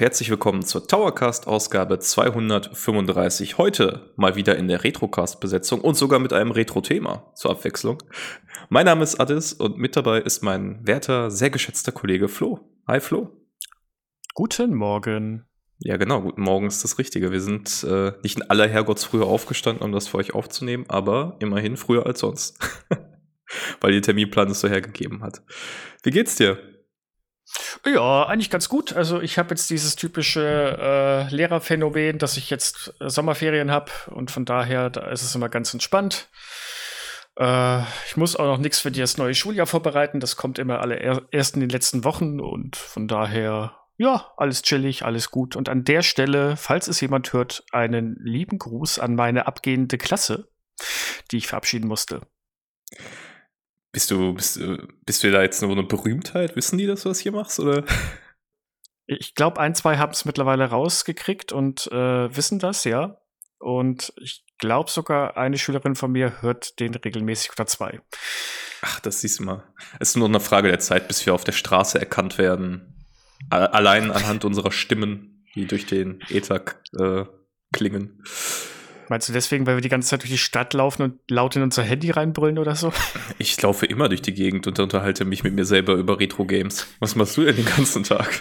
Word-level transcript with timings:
und 0.00 0.04
herzlich 0.04 0.30
willkommen 0.30 0.62
zur 0.62 0.88
Towercast-Ausgabe 0.88 1.98
235. 1.98 3.58
Heute 3.58 4.14
mal 4.16 4.34
wieder 4.34 4.56
in 4.56 4.66
der 4.66 4.82
Retrocast-Besetzung 4.82 5.82
und 5.82 5.94
sogar 5.94 6.18
mit 6.20 6.32
einem 6.32 6.52
Retro-Thema 6.52 7.30
zur 7.34 7.50
Abwechslung. 7.50 8.02
Mein 8.70 8.86
Name 8.86 9.02
ist 9.02 9.20
Addis 9.20 9.52
und 9.52 9.76
mit 9.76 9.96
dabei 9.96 10.22
ist 10.22 10.42
mein 10.42 10.86
werter, 10.86 11.30
sehr 11.30 11.50
geschätzter 11.50 11.92
Kollege 11.92 12.28
Flo. 12.28 12.60
Hi 12.88 12.98
Flo. 12.98 13.30
Guten 14.32 14.74
Morgen. 14.74 15.44
Ja, 15.80 15.98
genau, 15.98 16.22
guten 16.22 16.40
Morgen 16.40 16.66
ist 16.66 16.82
das 16.82 16.98
Richtige. 16.98 17.30
Wir 17.30 17.42
sind 17.42 17.84
äh, 17.84 18.12
nicht 18.22 18.38
in 18.38 18.48
aller 18.48 18.68
Herrgottsfrühe 18.68 19.26
aufgestanden, 19.26 19.84
um 19.84 19.92
das 19.92 20.08
für 20.08 20.16
euch 20.16 20.32
aufzunehmen, 20.32 20.86
aber 20.88 21.36
immerhin 21.40 21.76
früher 21.76 22.06
als 22.06 22.20
sonst. 22.20 22.58
Weil 23.82 23.92
der 23.92 24.00
Terminplan 24.00 24.50
es 24.50 24.60
so 24.60 24.68
hergegeben 24.68 25.22
hat. 25.22 25.42
Wie 26.02 26.10
geht's 26.10 26.36
dir? 26.36 26.69
Ja, 27.86 28.26
eigentlich 28.26 28.50
ganz 28.50 28.68
gut. 28.68 28.92
Also 28.92 29.20
ich 29.20 29.38
habe 29.38 29.50
jetzt 29.50 29.70
dieses 29.70 29.96
typische 29.96 30.76
äh, 31.30 31.34
Lehrerphänomen, 31.34 32.18
dass 32.18 32.36
ich 32.36 32.50
jetzt 32.50 32.94
äh, 33.00 33.08
Sommerferien 33.08 33.70
habe 33.70 33.90
und 34.10 34.30
von 34.30 34.44
daher, 34.44 34.90
da 34.90 35.08
ist 35.10 35.22
es 35.22 35.34
immer 35.34 35.48
ganz 35.48 35.72
entspannt. 35.72 36.28
Äh, 37.36 37.80
ich 38.06 38.16
muss 38.16 38.36
auch 38.36 38.46
noch 38.46 38.58
nichts 38.58 38.80
für 38.80 38.90
das 38.90 39.16
neue 39.16 39.34
Schuljahr 39.34 39.66
vorbereiten. 39.66 40.20
Das 40.20 40.36
kommt 40.36 40.58
immer 40.58 40.80
alle 40.80 40.96
er 40.96 41.22
erst 41.30 41.54
in 41.54 41.60
den 41.60 41.70
letzten 41.70 42.04
Wochen 42.04 42.40
und 42.40 42.76
von 42.76 43.08
daher, 43.08 43.76
ja, 43.96 44.32
alles 44.36 44.62
chillig, 44.62 45.04
alles 45.04 45.30
gut. 45.30 45.56
Und 45.56 45.68
an 45.68 45.84
der 45.84 46.02
Stelle, 46.02 46.56
falls 46.56 46.86
es 46.88 47.00
jemand 47.00 47.32
hört, 47.32 47.64
einen 47.72 48.16
lieben 48.22 48.58
Gruß 48.58 48.98
an 48.98 49.14
meine 49.14 49.46
abgehende 49.46 49.98
Klasse, 49.98 50.48
die 51.30 51.38
ich 51.38 51.46
verabschieden 51.46 51.88
musste. 51.88 52.20
Bist 53.92 54.10
du, 54.10 54.34
bist, 54.34 54.60
bist 55.04 55.22
du 55.22 55.32
da 55.32 55.42
jetzt 55.42 55.62
nur 55.62 55.72
eine 55.72 55.82
Berühmtheit? 55.82 56.54
Wissen 56.54 56.78
die, 56.78 56.86
dass 56.86 57.02
du 57.02 57.08
das 57.08 57.20
hier 57.20 57.32
machst? 57.32 57.60
Oder? 57.60 57.84
Ich 59.12 59.34
glaube, 59.34 59.58
ein, 59.58 59.74
zwei 59.74 59.98
haben 59.98 60.12
es 60.12 60.24
mittlerweile 60.24 60.66
rausgekriegt 60.66 61.50
und 61.50 61.88
äh, 61.88 62.36
wissen 62.36 62.60
das, 62.60 62.84
ja. 62.84 63.20
Und 63.58 64.12
ich 64.20 64.44
glaube 64.58 64.88
sogar, 64.88 65.36
eine 65.36 65.58
Schülerin 65.58 65.96
von 65.96 66.12
mir 66.12 66.40
hört 66.42 66.78
den 66.78 66.94
regelmäßig 66.94 67.50
oder 67.50 67.66
zwei. 67.66 68.00
Ach, 68.82 69.00
das 69.00 69.20
siehst 69.20 69.40
du 69.40 69.42
mal. 69.42 69.64
Es 69.98 70.10
ist 70.10 70.16
nur 70.16 70.28
eine 70.28 70.38
Frage 70.38 70.68
der 70.68 70.78
Zeit, 70.78 71.08
bis 71.08 71.26
wir 71.26 71.34
auf 71.34 71.42
der 71.42 71.50
Straße 71.50 71.98
erkannt 71.98 72.38
werden. 72.38 73.04
Allein 73.50 74.12
anhand 74.12 74.44
unserer 74.44 74.70
Stimmen, 74.70 75.44
die 75.56 75.66
durch 75.66 75.86
den 75.86 76.20
Äther 76.28 76.62
äh, 76.96 77.24
klingen. 77.72 78.22
Meinst 79.10 79.28
du 79.28 79.32
deswegen, 79.32 79.66
weil 79.66 79.76
wir 79.76 79.80
die 79.80 79.88
ganze 79.88 80.08
Zeit 80.08 80.22
durch 80.22 80.30
die 80.30 80.38
Stadt 80.38 80.72
laufen 80.72 81.02
und 81.02 81.18
laut 81.28 81.56
in 81.56 81.62
unser 81.62 81.82
Handy 81.82 82.12
reinbrüllen 82.12 82.58
oder 82.58 82.76
so? 82.76 82.92
Ich 83.38 83.60
laufe 83.60 83.84
immer 83.84 84.08
durch 84.08 84.22
die 84.22 84.34
Gegend 84.34 84.68
und 84.68 84.78
unterhalte 84.78 85.24
mich 85.24 85.42
mit 85.42 85.52
mir 85.52 85.64
selber 85.64 85.94
über 85.94 86.20
Retro-Games. 86.20 86.86
Was 87.00 87.16
machst 87.16 87.36
du 87.36 87.42
denn 87.42 87.56
den 87.56 87.64
ganzen 87.64 88.04
Tag? 88.04 88.40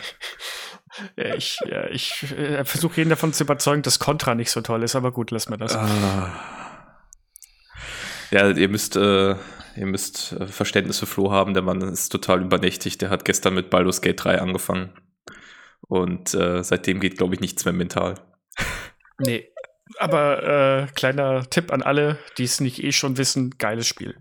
Ich, 1.15 1.57
ja, 1.65 1.87
ich 1.89 2.23
äh, 2.37 2.63
versuche 2.65 2.97
jeden 2.97 3.09
davon 3.09 3.33
zu 3.33 3.45
überzeugen, 3.45 3.81
dass 3.81 3.97
Contra 3.97 4.35
nicht 4.35 4.51
so 4.51 4.61
toll 4.61 4.83
ist, 4.83 4.95
aber 4.95 5.11
gut, 5.11 5.31
lass 5.31 5.49
mal 5.49 5.57
das. 5.57 5.75
Ah. 5.75 6.39
Ja, 8.29 8.51
ihr 8.51 8.69
müsst, 8.69 8.95
äh, 8.95 9.31
ihr 9.75 9.85
müsst 9.85 10.33
äh, 10.33 10.47
Verständnis 10.47 10.99
für 10.99 11.07
Flo 11.07 11.31
haben, 11.31 11.55
der 11.55 11.63
Mann 11.63 11.81
ist 11.81 12.09
total 12.09 12.43
übernächtig. 12.43 12.99
Der 12.99 13.09
hat 13.09 13.25
gestern 13.25 13.55
mit 13.55 13.71
Baldur's 13.71 14.01
Gate 14.01 14.23
3 14.23 14.39
angefangen. 14.39 14.91
Und 15.87 16.35
äh, 16.35 16.63
seitdem 16.63 16.99
geht, 16.99 17.17
glaube 17.17 17.33
ich, 17.33 17.39
nichts 17.39 17.65
mehr 17.65 17.73
mental. 17.73 18.15
Nee, 19.17 19.49
aber 19.97 20.43
äh, 20.43 20.87
kleiner 20.93 21.49
Tipp 21.49 21.71
an 21.71 21.81
alle, 21.81 22.19
die 22.37 22.43
es 22.43 22.61
nicht 22.61 22.83
eh 22.83 22.91
schon 22.91 23.17
wissen, 23.17 23.57
geiles 23.57 23.87
Spiel. 23.87 24.17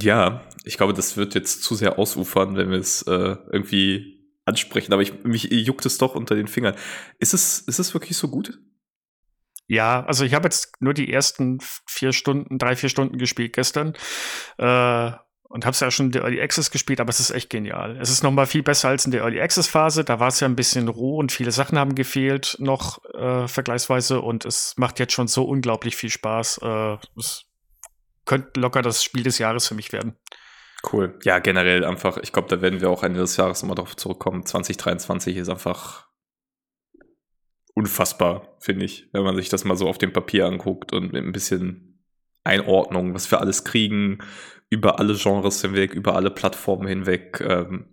Ja, 0.00 0.46
ich 0.64 0.76
glaube, 0.76 0.92
das 0.92 1.16
wird 1.16 1.34
jetzt 1.34 1.62
zu 1.62 1.74
sehr 1.74 1.98
ausufern, 1.98 2.56
wenn 2.56 2.70
wir 2.70 2.78
es 2.78 3.02
äh, 3.02 3.36
irgendwie 3.50 4.20
ansprechen, 4.44 4.92
aber 4.92 5.02
ich, 5.02 5.24
mich 5.24 5.44
juckt 5.44 5.86
es 5.86 5.98
doch 5.98 6.14
unter 6.14 6.34
den 6.34 6.48
Fingern. 6.48 6.76
Ist 7.18 7.34
es, 7.34 7.60
ist 7.60 7.78
es 7.78 7.94
wirklich 7.94 8.16
so 8.16 8.28
gut? 8.28 8.58
Ja, 9.66 10.04
also 10.04 10.24
ich 10.24 10.34
habe 10.34 10.46
jetzt 10.46 10.72
nur 10.80 10.94
die 10.94 11.12
ersten 11.12 11.58
vier 11.86 12.12
Stunden, 12.12 12.58
drei, 12.58 12.74
vier 12.74 12.88
Stunden 12.88 13.18
gespielt 13.18 13.52
gestern. 13.52 13.94
Äh, 14.58 15.12
und 15.50 15.66
habe 15.66 15.72
es 15.72 15.80
ja 15.80 15.90
schon 15.90 16.06
in 16.06 16.12
der 16.12 16.22
Early 16.22 16.40
Access 16.40 16.70
gespielt, 16.70 17.00
aber 17.00 17.10
es 17.10 17.18
ist 17.18 17.32
echt 17.32 17.50
genial. 17.50 17.98
Es 18.00 18.08
ist 18.08 18.22
noch 18.22 18.30
mal 18.30 18.46
viel 18.46 18.62
besser 18.62 18.88
als 18.88 19.04
in 19.04 19.10
der 19.10 19.22
Early 19.22 19.40
Access 19.40 19.66
Phase. 19.66 20.04
Da 20.04 20.20
war 20.20 20.28
es 20.28 20.38
ja 20.38 20.46
ein 20.46 20.54
bisschen 20.54 20.86
roh 20.86 21.16
und 21.16 21.32
viele 21.32 21.50
Sachen 21.50 21.76
haben 21.76 21.96
gefehlt 21.96 22.56
noch 22.60 23.04
äh, 23.14 23.48
vergleichsweise 23.48 24.20
und 24.20 24.44
es 24.44 24.74
macht 24.76 25.00
jetzt 25.00 25.12
schon 25.12 25.26
so 25.26 25.44
unglaublich 25.44 25.96
viel 25.96 26.08
Spaß. 26.08 26.60
Äh, 26.62 26.96
es 27.18 27.46
könnte 28.26 28.60
locker 28.60 28.80
das 28.80 29.02
Spiel 29.02 29.24
des 29.24 29.38
Jahres 29.38 29.66
für 29.66 29.74
mich 29.74 29.92
werden. 29.92 30.14
Cool. 30.92 31.18
Ja, 31.24 31.40
generell 31.40 31.84
einfach, 31.84 32.16
ich 32.18 32.32
glaube, 32.32 32.48
da 32.48 32.62
werden 32.62 32.80
wir 32.80 32.88
auch 32.88 33.02
Ende 33.02 33.18
des 33.18 33.36
Jahres 33.36 33.60
nochmal 33.62 33.74
drauf 33.74 33.96
zurückkommen. 33.96 34.46
2023 34.46 35.36
ist 35.36 35.48
einfach 35.48 36.06
unfassbar, 37.74 38.56
finde 38.60 38.84
ich, 38.84 39.08
wenn 39.12 39.24
man 39.24 39.34
sich 39.34 39.48
das 39.48 39.64
mal 39.64 39.76
so 39.76 39.88
auf 39.88 39.98
dem 39.98 40.12
Papier 40.12 40.46
anguckt 40.46 40.92
und 40.92 41.12
mit 41.12 41.24
ein 41.24 41.32
bisschen 41.32 41.89
Einordnung, 42.44 43.14
was 43.14 43.30
wir 43.30 43.40
alles 43.40 43.64
kriegen, 43.64 44.18
über 44.70 44.98
alle 44.98 45.14
Genres 45.14 45.60
hinweg, 45.62 45.94
über 45.94 46.14
alle 46.14 46.30
Plattformen 46.30 46.88
hinweg. 46.88 47.40
Ähm, 47.40 47.86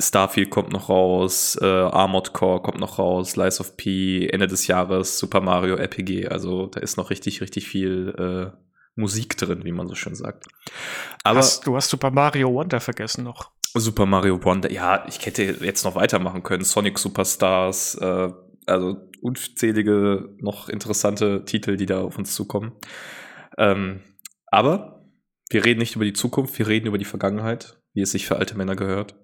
Starfield 0.00 0.50
kommt 0.50 0.72
noch 0.72 0.88
raus, 0.88 1.58
äh, 1.60 1.66
Armored 1.66 2.32
Core 2.32 2.62
kommt 2.62 2.78
noch 2.78 2.98
raus, 2.98 3.36
Lies 3.36 3.60
of 3.60 3.76
P, 3.76 4.28
Ende 4.28 4.46
des 4.46 4.66
Jahres, 4.66 5.18
Super 5.18 5.40
Mario 5.40 5.76
RPG. 5.76 6.28
Also 6.28 6.66
da 6.66 6.80
ist 6.80 6.96
noch 6.96 7.10
richtig, 7.10 7.40
richtig 7.40 7.66
viel 7.66 8.14
äh, 8.18 8.56
Musik 8.96 9.36
drin, 9.36 9.64
wie 9.64 9.72
man 9.72 9.88
so 9.88 9.94
schön 9.94 10.14
sagt. 10.14 10.44
Aber 11.24 11.38
hast, 11.38 11.66
du 11.66 11.74
hast 11.76 11.88
Super 11.88 12.10
Mario 12.10 12.52
Wonder 12.52 12.80
vergessen 12.80 13.24
noch. 13.24 13.50
Super 13.74 14.06
Mario 14.06 14.42
Wonder, 14.44 14.70
ja, 14.70 15.04
ich 15.08 15.24
hätte 15.24 15.42
jetzt 15.42 15.84
noch 15.84 15.94
weitermachen 15.94 16.42
können. 16.42 16.64
Sonic 16.64 16.98
Superstars, 16.98 17.96
äh, 17.96 18.30
also 18.66 18.96
unzählige 19.20 20.28
noch 20.38 20.68
interessante 20.68 21.44
Titel, 21.44 21.76
die 21.76 21.86
da 21.86 22.02
auf 22.02 22.18
uns 22.18 22.34
zukommen. 22.34 22.72
Ähm, 23.58 24.00
aber 24.46 25.04
wir 25.50 25.64
reden 25.64 25.80
nicht 25.80 25.96
über 25.96 26.04
die 26.04 26.12
Zukunft, 26.12 26.58
wir 26.58 26.68
reden 26.68 26.86
über 26.86 26.98
die 26.98 27.04
Vergangenheit, 27.04 27.80
wie 27.92 28.02
es 28.02 28.12
sich 28.12 28.26
für 28.26 28.36
alte 28.36 28.56
Männer 28.56 28.76
gehört. 28.76 29.16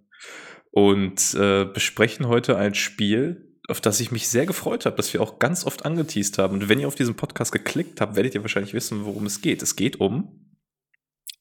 Und 0.70 1.34
äh, 1.34 1.64
besprechen 1.64 2.26
heute 2.26 2.56
ein 2.56 2.74
Spiel, 2.74 3.58
auf 3.68 3.80
das 3.80 4.00
ich 4.00 4.10
mich 4.10 4.28
sehr 4.28 4.44
gefreut 4.44 4.86
habe, 4.86 4.96
das 4.96 5.12
wir 5.12 5.22
auch 5.22 5.38
ganz 5.38 5.64
oft 5.64 5.84
angeteased 5.84 6.38
haben. 6.38 6.54
Und 6.54 6.68
wenn 6.68 6.80
ihr 6.80 6.88
auf 6.88 6.96
diesen 6.96 7.14
Podcast 7.14 7.52
geklickt 7.52 8.00
habt, 8.00 8.16
werdet 8.16 8.34
ihr 8.34 8.42
wahrscheinlich 8.42 8.74
wissen, 8.74 9.04
worum 9.04 9.26
es 9.26 9.40
geht. 9.40 9.62
Es 9.62 9.76
geht 9.76 10.00
um 10.00 10.56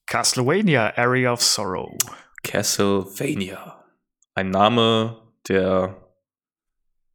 Castlevania, 0.06 0.96
Area 0.96 1.32
of 1.32 1.42
Sorrow. 1.42 1.98
Castlevania. 2.44 3.84
Ein 4.34 4.50
Name, 4.50 5.20
der 5.48 6.00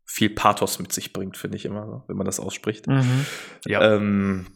viel 0.05 0.31
Pathos 0.31 0.79
mit 0.79 0.91
sich 0.91 1.13
bringt, 1.13 1.37
finde 1.37 1.57
ich 1.57 1.65
immer, 1.65 2.03
wenn 2.07 2.17
man 2.17 2.25
das 2.25 2.39
ausspricht. 2.39 2.87
Mhm. 2.87 3.25
Ja. 3.65 3.95
Ähm, 3.95 4.47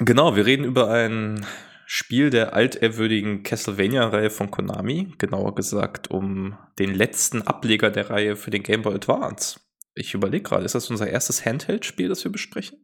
genau, 0.00 0.36
wir 0.36 0.46
reden 0.46 0.64
über 0.64 0.90
ein 0.90 1.46
Spiel 1.92 2.30
der 2.30 2.54
altehrwürdigen 2.54 3.42
Castlevania-Reihe 3.42 4.30
von 4.30 4.50
Konami, 4.50 5.12
genauer 5.18 5.56
gesagt 5.56 6.08
um 6.08 6.56
den 6.78 6.94
letzten 6.94 7.42
Ableger 7.42 7.90
der 7.90 8.10
Reihe 8.10 8.36
für 8.36 8.50
den 8.50 8.62
Game 8.62 8.82
Boy 8.82 8.94
Advance. 8.94 9.58
Ich 9.94 10.14
überlege 10.14 10.44
gerade, 10.44 10.64
ist 10.64 10.76
das 10.76 10.88
unser 10.88 11.08
erstes 11.08 11.44
Handheld-Spiel, 11.44 12.08
das 12.08 12.22
wir 12.22 12.30
besprechen? 12.30 12.78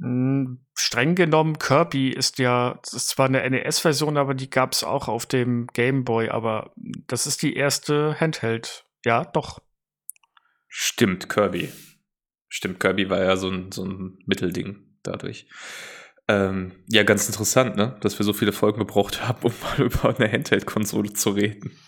Hm, 0.00 0.64
streng 0.74 1.14
genommen, 1.14 1.58
Kirby 1.58 2.08
ist 2.08 2.38
ja, 2.38 2.78
das 2.82 2.94
ist 2.94 3.08
zwar 3.08 3.26
eine 3.26 3.48
NES-Version, 3.48 4.16
aber 4.16 4.34
die 4.34 4.48
gab 4.48 4.72
es 4.72 4.82
auch 4.82 5.08
auf 5.08 5.26
dem 5.26 5.66
Game 5.74 6.04
Boy, 6.04 6.30
aber 6.30 6.72
das 7.06 7.26
ist 7.26 7.42
die 7.42 7.56
erste 7.56 8.18
Handheld. 8.18 8.86
Ja, 9.04 9.24
doch. 9.24 9.60
Stimmt, 10.66 11.28
Kirby. 11.28 11.70
Stimmt, 12.48 12.80
Kirby 12.80 13.10
war 13.10 13.22
ja 13.22 13.36
so 13.36 13.50
ein, 13.50 13.70
so 13.70 13.84
ein 13.84 14.18
Mittelding 14.24 14.85
dadurch. 15.06 15.46
Ähm, 16.28 16.72
ja, 16.88 17.04
ganz 17.04 17.26
interessant, 17.26 17.76
ne? 17.76 17.96
Dass 18.00 18.18
wir 18.18 18.24
so 18.24 18.32
viele 18.32 18.52
Folgen 18.52 18.78
gebraucht 18.78 19.26
haben, 19.26 19.42
um 19.42 19.52
mal 19.62 19.80
über 19.86 20.14
eine 20.16 20.30
Handheld-Konsole 20.30 21.12
zu 21.12 21.30
reden. 21.30 21.78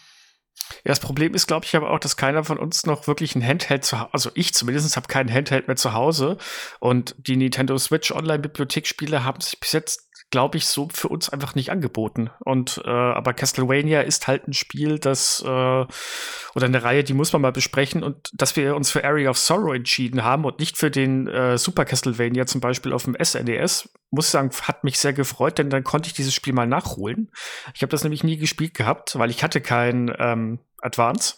Ja, 0.84 0.90
das 0.92 1.00
Problem 1.00 1.34
ist, 1.34 1.46
glaube 1.46 1.66
ich, 1.66 1.74
aber 1.74 1.90
auch, 1.90 1.98
dass 1.98 2.16
keiner 2.16 2.44
von 2.44 2.58
uns 2.58 2.86
noch 2.86 3.06
wirklich 3.06 3.34
ein 3.34 3.46
Handheld 3.46 3.84
zu 3.84 3.98
Hause, 3.98 4.10
also 4.12 4.30
ich 4.34 4.54
zumindest 4.54 4.96
habe 4.96 5.08
keinen 5.08 5.32
Handheld 5.32 5.66
mehr 5.66 5.76
zu 5.76 5.92
Hause 5.92 6.36
und 6.78 7.14
die 7.18 7.36
Nintendo 7.36 7.76
Switch 7.78 8.12
Online-Bibliothekspiele 8.12 9.24
haben 9.24 9.40
sich 9.40 9.58
bis 9.58 9.72
jetzt 9.72 10.08
glaube 10.30 10.58
ich, 10.58 10.66
so 10.66 10.88
für 10.92 11.08
uns 11.08 11.30
einfach 11.30 11.54
nicht 11.54 11.70
angeboten. 11.70 12.30
Und 12.40 12.82
äh, 12.84 12.90
aber 12.90 13.32
Castlevania 13.32 14.02
ist 14.02 14.26
halt 14.26 14.46
ein 14.46 14.52
Spiel, 14.52 14.98
das 14.98 15.42
äh, 15.42 15.46
oder 15.46 16.66
eine 16.66 16.82
Reihe, 16.82 17.04
die 17.04 17.14
muss 17.14 17.32
man 17.32 17.42
mal 17.42 17.52
besprechen. 17.52 18.02
Und 18.02 18.30
dass 18.34 18.56
wir 18.56 18.76
uns 18.76 18.90
für 18.90 19.04
Area 19.04 19.30
of 19.30 19.38
Sorrow 19.38 19.74
entschieden 19.74 20.24
haben 20.24 20.44
und 20.44 20.58
nicht 20.58 20.76
für 20.76 20.90
den 20.90 21.28
äh, 21.28 21.56
Super 21.56 21.84
Castlevania 21.84 22.46
zum 22.46 22.60
Beispiel 22.60 22.92
auf 22.92 23.04
dem 23.04 23.16
SNES, 23.22 23.88
muss 24.10 24.26
ich 24.26 24.30
sagen, 24.30 24.50
hat 24.62 24.84
mich 24.84 24.98
sehr 24.98 25.12
gefreut, 25.12 25.58
denn 25.58 25.70
dann 25.70 25.84
konnte 25.84 26.08
ich 26.08 26.14
dieses 26.14 26.34
Spiel 26.34 26.52
mal 26.52 26.66
nachholen. 26.66 27.30
Ich 27.74 27.82
habe 27.82 27.90
das 27.90 28.02
nämlich 28.02 28.24
nie 28.24 28.36
gespielt 28.36 28.74
gehabt, 28.74 29.18
weil 29.18 29.30
ich 29.30 29.42
hatte 29.42 29.60
kein 29.60 30.14
ähm, 30.18 30.58
Advance 30.82 31.36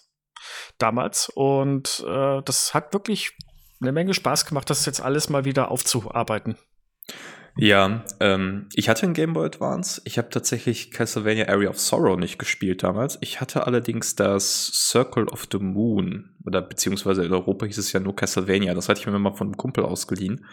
damals. 0.79 1.29
Und 1.29 2.05
äh, 2.09 2.43
das 2.43 2.75
hat 2.75 2.93
wirklich 2.93 3.37
eine 3.81 3.93
Menge 3.93 4.15
Spaß 4.15 4.47
gemacht, 4.47 4.69
das 4.69 4.85
jetzt 4.87 5.01
alles 5.01 5.29
mal 5.29 5.45
wieder 5.45 5.71
aufzuarbeiten. 5.71 6.57
Ja, 7.61 8.05
ähm, 8.21 8.69
ich 8.73 8.89
hatte 8.89 9.03
einen 9.03 9.13
Game 9.13 9.35
Boy 9.35 9.45
Advance. 9.45 10.01
Ich 10.07 10.17
habe 10.17 10.31
tatsächlich 10.31 10.91
Castlevania 10.91 11.47
Area 11.47 11.69
of 11.69 11.79
Sorrow 11.79 12.19
nicht 12.19 12.39
gespielt 12.39 12.83
damals. 12.83 13.19
Ich 13.21 13.43
hatte 13.43 13.67
allerdings 13.67 14.17
das 14.17 14.71
Circle 14.73 15.29
of 15.29 15.47
the 15.53 15.59
Moon. 15.59 16.31
Oder 16.47 16.63
beziehungsweise 16.63 17.23
in 17.23 17.35
Europa 17.35 17.67
hieß 17.67 17.77
es 17.77 17.93
ja 17.93 18.01
nur 18.01 18.17
Castlevania. 18.17 18.73
Das 18.73 18.89
hatte 18.89 19.01
ich 19.01 19.07
mir 19.07 19.19
mal 19.19 19.35
von 19.35 19.49
einem 19.49 19.59
Kumpel 19.59 19.85
ausgeliehen. 19.85 20.47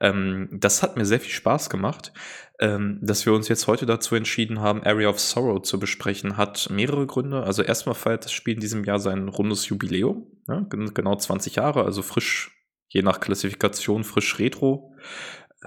Ähm, 0.00 0.50
das 0.52 0.84
hat 0.84 0.96
mir 0.96 1.04
sehr 1.04 1.18
viel 1.18 1.32
Spaß 1.32 1.68
gemacht. 1.68 2.12
Ähm, 2.60 3.00
dass 3.02 3.26
wir 3.26 3.32
uns 3.32 3.48
jetzt 3.48 3.66
heute 3.66 3.84
dazu 3.84 4.14
entschieden 4.14 4.60
haben, 4.60 4.84
Area 4.84 5.08
of 5.08 5.18
Sorrow 5.18 5.60
zu 5.62 5.80
besprechen, 5.80 6.36
hat 6.36 6.70
mehrere 6.70 7.08
Gründe. 7.08 7.42
Also 7.42 7.64
erstmal 7.64 7.96
feiert 7.96 8.24
das 8.24 8.30
Spiel 8.30 8.54
in 8.54 8.60
diesem 8.60 8.84
Jahr 8.84 9.00
sein 9.00 9.26
rundes 9.26 9.68
Jubiläum. 9.68 10.28
Ja, 10.46 10.64
genau 10.68 11.16
20 11.16 11.56
Jahre, 11.56 11.84
also 11.84 12.02
frisch, 12.02 12.52
je 12.86 13.02
nach 13.02 13.18
Klassifikation, 13.18 14.04
frisch 14.04 14.38
Retro. 14.38 14.94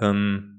Ähm, 0.00 0.55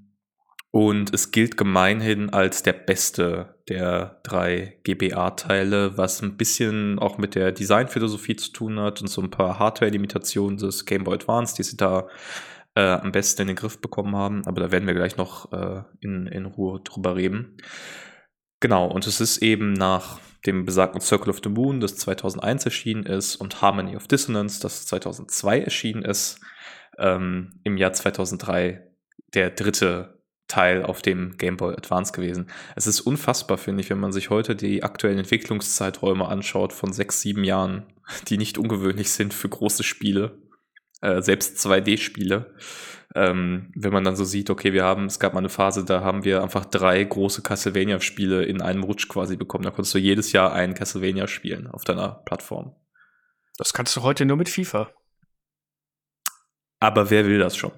und 0.77 1.11
es 1.11 1.31
gilt 1.31 1.57
gemeinhin 1.57 2.29
als 2.29 2.61
der 2.61 2.73
beste 2.73 3.55
der 3.67 4.19
drei 4.21 4.77
GBA-Teile, 4.83 5.97
was 5.97 6.21
ein 6.21 6.37
bisschen 6.37 6.99
auch 6.99 7.17
mit 7.17 7.33
der 7.33 7.51
Designphilosophie 7.51 8.35
zu 8.35 8.51
tun 8.51 8.79
hat 8.79 9.01
und 9.01 9.07
so 9.07 9.23
ein 9.23 9.31
paar 9.31 9.57
Hardware-Limitationen 9.57 10.59
des 10.59 10.85
Game 10.85 11.03
Boy 11.03 11.15
Advance, 11.15 11.55
die 11.55 11.63
sie 11.63 11.77
da 11.77 12.07
äh, 12.75 12.81
am 12.81 13.11
besten 13.11 13.41
in 13.41 13.47
den 13.47 13.55
Griff 13.55 13.81
bekommen 13.81 14.15
haben. 14.15 14.45
Aber 14.45 14.61
da 14.61 14.71
werden 14.71 14.85
wir 14.85 14.93
gleich 14.93 15.17
noch 15.17 15.51
äh, 15.51 15.81
in, 15.99 16.27
in 16.27 16.45
Ruhe 16.45 16.79
drüber 16.81 17.15
reden. 17.15 17.57
Genau, 18.59 18.85
und 18.85 19.07
es 19.07 19.19
ist 19.19 19.39
eben 19.39 19.73
nach 19.73 20.19
dem 20.45 20.63
besagten 20.63 21.01
Circle 21.01 21.31
of 21.31 21.39
the 21.43 21.49
Moon, 21.49 21.79
das 21.79 21.95
2001 21.95 22.65
erschienen 22.65 23.07
ist, 23.07 23.35
und 23.37 23.63
Harmony 23.63 23.95
of 23.95 24.07
Dissonance, 24.07 24.61
das 24.61 24.85
2002 24.85 25.59
erschienen 25.59 26.03
ist, 26.03 26.39
ähm, 26.99 27.61
im 27.63 27.77
Jahr 27.77 27.93
2003 27.93 28.91
der 29.33 29.49
dritte 29.49 30.16
Teil 30.47 30.83
auf 30.83 31.01
dem 31.01 31.37
Game 31.37 31.57
Boy 31.57 31.73
Advance 31.73 32.13
gewesen. 32.13 32.49
Es 32.75 32.87
ist 32.87 33.01
unfassbar, 33.01 33.57
finde 33.57 33.81
ich, 33.81 33.89
wenn 33.89 33.99
man 33.99 34.11
sich 34.11 34.29
heute 34.29 34.55
die 34.55 34.83
aktuellen 34.83 35.19
Entwicklungszeiträume 35.19 36.27
anschaut 36.27 36.73
von 36.73 36.93
sechs, 36.93 37.21
sieben 37.21 37.43
Jahren, 37.43 37.83
die 38.27 38.37
nicht 38.37 38.57
ungewöhnlich 38.57 39.11
sind 39.11 39.33
für 39.33 39.49
große 39.49 39.83
Spiele, 39.83 40.41
äh, 41.01 41.21
selbst 41.21 41.57
2D-Spiele. 41.65 42.55
Ähm, 43.15 43.71
wenn 43.75 43.93
man 43.93 44.03
dann 44.03 44.15
so 44.15 44.25
sieht, 44.25 44.49
okay, 44.49 44.73
wir 44.73 44.83
haben, 44.83 45.05
es 45.05 45.19
gab 45.19 45.33
mal 45.33 45.39
eine 45.39 45.49
Phase, 45.49 45.83
da 45.83 46.01
haben 46.01 46.23
wir 46.23 46.43
einfach 46.43 46.65
drei 46.65 47.03
große 47.03 47.41
Castlevania-Spiele 47.41 48.43
in 48.43 48.61
einem 48.61 48.83
Rutsch 48.83 49.07
quasi 49.07 49.37
bekommen. 49.37 49.63
Da 49.63 49.71
konntest 49.71 49.95
du 49.95 49.99
jedes 49.99 50.31
Jahr 50.33 50.53
ein 50.53 50.73
Castlevania 50.73 51.27
spielen 51.27 51.67
auf 51.67 51.83
deiner 51.83 52.21
Plattform. 52.25 52.75
Das 53.57 53.73
kannst 53.73 53.95
du 53.95 54.03
heute 54.03 54.25
nur 54.25 54.37
mit 54.37 54.49
FIFA. 54.49 54.91
Aber 56.79 57.09
wer 57.09 57.25
will 57.25 57.39
das 57.39 57.57
schon? 57.57 57.71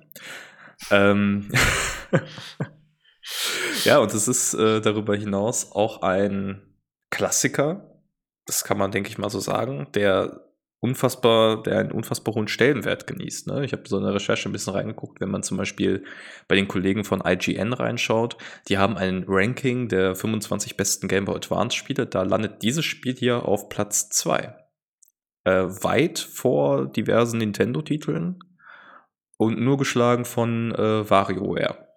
ähm, 0.92 1.50
ja, 3.84 4.00
und 4.00 4.14
es 4.14 4.28
ist 4.28 4.54
äh, 4.54 4.82
darüber 4.82 5.16
hinaus 5.16 5.72
auch 5.72 6.02
ein 6.02 6.62
Klassiker, 7.10 8.02
das 8.46 8.64
kann 8.64 8.78
man, 8.78 8.92
denke 8.92 9.10
ich 9.10 9.18
mal 9.18 9.30
so 9.30 9.40
sagen, 9.40 9.88
der 9.94 10.50
unfassbar, 10.80 11.62
der 11.64 11.80
einen 11.80 11.92
unfassbar 11.92 12.36
hohen 12.36 12.48
Stellenwert 12.48 13.06
genießt. 13.06 13.48
Ne? 13.48 13.66
Ich 13.66 13.74
habe 13.74 13.88
so 13.88 13.98
eine 13.98 14.14
Recherche 14.14 14.48
ein 14.48 14.54
bisschen 14.54 14.74
reingeguckt, 14.74 15.20
wenn 15.20 15.30
man 15.30 15.44
zum 15.44 15.58
Beispiel 15.58 16.06
bei 16.48 16.56
den 16.56 16.68
Kollegen 16.68 17.04
von 17.04 17.22
IGN 17.26 17.74
reinschaut, 17.74 18.38
die 18.70 18.78
haben 18.78 18.98
ein 18.98 19.26
Ranking 19.28 19.90
der 19.90 20.16
25 20.16 20.78
besten 20.78 21.08
Game 21.08 21.26
Boy 21.26 21.36
Advance 21.36 21.76
Spiele, 21.76 22.08
da 22.08 22.24
landet 22.24 22.64
dieses 22.64 22.86
Spiel 22.86 23.16
hier 23.16 23.46
auf 23.46 23.70
Platz 23.70 24.10
2. 24.10 24.56
Äh, 25.44 25.52
weit 25.52 26.20
vor 26.20 26.88
diversen 26.88 27.40
Nintendo-Titeln 27.40 28.40
und 29.38 29.60
nur 29.60 29.78
geschlagen 29.78 30.26
von 30.26 30.74
äh, 30.74 31.10
WarioWare. 31.10 31.89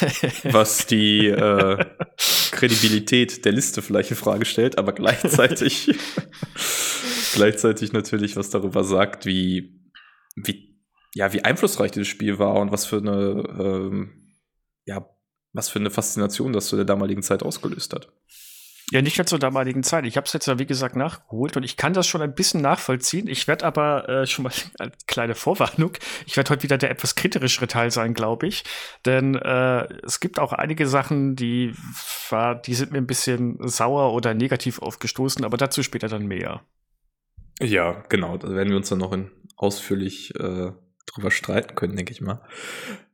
was 0.44 0.86
die 0.86 1.26
äh, 1.26 1.84
Kredibilität 2.50 3.44
der 3.44 3.52
Liste 3.52 3.82
vielleicht 3.82 4.10
in 4.10 4.16
Frage 4.16 4.44
stellt, 4.44 4.78
aber 4.78 4.92
gleichzeitig, 4.92 5.90
gleichzeitig 7.34 7.92
natürlich 7.92 8.36
was 8.36 8.50
darüber 8.50 8.84
sagt, 8.84 9.26
wie, 9.26 9.80
wie, 10.36 10.80
ja, 11.14 11.32
wie 11.32 11.42
einflussreich 11.42 11.90
dieses 11.90 12.08
Spiel 12.08 12.38
war 12.38 12.54
und 12.54 12.72
was 12.72 12.86
für 12.86 12.98
eine, 12.98 13.44
ähm, 13.58 14.36
ja, 14.84 15.08
was 15.52 15.68
für 15.68 15.78
eine 15.78 15.90
Faszination 15.90 16.52
das 16.52 16.68
zu 16.68 16.76
der 16.76 16.84
damaligen 16.84 17.22
Zeit 17.22 17.42
ausgelöst 17.42 17.92
hat. 17.92 18.12
Ja, 18.90 19.02
nicht 19.02 19.18
mehr 19.18 19.26
zur 19.26 19.38
damaligen 19.38 19.82
Zeit. 19.82 20.06
Ich 20.06 20.16
habe 20.16 20.26
es 20.26 20.32
jetzt 20.32 20.46
ja, 20.46 20.58
wie 20.58 20.64
gesagt, 20.64 20.96
nachgeholt 20.96 21.56
und 21.58 21.62
ich 21.62 21.76
kann 21.76 21.92
das 21.92 22.06
schon 22.06 22.22
ein 22.22 22.34
bisschen 22.34 22.62
nachvollziehen. 22.62 23.28
Ich 23.28 23.46
werde 23.46 23.66
aber 23.66 24.08
äh, 24.08 24.26
schon 24.26 24.44
mal 24.44 24.52
eine 24.78 24.92
kleine 25.06 25.34
Vorwarnung. 25.34 25.92
Ich 26.26 26.36
werde 26.36 26.50
heute 26.50 26.62
wieder 26.62 26.78
der 26.78 26.90
etwas 26.90 27.14
kritischere 27.14 27.66
Teil 27.66 27.90
sein, 27.90 28.14
glaube 28.14 28.46
ich. 28.46 28.64
Denn 29.04 29.34
äh, 29.34 29.86
es 30.04 30.20
gibt 30.20 30.38
auch 30.38 30.54
einige 30.54 30.86
Sachen, 30.86 31.36
die, 31.36 31.74
die 32.64 32.74
sind 32.74 32.92
mir 32.92 32.98
ein 32.98 33.06
bisschen 33.06 33.58
sauer 33.68 34.14
oder 34.14 34.32
negativ 34.32 34.80
aufgestoßen, 34.80 35.44
aber 35.44 35.58
dazu 35.58 35.82
später 35.82 36.08
dann 36.08 36.26
mehr. 36.26 36.62
Ja, 37.60 38.04
genau. 38.08 38.38
Da 38.38 38.48
werden 38.48 38.70
wir 38.70 38.76
uns 38.76 38.88
dann 38.88 39.00
noch 39.00 39.12
in, 39.12 39.30
ausführlich 39.56 40.34
äh, 40.36 40.72
drüber 41.04 41.30
streiten 41.30 41.74
können, 41.74 41.96
denke 41.96 42.12
ich 42.12 42.22
mal. 42.22 42.40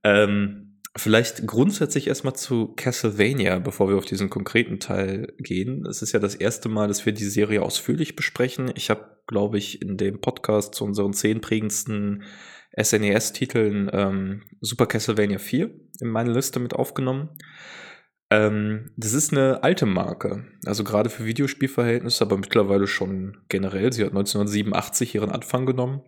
Ähm 0.04 0.73
Vielleicht 0.96 1.44
grundsätzlich 1.46 2.06
erstmal 2.06 2.36
zu 2.36 2.72
Castlevania, 2.76 3.58
bevor 3.58 3.88
wir 3.88 3.96
auf 3.96 4.04
diesen 4.04 4.30
konkreten 4.30 4.78
Teil 4.78 5.34
gehen. 5.38 5.84
Es 5.86 6.02
ist 6.02 6.12
ja 6.12 6.20
das 6.20 6.36
erste 6.36 6.68
Mal, 6.68 6.86
dass 6.86 7.04
wir 7.04 7.12
die 7.12 7.24
Serie 7.24 7.62
ausführlich 7.62 8.14
besprechen. 8.14 8.70
Ich 8.76 8.90
habe, 8.90 9.18
glaube 9.26 9.58
ich, 9.58 9.82
in 9.82 9.96
dem 9.96 10.20
Podcast 10.20 10.76
zu 10.76 10.84
unseren 10.84 11.12
zehn 11.12 11.40
prägendsten 11.40 12.22
SNES-Titeln 12.80 13.90
ähm, 13.92 14.42
Super 14.60 14.86
Castlevania 14.86 15.38
4 15.38 15.68
in 16.00 16.08
meine 16.08 16.32
Liste 16.32 16.60
mit 16.60 16.74
aufgenommen. 16.74 17.30
Ähm, 18.30 18.92
das 18.96 19.14
ist 19.14 19.32
eine 19.32 19.64
alte 19.64 19.86
Marke, 19.86 20.44
also 20.64 20.84
gerade 20.84 21.10
für 21.10 21.24
Videospielverhältnisse, 21.24 22.24
aber 22.24 22.36
mittlerweile 22.36 22.86
schon 22.86 23.38
generell. 23.48 23.92
Sie 23.92 24.02
hat 24.02 24.10
1987 24.10 25.16
ihren 25.16 25.30
Anfang 25.30 25.66
genommen 25.66 26.02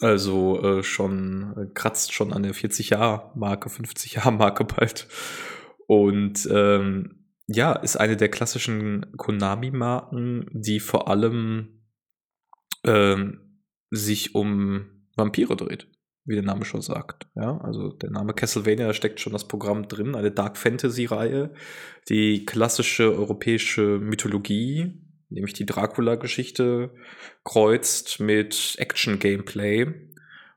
also 0.00 0.62
äh, 0.62 0.82
schon 0.82 1.54
äh, 1.56 1.66
kratzt 1.74 2.12
schon 2.12 2.32
an 2.32 2.42
der 2.42 2.54
40-Jahr-Marke, 2.54 3.68
50-Jahr-Marke 3.68 4.64
bald. 4.64 5.06
Und 5.86 6.48
ähm, 6.50 7.26
ja, 7.46 7.72
ist 7.72 7.96
eine 7.96 8.16
der 8.16 8.28
klassischen 8.28 9.12
Konami-Marken, 9.16 10.46
die 10.52 10.80
vor 10.80 11.08
allem 11.08 11.82
ähm, 12.84 13.60
sich 13.90 14.34
um 14.34 14.86
Vampire 15.16 15.56
dreht, 15.56 15.88
wie 16.24 16.34
der 16.34 16.44
Name 16.44 16.64
schon 16.64 16.80
sagt. 16.80 17.26
Ja, 17.34 17.58
also 17.58 17.92
der 17.92 18.10
Name 18.10 18.32
Castlevania, 18.32 18.86
da 18.86 18.94
steckt 18.94 19.20
schon 19.20 19.32
das 19.32 19.48
Programm 19.48 19.88
drin, 19.88 20.14
eine 20.14 20.30
Dark 20.30 20.56
Fantasy-Reihe, 20.56 21.52
die 22.08 22.46
klassische 22.46 23.12
europäische 23.12 23.98
Mythologie 23.98 25.09
nämlich 25.30 25.54
die 25.54 25.66
Dracula-Geschichte 25.66 26.90
kreuzt 27.44 28.20
mit 28.20 28.74
Action-Gameplay 28.78 29.86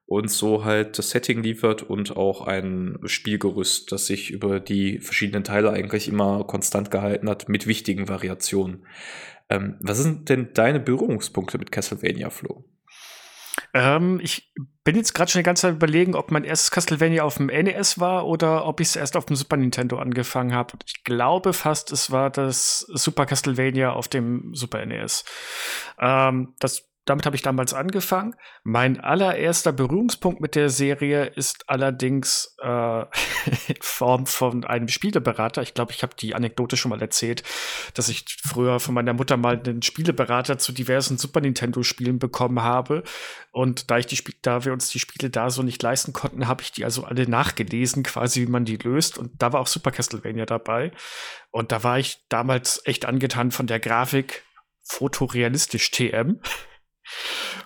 und 0.05 0.29
so 0.29 0.65
halt 0.65 0.97
das 0.97 1.11
Setting 1.11 1.41
liefert 1.41 1.83
und 1.83 2.15
auch 2.15 2.41
ein 2.41 2.99
Spielgerüst, 3.05 3.91
das 3.91 4.07
sich 4.07 4.31
über 4.31 4.59
die 4.59 4.99
verschiedenen 4.99 5.43
Teile 5.43 5.71
eigentlich 5.71 6.07
immer 6.07 6.43
konstant 6.43 6.91
gehalten 6.91 7.29
hat, 7.29 7.49
mit 7.49 7.67
wichtigen 7.67 8.09
Variationen. 8.09 8.85
Ähm, 9.49 9.77
was 9.79 9.99
sind 9.99 10.29
denn 10.29 10.49
deine 10.53 10.79
Berührungspunkte 10.79 11.57
mit 11.57 11.71
Castlevania, 11.71 12.29
Flo? 12.29 12.65
Ähm, 13.73 14.19
ich 14.21 14.51
bin 14.83 14.95
jetzt 14.95 15.13
gerade 15.13 15.31
schon 15.31 15.39
die 15.39 15.43
ganze 15.43 15.63
Zeit 15.63 15.75
überlegen, 15.75 16.15
ob 16.15 16.31
mein 16.31 16.43
erstes 16.43 16.71
Castlevania 16.71 17.23
auf 17.23 17.37
dem 17.37 17.47
NES 17.47 17.99
war 17.99 18.27
oder 18.27 18.65
ob 18.65 18.79
ich 18.79 18.89
es 18.89 18.95
erst 18.95 19.17
auf 19.17 19.25
dem 19.25 19.35
Super 19.35 19.57
Nintendo 19.57 19.97
angefangen 19.97 20.53
habe. 20.53 20.73
Ich 20.85 21.03
glaube 21.03 21.53
fast, 21.53 21.91
es 21.91 22.11
war 22.11 22.29
das 22.29 22.79
Super 22.79 23.25
Castlevania 23.25 23.93
auf 23.93 24.07
dem 24.07 24.53
Super 24.53 24.85
NES. 24.85 25.25
Ähm, 25.99 26.53
das 26.59 26.92
damit 27.05 27.25
habe 27.25 27.35
ich 27.35 27.41
damals 27.41 27.73
angefangen. 27.73 28.35
Mein 28.63 28.99
allererster 28.99 29.73
Berührungspunkt 29.73 30.39
mit 30.39 30.55
der 30.55 30.69
Serie 30.69 31.25
ist 31.25 31.69
allerdings 31.69 32.55
äh, 32.61 33.01
in 33.67 33.75
Form 33.81 34.25
von 34.25 34.63
einem 34.63 34.87
Spieleberater. 34.87 35.61
Ich 35.61 35.73
glaube, 35.73 35.91
ich 35.91 36.01
habe 36.01 36.15
die 36.17 36.33
Anekdote 36.33 36.77
schon 36.77 36.89
mal 36.89 37.01
erzählt, 37.01 37.43
dass 37.93 38.07
ich 38.07 38.25
früher 38.45 38.79
von 38.79 38.93
meiner 38.93 39.13
Mutter 39.13 39.35
mal 39.35 39.59
einen 39.59 39.81
Spieleberater 39.81 40.57
zu 40.57 40.71
diversen 40.71 41.17
Super 41.17 41.41
Nintendo-Spielen 41.41 42.19
bekommen 42.19 42.61
habe. 42.61 43.03
Und 43.51 43.91
da 43.91 43.97
ich 43.97 44.05
die 44.05 44.15
Spiel 44.15 44.35
da 44.41 44.63
wir 44.63 44.71
uns 44.71 44.89
die 44.89 44.99
Spiele 44.99 45.29
da 45.29 45.49
so 45.49 45.61
nicht 45.61 45.83
leisten 45.83 46.13
konnten, 46.13 46.47
habe 46.47 46.63
ich 46.63 46.71
die 46.71 46.85
also 46.85 47.03
alle 47.03 47.27
nachgelesen, 47.27 48.03
quasi 48.03 48.41
wie 48.41 48.51
man 48.51 48.65
die 48.65 48.77
löst. 48.77 49.17
Und 49.17 49.41
da 49.41 49.51
war 49.51 49.59
auch 49.59 49.67
Super 49.67 49.91
Castlevania 49.91 50.45
dabei. 50.45 50.91
Und 51.51 51.71
da 51.71 51.83
war 51.83 51.99
ich 51.99 52.23
damals 52.29 52.81
echt 52.85 53.05
angetan 53.05 53.51
von 53.51 53.67
der 53.67 53.79
Grafik 53.79 54.43
fotorealistisch 54.83 55.91
TM. 55.91 56.39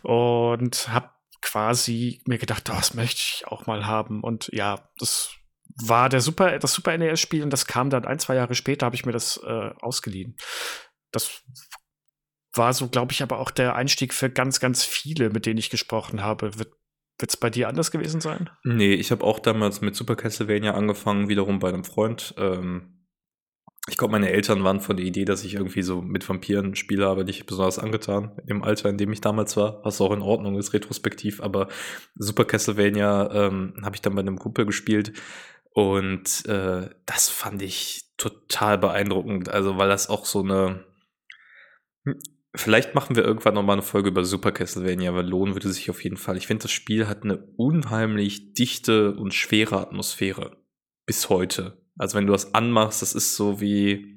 Und 0.04 0.89
habe 0.89 1.10
quasi 1.42 2.22
mir 2.25 2.38
gedacht, 2.38 2.70
oh, 2.70 2.75
das 2.75 2.94
möchte 2.94 3.20
ich 3.20 3.48
auch 3.48 3.66
mal 3.68 3.86
haben. 3.86 4.24
Und 4.24 4.50
ja, 4.54 4.89
das 5.00 5.32
war 5.75 6.10
der 6.10 6.22
Super, 6.22 6.60
das 6.60 6.74
Super 6.74 6.98
NES-Spiel 6.98 7.44
und 7.44 7.51
das 7.51 7.68
kam 7.68 7.89
dann 7.89 8.06
ein, 8.06 8.20
zwei 8.20 8.36
Jahre 8.36 8.56
später, 8.56 8.86
habe 8.86 8.96
ich 8.96 9.06
mir 9.06 9.12
das 9.12 9.38
äh, 9.46 9.72
ausgeliehen. 9.80 10.36
Das 11.12 11.44
war 12.54 12.74
so, 12.74 12.88
glaube 12.88 13.12
ich, 13.12 13.22
aber 13.22 13.39
auch 13.39 13.51
der 13.51 13.75
Einstieg 13.75 14.13
für 14.13 14.30
ganz, 14.30 14.60
ganz 14.60 14.84
viele, 14.84 15.30
mit 15.30 15.46
denen 15.46 15.60
ich 15.60 15.70
gesprochen 15.70 16.22
habe. 16.22 16.58
Wird 16.58 16.74
es 17.20 17.38
bei 17.38 17.50
dir 17.50 17.68
anders 17.68 17.92
gewesen 17.92 18.22
sein? 18.22 18.50
Nee, 18.63 18.94
ich 18.94 19.12
habe 19.12 19.24
auch 19.24 19.39
damals 19.39 19.82
mit 19.82 19.96
Super 19.96 20.16
Castlevania 20.16 20.74
angefangen, 20.74 21.30
wiederum 21.30 21.60
bei 21.60 21.70
einem 21.70 21.84
Freund. 21.84 22.34
Ähm, 22.38 22.97
ich 23.89 23.98
glaube, 23.98 24.12
meine 24.12 24.29
Eltern 24.29 24.63
waren 24.63 24.82
von 24.82 24.98
der 24.98 25.06
Idee, 25.06 25.24
dass 25.24 25.46
ich 25.46 25.56
irgendwie 25.56 25.82
so 25.82 26.01
mit 26.01 26.27
Vampiren 26.27 26.75
spiele, 26.75 27.08
aber 27.08 27.24
nicht 27.24 27.46
besonders 27.46 27.79
angetan 27.79 28.34
im 28.46 28.63
Alter, 28.63 28.89
in 28.89 28.98
dem 28.98 29.13
ich 29.13 29.22
damals 29.22 29.56
war, 29.56 29.82
was 29.84 30.01
auch 30.01 30.12
in 30.12 30.22
Ordnung 30.22 30.58
ist, 30.58 30.74
retrospektiv. 30.74 31.41
Aber 31.41 31.70
Super 32.15 32.44
Castlevania 32.44 33.32
ähm, 33.32 33.75
habe 33.82 33.96
ich 33.96 34.01
dann 34.01 34.15
bei 34.15 34.22
einem 34.22 34.39
Kumpel 34.39 34.65
gespielt 34.65 35.13
und 35.72 36.46
äh, 36.48 36.89
das 37.06 37.29
fand 37.29 37.62
ich 37.62 38.12
total 38.17 38.77
beeindruckend. 38.77 39.50
Also, 39.50 39.77
weil 39.77 39.89
das 39.89 40.10
auch 40.10 40.25
so 40.25 40.41
eine 40.41 40.86
Vielleicht 42.56 42.96
machen 42.96 43.15
wir 43.15 43.24
irgendwann 43.24 43.53
nochmal 43.53 43.75
eine 43.75 43.84
Folge 43.84 44.10
über 44.10 44.25
Super 44.25 44.51
Castlevania, 44.51 45.13
weil 45.13 45.27
lohnen 45.27 45.53
würde 45.53 45.70
sich 45.72 45.91
auf 45.91 46.03
jeden 46.03 46.17
Fall. 46.17 46.38
Ich 46.38 46.48
finde, 46.48 46.63
das 46.63 46.72
Spiel 46.72 47.08
hat 47.08 47.24
eine 47.24 47.38
unheimlich 47.56 48.53
dichte 48.53 49.13
und 49.13 49.34
schwere 49.34 49.79
Atmosphäre. 49.79 50.58
Bis 51.06 51.29
heute. 51.29 51.87
Also 51.98 52.18
wenn 52.18 52.27
du 52.27 52.34
das 52.34 52.54
anmachst, 52.54 53.01
das 53.01 53.13
ist 53.13 53.36
so 53.36 53.62
wie. 53.62 54.16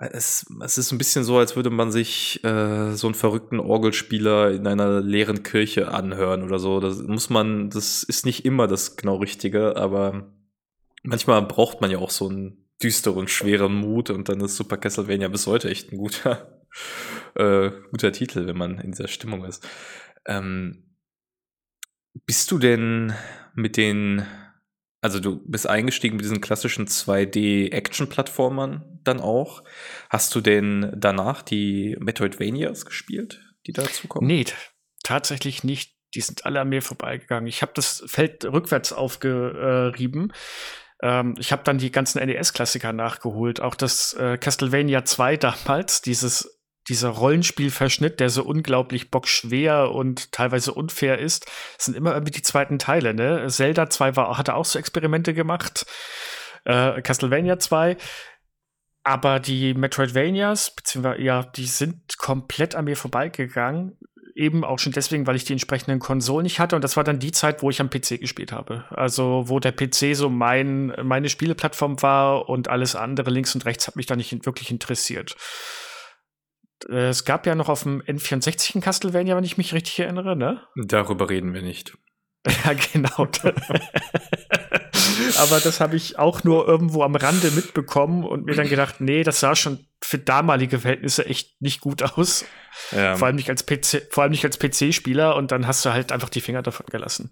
Es, 0.00 0.44
es 0.64 0.76
ist 0.76 0.90
ein 0.90 0.98
bisschen 0.98 1.22
so, 1.22 1.38
als 1.38 1.54
würde 1.54 1.70
man 1.70 1.92
sich 1.92 2.42
äh, 2.42 2.92
so 2.96 3.06
einen 3.06 3.14
verrückten 3.14 3.60
Orgelspieler 3.60 4.50
in 4.50 4.66
einer 4.66 5.00
leeren 5.00 5.44
Kirche 5.44 5.92
anhören 5.92 6.42
oder 6.42 6.58
so. 6.58 6.80
Das 6.80 7.00
muss 7.02 7.30
man, 7.30 7.70
das 7.70 8.02
ist 8.02 8.26
nicht 8.26 8.44
immer 8.44 8.66
das 8.66 8.96
genau 8.96 9.16
Richtige, 9.16 9.76
aber 9.76 10.32
manchmal 11.04 11.42
braucht 11.42 11.80
man 11.80 11.92
ja 11.92 11.98
auch 11.98 12.10
so 12.10 12.28
einen 12.28 12.66
düsteren, 12.82 13.28
schweren 13.28 13.72
Mut 13.72 14.10
und 14.10 14.28
dann 14.28 14.40
ist 14.40 14.56
Super 14.56 14.78
Castlevania 14.78 15.28
bis 15.28 15.46
heute 15.46 15.70
echt 15.70 15.92
ein 15.92 15.98
guter 15.98 16.64
äh, 17.34 17.70
guter 17.90 18.12
Titel, 18.12 18.46
wenn 18.46 18.56
man 18.56 18.78
in 18.78 18.92
dieser 18.92 19.08
Stimmung 19.08 19.44
ist. 19.44 19.66
Ähm, 20.26 20.96
bist 22.26 22.50
du 22.50 22.58
denn 22.58 23.12
mit 23.54 23.76
den, 23.76 24.24
also 25.04 25.20
du 25.20 25.40
bist 25.44 25.68
eingestiegen 25.68 26.16
mit 26.16 26.24
diesen 26.24 26.40
klassischen 26.40 26.86
2D-Action-Plattformern 26.86 29.00
dann 29.04 29.20
auch? 29.20 29.62
Hast 30.08 30.34
du 30.34 30.40
denn 30.40 30.90
danach 30.96 31.42
die 31.42 31.94
Metroidvanias 32.00 32.86
gespielt, 32.86 33.42
die 33.66 33.74
dazu 33.74 34.08
kommen? 34.08 34.26
Nee, 34.26 34.46
tatsächlich 35.02 35.62
nicht. 35.62 35.92
Die 36.14 36.22
sind 36.22 36.46
alle 36.46 36.62
an 36.62 36.70
mir 36.70 36.80
vorbeigegangen. 36.80 37.46
Ich 37.46 37.60
habe 37.60 37.72
das 37.74 38.02
Feld 38.06 38.46
rückwärts 38.46 38.94
aufgerieben. 38.94 40.32
Ähm, 41.02 41.34
ich 41.38 41.52
habe 41.52 41.64
dann 41.64 41.76
die 41.76 41.92
ganzen 41.92 42.24
NES-Klassiker 42.24 42.94
nachgeholt. 42.94 43.60
Auch 43.60 43.74
das 43.74 44.14
äh, 44.14 44.38
Castlevania 44.38 45.04
2 45.04 45.36
damals, 45.66 46.00
dieses 46.00 46.53
dieser 46.88 47.08
Rollenspielverschnitt, 47.08 48.20
der 48.20 48.30
so 48.30 48.44
unglaublich 48.44 49.10
bockschwer 49.10 49.90
und 49.90 50.32
teilweise 50.32 50.74
unfair 50.74 51.18
ist, 51.18 51.50
sind 51.78 51.96
immer 51.96 52.12
irgendwie 52.12 52.32
die 52.32 52.42
zweiten 52.42 52.78
Teile, 52.78 53.14
ne? 53.14 53.46
Zelda 53.48 53.88
2 53.88 54.16
war, 54.16 54.38
hatte 54.38 54.54
auch 54.54 54.64
so 54.64 54.78
Experimente 54.78 55.34
gemacht, 55.34 55.86
äh, 56.64 57.00
Castlevania 57.00 57.58
2, 57.58 57.96
aber 59.04 59.38
die 59.38 59.74
Metroidvanias, 59.74 60.74
beziehungsweise, 60.74 61.20
ja, 61.20 61.42
die 61.42 61.66
sind 61.66 62.16
komplett 62.16 62.74
an 62.74 62.86
mir 62.86 62.96
vorbeigegangen. 62.96 63.98
Eben 64.34 64.64
auch 64.64 64.78
schon 64.78 64.92
deswegen, 64.92 65.26
weil 65.26 65.36
ich 65.36 65.44
die 65.44 65.52
entsprechenden 65.52 66.00
Konsolen 66.00 66.44
nicht 66.44 66.58
hatte. 66.58 66.74
Und 66.74 66.82
das 66.82 66.96
war 66.96 67.04
dann 67.04 67.20
die 67.20 67.30
Zeit, 67.30 67.62
wo 67.62 67.70
ich 67.70 67.80
am 67.80 67.90
PC 67.90 68.18
gespielt 68.18 68.50
habe. 68.50 68.84
Also, 68.88 69.44
wo 69.46 69.60
der 69.60 69.72
PC 69.72 70.16
so 70.16 70.30
mein, 70.30 70.92
meine 71.02 71.28
Spieleplattform 71.28 72.02
war 72.02 72.48
und 72.48 72.68
alles 72.68 72.96
andere 72.96 73.30
links 73.30 73.54
und 73.54 73.66
rechts 73.66 73.86
hat 73.86 73.94
mich 73.94 74.06
da 74.06 74.16
nicht 74.16 74.46
wirklich 74.46 74.70
interessiert. 74.70 75.36
Äh, 76.88 77.08
es 77.08 77.24
gab 77.24 77.46
ja 77.46 77.54
noch 77.54 77.68
auf 77.68 77.84
dem 77.84 78.02
N64 78.02 78.76
ein 78.76 78.80
Castlevania, 78.80 79.36
wenn 79.36 79.44
ich 79.44 79.58
mich 79.58 79.74
richtig 79.74 80.00
erinnere, 80.00 80.36
ne? 80.36 80.62
Darüber 80.76 81.30
reden 81.30 81.54
wir 81.54 81.62
nicht. 81.62 81.96
ja, 82.64 82.74
genau. 82.92 83.18
Aber 85.38 85.60
das 85.60 85.80
habe 85.80 85.96
ich 85.96 86.18
auch 86.18 86.44
nur 86.44 86.68
irgendwo 86.68 87.02
am 87.02 87.14
Rande 87.14 87.50
mitbekommen 87.50 88.24
und 88.24 88.44
mir 88.44 88.54
dann 88.54 88.68
gedacht, 88.68 89.00
nee, 89.00 89.22
das 89.22 89.40
sah 89.40 89.54
schon 89.54 89.86
für 90.02 90.18
damalige 90.18 90.80
Verhältnisse 90.80 91.26
echt 91.26 91.60
nicht 91.60 91.80
gut 91.80 92.02
aus. 92.02 92.44
Ja. 92.90 93.16
Vor 93.16 93.26
allem 93.26 93.36
nicht 93.36 93.48
als 93.48 93.64
PC, 93.64 94.08
vor 94.10 94.24
allem 94.24 94.32
nicht 94.32 94.44
als 94.44 94.58
PC-Spieler 94.58 95.36
und 95.36 95.52
dann 95.52 95.66
hast 95.66 95.84
du 95.84 95.92
halt 95.92 96.12
einfach 96.12 96.28
die 96.28 96.40
Finger 96.40 96.62
davon 96.62 96.86
gelassen. 96.90 97.30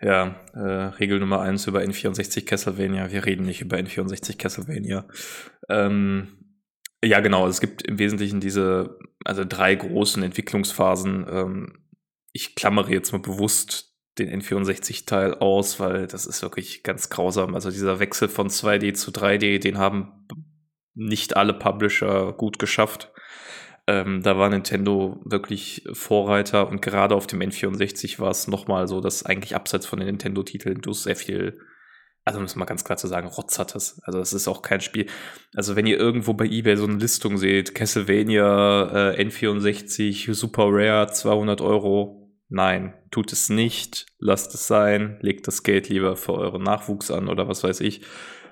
Ja, 0.00 0.36
äh, 0.54 0.94
Regel 0.98 1.18
Nummer 1.18 1.40
eins 1.40 1.66
über 1.66 1.80
N64 1.80 2.44
Castlevania. 2.44 3.10
Wir 3.10 3.24
reden 3.24 3.46
nicht 3.46 3.62
über 3.62 3.76
N64 3.76 4.36
Castlevania. 4.36 5.06
Ähm, 5.68 6.41
ja, 7.04 7.20
genau. 7.20 7.46
Es 7.46 7.60
gibt 7.60 7.82
im 7.82 7.98
Wesentlichen 7.98 8.40
diese, 8.40 8.98
also 9.24 9.44
drei 9.44 9.74
großen 9.74 10.22
Entwicklungsphasen. 10.22 11.26
Ähm, 11.28 11.72
ich 12.32 12.54
klammere 12.54 12.90
jetzt 12.90 13.12
mal 13.12 13.20
bewusst 13.20 13.92
den 14.18 14.28
N64-Teil 14.42 15.34
aus, 15.34 15.80
weil 15.80 16.06
das 16.06 16.26
ist 16.26 16.42
wirklich 16.42 16.82
ganz 16.82 17.08
grausam. 17.08 17.54
Also 17.54 17.70
dieser 17.70 17.98
Wechsel 17.98 18.28
von 18.28 18.48
2D 18.48 18.94
zu 18.94 19.10
3D, 19.10 19.58
den 19.58 19.78
haben 19.78 20.26
nicht 20.94 21.36
alle 21.36 21.54
Publisher 21.54 22.32
gut 22.32 22.58
geschafft. 22.58 23.10
Ähm, 23.86 24.22
da 24.22 24.38
war 24.38 24.48
Nintendo 24.48 25.20
wirklich 25.24 25.84
Vorreiter 25.92 26.68
und 26.68 26.82
gerade 26.82 27.16
auf 27.16 27.26
dem 27.26 27.40
N64 27.40 28.20
war 28.20 28.30
es 28.30 28.46
nochmal 28.46 28.86
so, 28.86 29.00
dass 29.00 29.24
eigentlich 29.24 29.56
abseits 29.56 29.86
von 29.86 29.98
den 29.98 30.06
Nintendo-Titeln 30.06 30.82
du 30.82 30.92
sehr 30.92 31.16
viel 31.16 31.58
also 32.24 32.40
muss 32.40 32.54
man 32.54 32.66
ganz 32.66 32.84
klar 32.84 32.96
zu 32.96 33.08
sagen, 33.08 33.26
Rotz 33.26 33.58
hat 33.58 33.74
es. 33.74 34.00
Also 34.04 34.20
es 34.20 34.32
ist 34.32 34.46
auch 34.46 34.62
kein 34.62 34.80
Spiel. 34.80 35.06
Also 35.54 35.74
wenn 35.74 35.86
ihr 35.86 35.98
irgendwo 35.98 36.34
bei 36.34 36.46
eBay 36.46 36.76
so 36.76 36.84
eine 36.84 36.96
Listung 36.96 37.36
seht, 37.36 37.74
Castlevania 37.74 39.12
äh, 39.12 39.24
N64 39.24 40.32
Super 40.32 40.66
Rare 40.68 41.10
200 41.10 41.60
Euro, 41.60 42.32
nein, 42.48 42.94
tut 43.10 43.32
es 43.32 43.48
nicht, 43.48 44.06
lasst 44.18 44.54
es 44.54 44.68
sein, 44.68 45.18
legt 45.20 45.48
das 45.48 45.64
Geld 45.64 45.88
lieber 45.88 46.16
für 46.16 46.34
euren 46.34 46.62
Nachwuchs 46.62 47.10
an 47.10 47.28
oder 47.28 47.48
was 47.48 47.64
weiß 47.64 47.80
ich, 47.80 48.02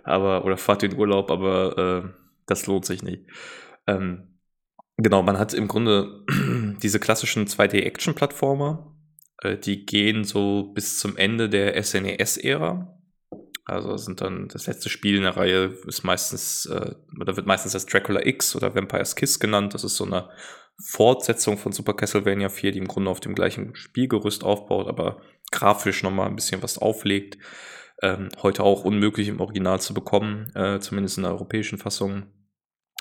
aber 0.03 0.45
oder 0.45 0.57
fahrt 0.57 0.83
in 0.83 0.97
Urlaub, 0.97 1.31
aber 1.31 1.79
äh, 2.05 2.09
das 2.47 2.67
lohnt 2.67 2.87
sich 2.87 3.05
nicht. 3.05 3.27
Ähm, 3.87 4.41
genau, 4.97 5.23
man 5.23 5.39
hat 5.39 5.55
im 5.55 5.69
Grunde 5.69 6.25
diese 6.83 6.99
klassischen 6.99 7.47
2D-Action-Plattformer, 7.47 8.97
äh, 9.43 9.57
die 9.57 9.87
gehen 9.87 10.25
so 10.25 10.73
bis 10.73 10.99
zum 10.99 11.17
Ende 11.17 11.49
der 11.49 11.81
SNES-Ära 11.81 12.97
also 13.65 13.97
sind 13.97 14.21
dann 14.21 14.49
das 14.49 14.67
letzte 14.67 14.89
Spiel 14.89 15.17
in 15.17 15.23
der 15.23 15.37
Reihe 15.37 15.77
ist 15.87 16.03
meistens 16.03 16.67
äh, 16.67 16.95
oder 17.21 17.37
wird 17.37 17.47
meistens 17.47 17.75
als 17.75 17.87
Dracula 17.87 18.25
X 18.25 18.57
oder 18.57 18.75
Vampire's 18.75 19.17
Kiss 19.17 19.39
genannt. 19.39 19.75
Das 19.75 19.85
ist 19.85 19.97
so 19.97 20.05
eine 20.05 20.31
Fortsetzung 20.83 21.59
von 21.59 21.73
Super 21.73 21.95
Castlevania 21.95 22.49
4, 22.49 22.73
die 22.73 22.79
im 22.79 22.89
Grunde 22.89 23.11
auf 23.11 23.21
dem 23.21 23.35
gleichen 23.35 23.75
Spielgerüst 23.75 24.45
aufbaut, 24.45 24.89
aber 24.89 25.21
grafisch 25.51 26.03
nochmal 26.03 26.29
ein 26.29 26.37
bisschen 26.37 26.63
was 26.63 26.79
auflegt. 26.79 27.39
Ähm, 28.03 28.31
heute 28.43 28.63
auch 28.63 28.85
unmöglich 28.85 29.29
im 29.29 29.41
Original 29.41 29.81
zu 29.81 29.93
bekommen, 29.93 30.51
äh, 30.55 30.81
zumindest 30.81 31.19
in 31.19 31.25
der 31.25 31.33
europäischen 31.33 31.79
Fassung. 31.79 32.27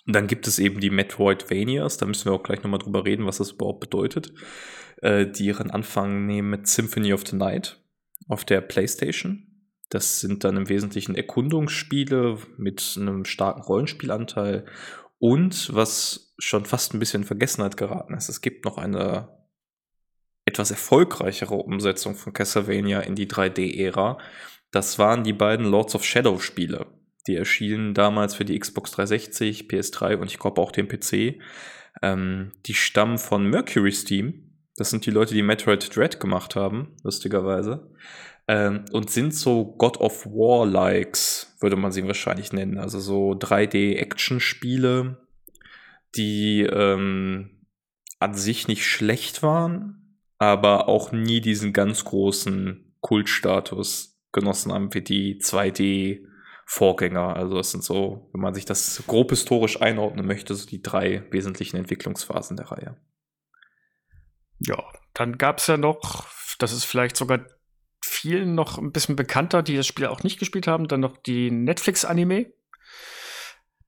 Dann 0.05 0.27
gibt 0.27 0.47
es 0.47 0.59
eben 0.59 0.79
die 0.81 0.89
Metroidvanias, 0.89 1.97
da 1.97 2.05
müssen 2.05 2.25
wir 2.25 2.33
auch 2.33 2.43
gleich 2.43 2.63
nochmal 2.63 2.79
drüber 2.79 3.05
reden, 3.05 3.25
was 3.25 3.37
das 3.37 3.51
überhaupt 3.51 3.79
bedeutet, 3.79 4.33
äh, 5.01 5.25
die 5.25 5.45
ihren 5.45 5.71
Anfang 5.71 6.25
nehmen 6.25 6.49
mit 6.49 6.67
Symphony 6.67 7.13
of 7.13 7.25
the 7.25 7.35
Night 7.35 7.81
auf 8.27 8.43
der 8.43 8.61
PlayStation. 8.61 9.48
Das 9.89 10.19
sind 10.19 10.43
dann 10.43 10.55
im 10.55 10.69
Wesentlichen 10.69 11.15
Erkundungsspiele 11.15 12.37
mit 12.57 12.95
einem 12.97 13.25
starken 13.25 13.61
Rollenspielanteil. 13.61 14.65
Und 15.17 15.73
was 15.73 16.33
schon 16.37 16.65
fast 16.65 16.93
ein 16.93 16.99
bisschen 16.99 17.23
in 17.23 17.27
Vergessenheit 17.27 17.75
geraten 17.75 18.13
ist, 18.13 18.29
es 18.29 18.41
gibt 18.41 18.65
noch 18.65 18.77
eine 18.77 19.29
etwas 20.45 20.71
erfolgreichere 20.71 21.55
Umsetzung 21.55 22.15
von 22.15 22.33
Castlevania 22.33 23.01
in 23.01 23.15
die 23.15 23.27
3D-Ära. 23.27 24.17
Das 24.71 24.99
waren 24.99 25.23
die 25.23 25.33
beiden 25.33 25.65
Lords 25.65 25.95
of 25.95 26.05
Shadow 26.05 26.39
Spiele. 26.39 26.87
Die 27.27 27.35
erschienen 27.35 27.93
damals 27.93 28.35
für 28.35 28.45
die 28.45 28.57
Xbox 28.57 28.91
360, 28.91 29.63
PS3 29.63 30.17
und 30.17 30.31
ich 30.31 30.39
glaube 30.39 30.61
auch 30.61 30.71
den 30.71 30.87
PC. 30.87 31.39
Ähm, 32.01 32.51
die 32.65 32.73
stammen 32.73 33.17
von 33.17 33.45
Mercury 33.45 33.91
Steam. 33.91 34.55
Das 34.77 34.89
sind 34.89 35.05
die 35.05 35.11
Leute, 35.11 35.33
die 35.33 35.43
Metroid 35.43 35.95
Dread 35.95 36.19
gemacht 36.19 36.55
haben, 36.55 36.95
lustigerweise. 37.03 37.91
Ähm, 38.49 38.85
und 38.91 39.11
sind 39.11 39.35
so 39.35 39.63
God 39.63 39.97
of 39.97 40.25
War-Likes, 40.25 41.55
würde 41.59 41.75
man 41.75 41.91
sie 41.91 42.03
wahrscheinlich 42.07 42.51
nennen. 42.51 42.79
Also 42.79 42.99
so 42.99 43.33
3D-Action-Spiele, 43.33 45.27
die 46.15 46.61
ähm, 46.63 47.67
an 48.17 48.33
sich 48.33 48.67
nicht 48.67 48.87
schlecht 48.87 49.43
waren, 49.43 50.17
aber 50.39 50.87
auch 50.87 51.11
nie 51.11 51.41
diesen 51.41 51.73
ganz 51.73 52.03
großen 52.05 52.95
Kultstatus 53.01 54.19
genossen 54.31 54.73
haben 54.73 54.91
wie 54.95 55.03
die 55.03 55.39
2D 55.39 56.25
Vorgänger. 56.65 57.35
Also 57.35 57.59
es 57.59 57.69
sind 57.69 57.83
so, 57.83 58.31
wenn 58.33 58.41
man 58.41 58.55
sich 58.55 58.65
das 58.65 59.03
grob 59.05 59.29
historisch 59.29 59.79
einordnen 59.79 60.25
möchte, 60.25 60.55
so 60.55 60.65
die 60.65 60.81
drei 60.81 61.23
wesentlichen 61.29 61.77
Entwicklungsphasen 61.77 62.57
der 62.57 62.71
Reihe. 62.71 62.97
Ja, 64.57 64.83
dann 65.13 65.37
gab 65.37 65.59
es 65.59 65.67
ja 65.67 65.77
noch, 65.77 66.27
das 66.57 66.73
ist 66.73 66.85
vielleicht 66.85 67.15
sogar 67.15 67.45
vielen 68.19 68.55
noch 68.55 68.77
ein 68.77 68.91
bisschen 68.91 69.15
bekannter, 69.15 69.63
die 69.63 69.75
das 69.75 69.87
Spiel 69.87 70.07
auch 70.07 70.23
nicht 70.23 70.39
gespielt 70.39 70.67
haben, 70.67 70.87
dann 70.87 70.99
noch 70.99 71.17
die 71.17 71.51
Netflix-Anime, 71.51 72.47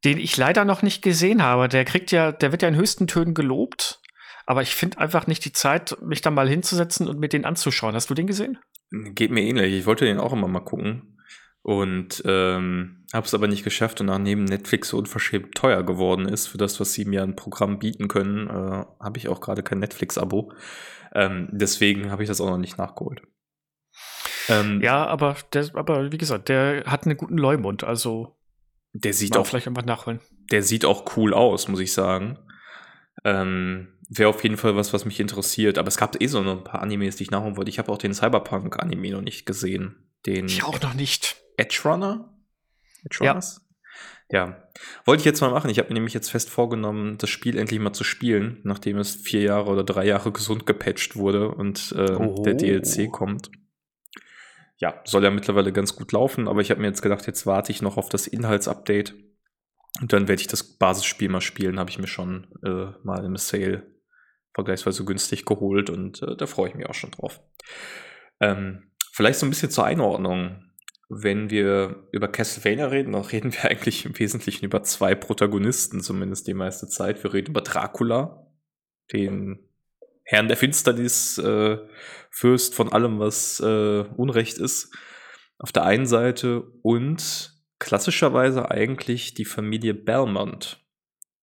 den 0.03 0.17
ich 0.17 0.37
leider 0.37 0.65
noch 0.65 0.81
nicht 0.81 1.01
gesehen 1.01 1.43
habe. 1.43 1.67
Der 1.67 1.85
kriegt 1.85 2.11
ja, 2.11 2.31
der 2.31 2.51
wird 2.51 2.61
ja 2.61 2.67
in 2.67 2.75
höchsten 2.75 3.07
Tönen 3.07 3.33
gelobt, 3.33 4.01
aber 4.45 4.61
ich 4.61 4.75
finde 4.75 4.97
einfach 4.99 5.27
nicht 5.27 5.45
die 5.45 5.53
Zeit, 5.53 5.97
mich 6.01 6.21
da 6.21 6.31
mal 6.31 6.49
hinzusetzen 6.49 7.07
und 7.07 7.19
mir 7.19 7.29
den 7.29 7.45
anzuschauen. 7.45 7.95
Hast 7.95 8.09
du 8.09 8.13
den 8.13 8.27
gesehen? 8.27 8.57
Geht 8.91 9.31
mir 9.31 9.43
ähnlich. 9.43 9.73
Ich 9.73 9.85
wollte 9.85 10.05
den 10.05 10.19
auch 10.19 10.33
immer 10.33 10.47
mal 10.47 10.61
gucken. 10.61 11.17
Und 11.63 12.23
ähm, 12.25 13.05
habe 13.13 13.27
es 13.27 13.35
aber 13.35 13.47
nicht 13.47 13.63
geschafft 13.63 14.01
und 14.01 14.07
nachdem 14.07 14.45
Netflix 14.45 14.89
so 14.89 14.97
unverschämt 14.97 15.53
teuer 15.53 15.83
geworden 15.83 16.27
ist 16.27 16.47
für 16.47 16.57
das, 16.57 16.79
was 16.79 16.93
sie 16.93 17.05
mir 17.05 17.21
an 17.21 17.35
Programm 17.35 17.77
bieten 17.77 18.07
können, 18.07 18.47
äh, 18.47 18.85
habe 18.99 19.17
ich 19.17 19.29
auch 19.29 19.41
gerade 19.41 19.61
kein 19.61 19.77
Netflix-Abo. 19.77 20.53
Ähm, 21.13 21.49
deswegen 21.51 22.09
habe 22.09 22.23
ich 22.23 22.27
das 22.27 22.41
auch 22.41 22.49
noch 22.49 22.57
nicht 22.57 22.79
nachgeholt. 22.79 23.21
Ähm, 24.49 24.81
ja, 24.81 25.05
aber 25.05 25.37
der, 25.53 25.69
aber 25.75 26.11
wie 26.11 26.17
gesagt, 26.17 26.49
der 26.49 26.83
hat 26.85 27.05
einen 27.05 27.17
guten 27.17 27.37
Leumund, 27.37 27.83
also 27.83 28.35
der 28.93 29.13
sieht 29.13 29.37
auch 29.37 29.45
vielleicht 29.47 29.67
einfach 29.67 29.85
nachholen. 29.85 30.19
Der 30.51 30.63
sieht 30.63 30.85
auch 30.85 31.15
cool 31.15 31.33
aus, 31.33 31.67
muss 31.67 31.79
ich 31.79 31.93
sagen. 31.93 32.37
Ähm, 33.23 33.87
Wäre 34.09 34.29
auf 34.29 34.43
jeden 34.43 34.57
Fall 34.57 34.75
was, 34.75 34.91
was 34.91 35.05
mich 35.05 35.19
interessiert. 35.21 35.77
Aber 35.77 35.87
es 35.87 35.95
gab 35.95 36.21
eh 36.21 36.27
so 36.27 36.41
ein 36.41 36.63
paar 36.65 36.81
Animes, 36.81 37.15
die 37.15 37.23
ich 37.23 37.31
nachholen 37.31 37.55
wollte. 37.55 37.69
Ich 37.69 37.79
habe 37.79 37.91
auch 37.91 37.97
den 37.97 38.13
Cyberpunk-Anime 38.13 39.11
noch 39.11 39.21
nicht 39.21 39.45
gesehen. 39.45 40.09
Den 40.25 40.47
ich 40.47 40.63
auch 40.63 40.81
noch 40.81 40.93
nicht. 40.93 41.37
Edge 41.55 41.79
Runner? 41.85 42.33
Edge 43.05 43.19
Runners? 43.21 43.65
Ja. 44.29 44.45
ja. 44.45 44.67
Wollte 45.05 45.21
ich 45.21 45.25
jetzt 45.25 45.39
mal 45.39 45.51
machen. 45.51 45.69
Ich 45.69 45.79
habe 45.79 45.87
mir 45.87 45.93
nämlich 45.93 46.13
jetzt 46.13 46.29
fest 46.29 46.49
vorgenommen, 46.49 47.17
das 47.17 47.29
Spiel 47.29 47.57
endlich 47.57 47.79
mal 47.79 47.93
zu 47.93 48.03
spielen, 48.03 48.59
nachdem 48.63 48.97
es 48.97 49.15
vier 49.15 49.41
Jahre 49.41 49.71
oder 49.71 49.85
drei 49.85 50.05
Jahre 50.05 50.33
gesund 50.33 50.65
gepatcht 50.65 51.15
wurde 51.15 51.49
und 51.49 51.93
äh, 51.97 52.11
oh. 52.11 52.43
der 52.43 52.55
DLC 52.55 53.09
kommt. 53.09 53.49
Ja, 54.81 54.99
soll 55.05 55.23
ja 55.23 55.29
mittlerweile 55.29 55.71
ganz 55.71 55.95
gut 55.95 56.11
laufen, 56.11 56.47
aber 56.47 56.59
ich 56.59 56.71
habe 56.71 56.81
mir 56.81 56.87
jetzt 56.87 57.01
gedacht, 57.01 57.25
jetzt 57.27 57.45
warte 57.45 57.71
ich 57.71 57.81
noch 57.81 57.97
auf 57.97 58.09
das 58.09 58.27
Inhaltsupdate. 58.27 59.13
Und 60.01 60.11
dann 60.11 60.27
werde 60.27 60.41
ich 60.41 60.47
das 60.47 60.63
Basisspiel 60.63 61.29
mal 61.29 61.41
spielen, 61.41 61.79
habe 61.79 61.89
ich 61.89 61.99
mir 61.99 62.07
schon 62.07 62.47
äh, 62.65 62.91
mal 63.03 63.23
im 63.23 63.37
Sale 63.37 63.83
vergleichsweise 64.53 65.05
günstig 65.05 65.45
geholt 65.45 65.89
und 65.89 66.21
äh, 66.23 66.35
da 66.35 66.45
freue 66.45 66.69
ich 66.69 66.75
mich 66.75 66.87
auch 66.87 66.93
schon 66.93 67.11
drauf. 67.11 67.41
Ähm, 68.41 68.91
vielleicht 69.13 69.39
so 69.39 69.45
ein 69.45 69.49
bisschen 69.49 69.69
zur 69.69 69.85
Einordnung 69.85 70.71
wenn 71.13 71.49
wir 71.49 72.07
über 72.13 72.29
Castlevania 72.29 72.87
reden, 72.87 73.11
dann 73.11 73.21
reden 73.31 73.51
wir 73.53 73.65
eigentlich 73.65 74.05
im 74.05 74.17
Wesentlichen 74.17 74.65
über 74.65 74.81
zwei 74.83 75.13
Protagonisten, 75.13 76.01
zumindest 76.01 76.47
die 76.47 76.53
meiste 76.53 76.87
Zeit. 76.87 77.21
Wir 77.23 77.33
reden 77.33 77.51
über 77.51 77.61
Dracula, 77.61 78.47
den 79.11 79.59
Herrn 80.23 80.47
der 80.47 80.57
Finsternis, 80.57 81.37
äh, 81.37 81.77
Fürst 82.29 82.75
von 82.75 82.91
allem, 82.91 83.19
was 83.19 83.59
äh, 83.59 84.03
Unrecht 84.15 84.57
ist, 84.57 84.93
auf 85.57 85.71
der 85.71 85.83
einen 85.83 86.05
Seite 86.05 86.61
und 86.81 87.53
klassischerweise 87.79 88.71
eigentlich 88.71 89.33
die 89.33 89.45
Familie 89.45 89.93
Belmont. 89.93 90.85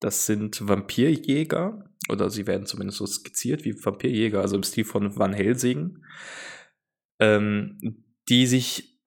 Das 0.01 0.27
sind 0.27 0.67
Vampirjäger, 0.67 1.91
oder 2.09 2.31
sie 2.31 2.47
werden 2.47 2.67
zumindest 2.67 2.99
so 2.99 3.07
skizziert 3.07 3.65
wie 3.65 3.75
Vampirjäger, 3.75 4.41
also 4.41 4.57
im 4.57 4.63
Stil 4.63 4.85
von 4.85 5.19
Van 5.19 5.33
Helsing, 5.33 6.05
ähm, 7.19 8.05
die 8.29 8.47
sich 8.47 8.98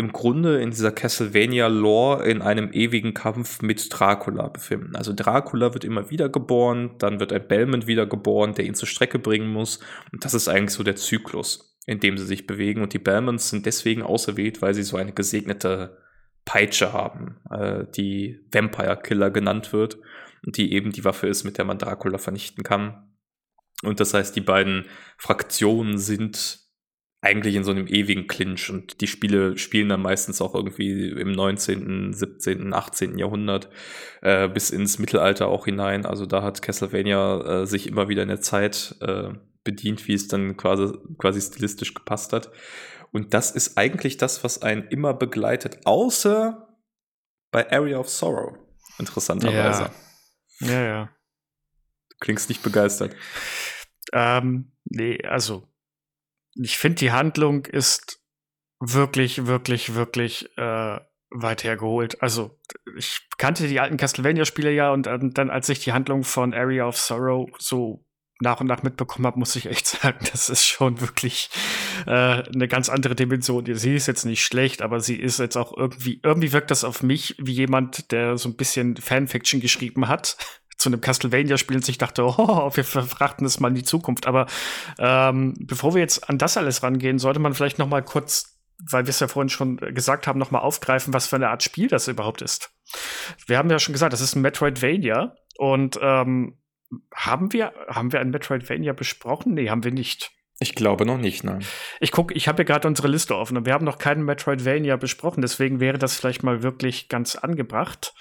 im 0.00 0.12
Grunde 0.12 0.60
in 0.62 0.70
dieser 0.70 0.92
Castlevania-Lore 0.92 2.24
in 2.24 2.40
einem 2.40 2.72
ewigen 2.72 3.12
Kampf 3.12 3.60
mit 3.60 3.86
Dracula 3.90 4.48
befinden. 4.48 4.96
Also 4.96 5.12
Dracula 5.12 5.74
wird 5.74 5.84
immer 5.84 6.10
wieder 6.10 6.30
geboren, 6.30 6.92
dann 6.98 7.20
wird 7.20 7.34
ein 7.34 7.46
Belmont 7.46 7.86
wiedergeboren, 7.86 8.54
der 8.54 8.64
ihn 8.64 8.74
zur 8.74 8.88
Strecke 8.88 9.18
bringen 9.18 9.52
muss. 9.52 9.78
Und 10.10 10.24
das 10.24 10.32
ist 10.32 10.48
eigentlich 10.48 10.70
so 10.70 10.82
der 10.82 10.96
Zyklus, 10.96 11.78
in 11.86 12.00
dem 12.00 12.16
sie 12.16 12.24
sich 12.24 12.46
bewegen. 12.46 12.80
Und 12.80 12.94
die 12.94 12.98
Belmonts 12.98 13.50
sind 13.50 13.66
deswegen 13.66 14.02
auserwählt, 14.02 14.62
weil 14.62 14.72
sie 14.72 14.84
so 14.84 14.96
eine 14.96 15.12
gesegnete 15.12 15.98
Peitsche 16.46 16.94
haben, 16.94 17.36
äh, 17.50 17.84
die 17.94 18.40
Vampire 18.50 18.98
Killer 19.02 19.30
genannt 19.30 19.74
wird 19.74 19.98
und 20.46 20.56
die 20.56 20.72
eben 20.72 20.92
die 20.92 21.04
Waffe 21.04 21.26
ist, 21.26 21.44
mit 21.44 21.58
der 21.58 21.66
man 21.66 21.76
Dracula 21.76 22.16
vernichten 22.16 22.64
kann. 22.64 23.12
Und 23.82 24.00
das 24.00 24.14
heißt, 24.14 24.34
die 24.34 24.40
beiden 24.40 24.86
Fraktionen 25.18 25.98
sind 25.98 26.59
eigentlich 27.22 27.54
in 27.54 27.64
so 27.64 27.70
einem 27.70 27.86
ewigen 27.86 28.26
Clinch 28.26 28.70
und 28.70 29.00
die 29.02 29.06
Spiele 29.06 29.58
spielen 29.58 29.90
dann 29.90 30.00
meistens 30.00 30.40
auch 30.40 30.54
irgendwie 30.54 31.10
im 31.10 31.32
19., 31.32 32.14
17., 32.14 32.72
18. 32.72 33.18
Jahrhundert 33.18 33.68
äh, 34.22 34.48
bis 34.48 34.70
ins 34.70 34.98
Mittelalter 34.98 35.48
auch 35.48 35.66
hinein. 35.66 36.06
Also 36.06 36.24
da 36.24 36.42
hat 36.42 36.62
Castlevania 36.62 37.62
äh, 37.62 37.66
sich 37.66 37.86
immer 37.86 38.08
wieder 38.08 38.22
in 38.22 38.28
der 38.28 38.40
Zeit 38.40 38.96
äh, 39.02 39.34
bedient, 39.64 40.08
wie 40.08 40.14
es 40.14 40.28
dann 40.28 40.56
quasi, 40.56 40.94
quasi 41.18 41.42
stilistisch 41.42 41.92
gepasst 41.92 42.32
hat. 42.32 42.50
Und 43.12 43.34
das 43.34 43.50
ist 43.50 43.76
eigentlich 43.76 44.16
das, 44.16 44.42
was 44.42 44.62
einen 44.62 44.84
immer 44.88 45.12
begleitet, 45.12 45.80
außer 45.84 46.68
bei 47.50 47.70
Area 47.70 47.98
of 47.98 48.08
Sorrow, 48.08 48.56
interessanterweise. 48.98 49.90
Ja, 50.60 50.70
ja. 50.70 50.84
ja. 50.84 51.10
Du 52.10 52.16
klingst 52.20 52.48
nicht 52.48 52.62
begeistert. 52.62 53.14
Ähm, 54.12 54.72
nee, 54.84 55.22
also 55.24 55.69
ich 56.54 56.78
finde, 56.78 56.96
die 56.96 57.12
Handlung 57.12 57.66
ist 57.66 58.20
wirklich, 58.80 59.46
wirklich, 59.46 59.94
wirklich 59.94 60.48
äh, 60.56 60.98
weit 61.30 61.64
hergeholt. 61.64 62.22
Also, 62.22 62.58
ich 62.96 63.20
kannte 63.38 63.68
die 63.68 63.80
alten 63.80 63.96
Castlevania-Spiele 63.96 64.72
ja 64.72 64.92
und 64.92 65.06
ähm, 65.06 65.32
dann, 65.32 65.50
als 65.50 65.68
ich 65.68 65.80
die 65.80 65.92
Handlung 65.92 66.24
von 66.24 66.54
Area 66.54 66.86
of 66.86 66.96
Sorrow 66.96 67.48
so 67.58 68.04
nach 68.42 68.60
und 68.60 68.66
nach 68.66 68.82
mitbekommen 68.82 69.26
habe, 69.26 69.38
muss 69.38 69.54
ich 69.54 69.66
echt 69.66 69.86
sagen, 69.86 70.18
das 70.32 70.48
ist 70.48 70.66
schon 70.66 71.00
wirklich 71.00 71.50
äh, 72.06 72.42
eine 72.42 72.68
ganz 72.68 72.88
andere 72.88 73.14
Dimension. 73.14 73.66
Sie 73.74 73.94
ist 73.94 74.06
jetzt 74.06 74.24
nicht 74.24 74.42
schlecht, 74.42 74.82
aber 74.82 75.00
sie 75.00 75.16
ist 75.16 75.38
jetzt 75.38 75.56
auch 75.56 75.76
irgendwie, 75.76 76.20
irgendwie 76.24 76.52
wirkt 76.52 76.70
das 76.70 76.84
auf 76.84 77.02
mich 77.02 77.36
wie 77.38 77.52
jemand, 77.52 78.10
der 78.12 78.38
so 78.38 78.48
ein 78.48 78.56
bisschen 78.56 78.96
Fanfiction 78.96 79.60
geschrieben 79.60 80.08
hat 80.08 80.36
zu 80.80 80.88
einem 80.88 81.00
Castlevania-Spiel 81.00 81.76
und 81.76 81.84
sich 81.84 81.98
dachte, 81.98 82.24
oh, 82.24 82.70
wir 82.74 82.84
verfrachten 82.84 83.44
das 83.44 83.60
mal 83.60 83.68
in 83.68 83.74
die 83.74 83.84
Zukunft. 83.84 84.26
Aber 84.26 84.46
ähm, 84.98 85.54
bevor 85.58 85.94
wir 85.94 86.00
jetzt 86.00 86.28
an 86.28 86.38
das 86.38 86.56
alles 86.56 86.82
rangehen, 86.82 87.18
sollte 87.18 87.38
man 87.38 87.54
vielleicht 87.54 87.78
noch 87.78 87.88
mal 87.88 88.02
kurz, 88.02 88.58
weil 88.90 89.04
wir 89.04 89.10
es 89.10 89.20
ja 89.20 89.28
vorhin 89.28 89.50
schon 89.50 89.76
gesagt 89.76 90.26
haben, 90.26 90.38
noch 90.38 90.50
mal 90.50 90.60
aufgreifen, 90.60 91.12
was 91.12 91.26
für 91.26 91.36
eine 91.36 91.50
Art 91.50 91.62
Spiel 91.62 91.88
das 91.88 92.08
überhaupt 92.08 92.40
ist. 92.40 92.70
Wir 93.46 93.58
haben 93.58 93.70
ja 93.70 93.78
schon 93.78 93.92
gesagt, 93.92 94.12
das 94.12 94.22
ist 94.22 94.34
ein 94.34 94.42
Metroidvania 94.42 95.36
und 95.58 95.98
ähm, 96.02 96.58
haben 97.14 97.52
wir, 97.52 97.72
haben 97.88 98.12
wir 98.12 98.20
ein 98.20 98.30
Metroidvania 98.30 98.94
besprochen? 98.94 99.54
Nee, 99.54 99.68
haben 99.68 99.84
wir 99.84 99.92
nicht. 99.92 100.32
Ich 100.62 100.74
glaube 100.74 101.06
noch 101.06 101.16
nicht, 101.16 101.42
nein. 101.42 101.64
Ich 102.00 102.12
gucke, 102.12 102.34
ich 102.34 102.46
habe 102.46 102.58
ja 102.58 102.64
gerade 102.64 102.86
unsere 102.86 103.08
Liste 103.08 103.34
offen 103.34 103.56
und 103.56 103.64
wir 103.64 103.72
haben 103.72 103.86
noch 103.86 103.96
keinen 103.96 104.26
Metroidvania 104.26 104.96
besprochen, 104.96 105.40
deswegen 105.40 105.80
wäre 105.80 105.96
das 105.96 106.16
vielleicht 106.16 106.42
mal 106.42 106.62
wirklich 106.62 107.08
ganz 107.08 107.34
angebracht. 107.34 108.12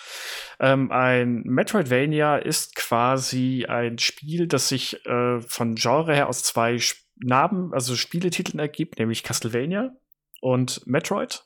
Ähm, 0.62 0.90
ein 0.90 1.42
Metroidvania 1.44 2.38
ist 2.38 2.78
quasi 2.78 3.66
ein 3.68 4.00
Spiel, 4.00 4.48
das 4.48 4.70
sich 4.70 5.06
äh, 5.06 5.42
von 5.42 5.76
Genre 5.76 6.16
her 6.16 6.30
aus 6.30 6.42
zwei 6.42 6.80
Namen, 7.18 7.74
also 7.74 7.98
Spieletiteln 7.98 8.60
ergibt, 8.60 9.00
nämlich 9.00 9.24
Castlevania 9.24 9.92
und 10.40 10.88
Metroid 10.88 11.44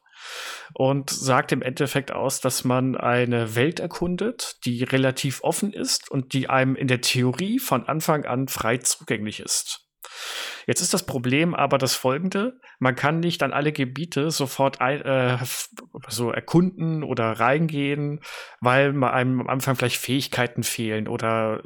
und 0.75 1.09
sagt 1.09 1.51
im 1.51 1.63
Endeffekt 1.63 2.11
aus, 2.11 2.39
dass 2.39 2.63
man 2.63 2.95
eine 2.95 3.55
Welt 3.55 3.79
erkundet, 3.79 4.57
die 4.63 4.83
relativ 4.83 5.43
offen 5.43 5.73
ist 5.73 6.11
und 6.11 6.33
die 6.33 6.49
einem 6.49 6.75
in 6.75 6.87
der 6.87 7.01
Theorie 7.01 7.57
von 7.57 7.87
Anfang 7.87 8.25
an 8.25 8.47
frei 8.47 8.77
zugänglich 8.77 9.39
ist. 9.39 9.83
Jetzt 10.65 10.81
ist 10.81 10.93
das 10.93 11.05
Problem 11.05 11.53
aber 11.53 11.77
das 11.77 11.95
folgende: 11.95 12.59
Man 12.79 12.95
kann 12.95 13.19
nicht 13.19 13.43
an 13.43 13.53
alle 13.53 13.71
Gebiete 13.71 14.31
sofort 14.31 14.81
ein, 14.81 15.01
äh, 15.01 15.37
so 16.07 16.31
erkunden 16.31 17.03
oder 17.03 17.31
reingehen, 17.31 18.21
weil 18.61 18.89
einem 19.03 19.41
am 19.41 19.47
Anfang 19.47 19.75
vielleicht 19.75 19.97
Fähigkeiten 19.97 20.63
fehlen 20.63 21.07
oder 21.07 21.63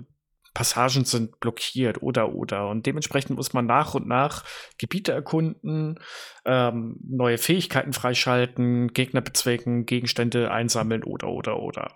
Passagen 0.58 1.06
sind 1.06 1.39
blockiert 1.39 2.02
oder 2.02 2.34
oder. 2.34 2.67
Und 2.69 2.88
dementsprechend 2.88 3.38
muss 3.38 3.54
man 3.54 3.67
nach 3.67 3.93
und 3.93 4.08
nach 4.08 4.43
Gebiete 4.80 5.12
erkunden, 5.12 6.00
ähm, 6.45 6.97
neue 7.08 7.38
Fähigkeiten 7.38 7.93
freischalten, 7.93 8.88
Gegner 8.88 9.21
bezwecken, 9.21 9.86
Gegenstände 9.86 10.50
einsammeln 10.50 11.04
oder 11.04 11.28
oder 11.28 11.60
oder. 11.60 11.93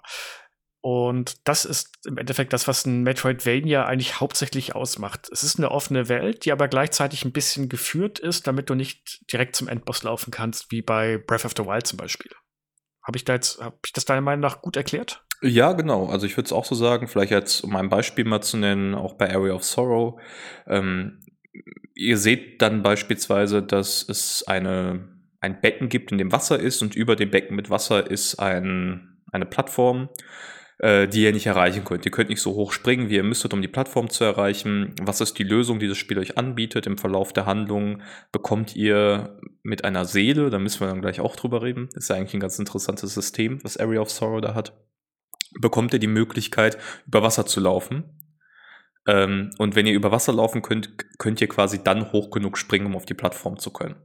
Und 0.81 1.47
das 1.47 1.63
ist 1.63 2.07
im 2.07 2.17
Endeffekt 2.17 2.53
das, 2.53 2.67
was 2.67 2.87
ein 2.87 3.03
Metroidvania 3.03 3.85
eigentlich 3.85 4.19
hauptsächlich 4.19 4.75
ausmacht. 4.75 5.29
Es 5.31 5.43
ist 5.43 5.59
eine 5.59 5.69
offene 5.69 6.09
Welt, 6.09 6.43
die 6.43 6.51
aber 6.51 6.67
gleichzeitig 6.67 7.23
ein 7.23 7.31
bisschen 7.31 7.69
geführt 7.69 8.17
ist, 8.17 8.47
damit 8.47 8.69
du 8.69 8.73
nicht 8.73 9.31
direkt 9.31 9.55
zum 9.55 9.67
Endboss 9.67 10.01
laufen 10.01 10.31
kannst, 10.31 10.71
wie 10.71 10.81
bei 10.81 11.19
Breath 11.19 11.45
of 11.45 11.53
the 11.55 11.65
Wild 11.65 11.85
zum 11.85 11.97
Beispiel. 11.97 12.31
Habe 13.03 13.17
ich 13.17 13.25
da 13.25 13.33
habe 13.33 13.77
ich 13.85 13.93
das 13.93 14.05
deiner 14.05 14.21
Meinung 14.21 14.41
nach 14.41 14.63
gut 14.63 14.75
erklärt? 14.75 15.23
Ja, 15.43 15.73
genau. 15.73 16.07
Also 16.07 16.25
ich 16.25 16.35
würde 16.35 16.45
es 16.45 16.53
auch 16.53 16.65
so 16.65 16.75
sagen, 16.75 17.07
vielleicht 17.07 17.31
jetzt, 17.31 17.63
um 17.63 17.75
ein 17.75 17.89
Beispiel 17.89 18.25
mal 18.25 18.41
zu 18.41 18.57
nennen, 18.57 18.95
auch 18.95 19.13
bei 19.13 19.31
Area 19.31 19.53
of 19.53 19.63
Sorrow. 19.63 20.19
Ähm, 20.67 21.19
ihr 21.93 22.17
seht 22.17 22.61
dann 22.61 22.81
beispielsweise, 22.81 23.61
dass 23.61 24.07
es 24.07 24.43
eine, 24.47 25.09
ein 25.39 25.61
Becken 25.61 25.89
gibt, 25.89 26.11
in 26.11 26.17
dem 26.17 26.31
Wasser 26.31 26.59
ist 26.59 26.81
und 26.81 26.95
über 26.95 27.15
dem 27.15 27.29
Becken 27.29 27.55
mit 27.55 27.69
Wasser 27.69 28.09
ist 28.09 28.39
ein, 28.39 29.21
eine 29.31 29.45
Plattform 29.45 30.09
äh, 30.81 31.07
die 31.07 31.23
ihr 31.23 31.31
nicht 31.31 31.45
erreichen 31.45 31.83
könnt. 31.83 32.05
Ihr 32.05 32.11
könnt 32.11 32.29
nicht 32.29 32.41
so 32.41 32.55
hoch 32.55 32.71
springen, 32.71 33.07
wie 33.07 33.15
ihr 33.15 33.23
müsstet, 33.23 33.53
um 33.53 33.61
die 33.61 33.67
Plattform 33.67 34.09
zu 34.09 34.23
erreichen. 34.23 34.95
Was 34.99 35.21
ist 35.21 35.37
die 35.37 35.43
Lösung, 35.43 35.77
die 35.77 35.87
das 35.87 35.99
Spiel 35.99 36.17
euch 36.17 36.39
anbietet? 36.39 36.87
Im 36.87 36.97
Verlauf 36.97 37.33
der 37.33 37.45
Handlung 37.45 38.01
bekommt 38.31 38.75
ihr 38.75 39.39
mit 39.61 39.85
einer 39.85 40.05
Seele, 40.05 40.49
da 40.49 40.57
müssen 40.57 40.79
wir 40.79 40.87
dann 40.87 41.01
gleich 41.01 41.19
auch 41.19 41.35
drüber 41.35 41.61
reden, 41.61 41.89
ist 41.93 42.09
ja 42.09 42.15
eigentlich 42.15 42.33
ein 42.33 42.39
ganz 42.39 42.57
interessantes 42.57 43.13
System, 43.13 43.63
was 43.63 43.77
Area 43.77 44.01
of 44.01 44.09
Sorrow 44.09 44.41
da 44.41 44.55
hat, 44.55 44.73
bekommt 45.59 45.93
ihr 45.93 45.99
die 45.99 46.07
Möglichkeit, 46.07 46.79
über 47.05 47.21
Wasser 47.21 47.45
zu 47.45 47.59
laufen. 47.59 48.17
Ähm, 49.05 49.51
und 49.59 49.75
wenn 49.75 49.85
ihr 49.85 49.93
über 49.93 50.11
Wasser 50.11 50.33
laufen 50.33 50.63
könnt, 50.63 51.17
könnt 51.19 51.41
ihr 51.41 51.47
quasi 51.47 51.83
dann 51.83 52.11
hoch 52.11 52.31
genug 52.31 52.57
springen, 52.57 52.87
um 52.87 52.95
auf 52.95 53.05
die 53.05 53.13
Plattform 53.13 53.59
zu 53.59 53.71
können. 53.71 53.97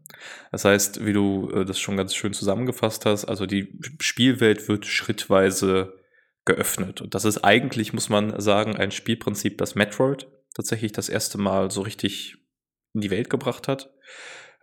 Das 0.52 0.66
heißt, 0.66 1.06
wie 1.06 1.14
du 1.14 1.50
äh, 1.52 1.64
das 1.64 1.80
schon 1.80 1.96
ganz 1.96 2.14
schön 2.14 2.34
zusammengefasst 2.34 3.06
hast, 3.06 3.24
also 3.24 3.46
die 3.46 3.78
Spielwelt 3.98 4.68
wird 4.68 4.84
schrittweise 4.84 5.94
geöffnet. 6.46 7.02
Und 7.02 7.14
das 7.14 7.26
ist 7.26 7.44
eigentlich, 7.44 7.92
muss 7.92 8.08
man 8.08 8.40
sagen, 8.40 8.76
ein 8.76 8.90
Spielprinzip, 8.90 9.58
das 9.58 9.74
Metroid 9.74 10.26
tatsächlich 10.54 10.92
das 10.92 11.10
erste 11.10 11.36
Mal 11.36 11.70
so 11.70 11.82
richtig 11.82 12.38
in 12.94 13.02
die 13.02 13.10
Welt 13.10 13.28
gebracht 13.28 13.68
hat. 13.68 13.90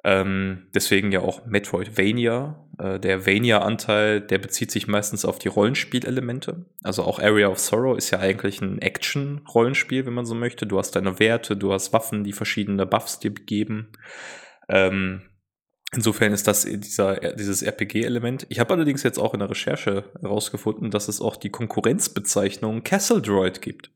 Ähm, 0.04 0.68
deswegen 0.74 1.12
ja 1.12 1.22
auch 1.22 1.46
Metroidvania. 1.46 2.68
Äh, 2.78 3.00
der 3.00 3.26
Vania-Anteil, 3.26 4.20
der 4.20 4.40
bezieht 4.40 4.72
sich 4.72 4.88
meistens 4.88 5.24
auf 5.24 5.40
die 5.40 5.48
Rollenspielelemente. 5.48 6.66
Also 6.84 7.04
auch 7.04 7.20
Area 7.20 7.48
of 7.48 7.60
Sorrow 7.60 7.98
ist 7.98 8.12
ja 8.12 8.20
eigentlich 8.20 8.62
ein 8.62 8.80
Action-Rollenspiel, 8.80 10.06
wenn 10.06 10.14
man 10.14 10.26
so 10.26 10.36
möchte. 10.36 10.66
Du 10.66 10.78
hast 10.78 10.96
deine 10.96 11.20
Werte, 11.20 11.56
du 11.56 11.72
hast 11.72 11.94
Waffen, 11.94 12.24
die 12.24 12.34
verschiedene 12.34 12.86
Buffs 12.86 13.20
dir 13.20 13.32
geben. 13.32 13.94
Ähm, 14.68 15.22
insofern 15.94 16.34
ist 16.34 16.48
das 16.48 16.64
dieser, 16.64 17.16
dieses 17.36 17.62
RPG-Element. 17.62 18.46
Ich 18.50 18.60
habe 18.60 18.74
allerdings 18.74 19.04
jetzt 19.04 19.20
auch 19.20 19.34
in 19.34 19.40
der 19.40 19.50
Recherche 19.50 20.06
herausgefunden, 20.22 20.92
dass 20.92 21.08
es 21.08 21.22
auch 21.22 21.36
die 21.36 21.50
Konkurrenzbezeichnung 21.50 22.84
Castle 22.84 23.22
Droid 23.22 23.62
gibt 23.62 23.94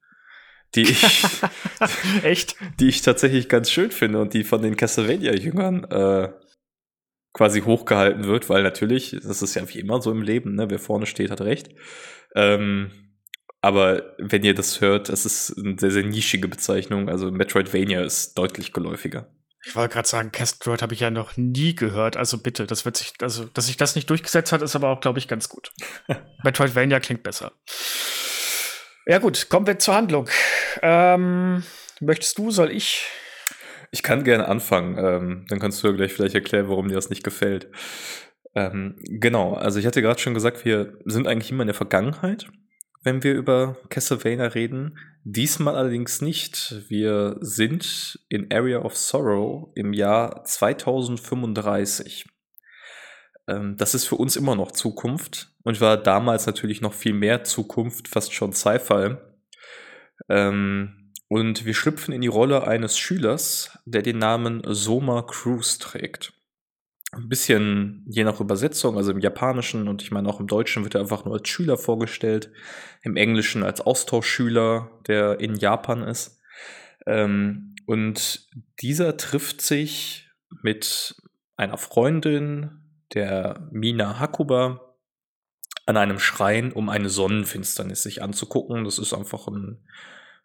die 0.75 0.81
ich, 0.83 1.03
Echt? 2.23 2.55
die 2.79 2.89
ich 2.89 3.01
tatsächlich 3.01 3.49
ganz 3.49 3.71
schön 3.71 3.91
finde 3.91 4.19
und 4.19 4.33
die 4.33 4.43
von 4.43 4.61
den 4.61 4.75
Castlevania-Jüngern 4.75 5.83
äh, 5.85 6.29
quasi 7.33 7.61
hochgehalten 7.61 8.25
wird, 8.25 8.49
weil 8.49 8.63
natürlich, 8.63 9.15
das 9.21 9.41
ist 9.41 9.55
ja 9.55 9.67
wie 9.69 9.79
immer 9.79 10.01
so 10.01 10.11
im 10.11 10.21
Leben, 10.21 10.55
ne? 10.55 10.69
wer 10.69 10.79
vorne 10.79 11.05
steht, 11.05 11.31
hat 11.31 11.41
recht. 11.41 11.69
Ähm, 12.35 12.91
aber 13.61 14.15
wenn 14.17 14.43
ihr 14.43 14.53
das 14.53 14.81
hört, 14.81 15.09
es 15.09 15.25
ist 15.25 15.57
eine 15.57 15.77
sehr, 15.79 15.91
sehr 15.91 16.03
nischige 16.03 16.47
Bezeichnung. 16.47 17.09
Also 17.09 17.31
Metroidvania 17.31 18.01
ist 18.03 18.37
deutlich 18.37 18.71
geläufiger. 18.71 19.29
Ich 19.67 19.75
wollte 19.75 19.93
gerade 19.93 20.07
sagen, 20.07 20.31
Castroid 20.31 20.81
habe 20.81 20.93
ich 20.93 21.01
ja 21.01 21.11
noch 21.11 21.35
nie 21.35 21.75
gehört. 21.75 22.15
Also 22.15 22.37
bitte, 22.37 22.65
das 22.65 22.85
wird 22.85 22.95
sich, 22.95 23.11
also, 23.21 23.43
dass 23.53 23.67
sich 23.67 23.75
das 23.75 23.95
nicht 23.95 24.09
durchgesetzt 24.09 24.53
hat, 24.53 24.61
ist 24.61 24.77
aber 24.77 24.87
auch, 24.87 25.01
glaube 25.01 25.19
ich, 25.19 25.27
ganz 25.27 25.49
gut. 25.49 25.73
Metroidvania 26.43 27.01
klingt 27.01 27.21
besser. 27.21 27.51
Ja, 29.05 29.17
gut, 29.17 29.49
kommen 29.49 29.67
wir 29.67 29.77
zur 29.77 29.95
Handlung. 29.95 30.29
Ähm, 30.81 31.63
möchtest 31.99 32.37
du, 32.37 32.49
soll 32.49 32.71
ich? 32.71 33.07
Ich 33.91 34.03
kann 34.03 34.23
gerne 34.23 34.47
anfangen. 34.47 34.97
Ähm, 34.97 35.45
dann 35.49 35.59
kannst 35.59 35.83
du 35.83 35.87
ja 35.87 35.93
gleich 35.93 36.13
vielleicht 36.13 36.35
erklären, 36.35 36.69
warum 36.69 36.87
dir 36.87 36.95
das 36.95 37.09
nicht 37.09 37.25
gefällt. 37.25 37.69
Ähm, 38.55 38.95
genau, 39.01 39.53
also 39.53 39.79
ich 39.79 39.85
hatte 39.85 40.01
gerade 40.01 40.21
schon 40.21 40.33
gesagt, 40.33 40.63
wir 40.63 40.97
sind 41.03 41.27
eigentlich 41.27 41.51
immer 41.51 41.63
in 41.63 41.67
der 41.67 41.75
Vergangenheit, 41.75 42.47
wenn 43.03 43.23
wir 43.23 43.33
über 43.33 43.77
Castlevania 43.89 44.47
reden. 44.47 44.97
Diesmal 45.23 45.75
allerdings 45.75 46.21
nicht. 46.21 46.83
Wir 46.89 47.37
sind 47.41 48.19
in 48.29 48.51
Area 48.51 48.79
of 48.79 48.95
Sorrow 48.95 49.71
im 49.75 49.93
Jahr 49.93 50.43
2035. 50.43 52.25
Ähm, 53.47 53.75
das 53.77 53.93
ist 53.93 54.05
für 54.05 54.15
uns 54.15 54.35
immer 54.35 54.55
noch 54.55 54.71
Zukunft 54.71 55.53
und 55.63 55.81
war 55.81 55.97
damals 55.97 56.45
natürlich 56.45 56.81
noch 56.81 56.93
viel 56.93 57.13
mehr 57.13 57.43
Zukunft, 57.43 58.07
fast 58.07 58.33
schon 58.33 58.53
Sci-Fi. 58.53 59.15
Ähm, 60.29 61.11
und 61.29 61.65
wir 61.65 61.73
schlüpfen 61.73 62.13
in 62.13 62.21
die 62.21 62.27
Rolle 62.27 62.65
eines 62.65 62.97
Schülers, 62.97 63.77
der 63.85 64.01
den 64.01 64.17
Namen 64.17 64.61
Soma 64.65 65.23
Cruz 65.23 65.77
trägt. 65.77 66.33
Ein 67.13 67.29
bisschen 67.29 68.05
je 68.07 68.23
nach 68.25 68.41
Übersetzung, 68.41 68.97
also 68.97 69.11
im 69.11 69.19
Japanischen 69.19 69.87
und 69.87 70.01
ich 70.01 70.11
meine 70.11 70.27
auch 70.27 70.39
im 70.41 70.47
Deutschen 70.47 70.83
wird 70.83 70.95
er 70.95 71.01
einfach 71.01 71.23
nur 71.23 71.35
als 71.35 71.47
Schüler 71.47 71.77
vorgestellt, 71.77 72.51
im 73.01 73.15
Englischen 73.15 73.63
als 73.63 73.79
Austauschschüler, 73.79 74.91
der 75.07 75.39
in 75.39 75.55
Japan 75.55 76.03
ist. 76.03 76.41
Ähm, 77.05 77.75
und 77.85 78.49
dieser 78.81 79.15
trifft 79.15 79.61
sich 79.61 80.29
mit 80.61 81.15
einer 81.55 81.77
Freundin, 81.77 82.83
der 83.13 83.69
Mina 83.71 84.19
Hakuba, 84.19 84.87
an 85.85 85.95
einem 85.95 86.19
Schrein, 86.19 86.73
um 86.73 86.89
eine 86.89 87.09
Sonnenfinsternis 87.09 88.03
sich 88.03 88.21
anzugucken. 88.21 88.83
Das 88.83 88.99
ist 88.99 89.13
einfach 89.13 89.47
ein, 89.47 89.79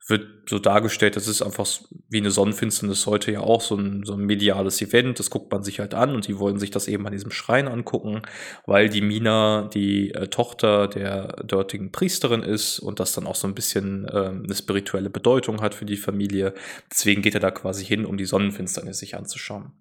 wird 0.09 0.49
so 0.49 0.59
dargestellt, 0.59 1.15
das 1.15 1.29
ist 1.29 1.43
einfach 1.43 1.67
wie 2.09 2.19
eine 2.19 2.33
Sonnenfinsternis 2.33 3.07
heute 3.07 3.31
ja 3.31 3.41
auch 3.41 3.61
so 3.61 3.77
ein, 3.77 4.03
so 4.05 4.15
ein 4.15 4.25
mediales 4.25 4.83
Event. 4.83 5.19
Das 5.19 5.31
guckt 5.31 5.53
man 5.53 5.63
sich 5.63 5.79
halt 5.79 5.95
an 5.95 6.15
und 6.15 6.27
die 6.27 6.39
wollen 6.39 6.59
sich 6.59 6.71
das 6.71 6.89
eben 6.89 7.07
an 7.07 7.13
diesem 7.13 7.31
Schrein 7.31 7.69
angucken, 7.69 8.23
weil 8.67 8.89
die 8.89 9.01
Mina 9.01 9.69
die 9.73 10.13
äh, 10.13 10.27
Tochter 10.27 10.89
der 10.89 11.29
dortigen 11.45 11.93
Priesterin 11.93 12.43
ist 12.43 12.81
und 12.81 12.99
das 12.99 13.13
dann 13.13 13.27
auch 13.27 13.37
so 13.37 13.47
ein 13.47 13.55
bisschen 13.55 14.07
äh, 14.07 14.31
eine 14.31 14.55
spirituelle 14.55 15.11
Bedeutung 15.11 15.61
hat 15.61 15.75
für 15.75 15.85
die 15.85 15.97
Familie. 15.97 16.55
Deswegen 16.91 17.23
geht 17.23 17.35
er 17.35 17.41
da 17.41 17.53
quasi 17.53 17.85
hin, 17.85 18.05
um 18.05 18.17
die 18.17 18.25
Sonnenfinsternis 18.25 18.99
sich 18.99 19.17
anzuschauen. 19.17 19.73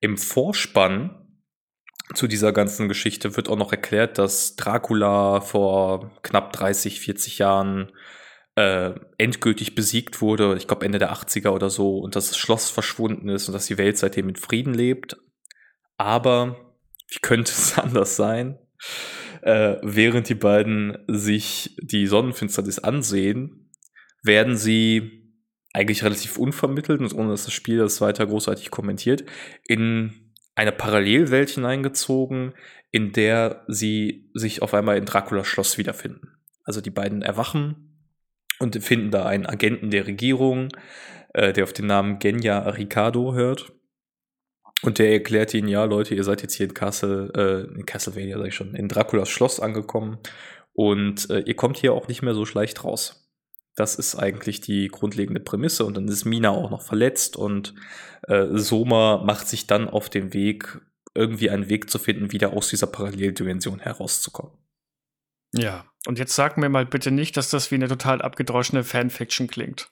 Im 0.00 0.16
Vorspann 0.16 1.20
zu 2.14 2.26
dieser 2.26 2.52
ganzen 2.52 2.88
Geschichte 2.88 3.36
wird 3.36 3.48
auch 3.48 3.56
noch 3.56 3.72
erklärt, 3.72 4.18
dass 4.18 4.56
Dracula 4.56 5.40
vor 5.40 6.12
knapp 6.22 6.52
30, 6.52 7.00
40 7.00 7.38
Jahren 7.38 7.92
äh, 8.56 8.92
endgültig 9.18 9.74
besiegt 9.74 10.20
wurde, 10.20 10.56
ich 10.56 10.66
glaube 10.66 10.86
Ende 10.86 10.98
der 10.98 11.12
80er 11.12 11.50
oder 11.50 11.70
so, 11.70 11.98
und 11.98 12.16
dass 12.16 12.28
das 12.28 12.38
Schloss 12.38 12.70
verschwunden 12.70 13.28
ist 13.28 13.48
und 13.48 13.54
dass 13.54 13.66
die 13.66 13.78
Welt 13.78 13.98
seitdem 13.98 14.28
in 14.28 14.36
Frieden 14.36 14.74
lebt. 14.74 15.16
Aber 15.96 16.74
wie 17.08 17.18
könnte 17.20 17.52
es 17.52 17.78
anders 17.78 18.16
sein? 18.16 18.58
Äh, 19.42 19.76
während 19.82 20.28
die 20.28 20.34
beiden 20.34 20.98
sich 21.06 21.76
die 21.82 22.06
Sonnenfinsternis 22.06 22.78
ansehen, 22.78 23.70
werden 24.22 24.56
sie 24.56 25.24
eigentlich 25.72 26.04
relativ 26.04 26.38
unvermittelt 26.38 27.00
und 27.00 27.12
ohne 27.12 27.30
dass 27.30 27.44
das 27.44 27.52
Spiel 27.52 27.78
das 27.78 28.00
weiter 28.00 28.26
großartig 28.26 28.70
kommentiert, 28.70 29.24
in 29.66 30.32
eine 30.54 30.72
Parallelwelt 30.72 31.50
hineingezogen, 31.50 32.54
in 32.92 33.12
der 33.12 33.64
sie 33.66 34.30
sich 34.34 34.62
auf 34.62 34.72
einmal 34.72 34.96
in 34.96 35.04
Draculas 35.04 35.48
Schloss 35.48 35.76
wiederfinden. 35.76 36.28
Also 36.62 36.80
die 36.80 36.90
beiden 36.90 37.22
erwachen 37.22 37.93
und 38.58 38.82
finden 38.82 39.10
da 39.10 39.26
einen 39.26 39.46
Agenten 39.46 39.90
der 39.90 40.06
Regierung, 40.06 40.68
äh, 41.32 41.52
der 41.52 41.64
auf 41.64 41.72
den 41.72 41.86
Namen 41.86 42.18
Genya 42.18 42.60
Ricardo 42.70 43.34
hört. 43.34 43.72
Und 44.82 44.98
der 44.98 45.12
erklärt 45.12 45.54
ihnen, 45.54 45.68
ja, 45.68 45.84
Leute, 45.84 46.14
ihr 46.14 46.24
seid 46.24 46.42
jetzt 46.42 46.54
hier 46.54 46.66
in 46.66 46.74
Castle, 46.74 47.32
äh, 47.34 47.74
in 47.74 47.86
Castlevania, 47.86 48.38
sag 48.38 48.48
ich 48.48 48.54
schon, 48.54 48.74
in 48.74 48.88
Draculas 48.88 49.30
Schloss 49.30 49.60
angekommen 49.60 50.18
und 50.74 51.30
äh, 51.30 51.40
ihr 51.40 51.54
kommt 51.54 51.78
hier 51.78 51.94
auch 51.94 52.08
nicht 52.08 52.22
mehr 52.22 52.34
so 52.34 52.44
schlecht 52.44 52.84
raus. 52.84 53.30
Das 53.76 53.94
ist 53.94 54.16
eigentlich 54.16 54.60
die 54.60 54.88
grundlegende 54.88 55.40
Prämisse. 55.40 55.84
Und 55.84 55.96
dann 55.96 56.06
ist 56.06 56.24
Mina 56.24 56.50
auch 56.50 56.70
noch 56.70 56.82
verletzt 56.82 57.36
und 57.36 57.74
äh, 58.22 58.46
Soma 58.52 59.22
macht 59.24 59.48
sich 59.48 59.66
dann 59.66 59.88
auf 59.88 60.08
den 60.08 60.32
Weg, 60.32 60.80
irgendwie 61.14 61.50
einen 61.50 61.68
Weg 61.68 61.90
zu 61.90 61.98
finden, 61.98 62.32
wieder 62.32 62.52
aus 62.52 62.68
dieser 62.68 62.86
Paralleldimension 62.86 63.80
herauszukommen. 63.80 64.52
Ja, 65.52 65.84
und 66.06 66.18
jetzt 66.18 66.34
sag 66.34 66.56
mir 66.56 66.68
mal 66.68 66.86
bitte 66.86 67.10
nicht, 67.10 67.36
dass 67.36 67.50
das 67.50 67.70
wie 67.70 67.76
eine 67.76 67.88
total 67.88 68.22
abgedroschene 68.22 68.84
Fanfiction 68.84 69.46
klingt. 69.46 69.90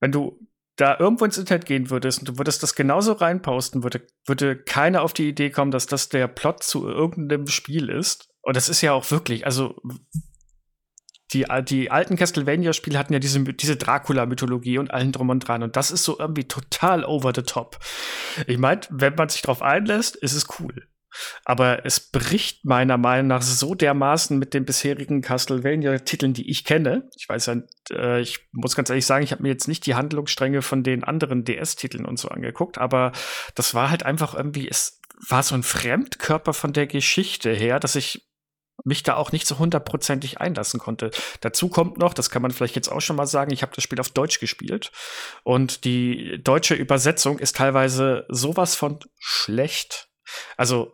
Wenn 0.00 0.12
du 0.12 0.38
da 0.76 0.98
irgendwo 0.98 1.24
ins 1.24 1.38
Internet 1.38 1.64
gehen 1.64 1.90
würdest 1.90 2.20
und 2.20 2.28
du 2.28 2.38
würdest 2.38 2.62
das 2.62 2.74
genauso 2.74 3.12
reinposten, 3.12 3.82
würde, 3.82 4.06
würde 4.26 4.56
keiner 4.56 5.02
auf 5.02 5.14
die 5.14 5.28
Idee 5.28 5.50
kommen, 5.50 5.70
dass 5.70 5.86
das 5.86 6.10
der 6.10 6.28
Plot 6.28 6.62
zu 6.62 6.86
irgendeinem 6.86 7.46
Spiel 7.46 7.88
ist. 7.88 8.28
Und 8.42 8.56
das 8.56 8.68
ist 8.68 8.82
ja 8.82 8.92
auch 8.92 9.10
wirklich, 9.10 9.46
also 9.46 9.74
die, 11.32 11.46
die 11.62 11.90
alten 11.90 12.16
Castlevania-Spiele 12.16 12.98
hatten 12.98 13.12
ja 13.12 13.18
diese, 13.18 13.42
diese 13.42 13.76
Dracula-Mythologie 13.76 14.78
und 14.78 14.92
allen 14.92 15.12
drum 15.12 15.30
und 15.30 15.40
dran. 15.40 15.62
Und 15.62 15.76
das 15.76 15.90
ist 15.90 16.04
so 16.04 16.18
irgendwie 16.18 16.44
total 16.44 17.04
over 17.04 17.32
the 17.34 17.42
top. 17.42 17.78
Ich 18.46 18.58
meine, 18.58 18.82
wenn 18.90 19.14
man 19.14 19.28
sich 19.28 19.42
darauf 19.42 19.62
einlässt, 19.62 20.14
ist 20.16 20.34
es 20.34 20.46
cool. 20.60 20.86
Aber 21.44 21.84
es 21.84 22.00
bricht 22.00 22.64
meiner 22.64 22.98
Meinung 22.98 23.28
nach 23.28 23.42
so 23.42 23.74
dermaßen 23.74 24.38
mit 24.38 24.54
den 24.54 24.64
bisherigen 24.64 25.22
Castlevania-Titeln, 25.22 26.34
die 26.34 26.50
ich 26.50 26.64
kenne. 26.64 27.08
Ich 27.16 27.28
weiß 27.28 27.46
ja, 27.46 27.56
äh, 27.90 28.20
ich 28.20 28.48
muss 28.52 28.76
ganz 28.76 28.90
ehrlich 28.90 29.06
sagen, 29.06 29.24
ich 29.24 29.32
habe 29.32 29.42
mir 29.42 29.50
jetzt 29.50 29.68
nicht 29.68 29.86
die 29.86 29.94
Handlungsstränge 29.94 30.62
von 30.62 30.82
den 30.82 31.04
anderen 31.04 31.44
DS-Titeln 31.44 32.04
und 32.04 32.18
so 32.18 32.28
angeguckt, 32.28 32.78
aber 32.78 33.12
das 33.54 33.74
war 33.74 33.90
halt 33.90 34.04
einfach 34.04 34.34
irgendwie, 34.34 34.68
es 34.68 35.00
war 35.28 35.42
so 35.42 35.54
ein 35.54 35.62
Fremdkörper 35.62 36.52
von 36.52 36.72
der 36.72 36.86
Geschichte 36.86 37.52
her, 37.52 37.80
dass 37.80 37.96
ich 37.96 38.26
mich 38.84 39.02
da 39.02 39.16
auch 39.16 39.32
nicht 39.32 39.46
so 39.46 39.58
hundertprozentig 39.58 40.40
einlassen 40.40 40.78
konnte. 40.78 41.10
Dazu 41.40 41.68
kommt 41.68 41.98
noch, 41.98 42.14
das 42.14 42.30
kann 42.30 42.42
man 42.42 42.50
vielleicht 42.50 42.76
jetzt 42.76 42.90
auch 42.90 43.00
schon 43.00 43.16
mal 43.16 43.26
sagen, 43.26 43.52
ich 43.52 43.62
habe 43.62 43.72
das 43.74 43.82
Spiel 43.82 44.00
auf 44.00 44.10
Deutsch 44.10 44.38
gespielt 44.38 44.92
und 45.42 45.84
die 45.84 46.40
deutsche 46.42 46.74
Übersetzung 46.74 47.38
ist 47.38 47.56
teilweise 47.56 48.26
sowas 48.28 48.74
von 48.74 48.98
schlecht. 49.18 50.08
Also 50.56 50.92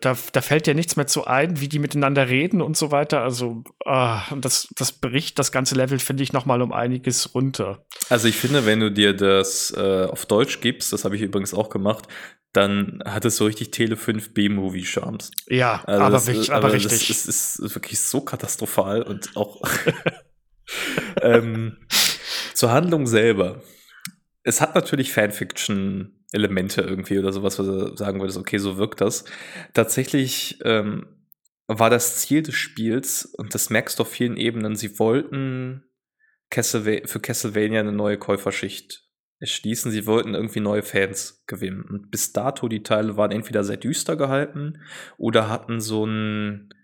da, 0.00 0.16
da 0.32 0.40
fällt 0.40 0.66
ja 0.66 0.74
nichts 0.74 0.96
mehr 0.96 1.06
zu 1.06 1.26
ein, 1.26 1.60
wie 1.60 1.68
die 1.68 1.78
miteinander 1.78 2.28
reden 2.28 2.60
und 2.60 2.76
so 2.76 2.90
weiter. 2.90 3.22
Also 3.22 3.64
ah, 3.84 4.22
das, 4.36 4.68
das 4.76 4.92
bricht 4.92 5.38
das 5.38 5.52
ganze 5.52 5.74
Level, 5.74 5.98
finde 5.98 6.22
ich, 6.22 6.32
noch 6.32 6.46
mal 6.46 6.62
um 6.62 6.72
einiges 6.72 7.34
runter. 7.34 7.84
Also 8.08 8.28
ich 8.28 8.36
finde, 8.36 8.66
wenn 8.66 8.80
du 8.80 8.90
dir 8.90 9.14
das 9.14 9.72
äh, 9.76 10.04
auf 10.04 10.26
Deutsch 10.26 10.60
gibst, 10.60 10.92
das 10.92 11.04
habe 11.04 11.16
ich 11.16 11.22
übrigens 11.22 11.54
auch 11.54 11.70
gemacht, 11.70 12.06
dann 12.52 13.00
hat 13.04 13.24
es 13.24 13.36
so 13.36 13.44
richtig 13.44 13.70
Tele 13.70 13.96
5 13.96 14.34
B-Movie-Charms. 14.34 15.30
Ja, 15.48 15.82
also 15.84 16.02
aber, 16.02 16.12
das, 16.12 16.28
richtig, 16.28 16.52
aber, 16.52 16.66
aber 16.66 16.74
richtig. 16.74 17.08
Das 17.08 17.26
ist, 17.26 17.60
ist, 17.60 17.74
wirklich 17.74 18.00
so 18.00 18.20
katastrophal 18.20 19.02
und 19.02 19.36
auch. 19.36 19.62
ähm, 21.22 21.78
Zur 22.54 22.72
Handlung 22.72 23.06
selber. 23.06 23.62
Es 24.42 24.60
hat 24.60 24.74
natürlich 24.74 25.12
Fanfiction-Elemente 26.30 26.82
irgendwie 26.82 27.18
oder 27.18 27.32
sowas, 27.32 27.58
was 27.58 27.66
du 27.66 27.96
sagen 27.96 28.20
würdest, 28.20 28.38
okay, 28.38 28.58
so 28.58 28.76
wirkt 28.78 29.00
das. 29.00 29.24
Tatsächlich 29.74 30.58
ähm, 30.64 31.06
war 31.66 31.90
das 31.90 32.16
Ziel 32.16 32.42
des 32.42 32.54
Spiels, 32.54 33.24
und 33.24 33.54
das 33.54 33.70
merkst 33.70 33.98
du 33.98 34.02
auf 34.02 34.10
vielen 34.10 34.36
Ebenen, 34.36 34.76
sie 34.76 34.98
wollten 34.98 35.84
Castleva 36.50 37.06
für 37.06 37.20
Castlevania 37.20 37.80
eine 37.80 37.92
neue 37.92 38.18
Käuferschicht 38.18 39.04
erschließen. 39.38 39.90
Sie 39.90 40.04
wollten 40.06 40.34
irgendwie 40.34 40.60
neue 40.60 40.82
Fans 40.82 41.44
gewinnen. 41.46 41.84
Und 41.88 42.10
bis 42.10 42.32
dato 42.32 42.68
die 42.68 42.82
Teile 42.82 43.16
waren 43.16 43.30
entweder 43.30 43.64
sehr 43.64 43.76
düster 43.76 44.16
gehalten 44.16 44.82
oder 45.16 45.48
hatten 45.48 45.80
so 45.80 46.04
ein, 46.04 46.74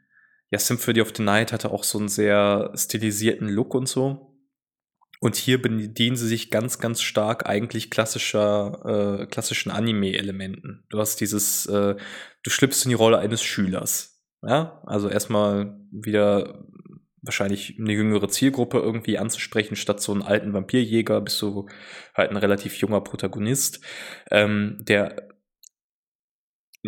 ja, 0.51 0.59
Symphony 0.59 1.01
of 1.01 1.13
the 1.17 1.23
Night 1.23 1.53
hatte 1.53 1.71
auch 1.71 1.85
so 1.85 1.99
einen 1.99 2.09
sehr 2.09 2.73
stilisierten 2.77 3.49
Look 3.49 3.75
und 3.75 3.89
so. 3.89 4.36
Und 5.27 5.35
hier 5.35 5.61
bedienen 5.61 6.15
sie 6.15 6.29
sich 6.29 6.53
ganz, 6.53 6.79
ganz 6.79 7.03
stark 7.03 7.49
eigentlich 7.49 7.91
klassischer, 7.91 9.23
äh, 9.23 9.27
klassischen 9.27 9.73
Anime-Elementen. 9.73 10.85
Du 10.89 11.01
hast 11.01 11.21
dieses, 11.21 11.67
äh, 11.67 11.97
du 12.45 12.51
schlüpfst 12.51 12.85
in 12.85 12.91
die 12.91 12.95
Rolle 12.95 13.19
eines 13.19 13.43
Schülers. 13.43 14.23
Ja, 14.47 14.81
also 14.87 15.09
erstmal 15.09 15.81
wieder 15.91 16.65
wahrscheinlich 17.23 17.77
eine 17.77 17.93
jüngere 17.93 18.29
Zielgruppe 18.29 18.79
irgendwie 18.79 19.19
anzusprechen, 19.19 19.75
statt 19.75 20.01
so 20.01 20.13
einen 20.13 20.23
alten 20.23 20.53
Vampirjäger 20.53 21.21
bist 21.21 21.43
du 21.43 21.67
halt 22.15 22.31
ein 22.31 22.37
relativ 22.37 22.77
junger 22.77 23.01
Protagonist, 23.01 23.81
ähm, 24.31 24.79
der 24.79 25.26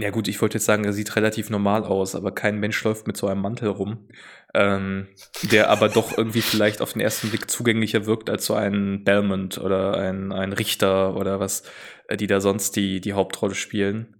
ja 0.01 0.11
gut, 0.11 0.29
ich 0.29 0.41
wollte 0.41 0.59
jetzt 0.59 0.65
sagen, 0.65 0.85
er 0.85 0.93
sieht 0.93 1.17
relativ 1.17 1.51
normal 1.51 1.85
aus, 1.85 2.15
aber 2.15 2.33
kein 2.33 2.61
Mensch 2.61 2.83
läuft 2.85 3.07
mit 3.07 3.17
so 3.17 3.27
einem 3.27 3.41
Mantel 3.41 3.69
rum, 3.69 4.09
ähm, 4.55 5.09
der 5.51 5.71
aber 5.71 5.89
doch 5.89 6.17
irgendwie 6.17 6.41
vielleicht 6.41 6.81
auf 6.81 6.93
den 6.93 7.01
ersten 7.01 7.31
Blick 7.31 7.51
zugänglicher 7.51 8.07
wirkt 8.07 8.31
als 8.31 8.47
so 8.47 8.55
ein 8.55 9.03
Belmont 9.03 9.59
oder 9.59 9.97
ein, 9.97 10.31
ein 10.33 10.53
Richter 10.53 11.17
oder 11.17 11.41
was, 11.41 11.65
äh, 12.07 12.17
die 12.17 12.29
da 12.29 12.41
sonst 12.41 12.77
die, 12.77 13.01
die 13.01 13.13
Hauptrolle 13.15 13.55
spielen. 13.55 14.17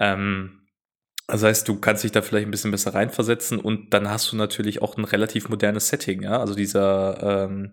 Ähm, 0.00 0.57
das 1.30 1.42
heißt, 1.42 1.68
du 1.68 1.78
kannst 1.78 2.04
dich 2.04 2.12
da 2.12 2.22
vielleicht 2.22 2.48
ein 2.48 2.50
bisschen 2.50 2.70
besser 2.70 2.94
reinversetzen 2.94 3.58
und 3.60 3.92
dann 3.92 4.08
hast 4.08 4.32
du 4.32 4.36
natürlich 4.36 4.80
auch 4.80 4.96
ein 4.96 5.04
relativ 5.04 5.50
modernes 5.50 5.88
Setting, 5.88 6.22
ja. 6.22 6.40
Also 6.40 6.54
dieser 6.54 7.44
ähm, 7.44 7.70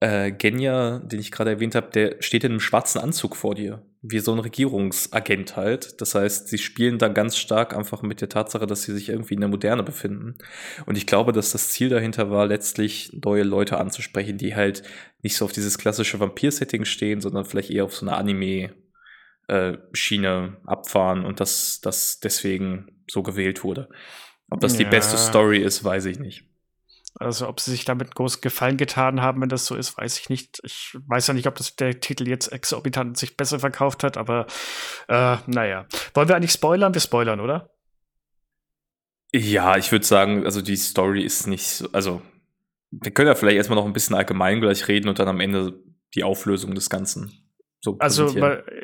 äh, 0.00 0.32
Genya, 0.32 0.98
den 0.98 1.20
ich 1.20 1.30
gerade 1.30 1.50
erwähnt 1.50 1.76
habe, 1.76 1.90
der 1.92 2.16
steht 2.18 2.42
in 2.42 2.50
einem 2.50 2.60
schwarzen 2.60 3.00
Anzug 3.00 3.36
vor 3.36 3.54
dir, 3.54 3.82
wie 4.02 4.18
so 4.18 4.32
ein 4.32 4.40
Regierungsagent 4.40 5.56
halt. 5.56 6.00
Das 6.00 6.16
heißt, 6.16 6.48
sie 6.48 6.58
spielen 6.58 6.98
da 6.98 7.06
ganz 7.06 7.36
stark 7.36 7.76
einfach 7.76 8.02
mit 8.02 8.20
der 8.20 8.30
Tatsache, 8.30 8.66
dass 8.66 8.82
sie 8.82 8.94
sich 8.94 9.10
irgendwie 9.10 9.34
in 9.34 9.40
der 9.40 9.48
Moderne 9.48 9.84
befinden. 9.84 10.34
Und 10.86 10.98
ich 10.98 11.06
glaube, 11.06 11.32
dass 11.32 11.52
das 11.52 11.68
Ziel 11.68 11.90
dahinter 11.90 12.32
war, 12.32 12.46
letztlich 12.46 13.12
neue 13.24 13.44
Leute 13.44 13.78
anzusprechen, 13.78 14.38
die 14.38 14.56
halt 14.56 14.82
nicht 15.22 15.36
so 15.36 15.44
auf 15.44 15.52
dieses 15.52 15.78
klassische 15.78 16.18
Vampir-Setting 16.18 16.84
stehen, 16.84 17.20
sondern 17.20 17.44
vielleicht 17.44 17.70
eher 17.70 17.84
auf 17.84 17.94
so 17.94 18.04
eine 18.04 18.16
Anime- 18.16 18.70
äh, 19.48 19.78
Schiene 19.92 20.58
abfahren 20.66 21.24
und 21.24 21.40
dass 21.40 21.80
das 21.80 22.20
deswegen 22.20 23.02
so 23.10 23.22
gewählt 23.22 23.64
wurde. 23.64 23.88
Ob 24.50 24.60
das 24.60 24.74
ja. 24.74 24.78
die 24.78 24.90
beste 24.90 25.16
Story 25.18 25.58
ist, 25.58 25.84
weiß 25.84 26.06
ich 26.06 26.18
nicht. 26.18 26.44
Also 27.14 27.48
ob 27.48 27.58
sie 27.58 27.72
sich 27.72 27.84
damit 27.84 28.14
groß 28.14 28.40
Gefallen 28.40 28.76
getan 28.76 29.20
haben, 29.20 29.40
wenn 29.40 29.48
das 29.48 29.66
so 29.66 29.74
ist, 29.74 29.98
weiß 29.98 30.20
ich 30.20 30.28
nicht. 30.28 30.60
Ich 30.62 30.96
weiß 31.06 31.26
ja 31.26 31.34
nicht, 31.34 31.48
ob 31.48 31.56
das 31.56 31.74
der 31.74 31.98
Titel 31.98 32.28
jetzt 32.28 32.52
exorbitant 32.52 33.16
sich 33.16 33.36
besser 33.36 33.58
verkauft 33.58 34.04
hat, 34.04 34.16
aber 34.16 34.46
äh, 35.08 35.36
naja. 35.46 35.86
Wollen 36.14 36.28
wir 36.28 36.36
eigentlich 36.36 36.52
spoilern? 36.52 36.94
Wir 36.94 37.00
spoilern, 37.00 37.40
oder? 37.40 37.70
Ja, 39.32 39.76
ich 39.76 39.90
würde 39.90 40.06
sagen, 40.06 40.44
also 40.44 40.62
die 40.62 40.76
Story 40.76 41.22
ist 41.22 41.46
nicht 41.46 41.66
so, 41.66 41.90
also 41.92 42.22
wir 42.90 43.12
können 43.12 43.28
ja 43.28 43.34
vielleicht 43.34 43.56
erstmal 43.56 43.76
noch 43.76 43.84
ein 43.84 43.92
bisschen 43.92 44.16
allgemein 44.16 44.60
gleich 44.60 44.88
reden 44.88 45.08
und 45.08 45.18
dann 45.18 45.28
am 45.28 45.40
Ende 45.40 45.82
die 46.14 46.24
Auflösung 46.24 46.74
des 46.74 46.88
Ganzen. 46.88 47.47
So 47.80 47.96
also 48.00 48.34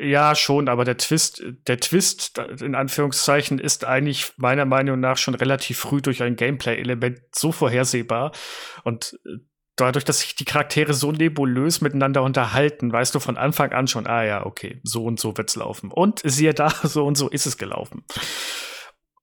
ja 0.01 0.35
schon, 0.37 0.69
aber 0.69 0.85
der 0.85 0.97
Twist, 0.97 1.43
der 1.67 1.81
Twist 1.81 2.39
in 2.61 2.77
Anführungszeichen 2.77 3.59
ist 3.59 3.85
eigentlich 3.85 4.33
meiner 4.37 4.65
Meinung 4.67 5.01
nach 5.01 5.19
schon 5.19 5.35
relativ 5.35 5.79
früh 5.79 6.01
durch 6.01 6.23
ein 6.23 6.37
Gameplay-Element 6.37 7.21
so 7.35 7.51
vorhersehbar 7.51 8.31
und 8.85 9.19
äh, 9.27 9.39
dadurch, 9.77 10.05
dass 10.05 10.21
sich 10.21 10.37
die 10.37 10.45
Charaktere 10.45 10.95
so 10.95 11.11
nebulös 11.11 11.81
miteinander 11.81 12.23
unterhalten, 12.23 12.93
weißt 12.93 13.15
du 13.15 13.21
von 13.21 13.37
Anfang 13.37 13.73
an 13.73 13.89
schon, 13.89 14.07
ah 14.07 14.25
ja, 14.25 14.47
okay, 14.47 14.81
so 14.85 15.05
und 15.05 15.19
so 15.19 15.37
wird's 15.37 15.57
laufen. 15.57 15.91
Und 15.91 16.21
siehe 16.25 16.55
da, 16.55 16.69
so 16.83 17.05
und 17.05 17.17
so 17.17 17.29
ist 17.29 17.47
es 17.47 17.59
gelaufen. 17.59 18.05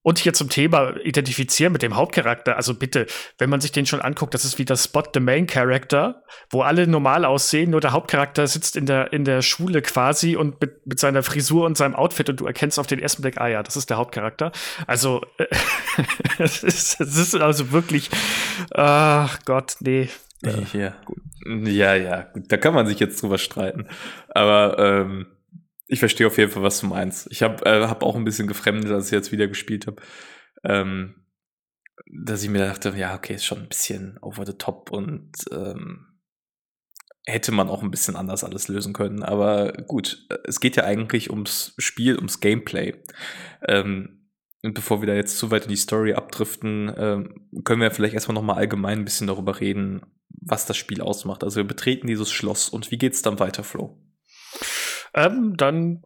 Und 0.03 0.17
hier 0.17 0.33
zum 0.33 0.49
Thema 0.49 0.95
identifizieren 1.03 1.73
mit 1.73 1.83
dem 1.83 1.95
Hauptcharakter. 1.95 2.55
Also 2.55 2.73
bitte, 2.73 3.05
wenn 3.37 3.49
man 3.49 3.61
sich 3.61 3.71
den 3.71 3.85
schon 3.85 4.01
anguckt, 4.01 4.33
das 4.33 4.45
ist 4.45 4.57
wie 4.57 4.65
das 4.65 4.85
Spot 4.85 5.03
the 5.13 5.19
Main 5.19 5.45
Character, 5.45 6.23
wo 6.49 6.61
alle 6.61 6.87
normal 6.87 7.23
aussehen, 7.23 7.69
nur 7.69 7.81
der 7.81 7.91
Hauptcharakter 7.91 8.47
sitzt 8.47 8.75
in 8.75 8.87
der, 8.87 9.13
in 9.13 9.25
der 9.25 9.43
Schule 9.43 9.81
quasi 9.81 10.35
und 10.35 10.59
mit, 10.59 10.87
mit 10.87 10.99
seiner 10.99 11.21
Frisur 11.21 11.65
und 11.65 11.77
seinem 11.77 11.95
Outfit 11.95 12.29
und 12.29 12.39
du 12.39 12.47
erkennst 12.47 12.79
auf 12.79 12.87
den 12.87 12.99
ersten 12.99 13.21
Blick, 13.21 13.39
ah 13.39 13.47
ja, 13.47 13.61
das 13.61 13.77
ist 13.77 13.91
der 13.91 13.97
Hauptcharakter. 13.97 14.51
Also, 14.87 15.21
es 16.39 16.63
ist, 16.63 16.99
ist 16.99 17.35
also 17.35 17.71
wirklich, 17.71 18.09
ach 18.73 19.39
Gott, 19.45 19.75
nee. 19.81 20.09
Ja, 20.73 20.95
gut. 21.05 21.21
Ja, 21.45 21.93
ja, 21.93 22.23
gut. 22.23 22.51
Da 22.51 22.57
kann 22.57 22.73
man 22.73 22.87
sich 22.87 22.99
jetzt 22.99 23.21
drüber 23.21 23.37
streiten. 23.37 23.87
Aber, 24.29 24.79
ähm, 24.79 25.27
ich 25.91 25.99
verstehe 25.99 26.25
auf 26.25 26.37
jeden 26.37 26.49
Fall, 26.49 26.63
was 26.63 26.79
du 26.79 26.87
meinst. 26.87 27.27
Ich 27.31 27.43
habe 27.43 27.65
äh, 27.65 27.85
hab 27.85 28.01
auch 28.01 28.15
ein 28.15 28.23
bisschen 28.23 28.47
gefremdet, 28.47 28.91
als 28.91 29.07
ich 29.07 29.11
jetzt 29.11 29.33
wieder 29.33 29.47
gespielt 29.47 29.87
habe. 29.87 30.01
Ähm, 30.63 31.25
dass 32.23 32.43
ich 32.43 32.49
mir 32.49 32.65
dachte, 32.65 32.93
ja, 32.95 33.13
okay, 33.13 33.35
ist 33.35 33.43
schon 33.43 33.59
ein 33.59 33.67
bisschen 33.67 34.17
over 34.21 34.45
the 34.45 34.53
top 34.53 34.89
und 34.89 35.31
ähm, 35.51 36.07
hätte 37.25 37.51
man 37.51 37.67
auch 37.67 37.83
ein 37.83 37.91
bisschen 37.91 38.15
anders 38.15 38.45
alles 38.45 38.69
lösen 38.69 38.93
können. 38.93 39.21
Aber 39.21 39.73
gut, 39.73 40.25
es 40.45 40.61
geht 40.61 40.77
ja 40.77 40.85
eigentlich 40.85 41.29
ums 41.29 41.73
Spiel, 41.77 42.15
ums 42.15 42.39
Gameplay. 42.39 42.95
Ähm, 43.67 44.29
und 44.63 44.73
bevor 44.73 45.01
wir 45.01 45.07
da 45.07 45.13
jetzt 45.13 45.37
zu 45.37 45.51
weit 45.51 45.63
in 45.63 45.71
die 45.71 45.75
Story 45.75 46.13
abdriften, 46.13 46.93
ähm, 46.95 47.49
können 47.65 47.81
wir 47.81 47.91
vielleicht 47.91 48.13
erstmal 48.13 48.35
nochmal 48.35 48.57
allgemein 48.57 48.99
ein 48.99 49.05
bisschen 49.05 49.27
darüber 49.27 49.59
reden, 49.59 50.01
was 50.29 50.65
das 50.65 50.77
Spiel 50.77 51.01
ausmacht. 51.01 51.43
Also 51.43 51.57
wir 51.57 51.67
betreten 51.67 52.07
dieses 52.07 52.31
Schloss 52.31 52.69
und 52.69 52.91
wie 52.91 52.97
geht's 52.97 53.21
dann 53.21 53.39
weiter, 53.39 53.65
Flo? 53.65 53.97
Ähm, 55.13 55.55
dann 55.57 56.03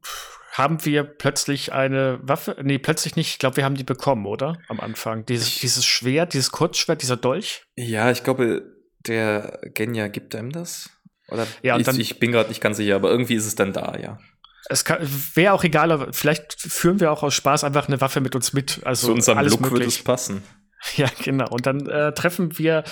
haben 0.51 0.85
wir 0.85 1.03
plötzlich 1.03 1.73
eine 1.73 2.19
Waffe. 2.21 2.55
Nee, 2.63 2.77
plötzlich 2.77 3.15
nicht. 3.15 3.29
Ich 3.29 3.39
glaube, 3.39 3.57
wir 3.57 3.65
haben 3.65 3.75
die 3.75 3.83
bekommen, 3.83 4.25
oder? 4.25 4.57
Am 4.67 4.79
Anfang. 4.79 5.25
Dieses, 5.25 5.59
dieses 5.59 5.85
Schwert, 5.85 6.33
dieses 6.33 6.51
Kurzschwert, 6.51 7.01
dieser 7.01 7.17
Dolch. 7.17 7.65
Ja, 7.75 8.09
ich 8.09 8.23
glaube, 8.23 8.63
der 9.05 9.59
Genya 9.73 10.07
gibt 10.07 10.33
einem 10.35 10.51
das. 10.51 10.89
Oder 11.27 11.45
ja, 11.61 11.77
ich, 11.77 11.87
ich 11.87 12.19
bin 12.19 12.31
gerade 12.31 12.49
nicht 12.49 12.61
ganz 12.61 12.77
sicher, 12.77 12.95
aber 12.95 13.09
irgendwie 13.09 13.35
ist 13.35 13.45
es 13.45 13.55
dann 13.55 13.73
da, 13.73 13.97
ja. 13.97 14.19
Es 14.67 14.83
wäre 15.35 15.53
auch 15.53 15.63
egal, 15.63 15.91
aber 15.91 16.11
vielleicht 16.13 16.59
führen 16.59 16.99
wir 16.99 17.11
auch 17.11 17.21
aus 17.21 17.33
Spaß 17.35 17.63
einfach 17.63 17.87
eine 17.87 18.01
Waffe 18.01 18.21
mit 18.21 18.35
uns 18.35 18.53
mit. 18.53 18.81
Also 18.83 19.07
Zu 19.07 19.13
unserem 19.13 19.37
alles 19.37 19.53
Look 19.53 19.61
möglich. 19.61 19.79
würde 19.79 19.87
es 19.87 20.03
passen. 20.03 20.43
Ja, 20.95 21.07
genau. 21.23 21.47
Und 21.49 21.65
dann 21.65 21.87
äh, 21.87 22.13
treffen 22.13 22.57
wir 22.57 22.83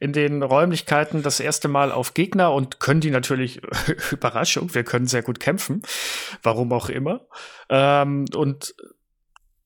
in 0.00 0.12
den 0.12 0.42
Räumlichkeiten 0.42 1.22
das 1.22 1.40
erste 1.40 1.68
Mal 1.68 1.92
auf 1.92 2.14
Gegner 2.14 2.52
und 2.52 2.80
können 2.80 3.00
die 3.00 3.10
natürlich, 3.10 3.60
Überraschung, 4.10 4.74
wir 4.74 4.84
können 4.84 5.06
sehr 5.06 5.22
gut 5.22 5.40
kämpfen, 5.40 5.82
warum 6.42 6.72
auch 6.72 6.88
immer. 6.88 7.26
Ähm, 7.68 8.24
und 8.34 8.74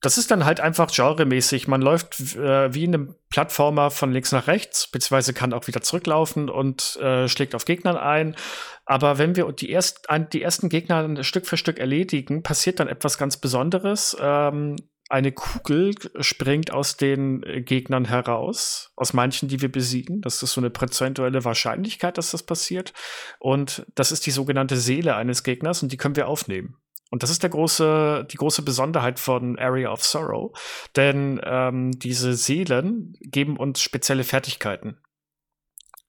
das 0.03 0.19
ist 0.19 0.31
dann 0.31 0.45
halt 0.45 0.61
einfach 0.61 0.95
genremäßig. 0.95 1.69
Man 1.69 1.81
läuft 1.81 2.21
äh, 2.37 2.73
wie 2.73 2.85
in 2.85 2.95
einem 2.95 3.15
Plattformer 3.31 3.91
von 3.91 4.13
links 4.13 4.31
nach 4.31 4.47
rechts, 4.47 4.89
beziehungsweise 4.89 5.33
kann 5.33 5.53
auch 5.53 5.67
wieder 5.67 5.81
zurücklaufen 5.81 6.51
und 6.51 6.97
äh, 6.97 7.29
schlägt 7.29 7.55
auf 7.55 7.65
Gegnern 7.65 7.97
ein. 7.97 8.37
Aber 8.85 9.19
wenn 9.19 9.35
wir 9.35 9.51
die, 9.53 9.71
erst, 9.71 10.07
die 10.33 10.43
ersten 10.43 10.69
Gegner 10.69 11.25
Stück 11.25 11.47
für 11.47 11.57
Stück 11.57 11.79
erledigen, 11.79 12.43
passiert 12.43 12.79
dann 12.79 12.89
etwas 12.89 13.19
ganz 13.19 13.39
Besonderes. 13.39 14.17
Ähm, 14.21 14.77
eine 15.09 15.33
Kugel 15.33 15.95
springt 16.21 16.73
aus 16.73 16.97
den 16.97 17.43
äh, 17.43 17.63
Gegnern 17.63 18.07
heraus, 18.07 18.93
aus 18.97 19.13
manchen, 19.13 19.49
die 19.49 19.63
wir 19.63 19.71
besiegen. 19.71 20.21
Das 20.21 20.43
ist 20.43 20.53
so 20.53 20.61
eine 20.61 20.71
prozentuelle 20.71 21.45
Wahrscheinlichkeit, 21.45 22.19
dass 22.19 22.33
das 22.33 22.43
passiert. 22.43 22.93
Und 23.39 23.87
das 23.95 24.13
ist 24.13 24.27
die 24.27 24.31
sogenannte 24.33 24.77
Seele 24.77 25.17
eines 25.17 25.43
Gegners 25.43 25.83
und 25.83 25.93
die 25.93 25.97
können 25.97 26.17
wir 26.17 26.29
aufnehmen. 26.29 26.77
Und 27.11 27.23
das 27.23 27.31
ist 27.31 27.43
der 27.45 27.51
große, 27.51 28.27
die 28.31 28.37
große 28.37 28.63
Besonderheit 28.63 29.21
von 29.21 29.59
Area 29.59 29.93
of 29.93 30.03
Sorrow. 30.03 30.59
Denn 30.97 31.41
ähm, 31.45 31.93
diese 31.93 32.35
Seelen 32.35 33.17
geben 33.21 33.57
uns 33.57 33.81
spezielle 33.81 34.25
Fertigkeiten. 34.25 34.99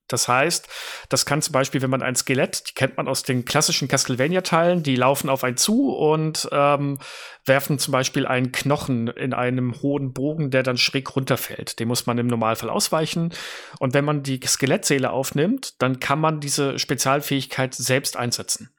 Das 0.08 0.28
heißt, 0.28 0.67
das 1.10 1.26
kann 1.26 1.41
zum 1.41 1.54
Beispiel, 1.54 1.82
wenn 1.82 1.89
man 1.89 2.02
ein 2.02 2.15
Skelett, 2.15 2.70
die 2.70 2.74
kennt 2.74 2.98
man 2.98 3.08
aus 3.08 3.24
den 3.24 3.46
klassischen 3.46 3.88
Castlevania-Teilen, 3.88 4.84
die 4.84 4.96
laufen 4.96 5.30
auf 5.30 5.43
einen 5.43 5.58
zu 5.58 5.96
und 5.96 6.48
ähm, 6.52 6.98
werfen 7.46 7.80
zum 7.80 7.91
Beispiel 7.91 8.26
einen 8.26 8.52
Knochen 8.52 9.08
in 9.08 9.34
einem 9.34 9.82
hohen 9.82 10.13
Bogen, 10.13 10.52
der 10.52 10.63
dann 10.63 10.78
schräg 10.78 11.15
runterfällt. 11.15 11.80
Den 11.80 11.88
muss 11.88 12.06
man 12.06 12.17
im 12.17 12.28
Normalfall 12.28 12.70
ausweichen. 12.70 13.34
Und 13.80 13.93
wenn 13.93 14.06
man 14.06 14.24
die 14.24 14.39
Skelettseele 14.46 15.12
aufnimmt, 15.12 15.82
dann 15.82 16.00
kann 16.00 16.20
man 16.20 16.39
diese 16.39 16.80
Spezialfähigkeit 16.80 17.74
selbst 17.74 18.17
einsetzen. 18.17 18.70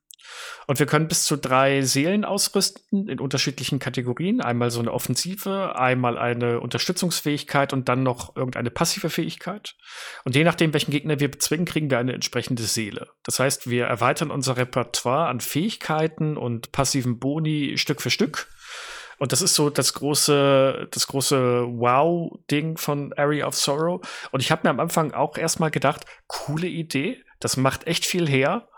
Und 0.66 0.78
wir 0.78 0.86
können 0.86 1.08
bis 1.08 1.24
zu 1.24 1.36
drei 1.36 1.82
Seelen 1.82 2.24
ausrüsten 2.24 3.08
in 3.08 3.20
unterschiedlichen 3.20 3.78
Kategorien. 3.78 4.40
Einmal 4.40 4.70
so 4.70 4.80
eine 4.80 4.92
Offensive, 4.92 5.76
einmal 5.76 6.18
eine 6.18 6.60
Unterstützungsfähigkeit 6.60 7.72
und 7.72 7.88
dann 7.88 8.02
noch 8.02 8.36
irgendeine 8.36 8.70
passive 8.70 9.10
Fähigkeit. 9.10 9.74
Und 10.24 10.36
je 10.36 10.44
nachdem, 10.44 10.72
welchen 10.72 10.90
Gegner 10.90 11.20
wir 11.20 11.30
bezwingen, 11.30 11.64
kriegen 11.64 11.90
wir 11.90 11.98
eine 11.98 12.12
entsprechende 12.12 12.64
Seele. 12.64 13.08
Das 13.24 13.40
heißt, 13.40 13.70
wir 13.70 13.86
erweitern 13.86 14.30
unser 14.30 14.56
Repertoire 14.56 15.28
an 15.28 15.40
Fähigkeiten 15.40 16.36
und 16.36 16.72
passiven 16.72 17.18
Boni 17.18 17.78
Stück 17.78 18.02
für 18.02 18.10
Stück. 18.10 18.48
Und 19.18 19.32
das 19.32 19.42
ist 19.42 19.54
so 19.54 19.68
das 19.68 19.94
große, 19.94 20.88
das 20.90 21.06
große 21.08 21.64
Wow-Ding 21.66 22.76
von 22.76 23.12
Area 23.14 23.46
of 23.46 23.56
Sorrow. 23.56 24.00
Und 24.30 24.40
ich 24.40 24.50
habe 24.50 24.62
mir 24.64 24.70
am 24.70 24.80
Anfang 24.80 25.12
auch 25.12 25.36
erstmal 25.36 25.70
gedacht, 25.70 26.04
coole 26.28 26.68
Idee, 26.68 27.22
das 27.40 27.56
macht 27.56 27.86
echt 27.86 28.06
viel 28.06 28.28
her. 28.28 28.68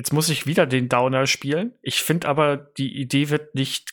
Jetzt 0.00 0.14
muss 0.14 0.30
ich 0.30 0.46
wieder 0.46 0.64
den 0.64 0.88
Downer 0.88 1.26
spielen. 1.26 1.74
Ich 1.82 2.02
finde 2.02 2.26
aber, 2.26 2.56
die 2.56 2.98
Idee 2.98 3.28
wird 3.28 3.54
nicht 3.54 3.90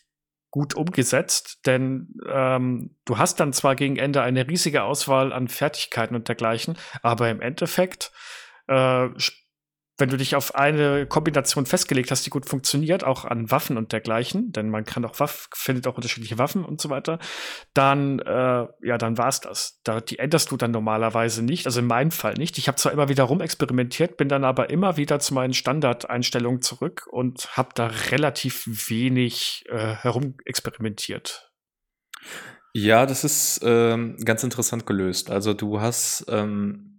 gut 0.52 0.74
umgesetzt, 0.74 1.60
denn 1.65 2.13
ähm, 2.26 2.96
du 3.04 3.17
hast 3.17 3.41
dann 3.41 3.52
zwar 3.52 3.76
gegen 3.76 3.98
Ende 3.98 4.22
eine 4.22 4.48
riesige 4.48 4.84
Auswahl 4.84 5.34
an 5.34 5.50
Fertigkeiten 5.50 6.15
und 6.15 6.30
dergleichen, 6.30 6.78
aber 7.02 7.30
im 7.30 7.41
Endeffekt 7.41 8.13
äh, 8.70 9.10
wenn 9.98 10.10
du 10.10 10.18
dich 10.18 10.36
auf 10.36 10.56
eine 10.56 11.08
Kombination 11.08 11.66
festgelegt 11.66 12.12
hast, 12.12 12.26
die 12.26 12.30
gut 12.30 12.46
funktioniert, 12.46 13.04
auch 13.04 13.26
an 13.26 13.50
Waffen 13.50 13.78
und 13.78 13.92
dergleichen, 13.92 14.52
denn 14.52 14.70
man 14.70 14.86
kann 14.86 15.04
auch 15.06 15.20
Waffen, 15.20 15.48
findet 15.56 15.88
auch 15.88 15.96
unterschiedliche 15.96 16.38
Waffen 16.38 16.64
und 16.64 16.80
so 16.80 16.90
weiter, 16.90 17.18
dann, 17.74 18.20
äh, 18.20 18.68
ja, 18.84 18.98
dann 18.98 19.18
war's 19.18 19.42
das. 19.42 19.80
Da, 19.84 20.00
die 20.00 20.20
änderst 20.20 20.52
du 20.52 20.58
dann 20.58 20.72
normalerweise 20.72 21.44
nicht, 21.44 21.66
also 21.66 21.80
in 21.80 21.88
meinem 21.88 22.12
Fall 22.12 22.36
nicht. 22.36 22.58
Ich 22.58 22.68
habe 22.68 22.78
zwar 22.78 22.92
immer 22.92 23.10
wieder 23.10 23.24
rumexperimentiert, 23.24 24.18
bin 24.18 24.30
dann 24.30 24.44
aber 24.44 24.70
immer 24.70 24.98
wieder 24.98 25.20
zu 25.20 25.34
meinen 25.34 25.54
Standardeinstellungen 25.54 26.62
zurück 26.62 27.08
und 27.10 27.58
habe 27.58 27.70
da 27.74 27.88
relativ 28.12 28.90
wenig 28.90 29.66
äh, 29.70 29.96
herumexperimentiert. 29.96 31.52
Ja, 32.74 33.08
das 33.08 33.24
ist 33.24 33.62
ähm, 33.64 34.18
ganz 34.24 34.44
interessant 34.44 34.86
gelöst. 34.86 35.32
Also 35.32 35.56
du 35.56 35.82
hast 35.82 36.26
ähm 36.30 36.97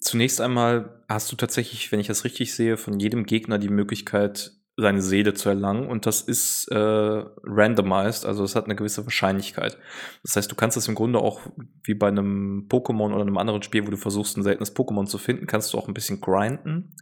Zunächst 0.00 0.40
einmal 0.40 1.02
hast 1.08 1.30
du 1.30 1.36
tatsächlich, 1.36 1.90
wenn 1.92 2.00
ich 2.00 2.08
das 2.08 2.24
richtig 2.24 2.54
sehe, 2.54 2.76
von 2.76 2.98
jedem 2.98 3.26
Gegner 3.26 3.58
die 3.58 3.68
Möglichkeit, 3.68 4.52
seine 4.76 5.02
Seele 5.02 5.34
zu 5.34 5.48
erlangen 5.48 5.86
und 5.86 6.04
das 6.04 6.20
ist 6.20 6.66
äh, 6.72 6.76
randomized, 6.76 8.26
also 8.26 8.42
es 8.42 8.56
hat 8.56 8.64
eine 8.64 8.74
gewisse 8.74 9.06
Wahrscheinlichkeit. 9.06 9.78
Das 10.24 10.34
heißt, 10.34 10.50
du 10.50 10.56
kannst 10.56 10.76
es 10.76 10.88
im 10.88 10.96
Grunde 10.96 11.20
auch 11.20 11.40
wie 11.84 11.94
bei 11.94 12.08
einem 12.08 12.66
Pokémon 12.68 13.12
oder 13.12 13.20
einem 13.20 13.38
anderen 13.38 13.62
Spiel, 13.62 13.86
wo 13.86 13.90
du 13.90 13.96
versuchst, 13.96 14.36
ein 14.36 14.42
seltenes 14.42 14.74
Pokémon 14.74 15.06
zu 15.06 15.18
finden, 15.18 15.46
kannst 15.46 15.72
du 15.72 15.78
auch 15.78 15.86
ein 15.86 15.94
bisschen 15.94 16.20
grinden 16.20 16.96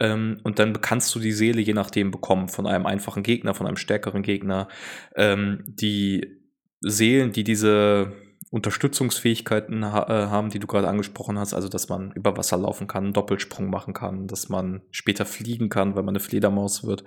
ähm, 0.00 0.38
und 0.44 0.60
dann 0.60 0.80
kannst 0.80 1.12
du 1.14 1.18
die 1.18 1.32
Seele 1.32 1.60
je 1.60 1.74
nachdem 1.74 2.12
bekommen 2.12 2.48
von 2.48 2.66
einem 2.66 2.86
einfachen 2.86 3.24
Gegner, 3.24 3.54
von 3.54 3.66
einem 3.66 3.76
stärkeren 3.76 4.22
Gegner. 4.22 4.68
Ähm, 5.16 5.64
die 5.66 6.40
Seelen, 6.80 7.32
die 7.32 7.44
diese 7.44 8.12
Unterstützungsfähigkeiten 8.50 9.84
ha 9.92 10.02
äh, 10.08 10.28
haben, 10.28 10.50
die 10.50 10.58
du 10.58 10.66
gerade 10.66 10.88
angesprochen 10.88 11.38
hast, 11.38 11.54
also 11.54 11.68
dass 11.68 11.88
man 11.88 12.10
über 12.12 12.36
Wasser 12.36 12.58
laufen 12.58 12.88
kann, 12.88 13.04
einen 13.04 13.12
Doppelsprung 13.12 13.70
machen 13.70 13.94
kann, 13.94 14.26
dass 14.26 14.48
man 14.48 14.82
später 14.90 15.24
fliegen 15.24 15.68
kann, 15.68 15.94
wenn 15.94 16.04
man 16.04 16.16
eine 16.16 16.20
Fledermaus 16.20 16.84
wird. 16.84 17.04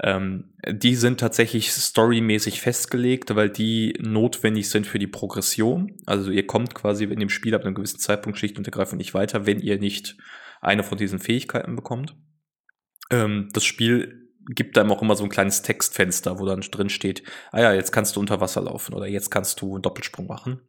Ähm, 0.00 0.54
die 0.68 0.94
sind 0.94 1.18
tatsächlich 1.18 1.72
storymäßig 1.72 2.60
festgelegt, 2.60 3.34
weil 3.34 3.50
die 3.50 3.98
notwendig 4.00 4.70
sind 4.70 4.86
für 4.86 5.00
die 5.00 5.08
Progression. 5.08 5.96
Also 6.06 6.30
ihr 6.30 6.46
kommt 6.46 6.76
quasi 6.76 7.04
in 7.04 7.18
dem 7.18 7.28
Spiel 7.28 7.56
ab 7.56 7.64
einem 7.64 7.74
gewissen 7.74 7.98
Zeitpunkt 7.98 8.38
schlicht 8.38 8.56
und 8.56 8.66
ergreifend 8.66 8.98
nicht 8.98 9.14
weiter, 9.14 9.46
wenn 9.46 9.58
ihr 9.58 9.80
nicht 9.80 10.16
eine 10.60 10.84
von 10.84 10.98
diesen 10.98 11.18
Fähigkeiten 11.18 11.74
bekommt. 11.74 12.16
Ähm, 13.10 13.48
das 13.52 13.64
Spiel 13.64 14.27
gibt 14.48 14.78
einem 14.78 14.92
auch 14.92 15.02
immer 15.02 15.16
so 15.16 15.24
ein 15.24 15.30
kleines 15.30 15.62
Textfenster, 15.62 16.38
wo 16.38 16.46
dann 16.46 16.60
drin 16.60 16.88
steht, 16.88 17.22
ah 17.52 17.60
ja, 17.60 17.72
jetzt 17.72 17.92
kannst 17.92 18.16
du 18.16 18.20
unter 18.20 18.40
Wasser 18.40 18.62
laufen 18.62 18.94
oder 18.94 19.06
jetzt 19.06 19.30
kannst 19.30 19.60
du 19.60 19.74
einen 19.74 19.82
Doppelsprung 19.82 20.26
machen. 20.26 20.60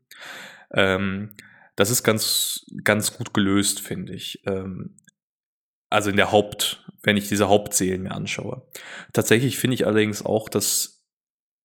Ähm, 0.72 1.36
das 1.76 1.90
ist 1.90 2.04
ganz, 2.04 2.66
ganz 2.84 3.18
gut 3.18 3.34
gelöst, 3.34 3.80
finde 3.80 4.14
ich. 4.14 4.42
Ähm, 4.46 4.98
also 5.90 6.10
in 6.10 6.18
der 6.18 6.32
Haupt, 6.32 6.86
wenn 7.02 7.18
ich 7.18 7.30
diese 7.30 7.48
Hauptseelen 7.48 8.04
mir 8.04 8.12
anschaue. 8.12 8.68
Tatsächlich 9.14 9.58
finde 9.58 9.76
ich 9.76 9.88
allerdings 9.88 10.24
auch, 10.24 10.50
dass 10.50 11.06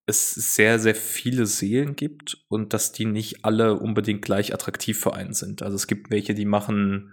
es 0.07 0.35
sehr, 0.35 0.79
sehr 0.79 0.94
viele 0.94 1.46
Seelen 1.46 1.96
gibt 1.96 2.44
und 2.48 2.72
dass 2.74 2.92
die 2.92 3.07
nicht 3.07 3.44
alle 3.44 3.74
unbedingt 3.74 4.22
gleich 4.22 4.55
attraktiv 4.55 5.00
für 5.00 5.14
einen 5.14 5.33
sind. 5.33 5.62
Also 5.62 5.77
es 5.77 5.87
gibt 5.87 6.11
welche, 6.11 6.35
die 6.35 6.44
machen 6.44 7.12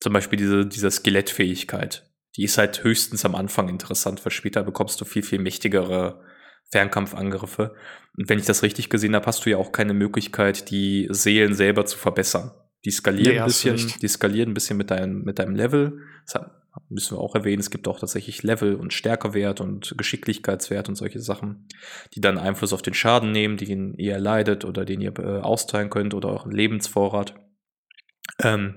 zum 0.00 0.12
Beispiel 0.12 0.38
diese, 0.38 0.66
diese 0.66 0.90
Skelettfähigkeit 0.90 2.11
die 2.36 2.44
ist 2.44 2.58
halt 2.58 2.82
höchstens 2.82 3.24
am 3.24 3.34
Anfang 3.34 3.68
interessant, 3.68 4.24
weil 4.24 4.32
später 4.32 4.62
bekommst 4.62 5.00
du 5.00 5.04
viel, 5.04 5.22
viel 5.22 5.38
mächtigere 5.38 6.22
Fernkampfangriffe. 6.70 7.74
Und 8.16 8.28
wenn 8.28 8.38
ich 8.38 8.46
das 8.46 8.62
richtig 8.62 8.88
gesehen 8.88 9.14
habe, 9.14 9.26
hast 9.26 9.44
du 9.44 9.50
ja 9.50 9.58
auch 9.58 9.72
keine 9.72 9.94
Möglichkeit, 9.94 10.70
die 10.70 11.08
Seelen 11.10 11.54
selber 11.54 11.84
zu 11.84 11.98
verbessern. 11.98 12.52
Die 12.84 12.90
skalieren 12.90 13.34
nee, 13.34 13.40
ein 13.40 13.46
bisschen, 13.46 13.76
die 14.00 14.08
skalieren 14.08 14.50
ein 14.50 14.54
bisschen 14.54 14.76
mit 14.76 14.90
deinem, 14.90 15.22
mit 15.22 15.38
deinem 15.38 15.54
Level. 15.54 16.00
Das 16.26 16.42
müssen 16.88 17.16
wir 17.16 17.20
auch 17.20 17.34
erwähnen. 17.34 17.60
Es 17.60 17.70
gibt 17.70 17.86
auch 17.86 18.00
tatsächlich 18.00 18.42
Level 18.42 18.74
und 18.74 18.92
Stärkewert 18.92 19.60
und 19.60 19.94
Geschicklichkeitswert 19.96 20.88
und 20.88 20.96
solche 20.96 21.20
Sachen, 21.20 21.68
die 22.14 22.20
dann 22.20 22.38
Einfluss 22.38 22.72
auf 22.72 22.82
den 22.82 22.94
Schaden 22.94 23.30
nehmen, 23.30 23.56
den 23.56 23.94
ihr 23.94 24.18
leidet 24.18 24.64
oder 24.64 24.84
den 24.84 25.00
ihr 25.00 25.16
äh, 25.18 25.40
austeilen 25.40 25.90
könnt 25.90 26.14
oder 26.14 26.30
auch 26.30 26.44
einen 26.44 26.56
Lebensvorrat. 26.56 27.34
Ähm, 28.42 28.74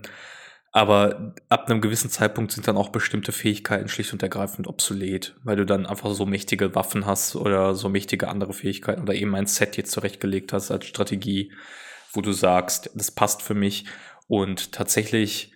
aber 0.76 1.34
ab 1.48 1.70
einem 1.70 1.80
gewissen 1.80 2.10
Zeitpunkt 2.10 2.52
sind 2.52 2.68
dann 2.68 2.76
auch 2.76 2.90
bestimmte 2.90 3.32
Fähigkeiten 3.32 3.88
schlicht 3.88 4.12
und 4.12 4.22
ergreifend 4.22 4.68
obsolet, 4.68 5.34
weil 5.46 5.56
du 5.56 5.66
dann 5.66 5.86
einfach 5.86 6.14
so 6.14 6.26
mächtige 6.26 6.76
Waffen 6.76 7.06
hast 7.06 7.38
oder 7.38 7.76
so 7.76 7.88
mächtige 7.88 8.28
andere 8.28 8.52
Fähigkeiten 8.52 9.02
oder 9.02 9.14
eben 9.14 9.34
ein 9.36 9.46
Set 9.46 9.78
jetzt 9.78 9.94
zurechtgelegt 9.94 10.52
hast 10.52 10.72
als 10.72 10.86
Strategie, 10.86 11.54
wo 12.12 12.20
du 12.20 12.34
sagst, 12.34 12.90
das 12.94 13.10
passt 13.10 13.42
für 13.42 13.54
mich. 13.54 13.86
Und 14.28 14.74
tatsächlich 14.74 15.54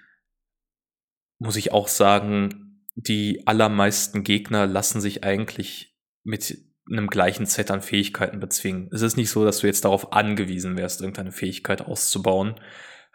muss 1.38 1.58
ich 1.58 1.74
auch 1.74 1.90
sagen, 1.90 2.86
die 2.96 3.46
allermeisten 3.46 4.24
Gegner 4.24 4.68
lassen 4.68 5.02
sich 5.02 5.26
eigentlich 5.26 5.98
mit 6.24 6.60
einem 6.90 7.08
gleichen 7.08 7.46
Set 7.46 7.72
an 7.72 7.82
Fähigkeiten 7.82 8.40
bezwingen. 8.40 8.90
Es 8.94 9.02
ist 9.02 9.18
nicht 9.18 9.32
so, 9.32 9.44
dass 9.44 9.60
du 9.60 9.68
jetzt 9.68 9.84
darauf 9.84 10.14
angewiesen 10.14 10.78
wärst, 10.78 11.02
irgendeine 11.02 11.34
Fähigkeit 11.34 11.82
auszubauen 11.82 12.56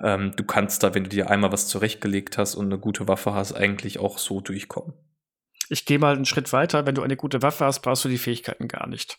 ähm, 0.03 0.33
du 0.37 0.45
kannst 0.45 0.83
da, 0.83 0.95
wenn 0.95 1.05
du 1.05 1.11
dir 1.11 1.31
einmal 1.31 1.53
was 1.53 1.69
zurechtgelegt 1.69 2.39
hast 2.39 2.55
und 2.55 2.67
eine 2.67 2.79
gute 2.79 3.09
Waffe 3.09 3.35
hast, 3.35 3.53
eigentlich 3.53 3.99
auch 3.99 4.19
so 4.19 4.41
durchkommen. 4.41 4.95
Ich 5.69 5.87
gehe 5.87 5.99
mal 5.99 6.15
einen 6.15 6.27
Schritt 6.27 6.53
weiter. 6.53 6.87
Wenn 6.87 6.95
du 6.95 7.03
eine 7.03 7.17
gute 7.17 7.43
Waffe 7.43 7.65
hast, 7.65 7.81
brauchst 7.81 8.05
du 8.05 8.09
die 8.09 8.19
Fähigkeiten 8.19 8.69
gar 8.69 8.87
nicht. 8.87 9.19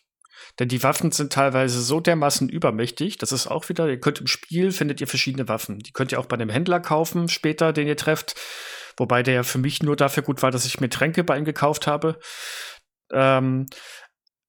Denn 0.58 0.68
die 0.68 0.82
Waffen 0.82 1.10
sind 1.12 1.32
teilweise 1.32 1.80
so 1.80 2.00
dermaßen 2.00 2.48
übermächtig, 2.48 3.18
das 3.18 3.32
ist 3.32 3.46
auch 3.46 3.68
wieder, 3.68 3.88
ihr 3.88 4.00
könnt 4.00 4.20
im 4.20 4.26
Spiel, 4.26 4.70
findet 4.70 5.00
ihr 5.00 5.06
verschiedene 5.06 5.48
Waffen. 5.48 5.80
Die 5.80 5.92
könnt 5.92 6.12
ihr 6.12 6.20
auch 6.20 6.26
bei 6.26 6.34
einem 6.34 6.50
Händler 6.50 6.80
kaufen, 6.80 7.28
später, 7.28 7.72
den 7.72 7.86
ihr 7.86 7.96
trefft. 7.96 8.36
Wobei 8.96 9.22
der 9.22 9.34
ja 9.34 9.42
für 9.42 9.58
mich 9.58 9.82
nur 9.82 9.96
dafür 9.96 10.22
gut 10.22 10.42
war, 10.42 10.50
dass 10.50 10.64
ich 10.64 10.80
mir 10.80 10.88
Tränke 10.88 11.24
bei 11.24 11.36
ihm 11.36 11.44
gekauft 11.44 11.86
habe. 11.86 12.18
Ähm, 13.12 13.66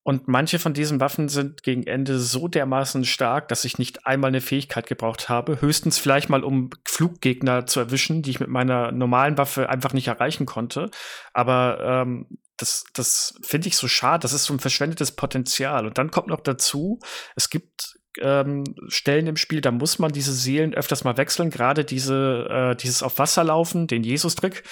und 0.08 0.30
manche 0.30 0.58
von 0.58 0.74
diesen 0.74 1.02
Waffen 1.02 1.28
sind 1.28 1.64
gegen 1.64 1.86
Ende 1.86 2.18
so 2.18 2.48
dermaßen 2.48 3.04
stark, 3.04 3.50
dass 3.50 3.66
ich 3.66 3.78
nicht 3.78 4.08
einmal 4.08 4.30
eine 4.30 4.40
Fähigkeit 4.40 4.88
gebraucht 4.88 5.28
habe. 5.28 5.60
Höchstens 5.60 5.98
vielleicht 5.98 6.30
mal, 6.30 6.46
um 6.46 6.70
Fluggegner 6.86 7.66
zu 7.66 7.82
erwischen, 7.82 8.22
die 8.22 8.30
ich 8.30 8.40
mit 8.40 8.48
meiner 8.48 8.94
normalen 8.94 9.38
Waffe 9.38 9.68
einfach 9.68 9.92
nicht 9.92 10.08
erreichen 10.08 10.46
konnte. 10.46 10.92
Aber 11.34 11.80
ähm, 11.82 12.40
das, 12.56 12.86
das 12.94 13.38
finde 13.42 13.68
ich 13.68 13.76
so 13.76 13.90
schade. 13.90 14.22
Das 14.22 14.32
ist 14.32 14.46
so 14.46 14.54
ein 14.54 14.60
verschwendetes 14.60 15.12
Potenzial. 15.12 15.86
Und 15.86 15.98
dann 15.98 16.10
kommt 16.10 16.28
noch 16.28 16.40
dazu, 16.40 17.02
es 17.36 17.50
gibt 17.50 17.97
ähm, 18.22 18.64
Stellen 18.88 19.28
im 19.28 19.38
Spiel, 19.38 19.62
da 19.62 19.72
muss 19.72 20.00
man 20.00 20.12
diese 20.12 20.34
Seelen 20.34 20.74
öfters 20.74 21.04
mal 21.04 21.18
wechseln, 21.18 21.50
gerade 21.50 21.86
diese, 21.86 22.48
äh, 22.50 22.76
dieses 22.76 23.04
auf 23.04 23.20
Wasser 23.20 23.44
laufen, 23.44 23.88
den 23.88 24.04
Jesus-Trick. 24.04 24.64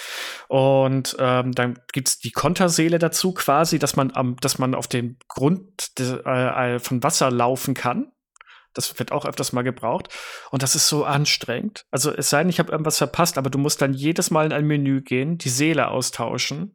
Und 0.47 1.15
ähm, 1.19 1.53
dann 1.53 1.79
gibt's 1.93 2.19
die 2.19 2.31
Konterseele 2.31 2.99
dazu 2.99 3.33
quasi, 3.33 3.79
dass 3.79 3.95
man 3.95 4.11
am, 4.15 4.35
dass 4.37 4.57
man 4.57 4.75
auf 4.75 4.87
dem 4.87 5.17
Grund 5.27 5.97
de, 5.99 6.19
äh, 6.25 6.75
äh, 6.75 6.79
von 6.79 7.03
Wasser 7.03 7.31
laufen 7.31 7.73
kann. 7.73 8.11
Das 8.73 8.99
wird 8.99 9.11
auch 9.11 9.25
öfters 9.25 9.53
mal 9.53 9.61
gebraucht. 9.61 10.09
Und 10.51 10.61
das 10.61 10.75
ist 10.75 10.89
so 10.89 11.05
anstrengend. 11.05 11.85
Also 11.91 12.13
es 12.13 12.29
sei 12.29 12.39
denn, 12.39 12.49
ich 12.49 12.59
habe 12.59 12.71
irgendwas 12.71 12.97
verpasst, 12.97 13.37
aber 13.37 13.49
du 13.49 13.57
musst 13.57 13.81
dann 13.81 13.93
jedes 13.93 14.31
Mal 14.31 14.45
in 14.45 14.53
ein 14.53 14.65
Menü 14.65 15.01
gehen, 15.01 15.37
die 15.37 15.49
Seele 15.49 15.87
austauschen 15.87 16.73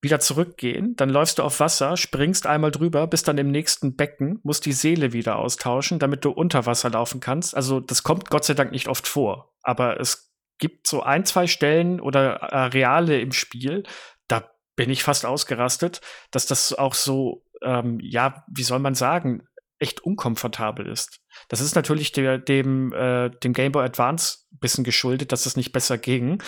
wieder 0.00 0.20
zurückgehen, 0.20 0.94
dann 0.96 1.10
läufst 1.10 1.38
du 1.38 1.42
auf 1.42 1.60
Wasser, 1.60 1.96
springst 1.96 2.46
einmal 2.46 2.70
drüber, 2.70 3.06
bist 3.06 3.26
dann 3.26 3.38
im 3.38 3.50
nächsten 3.50 3.96
Becken, 3.96 4.38
musst 4.44 4.64
die 4.66 4.72
Seele 4.72 5.12
wieder 5.12 5.36
austauschen, 5.36 5.98
damit 5.98 6.24
du 6.24 6.30
unter 6.30 6.66
Wasser 6.66 6.90
laufen 6.90 7.20
kannst. 7.20 7.56
Also 7.56 7.80
das 7.80 8.02
kommt 8.02 8.30
Gott 8.30 8.44
sei 8.44 8.54
Dank 8.54 8.70
nicht 8.70 8.88
oft 8.88 9.08
vor, 9.08 9.52
aber 9.62 10.00
es 10.00 10.32
gibt 10.58 10.86
so 10.86 11.02
ein, 11.02 11.24
zwei 11.24 11.46
Stellen 11.46 12.00
oder 12.00 12.52
Areale 12.52 13.20
im 13.20 13.32
Spiel, 13.32 13.84
da 14.28 14.48
bin 14.76 14.90
ich 14.90 15.02
fast 15.02 15.26
ausgerastet, 15.26 16.00
dass 16.30 16.46
das 16.46 16.72
auch 16.72 16.94
so, 16.94 17.44
ähm, 17.62 17.98
ja, 18.00 18.44
wie 18.48 18.62
soll 18.62 18.78
man 18.78 18.94
sagen, 18.94 19.42
echt 19.80 20.00
unkomfortabel 20.00 20.86
ist. 20.86 21.20
Das 21.48 21.60
ist 21.60 21.74
natürlich 21.74 22.12
der, 22.12 22.38
dem, 22.38 22.92
äh, 22.92 23.30
dem 23.30 23.52
Game 23.52 23.72
Boy 23.72 23.84
Advance 23.84 24.38
bisschen 24.60 24.84
geschuldet, 24.84 25.32
dass 25.32 25.46
es 25.46 25.56
nicht 25.56 25.72
besser 25.72 25.98
ging. 25.98 26.42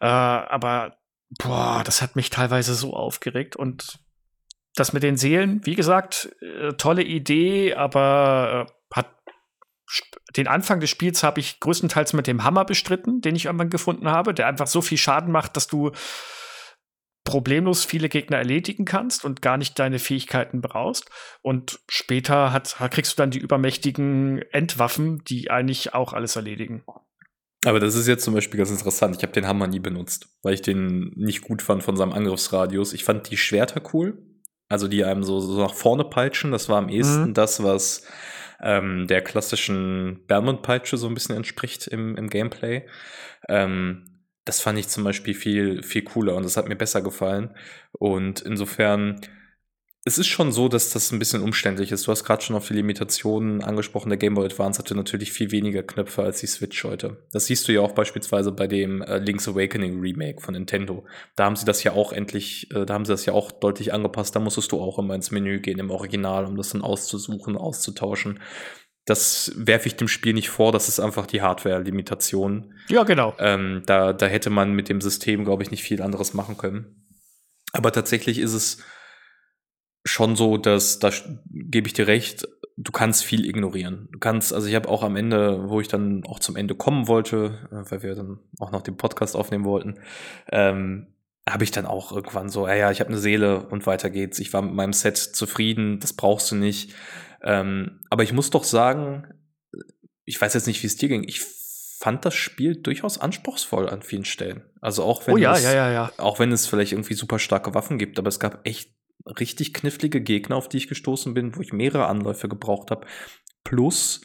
Äh, 0.00 0.06
aber 0.06 0.96
boah, 1.38 1.82
das 1.84 2.02
hat 2.02 2.16
mich 2.16 2.30
teilweise 2.30 2.74
so 2.74 2.94
aufgeregt 2.94 3.56
und 3.56 3.98
das 4.74 4.92
mit 4.92 5.02
den 5.02 5.16
Seelen, 5.16 5.60
wie 5.64 5.74
gesagt, 5.74 6.34
äh, 6.40 6.72
tolle 6.74 7.02
Idee, 7.02 7.74
aber 7.74 8.66
äh, 8.68 8.96
hat 8.96 9.10
den 10.36 10.48
Anfang 10.48 10.80
des 10.80 10.88
Spiels 10.88 11.22
habe 11.22 11.40
ich 11.40 11.60
größtenteils 11.60 12.14
mit 12.14 12.26
dem 12.26 12.44
Hammer 12.44 12.64
bestritten, 12.64 13.20
den 13.20 13.36
ich 13.36 13.46
irgendwann 13.46 13.68
gefunden 13.68 14.08
habe, 14.08 14.32
der 14.32 14.46
einfach 14.46 14.66
so 14.66 14.80
viel 14.80 14.96
Schaden 14.96 15.30
macht, 15.30 15.56
dass 15.56 15.66
du 15.66 15.92
problemlos 17.24 17.84
viele 17.84 18.08
Gegner 18.08 18.38
erledigen 18.38 18.84
kannst 18.84 19.24
und 19.24 19.42
gar 19.42 19.56
nicht 19.56 19.78
deine 19.78 19.98
Fähigkeiten 19.98 20.60
brauchst. 20.60 21.10
Und 21.42 21.80
später 21.88 22.52
hat, 22.52 22.76
kriegst 22.90 23.12
du 23.12 23.16
dann 23.22 23.30
die 23.30 23.38
übermächtigen 23.38 24.42
Endwaffen, 24.50 25.22
die 25.24 25.50
eigentlich 25.50 25.94
auch 25.94 26.14
alles 26.14 26.36
erledigen. 26.36 26.82
Aber 27.64 27.78
das 27.78 27.94
ist 27.94 28.08
jetzt 28.08 28.24
zum 28.24 28.34
Beispiel 28.34 28.58
ganz 28.58 28.70
interessant. 28.70 29.16
Ich 29.16 29.22
habe 29.22 29.32
den 29.32 29.46
Hammer 29.46 29.66
nie 29.66 29.78
benutzt, 29.78 30.28
weil 30.42 30.54
ich 30.54 30.62
den 30.62 31.12
nicht 31.16 31.42
gut 31.42 31.62
fand 31.62 31.82
von 31.82 31.96
seinem 31.96 32.12
Angriffsradius. 32.12 32.92
Ich 32.92 33.04
fand 33.04 33.30
die 33.30 33.36
Schwerter 33.36 33.80
cool, 33.92 34.18
also 34.68 34.88
die 34.88 35.04
einem 35.04 35.22
so, 35.22 35.38
so 35.40 35.60
nach 35.60 35.74
vorne 35.74 36.04
peitschen. 36.04 36.50
Das 36.50 36.68
war 36.68 36.78
am 36.78 36.88
ehesten 36.88 37.28
mhm. 37.28 37.34
das, 37.34 37.62
was 37.62 38.04
ähm, 38.60 39.06
der 39.06 39.22
klassischen 39.22 40.24
Belmont-Peitsche 40.26 40.96
so 40.96 41.06
ein 41.06 41.14
bisschen 41.14 41.36
entspricht 41.36 41.86
im, 41.86 42.16
im 42.16 42.28
Gameplay. 42.28 42.86
Ähm, 43.48 44.12
das 44.44 44.60
fand 44.60 44.78
ich 44.78 44.88
zum 44.88 45.04
Beispiel 45.04 45.34
viel, 45.34 45.82
viel 45.82 46.02
cooler 46.02 46.34
und 46.34 46.44
das 46.44 46.56
hat 46.56 46.68
mir 46.68 46.76
besser 46.76 47.00
gefallen. 47.00 47.54
Und 47.92 48.40
insofern, 48.40 49.20
es 50.04 50.18
ist 50.18 50.26
schon 50.26 50.50
so, 50.50 50.68
dass 50.68 50.90
das 50.90 51.12
ein 51.12 51.20
bisschen 51.20 51.42
umständlich 51.42 51.92
ist. 51.92 52.06
Du 52.06 52.10
hast 52.10 52.24
gerade 52.24 52.42
schon 52.42 52.56
auf 52.56 52.66
die 52.66 52.74
Limitationen 52.74 53.62
angesprochen. 53.62 54.08
Der 54.08 54.18
Game 54.18 54.34
Boy 54.34 54.46
Advance 54.46 54.80
hatte 54.80 54.96
natürlich 54.96 55.32
viel 55.32 55.52
weniger 55.52 55.84
Knöpfe 55.84 56.24
als 56.24 56.40
die 56.40 56.48
Switch 56.48 56.82
heute. 56.82 57.24
Das 57.30 57.46
siehst 57.46 57.68
du 57.68 57.72
ja 57.72 57.82
auch 57.82 57.92
beispielsweise 57.92 58.50
bei 58.50 58.66
dem 58.66 59.00
äh, 59.02 59.18
Link's 59.18 59.46
Awakening 59.46 60.00
Remake 60.00 60.40
von 60.40 60.54
Nintendo. 60.54 61.06
Da 61.36 61.44
haben 61.44 61.54
sie 61.54 61.64
das 61.64 61.84
ja 61.84 61.92
auch 61.92 62.12
endlich, 62.12 62.68
äh, 62.74 62.84
da 62.84 62.94
haben 62.94 63.04
sie 63.04 63.12
das 63.12 63.26
ja 63.26 63.32
auch 63.32 63.52
deutlich 63.52 63.94
angepasst. 63.94 64.34
Da 64.34 64.40
musstest 64.40 64.72
du 64.72 64.80
auch 64.80 64.98
immer 64.98 65.14
ins 65.14 65.30
Menü 65.30 65.60
gehen 65.60 65.78
im 65.78 65.90
Original, 65.90 66.46
um 66.46 66.56
das 66.56 66.70
dann 66.70 66.82
auszusuchen, 66.82 67.56
auszutauschen 67.56 68.40
das 69.04 69.52
werfe 69.56 69.88
ich 69.88 69.96
dem 69.96 70.06
Spiel 70.06 70.32
nicht 70.32 70.50
vor, 70.50 70.70
das 70.70 70.88
ist 70.88 71.00
einfach 71.00 71.26
die 71.26 71.42
Hardware-Limitation. 71.42 72.72
Ja, 72.88 73.02
genau. 73.02 73.34
Ähm, 73.40 73.82
da, 73.84 74.12
da 74.12 74.26
hätte 74.26 74.48
man 74.48 74.74
mit 74.74 74.88
dem 74.88 75.00
System, 75.00 75.44
glaube 75.44 75.64
ich, 75.64 75.72
nicht 75.72 75.82
viel 75.82 76.00
anderes 76.02 76.34
machen 76.34 76.56
können. 76.56 77.08
Aber 77.72 77.90
tatsächlich 77.90 78.38
ist 78.38 78.52
es 78.52 78.78
schon 80.04 80.36
so, 80.36 80.56
dass, 80.56 80.98
da 80.98 81.10
gebe 81.50 81.86
ich 81.86 81.92
dir 81.92 82.06
recht, 82.06 82.48
du 82.76 82.92
kannst 82.92 83.24
viel 83.24 83.48
ignorieren. 83.48 84.08
Du 84.12 84.18
kannst, 84.18 84.52
also 84.52 84.66
ich 84.66 84.74
habe 84.74 84.88
auch 84.88 85.02
am 85.02 85.16
Ende, 85.16 85.68
wo 85.68 85.80
ich 85.80 85.88
dann 85.88 86.24
auch 86.24 86.40
zum 86.40 86.56
Ende 86.56 86.74
kommen 86.74 87.08
wollte, 87.08 87.68
äh, 87.70 87.90
weil 87.90 88.02
wir 88.02 88.14
dann 88.14 88.40
auch 88.58 88.72
noch 88.72 88.82
den 88.82 88.96
Podcast 88.96 89.36
aufnehmen 89.36 89.64
wollten, 89.64 89.98
ähm, 90.50 91.08
habe 91.48 91.64
ich 91.64 91.70
dann 91.72 91.86
auch 91.86 92.12
irgendwann 92.12 92.48
so, 92.48 92.68
ja, 92.68 92.74
ja, 92.74 92.90
ich 92.90 93.00
habe 93.00 93.10
eine 93.10 93.18
Seele 93.18 93.66
und 93.66 93.86
weiter 93.86 94.10
geht's. 94.10 94.38
Ich 94.38 94.52
war 94.52 94.62
mit 94.62 94.74
meinem 94.74 94.92
Set 94.92 95.18
zufrieden, 95.18 95.98
das 95.98 96.12
brauchst 96.12 96.50
du 96.50 96.54
nicht. 96.54 96.94
Ähm, 97.42 98.00
aber 98.10 98.22
ich 98.22 98.32
muss 98.32 98.50
doch 98.50 98.64
sagen, 98.64 99.26
ich 100.24 100.40
weiß 100.40 100.54
jetzt 100.54 100.68
nicht, 100.68 100.82
wie 100.82 100.86
es 100.86 100.96
dir 100.96 101.08
ging. 101.08 101.24
Ich 101.24 101.40
fand 101.40 102.24
das 102.24 102.34
Spiel 102.34 102.76
durchaus 102.76 103.18
anspruchsvoll 103.18 103.88
an 103.88 104.02
vielen 104.02 104.24
Stellen. 104.24 104.62
Also 104.80 105.02
auch 105.02 105.26
wenn 105.26 105.34
oh, 105.34 105.36
ja, 105.36 105.54
es, 105.54 105.64
ja, 105.64 105.90
ja, 105.90 106.12
auch 106.18 106.38
wenn 106.38 106.52
es 106.52 106.66
vielleicht 106.66 106.92
irgendwie 106.92 107.14
super 107.14 107.38
starke 107.38 107.74
Waffen 107.74 107.98
gibt, 107.98 108.18
aber 108.18 108.28
es 108.28 108.40
gab 108.40 108.66
echt 108.66 108.90
richtig 109.26 109.74
knifflige 109.74 110.20
Gegner, 110.20 110.56
auf 110.56 110.68
die 110.68 110.78
ich 110.78 110.88
gestoßen 110.88 111.34
bin, 111.34 111.56
wo 111.56 111.60
ich 111.60 111.72
mehrere 111.72 112.06
Anläufe 112.06 112.48
gebraucht 112.48 112.90
habe. 112.90 113.06
Plus, 113.64 114.22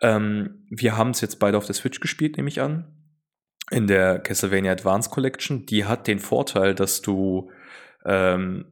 ähm, 0.00 0.66
wir 0.70 0.96
haben 0.96 1.10
es 1.10 1.20
jetzt 1.20 1.38
beide 1.38 1.58
auf 1.58 1.66
der 1.66 1.74
Switch 1.74 2.00
gespielt, 2.00 2.36
nehme 2.36 2.48
ich 2.48 2.60
an. 2.60 2.96
In 3.70 3.86
der 3.86 4.18
Castlevania 4.18 4.72
Advance 4.72 5.10
Collection. 5.10 5.66
Die 5.66 5.84
hat 5.84 6.06
den 6.06 6.18
Vorteil, 6.18 6.74
dass 6.74 7.00
du 7.00 7.50
ähm, 8.04 8.66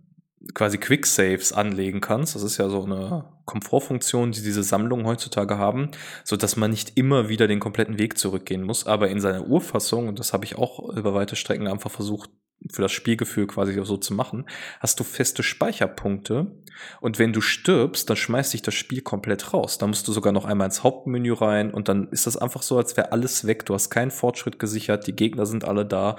quasi 0.55 0.79
Quick 0.79 1.07
Saves 1.07 1.53
anlegen 1.53 2.01
kannst. 2.01 2.35
Das 2.35 2.43
ist 2.43 2.59
ja 2.59 2.69
so 2.69 2.85
eine 2.85 3.25
Komfortfunktion, 3.45 4.33
die 4.33 4.43
diese 4.43 4.63
Sammlungen 4.63 5.07
heutzutage 5.07 5.59
haben, 5.59 5.91
so 6.25 6.37
dass 6.37 6.57
man 6.57 6.71
nicht 6.71 6.97
immer 6.97 7.29
wieder 7.29 7.47
den 7.47 7.61
kompletten 7.61 7.99
Weg 7.99 8.19
zurückgehen 8.19 8.63
muss. 8.63 8.87
Aber 8.87 9.09
in 9.09 9.21
seiner 9.21 9.47
Urfassung, 9.47 10.09
und 10.09 10.19
das 10.19 10.33
habe 10.33 10.45
ich 10.45 10.57
auch 10.57 10.95
über 10.95 11.15
weite 11.15 11.37
Strecken 11.37 11.69
einfach 11.69 11.91
versucht, 11.91 12.31
für 12.71 12.83
das 12.83 12.93
Spielgefühl 12.93 13.47
quasi 13.47 13.79
so 13.85 13.97
zu 13.97 14.15
machen, 14.15 14.47
hast 14.81 15.01
du 15.01 15.05
feste 15.05 15.43
Speicherpunkte. 15.43 16.63
Und 17.01 17.19
wenn 17.19 17.33
du 17.33 17.41
stirbst, 17.41 18.09
dann 18.09 18.17
schmeißt 18.17 18.53
dich 18.53 18.63
das 18.63 18.75
Spiel 18.75 19.01
komplett 19.03 19.53
raus. 19.53 19.79
Da 19.79 19.87
musst 19.87 20.07
du 20.09 20.13
sogar 20.13 20.33
noch 20.33 20.45
einmal 20.45 20.67
ins 20.67 20.83
Hauptmenü 20.83 21.33
rein 21.33 21.73
und 21.73 21.89
dann 21.89 22.09
ist 22.09 22.27
das 22.27 22.37
einfach 22.37 22.63
so, 22.63 22.77
als 22.77 22.97
wäre 22.97 23.13
alles 23.13 23.47
weg. 23.47 23.67
Du 23.67 23.75
hast 23.75 23.91
keinen 23.91 24.11
Fortschritt 24.11 24.59
gesichert, 24.59 25.07
die 25.07 25.17
Gegner 25.17 25.47
sind 25.47 25.65
alle 25.65 25.87
da. 25.87 26.17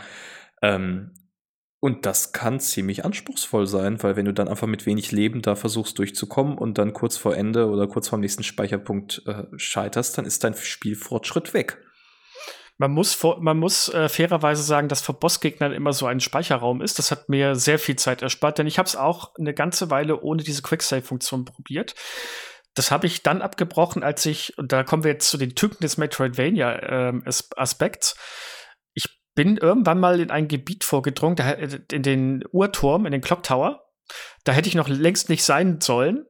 Ähm, 0.61 1.11
und 1.83 2.05
das 2.05 2.31
kann 2.31 2.59
ziemlich 2.59 3.05
anspruchsvoll 3.05 3.65
sein, 3.65 4.03
weil 4.03 4.15
wenn 4.15 4.25
du 4.25 4.33
dann 4.33 4.47
einfach 4.47 4.67
mit 4.67 4.85
wenig 4.85 5.11
Leben 5.11 5.41
da 5.41 5.55
versuchst 5.55 5.97
durchzukommen 5.97 6.55
und 6.59 6.77
dann 6.77 6.93
kurz 6.93 7.17
vor 7.17 7.35
Ende 7.35 7.67
oder 7.69 7.87
kurz 7.87 8.07
vor 8.07 8.19
dem 8.19 8.21
nächsten 8.21 8.43
Speicherpunkt 8.43 9.23
äh, 9.25 9.45
scheiterst, 9.55 10.15
dann 10.15 10.25
ist 10.25 10.43
dein 10.43 10.53
Spielfortschritt 10.53 11.55
weg. 11.55 11.79
Man 12.81 12.91
muss, 12.93 13.17
man 13.39 13.59
muss 13.59 13.89
äh, 13.89 14.09
fairerweise 14.09 14.63
sagen, 14.63 14.87
dass 14.87 15.03
vor 15.03 15.19
Bossgegnern 15.19 15.71
immer 15.71 15.93
so 15.93 16.07
ein 16.07 16.19
Speicherraum 16.19 16.81
ist. 16.81 16.97
Das 16.97 17.11
hat 17.11 17.29
mir 17.29 17.53
sehr 17.53 17.77
viel 17.77 17.95
Zeit 17.95 18.23
erspart, 18.23 18.57
denn 18.57 18.65
ich 18.65 18.79
habe 18.79 18.87
es 18.87 18.95
auch 18.95 19.35
eine 19.37 19.53
ganze 19.53 19.91
Weile 19.91 20.21
ohne 20.21 20.41
diese 20.41 20.63
Quicksave-Funktion 20.63 21.45
probiert. 21.45 21.93
Das 22.73 22.89
habe 22.89 23.05
ich 23.05 23.21
dann 23.21 23.43
abgebrochen, 23.43 24.01
als 24.01 24.25
ich, 24.25 24.57
und 24.57 24.71
da 24.71 24.83
kommen 24.83 25.03
wir 25.03 25.11
jetzt 25.11 25.29
zu 25.29 25.37
den 25.37 25.53
Typen 25.53 25.77
des 25.81 25.97
Metroidvania-Aspekts. 25.97 28.15
Ähm, 28.15 28.21
bin 29.35 29.57
irgendwann 29.57 29.99
mal 29.99 30.19
in 30.19 30.31
ein 30.31 30.47
Gebiet 30.47 30.83
vorgedrungen, 30.83 31.35
da, 31.35 31.51
in 31.51 32.01
den 32.01 32.43
Uhrturm, 32.51 33.05
in 33.05 33.11
den 33.11 33.21
Clock 33.21 33.43
Tower. 33.43 33.91
Da 34.43 34.53
hätte 34.53 34.69
ich 34.69 34.75
noch 34.75 34.87
längst 34.87 35.29
nicht 35.29 35.43
sein 35.43 35.81
sollen. 35.81 36.25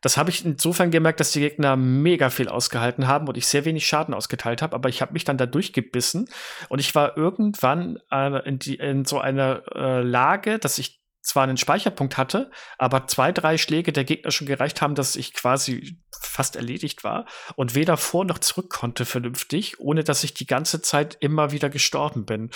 Das 0.00 0.16
habe 0.16 0.30
ich 0.30 0.44
insofern 0.44 0.90
gemerkt, 0.90 1.18
dass 1.20 1.32
die 1.32 1.40
Gegner 1.40 1.76
mega 1.76 2.30
viel 2.30 2.48
ausgehalten 2.48 3.08
haben 3.08 3.26
und 3.26 3.36
ich 3.36 3.46
sehr 3.46 3.64
wenig 3.64 3.86
Schaden 3.86 4.14
ausgeteilt 4.14 4.62
habe, 4.62 4.76
aber 4.76 4.88
ich 4.88 5.02
habe 5.02 5.12
mich 5.12 5.24
dann 5.24 5.38
da 5.38 5.46
durchgebissen 5.46 6.28
und 6.68 6.78
ich 6.78 6.94
war 6.94 7.16
irgendwann 7.16 7.98
äh, 8.10 8.48
in, 8.48 8.58
die, 8.58 8.76
in, 8.76 9.04
so 9.04 9.18
einer 9.18 9.62
äh, 9.74 10.02
Lage, 10.02 10.58
dass 10.58 10.78
ich 10.78 11.00
zwar 11.20 11.42
einen 11.42 11.56
Speicherpunkt 11.56 12.16
hatte, 12.16 12.50
aber 12.78 13.06
zwei, 13.06 13.32
drei 13.32 13.58
Schläge 13.58 13.92
der 13.92 14.04
Gegner 14.04 14.30
schon 14.30 14.46
gereicht 14.46 14.80
haben, 14.80 14.94
dass 14.94 15.16
ich 15.16 15.34
quasi 15.34 15.98
fast 16.20 16.56
erledigt 16.56 17.04
war 17.04 17.26
und 17.56 17.74
weder 17.74 17.96
vor 17.96 18.24
noch 18.24 18.38
zurück 18.38 18.70
konnte 18.70 19.04
vernünftig, 19.04 19.78
ohne 19.78 20.04
dass 20.04 20.24
ich 20.24 20.34
die 20.34 20.46
ganze 20.46 20.80
Zeit 20.80 21.16
immer 21.20 21.52
wieder 21.52 21.70
gestorben 21.70 22.24
bin. 22.24 22.50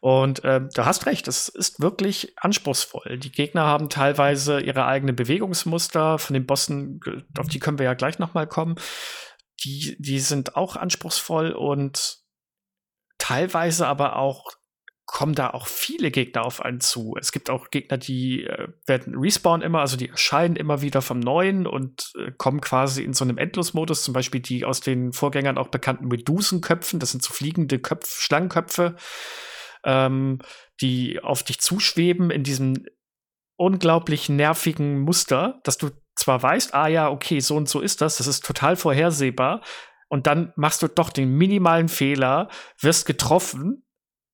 Und 0.00 0.44
äh, 0.44 0.62
du 0.74 0.84
hast 0.84 1.06
recht, 1.06 1.28
es 1.28 1.48
ist 1.48 1.80
wirklich 1.80 2.34
anspruchsvoll. 2.36 3.18
Die 3.18 3.32
Gegner 3.32 3.64
haben 3.64 3.88
teilweise 3.88 4.60
ihre 4.60 4.86
eigenen 4.86 5.16
Bewegungsmuster 5.16 6.18
von 6.18 6.34
den 6.34 6.46
Bossen, 6.46 7.00
auf 7.38 7.48
die 7.48 7.58
können 7.58 7.78
wir 7.78 7.86
ja 7.86 7.94
gleich 7.94 8.18
noch 8.18 8.34
mal 8.34 8.46
kommen. 8.46 8.76
Die, 9.64 9.96
die 9.98 10.20
sind 10.20 10.56
auch 10.56 10.76
anspruchsvoll 10.76 11.52
und 11.52 12.18
teilweise 13.18 13.86
aber 13.86 14.16
auch 14.16 14.52
kommen 15.06 15.34
da 15.34 15.50
auch 15.50 15.66
viele 15.66 16.10
Gegner 16.10 16.44
auf 16.44 16.62
einen 16.62 16.80
zu. 16.80 17.14
Es 17.18 17.30
gibt 17.30 17.50
auch 17.50 17.70
Gegner, 17.70 17.98
die 17.98 18.44
äh, 18.44 18.68
werden 18.86 19.14
respawn 19.16 19.60
immer, 19.60 19.80
also 19.80 19.96
die 19.96 20.08
erscheinen 20.08 20.56
immer 20.56 20.80
wieder 20.80 21.02
vom 21.02 21.20
Neuen 21.20 21.66
und 21.66 22.12
äh, 22.18 22.32
kommen 22.32 22.60
quasi 22.60 23.02
in 23.02 23.12
so 23.12 23.24
einem 23.24 23.36
Endlosmodus, 23.36 24.02
zum 24.02 24.14
Beispiel 24.14 24.40
die 24.40 24.64
aus 24.64 24.80
den 24.80 25.12
Vorgängern 25.12 25.58
auch 25.58 25.68
bekannten 25.68 26.08
Medusenköpfen, 26.08 27.00
das 27.00 27.10
sind 27.10 27.22
so 27.22 27.34
fliegende 27.34 27.78
Köpf 27.78 28.20
Schlangenköpfe, 28.20 28.96
ähm, 29.84 30.38
die 30.80 31.20
auf 31.22 31.42
dich 31.42 31.60
zuschweben 31.60 32.30
in 32.30 32.42
diesem 32.42 32.86
unglaublich 33.56 34.28
nervigen 34.28 35.00
Muster, 35.00 35.60
dass 35.64 35.76
du 35.76 35.90
zwar 36.16 36.42
weißt, 36.42 36.74
ah 36.74 36.88
ja, 36.88 37.10
okay, 37.10 37.40
so 37.40 37.56
und 37.56 37.68
so 37.68 37.80
ist 37.80 38.00
das, 38.00 38.16
das 38.16 38.26
ist 38.26 38.44
total 38.44 38.76
vorhersehbar, 38.76 39.62
und 40.08 40.26
dann 40.28 40.52
machst 40.54 40.82
du 40.82 40.88
doch 40.88 41.10
den 41.10 41.36
minimalen 41.36 41.88
Fehler, 41.88 42.48
wirst 42.78 43.04
getroffen 43.04 43.84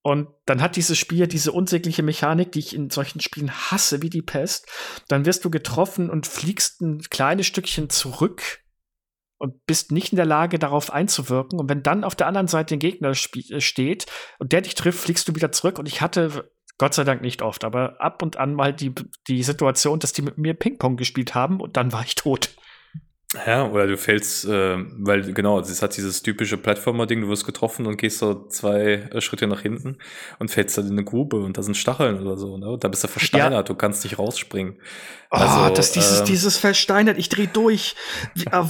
und 0.03 0.29
dann 0.47 0.63
hat 0.63 0.77
dieses 0.77 0.97
Spiel 0.99 1.27
diese 1.27 1.53
unsägliche 1.53 2.03
Mechanik, 2.03 2.53
die 2.53 2.61
ich 2.61 2.75
in 2.75 2.89
solchen 2.89 3.21
Spielen 3.21 3.51
hasse 3.51 4.01
wie 4.01 4.09
die 4.09 4.23
Pest. 4.23 4.67
Dann 5.09 5.27
wirst 5.27 5.45
du 5.45 5.51
getroffen 5.51 6.09
und 6.09 6.27
fliegst 6.27 6.81
ein 6.81 7.01
kleines 7.01 7.47
Stückchen 7.47 7.91
zurück 7.91 8.61
und 9.39 9.67
bist 9.67 9.93
nicht 9.93 10.13
in 10.13 10.17
der 10.17 10.27
Lage, 10.27 10.59
darauf 10.59 10.91
einzuwirken. 10.91 11.59
Und 11.59 11.69
wenn 11.69 11.83
dann 11.83 12.05
auf 12.05 12.15
der 12.15 12.27
anderen 12.27 12.47
Seite 12.47 12.77
ein 12.77 12.79
Gegner 12.79 13.11
äh, 13.11 13.61
steht 13.61 14.07
und 14.39 14.53
der 14.53 14.63
dich 14.63 14.75
trifft, 14.75 15.01
fliegst 15.01 15.29
du 15.29 15.35
wieder 15.35 15.53
zurück. 15.53 15.79
Und 15.79 15.87
ich 15.87 16.01
hatte, 16.01 16.51
Gott 16.79 16.95
sei 16.95 17.05
Dank 17.05 17.21
nicht 17.21 17.43
oft, 17.43 17.65
aber 17.65 18.01
ab 18.01 18.23
und 18.23 18.39
an 18.39 18.55
mal 18.55 18.73
die, 18.73 18.95
die 19.29 19.43
Situation, 19.43 19.99
dass 19.99 20.15
die 20.15 20.23
mit 20.23 20.39
mir 20.39 20.55
Ping-Pong 20.55 20.97
gespielt 20.97 21.35
haben 21.35 21.61
und 21.61 21.77
dann 21.77 21.93
war 21.93 22.05
ich 22.05 22.15
tot. 22.15 22.55
Ja, 23.47 23.65
oder 23.65 23.87
du 23.87 23.97
fällst, 23.97 24.45
äh, 24.45 24.77
weil 24.99 25.33
genau, 25.33 25.61
es 25.61 25.83
hat 25.83 25.97
dieses 25.97 26.23
typische 26.23 26.57
Plattformer-Ding, 26.57 27.21
du 27.21 27.29
wirst 27.29 27.47
getroffen 27.47 27.87
und 27.87 27.97
gehst 27.97 28.19
so 28.19 28.49
zwei 28.49 29.09
äh, 29.13 29.21
Schritte 29.21 29.47
nach 29.47 29.61
hinten 29.61 29.99
und 30.41 30.51
fällst 30.51 30.77
dann 30.77 30.87
in 30.87 30.93
eine 30.93 31.05
Grube 31.05 31.37
und 31.37 31.57
da 31.57 31.63
sind 31.63 31.77
Stacheln 31.77 32.21
oder 32.21 32.37
so, 32.37 32.59
ne? 32.59 32.71
Und 32.71 32.83
da 32.83 32.89
bist 32.89 33.05
du 33.05 33.09
versteinert, 33.09 33.53
ja. 33.53 33.63
du 33.63 33.77
kannst 33.77 34.03
nicht 34.03 34.19
rausspringen. 34.19 34.79
Oh, 35.33 35.37
also, 35.37 35.73
das 35.73 35.93
dieses, 35.93 36.19
ähm, 36.21 36.27
dieses 36.27 36.57
versteinert, 36.57 37.17
ich 37.19 37.29
dreh 37.29 37.47
durch. 37.47 37.95
oh, 38.53 38.67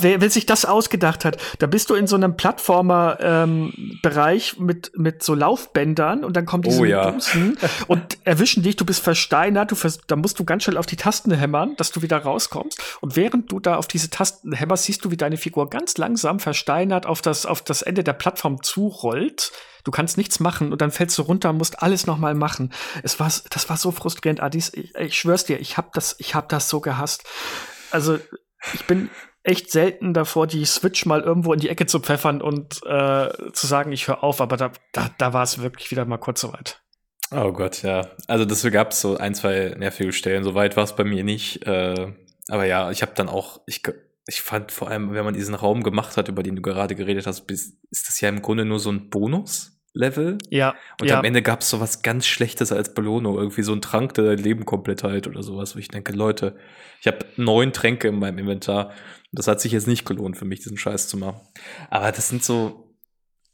wer, 0.00 0.22
wer 0.22 0.30
sich 0.30 0.46
das 0.46 0.64
ausgedacht 0.64 1.26
hat, 1.26 1.36
da 1.58 1.66
bist 1.66 1.90
du 1.90 1.94
in 1.94 2.06
so 2.06 2.16
einem 2.16 2.38
Plattformer-Bereich 2.38 4.56
ähm, 4.58 4.64
mit, 4.64 4.92
mit 4.96 5.22
so 5.22 5.34
Laufbändern 5.34 6.24
und 6.24 6.38
dann 6.38 6.46
kommen 6.46 6.62
diese 6.62 6.80
oh, 6.80 6.86
ja. 6.86 7.10
Busen 7.10 7.58
und 7.86 8.16
erwischen 8.24 8.62
dich, 8.62 8.76
du 8.76 8.86
bist 8.86 9.04
versteinert, 9.04 9.72
du 9.72 9.76
da 10.06 10.16
musst 10.16 10.38
du 10.38 10.44
ganz 10.44 10.62
schnell 10.62 10.78
auf 10.78 10.86
die 10.86 10.96
Tasten 10.96 11.32
hämmern, 11.32 11.74
dass 11.76 11.92
du 11.92 12.00
wieder 12.00 12.16
rauskommst. 12.16 12.80
Und 13.02 13.16
während 13.16 13.52
du 13.52 13.60
da 13.60 13.76
auf 13.76 13.89
diese 13.90 14.10
Tasten 14.10 14.52
hämmerst, 14.52 14.84
siehst 14.84 15.04
du, 15.04 15.10
wie 15.10 15.16
deine 15.16 15.36
Figur 15.36 15.68
ganz 15.68 15.96
langsam 15.98 16.40
versteinert 16.40 17.06
auf 17.06 17.22
das, 17.22 17.46
auf 17.46 17.62
das 17.62 17.82
Ende 17.82 18.04
der 18.04 18.12
Plattform 18.12 18.62
zurollt. 18.62 19.52
Du 19.84 19.90
kannst 19.90 20.16
nichts 20.16 20.40
machen 20.40 20.72
und 20.72 20.80
dann 20.80 20.90
fällst 20.90 21.16
du 21.18 21.22
runter, 21.22 21.52
musst 21.52 21.82
alles 21.82 22.06
nochmal 22.06 22.34
machen. 22.34 22.72
Es 23.02 23.18
war, 23.18 23.30
das 23.50 23.68
war 23.68 23.76
so 23.76 23.90
frustrierend, 23.90 24.40
Adis. 24.40 24.72
Ich, 24.74 24.94
ich 24.94 25.18
schwör's 25.18 25.44
dir, 25.44 25.60
ich 25.60 25.76
hab 25.76 25.92
das, 25.92 26.16
ich 26.18 26.34
hab 26.34 26.48
das 26.48 26.68
so 26.68 26.80
gehasst. 26.80 27.24
Also, 27.90 28.18
ich 28.74 28.84
bin 28.86 29.10
echt 29.42 29.70
selten 29.70 30.12
davor, 30.12 30.46
die 30.46 30.64
Switch 30.66 31.06
mal 31.06 31.22
irgendwo 31.22 31.52
in 31.52 31.60
die 31.60 31.70
Ecke 31.70 31.86
zu 31.86 32.00
pfeffern 32.00 32.42
und 32.42 32.80
äh, 32.84 33.52
zu 33.52 33.66
sagen, 33.66 33.90
ich 33.92 34.06
höre 34.06 34.22
auf, 34.22 34.40
aber 34.40 34.56
da, 34.56 34.70
da, 34.92 35.10
da 35.16 35.32
war 35.32 35.42
es 35.42 35.62
wirklich 35.62 35.90
wieder 35.90 36.04
mal 36.04 36.18
kurz 36.18 36.42
soweit. 36.42 36.82
Oh 37.32 37.52
Gott, 37.52 37.82
ja. 37.82 38.10
Also 38.26 38.44
das 38.44 38.62
gab 38.70 38.92
so 38.92 39.16
ein, 39.16 39.34
zwei 39.34 39.74
nervige 39.78 40.12
Stellen. 40.12 40.42
Soweit 40.42 40.76
war 40.76 40.84
es 40.84 40.96
bei 40.96 41.04
mir 41.04 41.22
nicht. 41.22 41.64
Äh, 41.64 42.12
aber 42.50 42.66
ja, 42.66 42.90
ich 42.90 43.02
habe 43.02 43.12
dann 43.14 43.28
auch, 43.28 43.60
ich, 43.66 43.82
ich 44.26 44.42
fand 44.42 44.72
vor 44.72 44.88
allem, 44.88 45.12
wenn 45.12 45.24
man 45.24 45.34
diesen 45.34 45.54
Raum 45.54 45.82
gemacht 45.82 46.16
hat, 46.16 46.28
über 46.28 46.42
den 46.42 46.56
du 46.56 46.62
gerade 46.62 46.94
geredet 46.94 47.26
hast, 47.26 47.50
ist, 47.50 47.76
das 47.90 48.20
ja 48.20 48.28
im 48.28 48.42
Grunde 48.42 48.64
nur 48.64 48.78
so 48.78 48.90
ein 48.90 49.10
Bonus-Level. 49.10 50.38
Ja. 50.50 50.74
Und 51.00 51.08
ja. 51.08 51.18
am 51.18 51.24
Ende 51.24 51.42
gab 51.42 51.60
es 51.60 51.70
so 51.70 51.80
was 51.80 52.02
ganz 52.02 52.26
Schlechtes 52.26 52.72
als 52.72 52.94
Belohnung. 52.94 53.36
Irgendwie 53.36 53.62
so 53.62 53.72
ein 53.72 53.80
Trank, 53.80 54.14
der 54.14 54.24
dein 54.24 54.38
Leben 54.38 54.64
komplett 54.64 55.04
heilt 55.04 55.26
oder 55.26 55.42
sowas, 55.42 55.74
wo 55.74 55.78
ich 55.78 55.88
denke, 55.88 56.12
Leute, 56.12 56.56
ich 57.00 57.06
habe 57.06 57.24
neun 57.36 57.72
Tränke 57.72 58.08
in 58.08 58.18
meinem 58.18 58.38
Inventar. 58.38 58.92
Das 59.32 59.46
hat 59.46 59.60
sich 59.60 59.72
jetzt 59.72 59.86
nicht 59.86 60.04
gelohnt 60.04 60.36
für 60.36 60.44
mich, 60.44 60.60
diesen 60.60 60.76
Scheiß 60.76 61.08
zu 61.08 61.16
machen. 61.16 61.40
Aber 61.88 62.10
das 62.12 62.28
sind 62.28 62.42
so, 62.42 62.96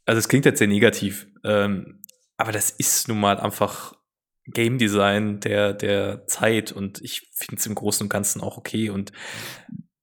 also 0.05 0.19
es 0.19 0.27
klingt 0.27 0.45
jetzt 0.45 0.59
sehr 0.59 0.67
negativ, 0.67 1.27
ähm, 1.43 2.01
aber 2.37 2.51
das 2.51 2.71
ist 2.71 3.07
nun 3.07 3.19
mal 3.19 3.39
einfach 3.39 3.96
Game 4.47 4.77
Design 4.77 5.39
der, 5.39 5.73
der 5.73 6.25
Zeit 6.27 6.71
und 6.71 7.01
ich 7.01 7.29
finde 7.33 7.59
es 7.59 7.65
im 7.65 7.75
Großen 7.75 8.05
und 8.05 8.09
Ganzen 8.09 8.41
auch 8.41 8.57
okay. 8.57 8.89
Und 8.89 9.11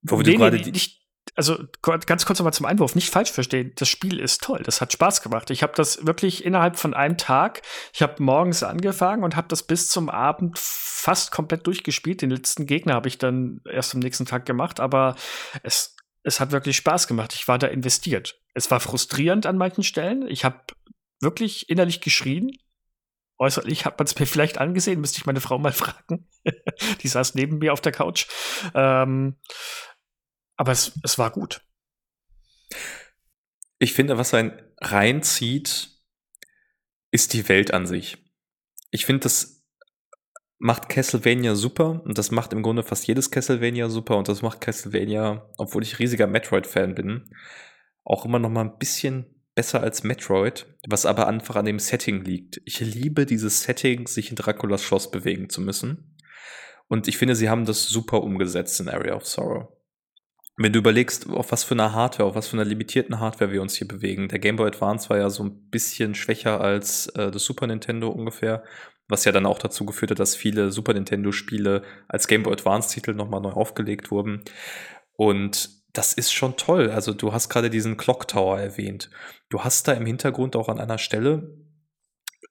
wo 0.02 0.18
nee, 0.18 0.32
du 0.32 0.38
gerade 0.38 0.58
nee, 0.58 0.70
nicht, 0.70 1.00
also 1.34 1.58
ganz 1.80 2.26
kurz 2.26 2.38
nochmal 2.38 2.52
zum 2.52 2.66
Einwurf, 2.66 2.94
nicht 2.94 3.10
falsch 3.10 3.32
verstehen, 3.32 3.72
das 3.76 3.88
Spiel 3.88 4.20
ist 4.20 4.42
toll, 4.42 4.62
das 4.64 4.80
hat 4.80 4.92
Spaß 4.92 5.22
gemacht. 5.22 5.50
Ich 5.50 5.62
habe 5.62 5.72
das 5.74 6.06
wirklich 6.06 6.44
innerhalb 6.44 6.76
von 6.76 6.94
einem 6.94 7.16
Tag, 7.16 7.62
ich 7.92 8.02
habe 8.02 8.22
morgens 8.22 8.62
angefangen 8.62 9.24
und 9.24 9.34
habe 9.34 9.48
das 9.48 9.62
bis 9.62 9.88
zum 9.88 10.08
Abend 10.08 10.58
fast 10.58 11.32
komplett 11.32 11.66
durchgespielt. 11.66 12.22
Den 12.22 12.30
letzten 12.30 12.66
Gegner 12.66 12.94
habe 12.94 13.08
ich 13.08 13.18
dann 13.18 13.60
erst 13.70 13.94
am 13.94 14.00
nächsten 14.00 14.26
Tag 14.26 14.46
gemacht, 14.46 14.78
aber 14.78 15.16
es, 15.62 15.96
es 16.22 16.38
hat 16.38 16.52
wirklich 16.52 16.76
Spaß 16.76 17.08
gemacht. 17.08 17.32
Ich 17.34 17.48
war 17.48 17.58
da 17.58 17.66
investiert. 17.66 18.38
Es 18.54 18.70
war 18.70 18.80
frustrierend 18.80 19.46
an 19.46 19.56
manchen 19.56 19.84
Stellen. 19.84 20.28
Ich 20.28 20.44
habe 20.44 20.60
wirklich 21.20 21.68
innerlich 21.68 22.00
geschrien, 22.00 22.50
äußerlich 23.38 23.84
hat 23.84 23.98
man 23.98 24.06
es 24.06 24.18
mir 24.18 24.26
vielleicht 24.26 24.58
angesehen, 24.58 25.00
müsste 25.00 25.18
ich 25.18 25.26
meine 25.26 25.40
Frau 25.40 25.58
mal 25.58 25.72
fragen. 25.72 26.28
Die 27.00 27.08
saß 27.08 27.34
neben 27.34 27.58
mir 27.58 27.72
auf 27.72 27.80
der 27.80 27.92
Couch. 27.92 28.26
Ähm, 28.74 29.36
aber 30.56 30.72
es, 30.72 30.92
es 31.02 31.18
war 31.18 31.30
gut. 31.30 31.62
Ich 33.78 33.92
finde, 33.92 34.18
was 34.18 34.34
ein 34.34 34.62
reinzieht, 34.80 35.90
ist 37.10 37.32
die 37.32 37.48
Welt 37.48 37.72
an 37.72 37.86
sich. 37.86 38.18
Ich 38.90 39.06
finde, 39.06 39.20
das 39.20 39.64
macht 40.58 40.88
Castlevania 40.88 41.54
super 41.54 42.02
und 42.04 42.16
das 42.16 42.30
macht 42.30 42.52
im 42.52 42.62
Grunde 42.62 42.82
fast 42.82 43.06
jedes 43.06 43.30
Castlevania 43.30 43.88
super 43.88 44.16
und 44.16 44.28
das 44.28 44.42
macht 44.42 44.60
Castlevania, 44.60 45.50
obwohl 45.58 45.82
ich 45.82 45.98
riesiger 45.98 46.26
Metroid-Fan 46.26 46.94
bin, 46.94 47.34
auch 48.04 48.24
immer 48.24 48.38
noch 48.38 48.50
mal 48.50 48.62
ein 48.62 48.78
bisschen 48.78 49.33
besser 49.54 49.82
als 49.82 50.02
Metroid, 50.02 50.66
was 50.88 51.06
aber 51.06 51.28
einfach 51.28 51.56
an 51.56 51.64
dem 51.64 51.78
Setting 51.78 52.24
liegt. 52.24 52.60
Ich 52.64 52.80
liebe 52.80 53.26
dieses 53.26 53.62
Setting, 53.62 54.06
sich 54.06 54.30
in 54.30 54.36
Draculas 54.36 54.82
Schloss 54.82 55.10
bewegen 55.10 55.48
zu 55.48 55.60
müssen. 55.60 56.16
Und 56.88 57.08
ich 57.08 57.16
finde, 57.16 57.34
sie 57.34 57.48
haben 57.48 57.64
das 57.64 57.88
super 57.88 58.22
umgesetzt 58.22 58.80
in 58.80 58.88
Area 58.88 59.14
of 59.14 59.26
Sorrow. 59.26 59.68
Wenn 60.56 60.72
du 60.72 60.78
überlegst, 60.78 61.28
auf 61.30 61.50
was 61.50 61.64
für 61.64 61.74
eine 61.74 61.92
Hardware, 61.92 62.28
auf 62.28 62.36
was 62.36 62.48
für 62.48 62.56
einer 62.56 62.64
limitierten 62.64 63.18
Hardware 63.18 63.50
wir 63.50 63.60
uns 63.60 63.74
hier 63.74 63.88
bewegen. 63.88 64.28
Der 64.28 64.38
Game 64.38 64.56
Boy 64.56 64.68
Advance 64.68 65.10
war 65.10 65.18
ja 65.18 65.28
so 65.28 65.42
ein 65.42 65.68
bisschen 65.70 66.14
schwächer 66.14 66.60
als 66.60 67.08
äh, 67.08 67.32
das 67.32 67.44
Super 67.44 67.66
Nintendo 67.66 68.08
ungefähr, 68.08 68.62
was 69.08 69.24
ja 69.24 69.32
dann 69.32 69.46
auch 69.46 69.58
dazu 69.58 69.84
geführt 69.84 70.12
hat, 70.12 70.20
dass 70.20 70.36
viele 70.36 70.70
Super 70.70 70.94
Nintendo 70.94 71.32
Spiele 71.32 71.82
als 72.06 72.28
Game 72.28 72.44
Boy 72.44 72.52
Advance 72.52 72.88
Titel 72.90 73.14
nochmal 73.14 73.40
neu 73.40 73.50
aufgelegt 73.50 74.12
wurden. 74.12 74.42
Und 75.16 75.70
das 75.94 76.12
ist 76.12 76.32
schon 76.32 76.56
toll. 76.56 76.90
Also 76.90 77.14
du 77.14 77.32
hast 77.32 77.48
gerade 77.48 77.70
diesen 77.70 77.96
Clock 77.96 78.28
Tower 78.28 78.60
erwähnt. 78.60 79.10
Du 79.48 79.60
hast 79.60 79.88
da 79.88 79.92
im 79.92 80.04
Hintergrund 80.04 80.56
auch 80.56 80.68
an 80.68 80.78
einer 80.78 80.98
Stelle, 80.98 81.56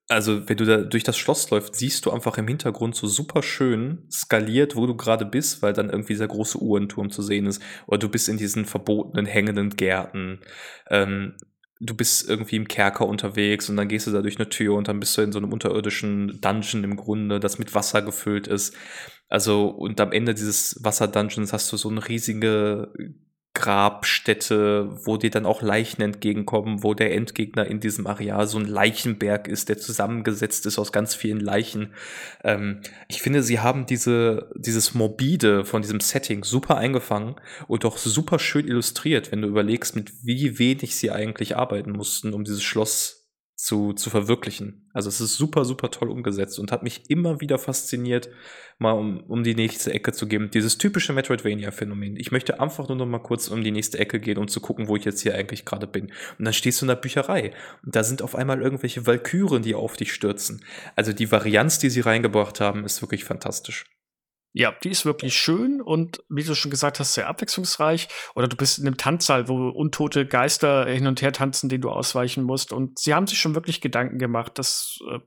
also 0.10 0.48
wenn 0.50 0.58
du 0.58 0.66
da 0.66 0.78
durch 0.78 1.04
das 1.04 1.18
Schloss 1.18 1.50
läufst, 1.50 1.76
siehst 1.76 2.06
du 2.06 2.12
einfach 2.12 2.38
im 2.38 2.48
Hintergrund 2.48 2.96
so 2.96 3.08
super 3.08 3.42
schön 3.42 4.08
skaliert, 4.12 4.76
wo 4.76 4.86
du 4.86 4.96
gerade 4.96 5.26
bist, 5.26 5.62
weil 5.62 5.74
dann 5.74 5.90
irgendwie 5.90 6.14
dieser 6.14 6.28
große 6.28 6.62
Uhrenturm 6.62 7.10
zu 7.10 7.22
sehen 7.22 7.46
ist. 7.46 7.62
Oder 7.88 8.00
du 8.00 8.10
bist 8.10 8.30
in 8.30 8.38
diesen 8.38 8.66
verbotenen 8.66 9.26
hängenden 9.26 9.72
Gärten. 9.72 10.42
Ähm, 10.90 11.36
du 11.80 11.96
bist 11.96 12.30
irgendwie 12.30 12.58
im 12.58 12.68
Kerker 12.68 13.08
unterwegs 13.08 13.70
und 13.70 13.78
dann 13.78 13.88
gehst 13.88 14.08
du 14.08 14.12
da 14.12 14.22
durch 14.22 14.38
eine 14.38 14.50
Tür 14.50 14.76
und 14.76 14.88
dann 14.88 15.00
bist 15.00 15.18
du 15.18 15.22
in 15.22 15.32
so 15.32 15.40
einem 15.40 15.52
unterirdischen 15.52 16.40
Dungeon 16.42 16.84
im 16.84 16.96
Grunde, 16.96 17.40
das 17.40 17.60
mit 17.60 17.74
Wasser 17.74 18.02
gefüllt 18.02 18.48
ist. 18.48 18.76
Also, 19.30 19.68
und 19.68 20.00
am 20.00 20.12
Ende 20.12 20.34
dieses 20.34 20.80
Wasser-Dungeons 20.84 21.54
hast 21.54 21.72
du 21.72 21.78
so 21.78 21.90
eine 21.90 22.08
riesige 22.08 22.94
Grabstätte, 23.64 24.90
wo 25.06 25.16
dir 25.16 25.30
dann 25.30 25.46
auch 25.46 25.62
Leichen 25.62 26.02
entgegenkommen, 26.02 26.84
wo 26.84 26.94
der 26.94 27.14
Endgegner 27.16 27.66
in 27.66 27.80
diesem 27.80 28.08
Areal 28.08 28.46
so 28.46 28.60
ein 28.60 28.66
Leichenberg 28.66 29.48
ist, 29.48 29.70
der 29.70 29.78
zusammengesetzt 29.78 30.66
ist 30.66 30.78
aus 30.78 30.92
ganz 30.92 31.16
vielen 31.16 31.40
Leichen. 31.40 31.94
Ähm, 32.44 32.82
ich 33.08 33.22
finde, 33.22 33.42
sie 33.42 33.62
haben 33.62 33.86
diese, 33.86 34.52
dieses 34.56 34.94
Morbide 34.94 35.64
von 35.64 35.82
diesem 35.82 36.02
Setting 36.02 36.44
super 36.44 36.76
eingefangen 36.76 37.36
und 37.70 37.86
auch 37.86 37.98
super 37.98 38.38
schön 38.38 38.68
illustriert, 38.68 39.32
wenn 39.32 39.42
du 39.42 39.48
überlegst, 39.48 39.96
mit 39.96 40.12
wie 40.24 40.60
wenig 40.60 40.98
sie 40.98 41.12
eigentlich 41.12 41.56
arbeiten 41.56 41.92
mussten, 41.92 42.34
um 42.34 42.44
dieses 42.44 42.64
Schloss 42.64 43.23
zu, 43.64 43.94
zu 43.94 44.10
verwirklichen. 44.10 44.90
Also 44.94 45.08
es 45.08 45.22
ist 45.22 45.38
super, 45.38 45.64
super 45.64 45.90
toll 45.90 46.10
umgesetzt 46.12 46.60
und 46.60 46.74
hat 46.74 46.84
mich 46.84 47.10
immer 47.10 47.40
wieder 47.40 47.58
fasziniert, 47.58 48.30
mal 48.78 48.92
um, 48.92 49.22
um 49.22 49.46
die 49.46 49.56
nächste 49.56 49.94
Ecke 49.94 50.12
zu 50.12 50.28
geben. 50.28 50.52
Dieses 50.54 50.78
typische 50.78 51.14
Metroidvania-Phänomen. 51.14 52.18
Ich 52.18 52.34
möchte 52.34 52.60
einfach 52.60 52.90
nur 52.90 52.98
noch 52.98 53.06
mal 53.06 53.20
kurz 53.20 53.48
um 53.48 53.64
die 53.64 53.72
nächste 53.72 54.00
Ecke 54.00 54.20
gehen, 54.20 54.38
um 54.38 54.50
zu 54.50 54.60
gucken, 54.60 54.90
wo 54.90 54.98
ich 54.98 55.06
jetzt 55.06 55.22
hier 55.22 55.34
eigentlich 55.34 55.64
gerade 55.64 55.88
bin. 55.88 56.12
Und 56.38 56.44
dann 56.44 56.54
stehst 56.54 56.82
du 56.82 56.84
in 56.84 56.90
der 56.90 56.98
Bücherei 56.98 57.54
und 57.86 57.96
da 57.96 58.04
sind 58.04 58.22
auf 58.22 58.36
einmal 58.36 58.62
irgendwelche 58.62 59.08
Walküren, 59.08 59.64
die 59.64 59.76
auf 59.76 59.96
dich 59.96 60.12
stürzen. 60.12 60.66
Also 60.98 61.14
die 61.14 61.32
Varianz, 61.32 61.80
die 61.80 61.90
sie 61.90 62.02
reingebracht 62.02 62.60
haben, 62.60 62.84
ist 62.84 63.02
wirklich 63.02 63.24
fantastisch. 63.24 63.86
Ja, 64.56 64.72
die 64.84 64.90
ist 64.90 65.04
wirklich 65.04 65.36
schön 65.36 65.82
und 65.82 66.24
wie 66.30 66.44
du 66.44 66.54
schon 66.54 66.70
gesagt 66.70 67.00
hast, 67.00 67.16
sehr 67.16 67.28
abwechslungsreich. 67.28 68.08
Oder 68.36 68.48
du 68.48 68.56
bist 68.56 68.78
in 68.78 68.86
einem 68.86 68.98
Tanzsaal, 68.98 69.48
wo 69.48 69.70
untote 69.70 70.28
Geister 70.28 70.86
hin 70.86 71.08
und 71.08 71.24
her 71.24 71.34
tanzen, 71.34 71.70
denen 71.70 71.82
du 71.82 71.90
ausweichen 71.90 72.44
musst. 72.44 72.72
Und 72.72 73.00
sie 73.00 73.16
haben 73.16 73.26
sich 73.26 73.40
schon 73.40 73.56
wirklich 73.56 73.82
Gedanken 73.82 74.20
gemacht. 74.20 74.60
Das 74.60 75.00
äh, 75.10 75.20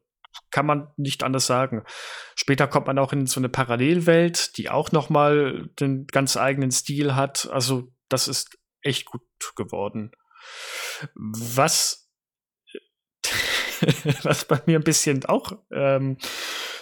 kann 0.53 0.65
man 0.65 0.93
nicht 0.97 1.25
anders 1.25 1.47
sagen. 1.47 1.83
Später 2.37 2.69
kommt 2.69 2.87
man 2.87 3.01
auch 3.01 3.13
in 3.13 3.27
so 3.27 3.41
eine 3.41 3.49
Parallelwelt, 3.49 4.57
die 4.59 4.71
auch 4.71 4.93
noch 4.93 5.11
mal 5.11 5.71
den 5.81 6.07
ganz 6.07 6.37
eigenen 6.37 6.71
Stil 6.71 7.17
hat. 7.17 7.49
Also 7.51 7.93
das 8.09 8.29
ist 8.29 8.57
echt 8.81 9.07
gut 9.07 9.23
geworden. 9.57 10.13
Was 11.15 12.09
was 14.23 14.45
bei 14.45 14.63
mir 14.67 14.79
ein 14.79 14.85
bisschen 14.85 15.25
auch 15.25 15.53
ähm, 15.73 16.19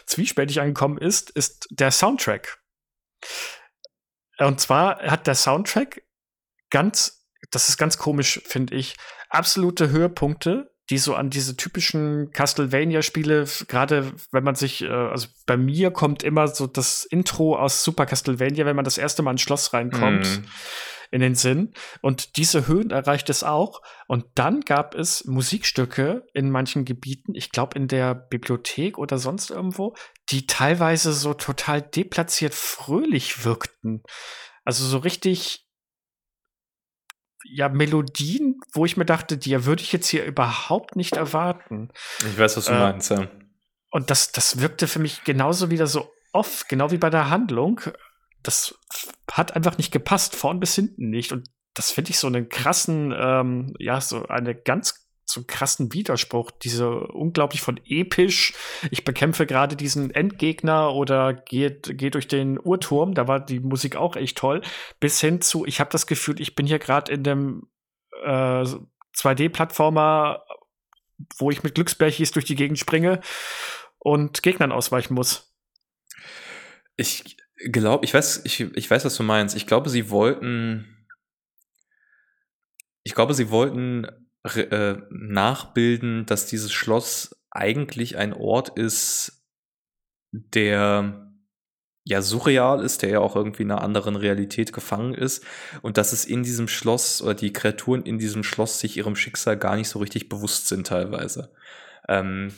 zwiespältig 0.07 0.61
angekommen 0.61 0.99
ist, 0.99 1.31
ist 1.31 1.67
der 1.71 1.91
Soundtrack. 1.91 2.59
Und 4.39 4.61
zwar 4.61 4.99
hat 4.99 5.27
der 5.27 5.35
Soundtrack 5.35 6.03
ganz, 6.71 7.27
das 7.51 7.69
ist 7.69 7.77
ganz 7.77 7.99
komisch, 7.99 8.41
finde 8.45 8.75
ich, 8.75 8.97
absolute 9.29 9.91
Höhepunkte, 9.91 10.73
die 10.91 10.99
so 10.99 11.15
an 11.15 11.31
diese 11.31 11.57
typischen 11.57 12.31
Castlevania-Spiele, 12.33 13.47
gerade 13.69 14.13
wenn 14.33 14.45
man 14.45 14.55
sich, 14.55 14.83
äh, 14.83 14.89
also 14.89 15.29
bei 15.47 15.57
mir 15.57 15.91
kommt 15.91 16.23
immer 16.23 16.49
so 16.49 16.67
das 16.67 17.05
Intro 17.05 17.57
aus 17.57 17.85
Super 17.85 18.05
Castlevania, 18.05 18.67
wenn 18.67 18.77
man 18.77 18.85
das 18.85 18.99
erste 18.99 19.23
Mal 19.23 19.33
ins 19.33 19.43
Schloss 19.43 19.73
reinkommt. 19.73 20.43
Mm 20.43 20.45
in 21.15 21.21
den 21.21 21.37
Sinn. 21.37 21.73
Und 22.03 22.37
diese 22.37 22.67
Höhen 22.67 22.91
erreicht 22.91 23.31
es 23.31 23.45
auch. 23.45 23.83
Und 24.09 24.27
dann 24.35 24.63
gab 24.63 24.97
es 24.97 25.25
Musikstücke 25.27 26.27
in 26.35 26.51
manchen 26.51 26.85
Gebieten, 26.85 27.37
ich 27.37 27.53
glaube 27.53 27.79
in 27.79 27.87
der 27.87 28.17
Bibliothek 28.17 28.99
oder 28.99 29.17
sonst 29.19 29.51
irgendwo, 29.51 29.95
die 30.31 30.49
teilweise 30.49 31.13
so 31.13 31.33
total 31.33 31.83
deplatziert 31.83 32.53
fröhlich 32.53 33.45
wirkten. 33.45 34.03
Also 34.65 34.85
so 34.85 34.99
richtig 34.99 35.69
ja, 37.45 37.69
Melodien, 37.69 38.59
wo 38.73 38.85
ich 38.85 38.97
mir 38.97 39.05
dachte, 39.05 39.37
die 39.37 39.65
würde 39.67 39.83
ich 39.83 39.93
jetzt 39.93 40.09
hier 40.09 40.25
überhaupt 40.25 40.97
nicht 40.97 41.15
erwarten. 41.15 41.91
Ich 42.21 42.37
weiß, 42.37 42.57
was 42.57 42.65
du 42.65 42.73
äh, 42.73 42.79
meinst, 42.79 43.11
ja. 43.11 43.29
Und 43.91 44.11
das, 44.11 44.33
das 44.33 44.61
wirkte 44.61 44.89
für 44.89 44.99
mich 44.99 45.23
genauso 45.23 45.71
wieder 45.71 45.87
so 45.87 46.11
off, 46.33 46.65
genau 46.69 46.91
wie 46.91 46.99
bei 46.99 47.11
der 47.11 47.31
Handlung. 47.31 47.81
Das 48.45 48.79
hat 49.31 49.57
einfach 49.57 49.79
nicht 49.79 49.93
gepasst, 49.93 50.37
vorn 50.37 50.61
bis 50.61 50.77
hinten 50.77 51.11
nicht. 51.11 51.33
Und 51.33 51.51
das 51.75 51.91
finde 51.91 52.13
ich 52.13 52.19
so 52.19 52.29
einen 52.29 52.49
krassen, 52.49 53.13
ähm, 53.17 53.75
ja, 53.81 54.01
so 54.01 54.27
eine 54.27 54.55
ganz 54.55 55.05
so 55.27 55.41
einen 55.41 55.47
krassen 55.47 55.93
Widerspruch, 55.93 56.51
diese 56.51 57.01
unglaublich 57.01 57.61
von 57.63 57.81
episch, 57.87 58.53
ich 58.91 59.05
bekämpfe 59.05 59.47
gerade 59.47 59.75
diesen 59.75 60.11
Endgegner 60.11 60.93
oder 60.95 61.33
gehe 61.33 61.71
geh 61.71 62.11
durch 62.11 62.29
den 62.29 62.59
Uhrturm, 62.61 63.15
da 63.15 63.27
war 63.27 63.41
die 63.41 63.61
Musik 63.61 63.97
auch 63.97 64.17
echt 64.17 64.39
toll, 64.39 64.61
bis 65.01 65.21
hin 65.21 65.41
zu, 65.41 65.65
ich 65.65 65.81
habe 65.81 65.91
das 65.91 66.07
Gefühl, 66.07 66.41
ich 66.41 66.55
bin 66.55 66.67
hier 66.67 66.79
gerade 66.79 67.13
in 67.13 67.23
dem 67.23 67.69
äh, 68.23 68.65
2D-Plattformer, 69.17 70.45
wo 71.39 71.51
ich 71.51 71.63
mit 71.63 71.75
Glücksbärchis 71.75 72.33
durch 72.33 72.45
die 72.45 72.57
Gegend 72.57 72.79
springe 72.79 73.21
und 73.99 74.43
Gegnern 74.43 74.73
ausweichen 74.73 75.15
muss. 75.15 75.55
Ich 76.97 77.34
glaube, 77.73 78.05
ich 78.05 78.15
weiß, 78.15 78.43
ich, 78.45 78.61
ich 78.61 78.91
weiß, 78.91 79.05
was 79.05 79.17
du 79.17 79.23
meinst. 79.23 79.57
Ich 79.57 79.67
glaube, 79.67 79.91
sie 79.91 80.11
wollten, 80.11 81.07
ich 83.03 83.15
glaube, 83.15 83.35
sie 83.35 83.51
wollten 83.51 84.07
äh, 84.45 84.97
nachbilden, 85.11 86.27
dass 86.27 86.47
dieses 86.47 86.73
Schloss 86.73 87.37
eigentlich 87.51 88.17
ein 88.17 88.33
Ort 88.33 88.79
ist, 88.79 89.45
der 90.33 91.33
ja 92.05 92.21
surreal 92.21 92.85
ist, 92.85 93.03
der 93.03 93.09
ja 93.09 93.21
auch 93.21 93.35
irgendwie 93.35 93.63
in 93.63 93.71
einer 93.71 93.81
anderen 93.81 94.17
Realität 94.17 94.75
gefangen 94.75 95.15
ist 95.15 95.43
und 95.81 95.97
dass 95.97 96.13
es 96.13 96.27
in 96.27 96.43
diesem 96.43 96.69
Schloss 96.69 97.23
oder 97.23 97.35
die 97.35 97.53
Kreaturen 97.53 98.03
in 98.03 98.19
diesem 98.19 98.43
Schloss 98.43 98.79
sich 98.79 98.99
ihrem 98.99 99.17
Schicksal 99.17 99.57
gar 99.57 99.77
nicht 99.77 99.89
so 99.89 100.01
richtig 100.01 100.29
bewusst 100.29 100.69
sind 100.69 100.87
teilweise. 100.87 101.51
Ähm, 102.07 102.53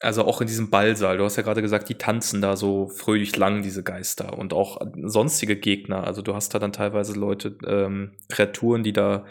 also 0.00 0.24
auch 0.24 0.40
in 0.40 0.46
diesem 0.46 0.68
Ballsaal, 0.70 1.16
du 1.16 1.24
hast 1.24 1.36
ja 1.36 1.42
gerade 1.42 1.62
gesagt, 1.62 1.88
die 1.88 1.94
tanzen 1.94 2.42
da 2.42 2.56
so 2.56 2.88
fröhlich 2.88 3.36
lang, 3.36 3.62
diese 3.62 3.82
Geister 3.82 4.36
und 4.38 4.52
auch 4.52 4.80
sonstige 5.02 5.56
Gegner. 5.56 6.04
Also 6.04 6.20
du 6.22 6.34
hast 6.34 6.54
da 6.54 6.58
dann 6.58 6.72
teilweise 6.72 7.18
Leute, 7.18 7.56
ähm, 7.66 8.12
Kreaturen, 8.28 8.82
die 8.82 8.92
da 8.92 9.24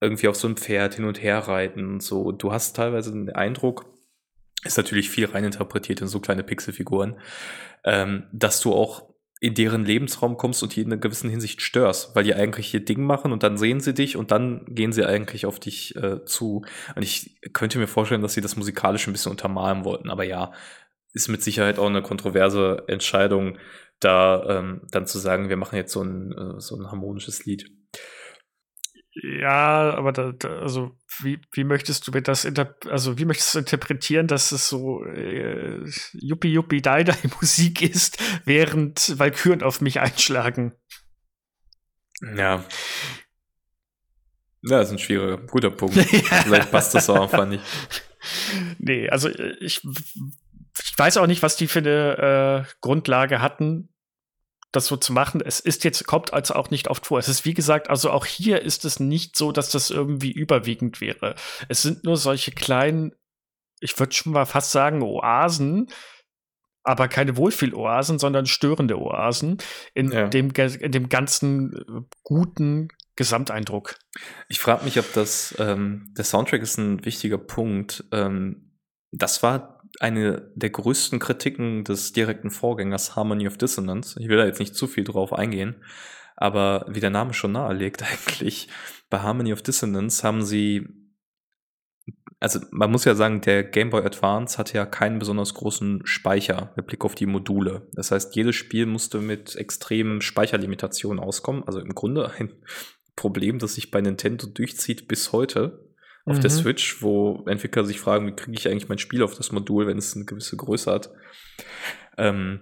irgendwie 0.00 0.28
auf 0.28 0.36
so 0.36 0.48
einem 0.48 0.56
Pferd 0.56 0.94
hin 0.94 1.04
und 1.04 1.22
her 1.22 1.38
reiten 1.38 1.86
und 1.86 2.02
so. 2.02 2.32
Du 2.32 2.52
hast 2.52 2.76
teilweise 2.76 3.12
den 3.12 3.30
Eindruck, 3.30 3.86
ist 4.64 4.76
natürlich 4.76 5.10
viel 5.10 5.26
reininterpretiert 5.26 6.00
in 6.00 6.08
so 6.08 6.20
kleine 6.20 6.42
Pixelfiguren, 6.42 7.16
ähm, 7.84 8.24
dass 8.32 8.60
du 8.60 8.72
auch 8.72 9.07
in 9.40 9.54
deren 9.54 9.84
Lebensraum 9.84 10.36
kommst 10.36 10.62
und 10.62 10.74
die 10.74 10.82
in 10.82 10.88
einer 10.88 11.00
gewissen 11.00 11.30
Hinsicht 11.30 11.62
störst, 11.62 12.14
weil 12.16 12.24
die 12.24 12.34
eigentlich 12.34 12.74
ihr 12.74 12.84
Ding 12.84 13.04
machen 13.04 13.32
und 13.32 13.42
dann 13.42 13.56
sehen 13.56 13.80
sie 13.80 13.94
dich 13.94 14.16
und 14.16 14.30
dann 14.30 14.64
gehen 14.68 14.92
sie 14.92 15.04
eigentlich 15.04 15.46
auf 15.46 15.60
dich 15.60 15.94
äh, 15.96 16.24
zu. 16.24 16.64
Und 16.96 17.02
ich 17.02 17.40
könnte 17.52 17.78
mir 17.78 17.86
vorstellen, 17.86 18.22
dass 18.22 18.34
sie 18.34 18.40
das 18.40 18.56
musikalisch 18.56 19.06
ein 19.06 19.12
bisschen 19.12 19.30
untermalen 19.30 19.84
wollten, 19.84 20.10
aber 20.10 20.24
ja, 20.24 20.52
ist 21.12 21.28
mit 21.28 21.42
Sicherheit 21.42 21.78
auch 21.78 21.86
eine 21.86 22.02
kontroverse 22.02 22.84
Entscheidung, 22.86 23.58
da 24.00 24.58
ähm, 24.58 24.82
dann 24.90 25.06
zu 25.06 25.18
sagen, 25.18 25.48
wir 25.48 25.56
machen 25.56 25.76
jetzt 25.76 25.92
so 25.92 26.02
ein, 26.02 26.32
äh, 26.32 26.60
so 26.60 26.76
ein 26.76 26.90
harmonisches 26.90 27.44
Lied. 27.44 27.70
Ja, 29.22 29.94
aber 29.94 30.12
da, 30.12 30.32
da, 30.32 30.60
also 30.60 30.96
wie, 31.20 31.40
wie 31.52 31.64
möchtest 31.64 32.06
du 32.06 32.10
das 32.12 32.46
also 32.88 33.18
wie 33.18 33.24
möchtest 33.24 33.54
du 33.54 33.58
interpretieren, 33.60 34.26
dass 34.26 34.52
es 34.52 34.68
so 34.68 35.04
äh, 35.04 35.84
Yuppie 36.12 36.52
Yuppie 36.52 36.82
Die 36.82 37.04
Die 37.04 37.28
Musik 37.40 37.82
ist, 37.82 38.18
während 38.44 39.18
Valkyren 39.18 39.62
auf 39.62 39.80
mich 39.80 40.00
einschlagen? 40.00 40.74
Ja. 42.20 42.64
Ja, 44.62 44.78
das 44.78 44.88
ist 44.88 44.92
ein 44.92 44.98
schwieriger, 44.98 45.38
guter 45.38 45.70
Punkt. 45.70 45.96
Vielleicht 46.44 46.70
passt 46.70 46.94
das 46.94 47.08
auch 47.10 47.22
einfach 47.22 47.46
nicht. 47.46 47.64
Nee, 48.78 49.08
also 49.08 49.28
ich, 49.28 49.80
ich 49.84 50.98
weiß 50.98 51.18
auch 51.18 51.28
nicht, 51.28 51.40
was 51.40 51.56
die 51.56 51.68
für 51.68 51.78
eine 51.78 52.66
äh, 52.66 52.72
Grundlage 52.80 53.40
hatten, 53.40 53.90
das 54.72 54.86
so 54.86 54.96
zu 54.96 55.12
machen. 55.12 55.40
Es 55.40 55.60
ist 55.60 55.84
jetzt, 55.84 56.06
kommt 56.06 56.32
also 56.32 56.54
auch 56.54 56.70
nicht 56.70 56.88
oft 56.88 57.06
vor. 57.06 57.18
Es 57.18 57.28
ist, 57.28 57.44
wie 57.44 57.54
gesagt, 57.54 57.88
also 57.88 58.10
auch 58.10 58.26
hier 58.26 58.62
ist 58.62 58.84
es 58.84 59.00
nicht 59.00 59.36
so, 59.36 59.52
dass 59.52 59.70
das 59.70 59.90
irgendwie 59.90 60.32
überwiegend 60.32 61.00
wäre. 61.00 61.34
Es 61.68 61.82
sind 61.82 62.04
nur 62.04 62.16
solche 62.16 62.52
kleinen, 62.52 63.14
ich 63.80 63.98
würde 63.98 64.14
schon 64.14 64.32
mal 64.32 64.46
fast 64.46 64.72
sagen, 64.72 65.02
Oasen, 65.02 65.88
aber 66.82 67.08
keine 67.08 67.36
Wohlfühl-Oasen, 67.36 68.18
sondern 68.18 68.46
störende 68.46 68.98
Oasen 68.98 69.58
in, 69.94 70.10
ja. 70.10 70.28
dem, 70.28 70.50
in 70.50 70.92
dem 70.92 71.08
ganzen 71.08 71.74
äh, 71.74 72.00
guten 72.22 72.88
Gesamteindruck. 73.16 73.96
Ich 74.48 74.60
frage 74.60 74.84
mich, 74.84 74.98
ob 74.98 75.12
das, 75.12 75.54
ähm, 75.58 76.12
der 76.16 76.24
Soundtrack 76.24 76.62
ist 76.62 76.78
ein 76.78 77.04
wichtiger 77.04 77.38
Punkt. 77.38 78.04
Ähm, 78.12 78.78
das 79.10 79.42
war 79.42 79.77
eine 80.00 80.50
der 80.54 80.70
größten 80.70 81.18
Kritiken 81.18 81.84
des 81.84 82.12
direkten 82.12 82.50
Vorgängers 82.50 83.16
Harmony 83.16 83.46
of 83.46 83.58
Dissonance. 83.58 84.18
Ich 84.20 84.28
will 84.28 84.36
da 84.36 84.46
jetzt 84.46 84.60
nicht 84.60 84.74
zu 84.74 84.86
viel 84.86 85.04
drauf 85.04 85.32
eingehen, 85.32 85.76
aber 86.36 86.86
wie 86.88 87.00
der 87.00 87.10
Name 87.10 87.34
schon 87.34 87.52
nahelegt 87.52 88.02
eigentlich, 88.10 88.68
bei 89.10 89.20
Harmony 89.20 89.52
of 89.52 89.62
Dissonance 89.62 90.22
haben 90.22 90.42
sie 90.42 90.86
also 92.40 92.60
man 92.70 92.90
muss 92.92 93.04
ja 93.04 93.16
sagen, 93.16 93.40
der 93.40 93.64
Game 93.64 93.90
Boy 93.90 94.04
Advance 94.04 94.58
hatte 94.58 94.74
ja 94.74 94.86
keinen 94.86 95.18
besonders 95.18 95.54
großen 95.54 96.02
Speicher 96.04 96.72
mit 96.76 96.86
Blick 96.86 97.04
auf 97.04 97.16
die 97.16 97.26
Module. 97.26 97.88
Das 97.94 98.12
heißt, 98.12 98.36
jedes 98.36 98.54
Spiel 98.54 98.86
musste 98.86 99.18
mit 99.18 99.56
extremen 99.56 100.20
Speicherlimitationen 100.20 101.18
auskommen. 101.18 101.64
Also 101.66 101.80
im 101.80 101.96
Grunde 101.96 102.30
ein 102.38 102.52
Problem, 103.16 103.58
das 103.58 103.74
sich 103.74 103.90
bei 103.90 104.00
Nintendo 104.00 104.46
durchzieht 104.46 105.08
bis 105.08 105.32
heute 105.32 105.87
auf 106.28 106.36
mhm. 106.36 106.42
der 106.42 106.50
Switch, 106.50 107.02
wo 107.02 107.44
Entwickler 107.46 107.84
sich 107.84 108.00
fragen, 108.00 108.26
wie 108.26 108.36
kriege 108.36 108.56
ich 108.58 108.68
eigentlich 108.68 108.88
mein 108.88 108.98
Spiel 108.98 109.22
auf 109.22 109.34
das 109.34 109.52
Modul, 109.52 109.86
wenn 109.86 109.98
es 109.98 110.14
eine 110.14 110.24
gewisse 110.24 110.56
Größe 110.56 110.90
hat. 110.90 111.10
Ähm, 112.16 112.60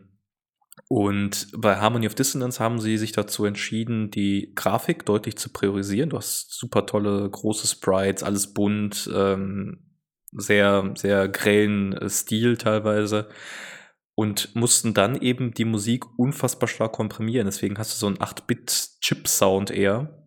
und 0.89 1.49
bei 1.57 1.77
Harmony 1.77 2.07
of 2.07 2.15
Dissonance 2.15 2.61
haben 2.61 2.79
sie 2.81 2.97
sich 2.97 3.13
dazu 3.13 3.45
entschieden, 3.45 4.11
die 4.11 4.53
Grafik 4.55 5.05
deutlich 5.05 5.37
zu 5.37 5.49
priorisieren. 5.51 6.11
Du 6.11 6.17
hast 6.17 6.53
super 6.53 6.87
tolle 6.87 7.29
große 7.29 7.67
Sprites, 7.67 8.23
alles 8.23 8.55
bunt, 8.55 9.11
ähm, 9.13 9.81
sehr, 10.33 10.93
sehr 10.97 11.29
grellen 11.29 11.93
äh, 11.95 12.09
Stil 12.09 12.57
teilweise. 12.57 13.29
Und 14.15 14.55
mussten 14.55 14.95
dann 14.95 15.21
eben 15.21 15.53
die 15.53 15.67
Musik 15.67 16.05
unfassbar 16.17 16.69
stark 16.69 16.93
komprimieren. 16.93 17.47
Deswegen 17.47 17.77
hast 17.77 17.93
du 17.93 17.99
so 17.99 18.07
einen 18.07 18.17
8-Bit-Chip-Sound 18.17 19.71
eher. 19.71 20.26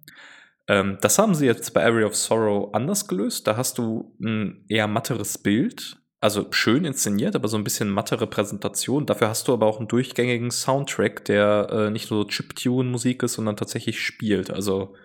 Ähm, 0.69 0.99
das 1.01 1.17
haben 1.17 1.33
sie 1.33 1.47
jetzt 1.47 1.73
bei 1.73 1.83
Area 1.83 2.05
of 2.05 2.15
Sorrow 2.15 2.73
anders 2.73 3.07
gelöst. 3.07 3.47
Da 3.47 3.57
hast 3.57 3.79
du 3.79 4.15
ein 4.21 4.63
eher 4.69 4.87
matteres 4.87 5.39
Bild, 5.39 5.97
also 6.21 6.45
schön 6.51 6.85
inszeniert, 6.85 7.35
aber 7.35 7.47
so 7.47 7.57
ein 7.57 7.63
bisschen 7.63 7.89
mattere 7.89 8.27
Präsentation. 8.27 9.07
Dafür 9.07 9.29
hast 9.29 9.47
du 9.47 9.53
aber 9.53 9.65
auch 9.65 9.79
einen 9.79 9.87
durchgängigen 9.87 10.51
Soundtrack, 10.51 11.25
der 11.25 11.69
äh, 11.71 11.91
nicht 11.91 12.11
nur 12.11 12.27
Chiptune-Musik 12.27 13.23
ist, 13.23 13.33
sondern 13.33 13.57
tatsächlich 13.57 13.99
spielt. 13.99 14.51
Also 14.51 14.95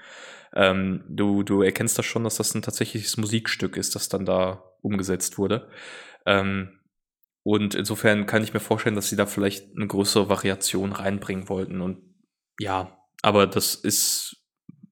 ähm, 0.55 1.05
du, 1.09 1.43
du 1.43 1.63
erkennst 1.63 1.99
das 1.99 2.05
schon, 2.05 2.25
dass 2.25 2.37
das 2.37 2.55
ein 2.55 2.63
tatsächliches 2.63 3.17
Musikstück 3.17 3.77
ist, 3.79 3.95
das 3.95 4.11
dann 4.11 4.27
da 4.27 4.65
umgesetzt 4.83 5.39
wurde. 5.39 5.71
Ähm, 6.27 6.79
und 7.43 7.75
insofern 7.75 8.27
kann 8.27 8.43
ich 8.43 8.53
mir 8.53 8.61
vorstellen, 8.61 8.97
dass 8.97 9.09
sie 9.09 9.17
da 9.17 9.25
vielleicht 9.25 9.77
eine 9.77 9.87
größere 9.87 10.29
Variation 10.29 10.93
reinbringen 10.93 11.49
wollten. 11.49 11.81
Und 11.81 12.03
ja, 12.59 12.99
aber 13.23 13.47
das 13.47 13.75
ist 13.75 14.44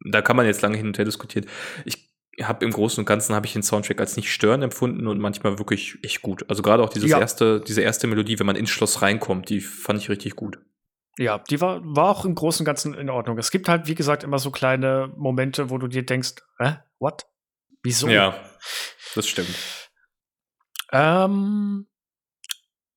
da 0.05 0.23
kann 0.23 0.37
man 0.37 0.47
jetzt 0.47 0.63
lange 0.63 0.77
hin 0.77 0.87
und 0.87 0.99
her 0.99 1.05
diskutieren. 1.05 1.47
Ich 1.85 2.13
habe 2.43 2.65
im 2.65 2.71
Großen 2.71 3.01
und 3.01 3.07
Ganzen 3.07 3.35
habe 3.35 3.47
ich 3.47 3.53
den 3.53 3.63
Soundtrack 3.63 4.01
als 4.01 4.17
nicht 4.17 4.33
störend 4.33 4.65
empfunden 4.65 5.07
und 5.07 5.21
manchmal 5.21 5.59
wirklich 5.59 5.99
echt 6.03 6.23
gut. 6.23 6.49
Also 6.49 6.63
gerade 6.63 6.83
auch 6.83 6.89
dieses 6.89 7.11
ja. 7.11 7.19
erste, 7.19 7.61
diese 7.61 7.83
erste 7.83 8.07
Melodie, 8.07 8.39
wenn 8.39 8.47
man 8.47 8.57
ins 8.57 8.71
Schloss 8.71 9.03
reinkommt, 9.03 9.49
die 9.51 9.61
fand 9.61 10.01
ich 10.01 10.09
richtig 10.09 10.37
gut. 10.37 10.59
Ja, 11.19 11.39
die 11.51 11.61
war, 11.61 11.81
war 11.85 12.09
auch 12.09 12.25
im 12.25 12.35
Großen 12.35 12.63
und 12.63 12.67
Ganzen 12.67 12.95
in 12.95 13.11
Ordnung. 13.11 13.37
Es 13.37 13.51
gibt 13.51 13.69
halt, 13.69 13.87
wie 13.87 13.95
gesagt, 13.95 14.25
immer 14.25 14.39
so 14.39 14.51
kleine 14.51 15.13
Momente, 15.17 15.69
wo 15.69 15.77
du 15.77 15.87
dir 15.87 16.07
denkst, 16.07 16.37
hä, 16.59 16.77
what? 16.99 17.27
Wieso? 17.83 18.09
Ja, 18.09 18.35
das 19.15 19.29
stimmt. 19.29 19.55
Ähm, 20.91 21.87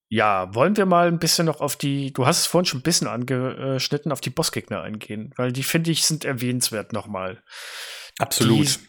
ja, 0.09 0.53
wollen 0.53 0.77
wir 0.77 0.85
mal 0.85 1.07
ein 1.07 1.19
bisschen 1.19 1.45
noch 1.45 1.61
auf 1.61 1.75
die, 1.75 2.13
du 2.13 2.25
hast 2.25 2.39
es 2.39 2.45
vorhin 2.45 2.65
schon 2.65 2.79
ein 2.81 2.83
bisschen 2.83 3.07
angeschnitten, 3.07 4.11
auf 4.11 4.21
die 4.21 4.29
Bossgegner 4.29 4.81
eingehen, 4.81 5.33
weil 5.35 5.51
die 5.51 5.63
finde 5.63 5.91
ich 5.91 6.05
sind 6.05 6.25
erwähnenswert 6.25 6.93
nochmal. 6.93 7.43
Absolut. 8.19 8.79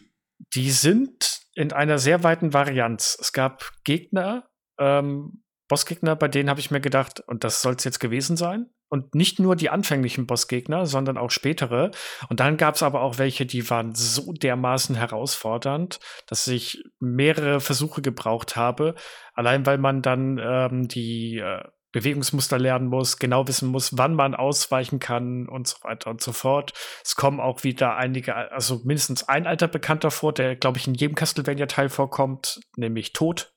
Die, 0.49 0.61
die, 0.61 0.71
sind 0.71 1.41
in 1.55 1.73
einer 1.73 1.97
sehr 1.97 2.23
weiten 2.23 2.53
Varianz. 2.53 3.17
Es 3.19 3.33
gab 3.33 3.71
Gegner, 3.83 4.47
ähm, 4.79 5.43
Bossgegner, 5.67 6.15
bei 6.15 6.27
denen 6.27 6.49
habe 6.49 6.59
ich 6.59 6.71
mir 6.71 6.79
gedacht, 6.79 7.19
und 7.19 7.43
das 7.43 7.61
soll 7.61 7.75
es 7.75 7.83
jetzt 7.83 7.99
gewesen 7.99 8.37
sein. 8.37 8.69
Und 8.89 9.15
nicht 9.15 9.39
nur 9.39 9.55
die 9.55 9.69
anfänglichen 9.69 10.27
Bossgegner, 10.27 10.85
sondern 10.85 11.17
auch 11.17 11.31
spätere. 11.31 11.91
Und 12.29 12.39
dann 12.39 12.57
gab 12.57 12.75
es 12.75 12.83
aber 12.83 13.01
auch 13.01 13.17
welche, 13.17 13.45
die 13.45 13.69
waren 13.69 13.93
so 13.93 14.31
dermaßen 14.31 14.95
herausfordernd, 14.95 15.99
dass 16.27 16.47
ich 16.47 16.83
mehrere 16.99 17.59
Versuche 17.59 18.01
gebraucht 18.01 18.55
habe. 18.55 18.95
Allein 19.33 19.65
weil 19.65 19.77
man 19.77 20.01
dann 20.01 20.39
ähm, 20.41 20.87
die 20.87 21.37
äh, 21.37 21.63
Bewegungsmuster 21.91 22.59
lernen 22.59 22.87
muss, 22.87 23.17
genau 23.17 23.47
wissen 23.47 23.69
muss, 23.69 23.97
wann 23.97 24.13
man 24.13 24.35
ausweichen 24.35 24.99
kann 24.99 25.47
und 25.47 25.67
so 25.67 25.77
weiter 25.83 26.09
und 26.09 26.21
so 26.21 26.31
fort. 26.31 26.73
Es 27.03 27.15
kommen 27.15 27.39
auch 27.39 27.63
wieder 27.63 27.95
einige, 27.95 28.35
also 28.35 28.81
mindestens 28.83 29.27
ein 29.27 29.47
alter 29.47 29.67
Bekannter 29.67 30.11
vor, 30.11 30.33
der, 30.33 30.55
glaube 30.55 30.77
ich, 30.77 30.87
in 30.87 30.93
jedem 30.93 31.15
Castlevania-Teil 31.15 31.89
vorkommt, 31.89 32.59
nämlich 32.75 33.13
Tod. 33.13 33.53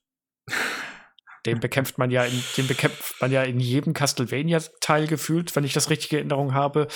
Den 1.47 1.61
bekämpft 1.61 1.99
man 1.99 2.11
ja 2.11 2.25
in, 2.25 2.43
den 2.57 2.67
bekämpft 2.67 3.21
man 3.21 3.33
ja 3.33 3.43
in 3.43 3.61
jedem 3.61 3.95
Castlevania-Teil 3.95 5.07
gefühlt, 5.07 5.55
wenn 5.57 5.65
ich 5.65 5.73
das 5.73 5.91
richtige 5.91 6.19
Erinnerung 6.19 6.55
habe. 6.55 6.89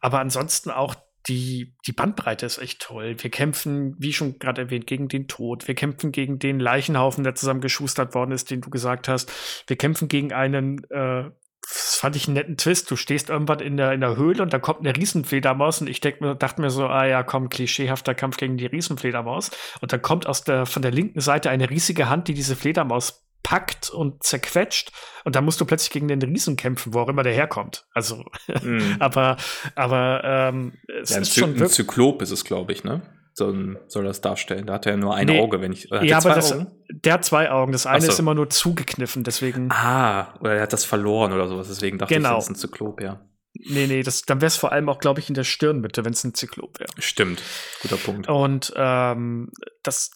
Aber 0.00 0.20
ansonsten 0.20 0.70
auch 0.70 0.94
die, 1.28 1.74
die 1.86 1.92
Bandbreite 1.92 2.44
ist 2.44 2.58
echt 2.58 2.82
toll. 2.82 3.16
Wir 3.18 3.30
kämpfen, 3.30 3.96
wie 3.98 4.12
schon 4.12 4.38
gerade 4.38 4.62
erwähnt, 4.62 4.86
gegen 4.86 5.08
den 5.08 5.26
Tod. 5.26 5.66
Wir 5.66 5.74
kämpfen 5.74 6.12
gegen 6.12 6.38
den 6.38 6.60
Leichenhaufen, 6.60 7.24
der 7.24 7.34
zusammengeschustert 7.34 8.14
worden 8.14 8.32
ist, 8.32 8.50
den 8.50 8.60
du 8.60 8.70
gesagt 8.70 9.08
hast. 9.08 9.32
Wir 9.66 9.76
kämpfen 9.76 10.08
gegen 10.08 10.32
einen, 10.32 10.84
äh, 10.90 11.30
das 11.62 11.96
fand 11.96 12.16
ich 12.16 12.26
einen 12.26 12.34
netten 12.34 12.58
Twist. 12.58 12.90
Du 12.90 12.96
stehst 12.96 13.30
irgendwann 13.30 13.60
in 13.60 13.78
der, 13.78 13.92
in 13.92 14.02
der 14.02 14.16
Höhle 14.16 14.42
und 14.42 14.52
da 14.52 14.58
kommt 14.58 14.80
eine 14.80 14.94
Riesenfledermaus 14.94 15.80
und 15.80 15.88
ich 15.88 16.00
denk 16.00 16.18
dachte 16.38 16.60
mir 16.60 16.68
so, 16.68 16.86
ah 16.86 17.06
ja, 17.06 17.22
komm, 17.22 17.48
klischeehafter 17.48 18.14
Kampf 18.14 18.36
gegen 18.36 18.58
die 18.58 18.66
Riesenfledermaus. 18.66 19.50
Und 19.80 19.92
dann 19.92 20.02
kommt 20.02 20.26
aus 20.26 20.44
der, 20.44 20.66
von 20.66 20.82
der 20.82 20.92
linken 20.92 21.20
Seite 21.20 21.48
eine 21.48 21.70
riesige 21.70 22.10
Hand, 22.10 22.28
die 22.28 22.34
diese 22.34 22.56
Fledermaus 22.56 23.23
packt 23.44 23.90
und 23.90 24.24
zerquetscht 24.24 24.90
und 25.22 25.36
dann 25.36 25.44
musst 25.44 25.60
du 25.60 25.64
plötzlich 25.64 25.90
gegen 25.90 26.08
den 26.08 26.20
Riesen 26.20 26.56
kämpfen, 26.56 26.94
wo 26.94 27.00
auch 27.00 27.08
immer 27.08 27.22
der 27.22 27.32
herkommt. 27.32 27.86
Also, 27.94 28.24
mm. 28.48 28.96
aber, 28.98 29.36
aber 29.76 30.22
ähm, 30.24 30.72
es 31.00 31.10
ja, 31.10 31.20
ist 31.20 31.36
schon 31.36 31.54
ein 31.54 31.68
Zyklop 31.68 32.22
ist 32.22 32.32
es, 32.32 32.44
glaube 32.44 32.72
ich, 32.72 32.82
ne? 32.82 33.02
So 33.36 33.52
soll 33.88 34.04
das 34.04 34.20
darstellen. 34.20 34.66
Da 34.66 34.74
hat 34.74 34.86
er 34.86 34.92
ja 34.92 34.96
nur 34.96 35.14
ein 35.14 35.26
nee. 35.26 35.40
Auge, 35.40 35.60
wenn 35.60 35.72
ich. 35.72 35.88
Ja, 35.90 36.18
aber 36.18 36.34
das, 36.36 36.56
der 36.88 37.14
hat 37.14 37.24
zwei 37.24 37.50
Augen. 37.50 37.72
Das 37.72 37.84
eine 37.84 38.02
so. 38.02 38.12
ist 38.12 38.20
immer 38.20 38.32
nur 38.32 38.48
zugekniffen, 38.48 39.24
deswegen. 39.24 39.72
Ah, 39.72 40.34
oder 40.38 40.54
er 40.54 40.62
hat 40.62 40.72
das 40.72 40.84
verloren 40.84 41.32
oder 41.32 41.48
sowas. 41.48 41.66
Deswegen 41.66 41.98
dachte 41.98 42.14
genau. 42.14 42.30
ich, 42.30 42.34
das 42.36 42.44
ist 42.44 42.50
ein 42.50 42.54
Zyklop, 42.54 43.00
ja. 43.00 43.20
Nee, 43.54 43.86
nee, 43.88 44.02
das, 44.02 44.22
dann 44.22 44.40
wäre 44.40 44.48
es 44.48 44.56
vor 44.56 44.72
allem 44.72 44.88
auch, 44.88 44.98
glaube 44.98 45.20
ich, 45.20 45.28
in 45.28 45.34
der 45.34 45.44
Stirnmitte, 45.44 46.04
wenn 46.04 46.12
es 46.12 46.22
ein 46.22 46.34
Zyklop 46.34 46.78
wäre. 46.78 46.90
Stimmt, 46.98 47.42
guter 47.82 47.96
Punkt. 47.96 48.28
Und 48.28 48.72
ähm, 48.76 49.50
das, 49.82 50.10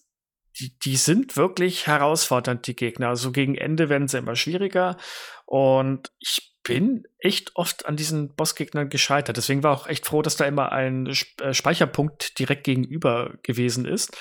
die, 0.59 0.79
die 0.79 0.97
sind 0.97 1.37
wirklich 1.37 1.87
herausfordernd, 1.87 2.67
die 2.67 2.77
Gegner. 2.77 3.09
Also 3.09 3.33
gegen 3.33 3.55
Ende 3.55 3.89
werden 3.89 4.09
sie 4.09 4.19
immer 4.19 4.37
schwieriger. 4.37 4.97
Und 5.47 6.11
ich 6.19 6.55
bin 6.63 7.05
echt 7.19 7.57
oft 7.57 7.87
an 7.87 7.97
diesen 7.97 8.35
Bossgegnern 8.35 8.91
gescheitert. 8.91 9.37
Deswegen 9.37 9.63
war 9.63 9.73
auch 9.73 9.87
echt 9.87 10.07
froh, 10.07 10.23
dass 10.23 10.37
da 10.37 10.45
immer 10.45 10.73
ein 10.73 11.07
äh, 11.07 11.55
Speicherpunkt 11.55 12.39
direkt 12.39 12.65
gegenüber 12.65 13.35
gewesen 13.43 13.87
ist. 13.87 14.17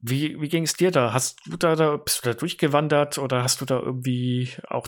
Wie, 0.00 0.40
wie 0.40 0.48
ging 0.48 0.64
es 0.64 0.74
dir 0.74 0.90
da? 0.90 1.12
Hast 1.12 1.40
du 1.46 1.56
da, 1.56 1.76
da, 1.76 1.96
bist 1.96 2.24
du 2.24 2.30
da 2.30 2.34
durchgewandert 2.34 3.18
oder 3.18 3.42
hast 3.42 3.60
du 3.60 3.64
da 3.64 3.78
irgendwie 3.78 4.50
auch 4.68 4.86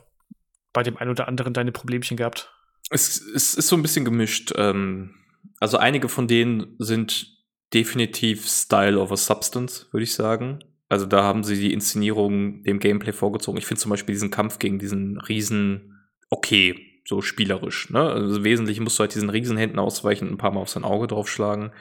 bei 0.73 0.83
dem 0.83 0.97
einen 0.97 1.11
oder 1.11 1.29
anderen 1.29 1.53
deine 1.53 1.73
Problemchen 1.73 2.17
gehabt? 2.17 2.53
Es, 2.91 3.21
es 3.21 3.55
ist 3.55 3.69
so 3.69 3.77
ein 3.77 3.83
bisschen 3.83 4.05
gemischt. 4.05 4.53
Ähm, 4.57 5.15
also 5.59 5.79
einige 5.79 6.09
von 6.09 6.29
denen 6.29 6.77
sind 6.79 7.35
definitiv 7.73 8.49
Style 8.49 8.99
over 8.99 9.17
Substance, 9.17 9.87
würde 9.91 10.05
ich 10.05 10.15
sagen. 10.15 10.61
Also 10.89 11.07
da 11.07 11.23
haben 11.23 11.43
sie 11.43 11.57
die 11.57 11.73
Inszenierung 11.73 12.63
dem 12.63 12.79
Gameplay 12.79 13.13
vorgezogen. 13.13 13.59
Ich 13.59 13.67
finde 13.67 13.81
zum 13.81 13.91
Beispiel 13.91 14.15
diesen 14.15 14.31
Kampf 14.31 14.59
gegen 14.59 14.79
diesen 14.79 15.19
Riesen 15.19 16.09
okay, 16.31 17.03
so 17.07 17.23
spielerisch. 17.23 17.91
Ne? 17.91 18.01
Also 18.01 18.45
wesentlich 18.45 18.81
musst 18.81 18.99
du 18.99 19.03
halt 19.03 19.15
diesen 19.15 19.31
Riesenhänden 19.31 19.79
ausweichen 19.79 20.29
und 20.29 20.35
ein 20.35 20.39
paar 20.39 20.53
Mal 20.53 20.61
auf 20.61 20.69
sein 20.69 20.85
Auge 20.85 21.07
draufschlagen. 21.07 21.73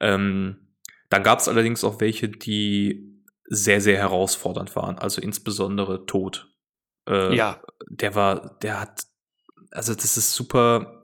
Ähm, 0.00 0.56
dann 1.08 1.22
gab 1.22 1.40
es 1.40 1.48
allerdings 1.48 1.84
auch 1.84 2.00
welche, 2.00 2.28
die 2.28 3.24
sehr, 3.46 3.80
sehr 3.80 3.98
herausfordernd 3.98 4.74
waren. 4.76 4.98
Also 4.98 5.20
insbesondere 5.20 6.06
Tod. 6.06 6.48
Äh, 7.08 7.34
ja. 7.34 7.60
Der 7.88 8.14
war, 8.14 8.58
der 8.60 8.80
hat, 8.80 9.02
also 9.72 9.94
das 9.94 10.16
ist 10.16 10.34
super 10.34 11.02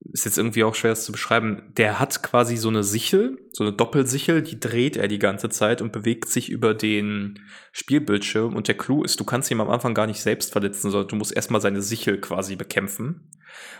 ist 0.00 0.24
jetzt 0.24 0.38
irgendwie 0.38 0.62
auch 0.62 0.74
schwer 0.74 0.94
zu 0.94 1.12
beschreiben. 1.12 1.72
Der 1.76 1.98
hat 1.98 2.22
quasi 2.22 2.56
so 2.56 2.68
eine 2.68 2.84
Sichel, 2.84 3.38
so 3.52 3.64
eine 3.64 3.72
Doppelsichel, 3.72 4.42
die 4.42 4.60
dreht 4.60 4.96
er 4.96 5.08
die 5.08 5.18
ganze 5.18 5.48
Zeit 5.48 5.82
und 5.82 5.92
bewegt 5.92 6.28
sich 6.28 6.50
über 6.50 6.72
den 6.72 7.40
Spielbildschirm. 7.72 8.54
Und 8.54 8.68
der 8.68 8.76
Clou 8.76 9.02
ist, 9.02 9.18
du 9.18 9.24
kannst 9.24 9.50
ihn 9.50 9.60
am 9.60 9.70
Anfang 9.70 9.94
gar 9.94 10.06
nicht 10.06 10.20
selbst 10.20 10.52
verletzen, 10.52 10.90
sondern 10.90 11.08
du 11.08 11.16
musst 11.16 11.34
erstmal 11.34 11.60
seine 11.60 11.82
Sichel 11.82 12.20
quasi 12.20 12.54
bekämpfen. 12.54 13.32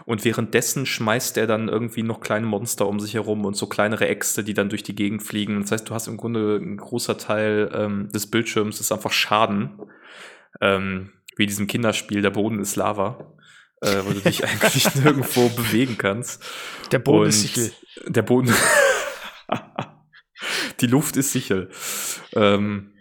Und 0.07 0.25
währenddessen 0.25 0.87
schmeißt 0.87 1.37
er 1.39 1.47
dann 1.47 1.69
irgendwie 1.69 2.03
noch 2.03 2.21
kleine 2.21 2.47
Monster 2.47 2.89
um 2.89 2.99
sich 2.99 3.15
herum 3.15 3.45
und 3.45 3.57
so 3.57 3.67
kleinere 3.67 4.09
Äxte, 4.09 4.43
die 4.43 4.55
dann 4.55 4.71
durch 4.71 4.83
die 4.83 4.97
Gegend 4.97 5.23
fliegen. 5.23 5.61
Das 5.61 5.71
heißt, 5.71 5.89
du 5.89 5.95
hast 5.95 6.09
im 6.09 6.17
Grunde 6.17 6.57
ein 6.57 6.79
großer 6.79 7.17
Teil 7.17 7.71
ähm, 7.73 8.09
des 8.09 8.29
Bildschirms 8.29 8.81
ist 8.81 8.91
einfach 8.91 9.13
Schaden. 9.13 9.79
Ähm, 10.61 11.13
wie 11.37 11.47
diesem 11.47 11.69
Kinderspiel, 11.69 12.23
der 12.23 12.31
Boden 12.31 12.59
ist 12.59 12.75
Lava 12.75 13.38
äh, 13.81 14.03
wo 14.05 14.13
du 14.13 14.21
dich 14.21 14.45
eigentlich 14.49 14.95
nirgendwo 14.95 15.49
bewegen 15.51 15.99
kannst. 15.99 16.43
Der 16.93 16.99
Boden 16.99 17.23
Und 17.23 17.29
ist 17.29 17.43
sichel. 17.43 17.73
Der 18.07 18.23
Boden. 18.23 18.53
die 20.81 20.87
Luft 20.87 21.17
ist 21.17 21.33
sichel. 21.33 21.71
Ähm, 22.35 22.93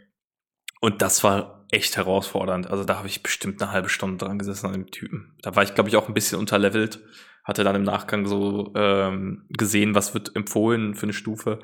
und 0.80 1.02
das 1.02 1.24
war 1.24 1.66
echt 1.72 1.98
herausfordernd. 1.98 2.70
Also 2.70 2.84
da 2.84 2.98
habe 2.98 3.08
ich 3.08 3.24
bestimmt 3.24 3.62
eine 3.62 3.72
halbe 3.72 3.90
Stunde 3.90 4.24
dran 4.24 4.40
gesessen 4.40 4.68
an 4.68 4.74
dem 4.74 4.92
Typen. 4.92 5.36
Da 5.42 5.56
war 5.56 5.64
ich, 5.64 5.76
glaube 5.76 5.90
ich, 5.90 5.96
auch 5.96 6.08
ein 6.08 6.14
bisschen 6.14 6.40
unterlevelt. 6.40 7.00
Hatte 7.44 7.64
dann 7.64 7.76
im 7.76 7.84
Nachgang 7.84 8.26
so 8.26 8.74
ähm, 8.76 9.46
gesehen, 9.50 9.96
was 9.96 10.14
wird 10.14 10.36
empfohlen 10.36 10.96
für 10.96 11.04
eine 11.04 11.14
Stufe. 11.14 11.60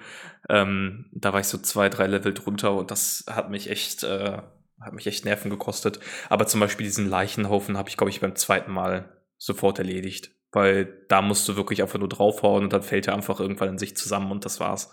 Ähm, 0.49 1.09
da 1.11 1.33
war 1.33 1.41
ich 1.41 1.47
so 1.47 1.57
zwei, 1.57 1.89
drei 1.89 2.07
Level 2.07 2.33
drunter 2.33 2.73
und 2.73 2.89
das 2.89 3.25
hat 3.29 3.49
mich 3.49 3.69
echt 3.69 4.03
äh, 4.03 4.41
hat 4.83 4.93
mich 4.93 5.07
echt 5.07 5.25
Nerven 5.25 5.49
gekostet. 5.49 5.99
Aber 6.29 6.47
zum 6.47 6.59
Beispiel 6.59 6.85
diesen 6.85 7.09
Leichenhaufen 7.09 7.77
habe 7.77 7.89
ich, 7.89 7.97
glaube 7.97 8.09
ich, 8.09 8.21
beim 8.21 8.35
zweiten 8.35 8.71
Mal 8.71 9.21
sofort 9.37 9.79
erledigt. 9.79 10.31
Weil 10.51 11.05
da 11.09 11.21
musst 11.21 11.47
du 11.47 11.55
wirklich 11.55 11.81
einfach 11.81 11.99
nur 11.99 12.09
draufhauen 12.09 12.63
und 12.63 12.73
dann 12.73 12.83
fällt 12.83 13.07
er 13.07 13.15
einfach 13.15 13.39
irgendwann 13.39 13.69
in 13.69 13.77
sich 13.77 13.97
zusammen 13.97 14.31
und 14.31 14.45
das 14.45 14.59
war's. 14.59 14.91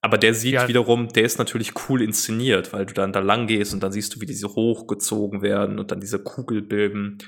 Aber 0.00 0.18
der 0.18 0.34
sieht 0.34 0.54
ja. 0.54 0.66
wiederum, 0.66 1.08
der 1.08 1.24
ist 1.24 1.38
natürlich 1.38 1.72
cool 1.88 2.02
inszeniert, 2.02 2.72
weil 2.72 2.86
du 2.86 2.94
dann 2.94 3.12
da 3.12 3.20
lang 3.20 3.46
gehst 3.46 3.72
und 3.72 3.82
dann 3.82 3.92
siehst 3.92 4.14
du, 4.14 4.20
wie 4.20 4.26
diese 4.26 4.48
hochgezogen 4.48 5.42
werden 5.42 5.78
und 5.78 5.92
dann 5.92 6.00
diese 6.00 6.18
Kugel 6.18 6.62
bilden. 6.62 7.18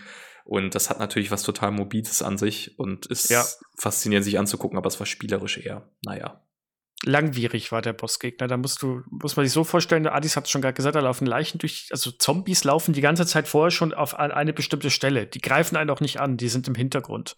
Und 0.44 0.74
das 0.74 0.90
hat 0.90 0.98
natürlich 0.98 1.30
was 1.30 1.42
total 1.42 1.70
Mobiles 1.70 2.22
an 2.22 2.36
sich 2.36 2.78
und 2.78 3.06
ist 3.06 3.30
ja. 3.30 3.44
faszinierend 3.78 4.24
sich 4.24 4.38
anzugucken, 4.38 4.76
aber 4.76 4.88
es 4.88 4.98
war 4.98 5.06
spielerisch 5.06 5.58
eher, 5.58 5.88
naja 6.04 6.42
langwierig 7.04 7.72
war 7.72 7.82
der 7.82 7.92
Bossgegner. 7.92 8.46
Da 8.46 8.56
musst 8.56 8.82
du, 8.82 9.02
muss 9.10 9.36
man 9.36 9.46
sich 9.46 9.52
so 9.52 9.64
vorstellen, 9.64 10.06
Adis 10.06 10.36
hat 10.36 10.44
es 10.44 10.50
schon 10.50 10.62
gerade 10.62 10.74
gesagt, 10.74 10.96
da 10.96 11.00
laufen 11.00 11.26
Leichen 11.26 11.58
durch, 11.58 11.88
also 11.90 12.10
Zombies 12.10 12.64
laufen 12.64 12.92
die 12.92 13.00
ganze 13.00 13.26
Zeit 13.26 13.48
vorher 13.48 13.70
schon 13.70 13.94
auf 13.94 14.14
eine 14.14 14.52
bestimmte 14.52 14.90
Stelle. 14.90 15.26
Die 15.26 15.40
greifen 15.40 15.76
einen 15.76 15.90
auch 15.90 16.00
nicht 16.00 16.20
an, 16.20 16.36
die 16.36 16.48
sind 16.48 16.68
im 16.68 16.74
Hintergrund. 16.74 17.36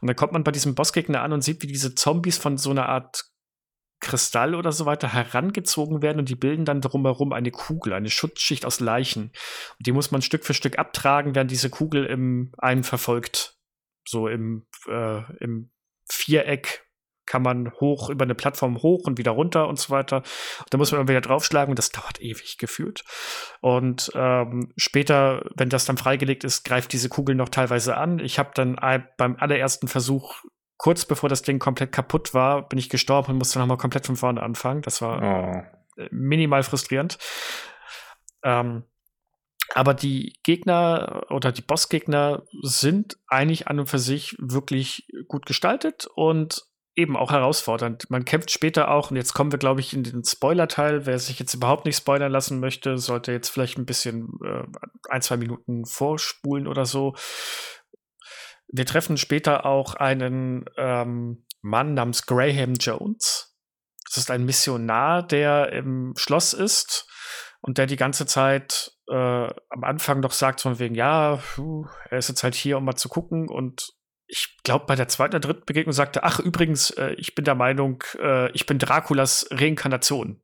Und 0.00 0.08
dann 0.08 0.16
kommt 0.16 0.32
man 0.32 0.44
bei 0.44 0.52
diesem 0.52 0.74
Bossgegner 0.74 1.22
an 1.22 1.32
und 1.32 1.42
sieht, 1.42 1.62
wie 1.62 1.66
diese 1.66 1.94
Zombies 1.94 2.38
von 2.38 2.58
so 2.58 2.70
einer 2.70 2.88
Art 2.88 3.24
Kristall 4.00 4.54
oder 4.54 4.72
so 4.72 4.84
weiter 4.86 5.12
herangezogen 5.12 6.02
werden 6.02 6.18
und 6.18 6.28
die 6.28 6.34
bilden 6.34 6.64
dann 6.64 6.80
drumherum 6.80 7.32
eine 7.32 7.50
Kugel, 7.50 7.92
eine 7.92 8.10
Schutzschicht 8.10 8.66
aus 8.66 8.80
Leichen. 8.80 9.30
Und 9.78 9.86
die 9.86 9.92
muss 9.92 10.10
man 10.10 10.22
Stück 10.22 10.44
für 10.44 10.54
Stück 10.54 10.78
abtragen, 10.78 11.34
während 11.34 11.50
diese 11.50 11.70
Kugel 11.70 12.04
im 12.04 12.52
einen 12.58 12.84
verfolgt. 12.84 13.56
So 14.06 14.28
im, 14.28 14.66
äh, 14.86 15.22
im 15.42 15.70
Viereck 16.08 16.85
kann 17.26 17.42
man 17.42 17.72
hoch 17.80 18.08
über 18.10 18.24
eine 18.24 18.34
Plattform 18.34 18.82
hoch 18.82 19.06
und 19.06 19.18
wieder 19.18 19.32
runter 19.32 19.68
und 19.68 19.78
so 19.78 19.90
weiter. 19.90 20.22
Da 20.70 20.78
muss 20.78 20.92
man 20.92 21.00
immer 21.00 21.08
wieder 21.08 21.20
draufschlagen 21.20 21.70
und 21.70 21.78
das 21.78 21.90
dauert 21.90 22.20
ewig 22.20 22.58
gefühlt. 22.58 23.04
Und 23.60 24.10
ähm, 24.14 24.72
später, 24.76 25.44
wenn 25.56 25.68
das 25.68 25.84
dann 25.84 25.96
freigelegt 25.96 26.44
ist, 26.44 26.64
greift 26.64 26.92
diese 26.92 27.08
Kugel 27.08 27.34
noch 27.34 27.48
teilweise 27.48 27.96
an. 27.96 28.18
Ich 28.18 28.38
habe 28.38 28.50
dann 28.54 28.76
beim 29.16 29.36
allerersten 29.36 29.88
Versuch, 29.88 30.36
kurz 30.76 31.04
bevor 31.04 31.28
das 31.28 31.42
Ding 31.42 31.58
komplett 31.58 31.92
kaputt 31.92 32.34
war, 32.34 32.68
bin 32.68 32.78
ich 32.78 32.88
gestorben 32.88 33.32
und 33.32 33.38
musste 33.38 33.58
nochmal 33.58 33.78
komplett 33.78 34.06
von 34.06 34.16
vorne 34.16 34.42
anfangen. 34.42 34.82
Das 34.82 35.02
war 35.02 35.66
oh. 35.96 36.02
minimal 36.10 36.62
frustrierend. 36.62 37.18
Ähm, 38.42 38.84
aber 39.74 39.94
die 39.94 40.38
Gegner 40.44 41.26
oder 41.30 41.52
die 41.52 41.62
Bossgegner 41.62 42.44
sind 42.62 43.18
eigentlich 43.26 43.68
an 43.68 43.80
und 43.80 43.88
für 43.88 43.98
sich 43.98 44.36
wirklich 44.38 45.08
gut 45.28 45.46
gestaltet 45.46 46.06
und 46.14 46.64
eben 46.96 47.16
auch 47.16 47.30
herausfordernd. 47.30 48.10
Man 48.10 48.24
kämpft 48.24 48.50
später 48.50 48.90
auch, 48.90 49.10
und 49.10 49.16
jetzt 49.16 49.34
kommen 49.34 49.52
wir, 49.52 49.58
glaube 49.58 49.80
ich, 49.80 49.92
in 49.92 50.02
den 50.02 50.24
Spoiler-Teil. 50.24 51.04
Wer 51.04 51.18
sich 51.18 51.38
jetzt 51.38 51.54
überhaupt 51.54 51.84
nicht 51.84 51.96
spoilern 51.96 52.32
lassen 52.32 52.58
möchte, 52.58 52.96
sollte 52.96 53.32
jetzt 53.32 53.50
vielleicht 53.50 53.78
ein 53.78 53.86
bisschen 53.86 54.28
äh, 54.44 54.64
ein, 55.10 55.22
zwei 55.22 55.36
Minuten 55.36 55.84
vorspulen 55.84 56.66
oder 56.66 56.86
so. 56.86 57.14
Wir 58.68 58.86
treffen 58.86 59.18
später 59.18 59.66
auch 59.66 59.94
einen 59.94 60.64
ähm, 60.76 61.44
Mann 61.60 61.94
namens 61.94 62.26
Graham 62.26 62.74
Jones. 62.74 63.54
Das 64.06 64.16
ist 64.16 64.30
ein 64.30 64.44
Missionar, 64.44 65.26
der 65.26 65.72
im 65.72 66.14
Schloss 66.16 66.54
ist 66.54 67.08
und 67.60 67.78
der 67.78 67.86
die 67.86 67.96
ganze 67.96 68.24
Zeit 68.26 68.92
äh, 69.08 69.14
am 69.14 69.84
Anfang 69.84 70.22
doch 70.22 70.32
sagt, 70.32 70.62
von 70.62 70.78
wegen, 70.78 70.94
ja, 70.94 71.40
er 72.10 72.18
ist 72.18 72.28
jetzt 72.28 72.42
halt 72.42 72.54
hier, 72.54 72.78
um 72.78 72.84
mal 72.84 72.96
zu 72.96 73.08
gucken 73.08 73.48
und 73.48 73.92
ich 74.28 74.56
glaube, 74.64 74.86
bei 74.86 74.96
der 74.96 75.08
zweiten 75.08 75.36
oder 75.36 75.48
dritten 75.48 75.66
Begegnung 75.66 75.92
sagte, 75.92 76.24
ach, 76.24 76.38
übrigens, 76.40 76.90
äh, 76.90 77.12
ich 77.12 77.34
bin 77.34 77.44
der 77.44 77.54
Meinung, 77.54 78.02
äh, 78.20 78.50
ich 78.52 78.66
bin 78.66 78.78
Draculas 78.78 79.48
Reinkarnation. 79.50 80.40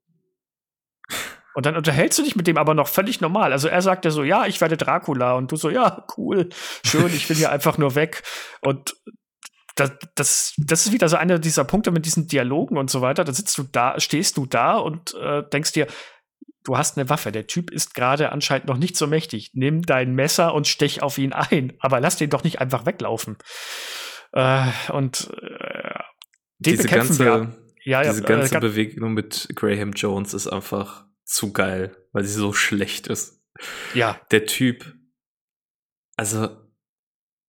Und 1.55 1.67
dann 1.67 1.77
unterhältst 1.77 2.19
du 2.19 2.23
dich 2.23 2.35
mit 2.35 2.47
dem 2.47 2.57
aber 2.57 2.73
noch 2.73 2.89
völlig 2.89 3.21
normal. 3.21 3.53
Also 3.53 3.69
er 3.69 3.83
sagt 3.83 4.07
ja 4.07 4.11
so, 4.11 4.23
ja, 4.23 4.47
ich 4.47 4.63
werde 4.63 4.79
Dracula. 4.79 5.35
Und 5.35 5.53
du 5.53 5.57
so, 5.57 5.69
ja, 5.69 6.07
cool, 6.17 6.49
schön, 6.83 7.09
ich 7.09 7.29
will 7.29 7.37
hier 7.37 7.53
einfach 7.53 7.77
nur 7.77 7.95
weg. 7.95 8.23
Und 8.63 8.97
das, 9.75 9.93
das, 10.15 10.55
das 10.57 10.87
ist 10.87 10.93
wieder 10.93 11.09
so 11.11 11.17
einer 11.17 11.39
dieser 11.39 11.65
Punkte 11.65 11.91
mit 11.91 12.07
diesen 12.07 12.27
Dialogen 12.27 12.79
und 12.79 12.91
so 12.91 13.03
weiter. 13.03 13.25
Da 13.25 13.33
sitzt 13.35 13.57
du 13.59 13.65
da, 13.65 14.01
stehst 14.01 14.39
du 14.39 14.47
da 14.47 14.79
und 14.79 15.15
äh, 15.15 15.43
denkst 15.53 15.73
dir, 15.73 15.87
du 16.65 16.77
hast 16.77 16.97
eine 16.97 17.09
Waffe. 17.09 17.33
Der 17.33 17.47
Typ 17.47 17.71
ist 17.71 17.95
gerade 17.95 18.33
anscheinend 18.33 18.67
noch 18.67 18.79
nicht 18.79 18.97
so 18.97 19.07
mächtig. 19.07 19.51
Nimm 19.55 19.83
dein 19.83 20.15
Messer 20.15 20.55
und 20.55 20.67
stech 20.67 21.03
auf 21.03 21.19
ihn 21.19 21.33
ein. 21.33 21.75
Aber 21.81 22.01
lass 22.01 22.17
den 22.17 22.31
doch 22.31 22.45
nicht 22.45 22.61
einfach 22.61 22.87
weglaufen. 22.87 23.37
Äh, 24.33 24.67
und 24.93 25.31
äh, 25.43 25.99
den 26.59 26.77
diese 26.77 26.89
ganze, 26.89 27.25
wir. 27.25 27.57
Ja, 27.85 28.03
diese 28.03 28.23
ja, 28.23 28.27
ganze 28.27 28.57
äh, 28.57 28.61
Bewegung 28.61 29.13
mit 29.13 29.49
Graham 29.55 29.93
Jones 29.93 30.35
ist 30.35 30.47
einfach 30.47 31.07
zu 31.25 31.53
geil, 31.53 31.97
weil 32.13 32.25
sie 32.25 32.35
so 32.35 32.53
schlecht 32.53 33.09
ist. 33.09 33.43
Ja. 33.95 34.21
Der 34.31 34.47
Typ, 34.47 34.95
also 36.17 36.49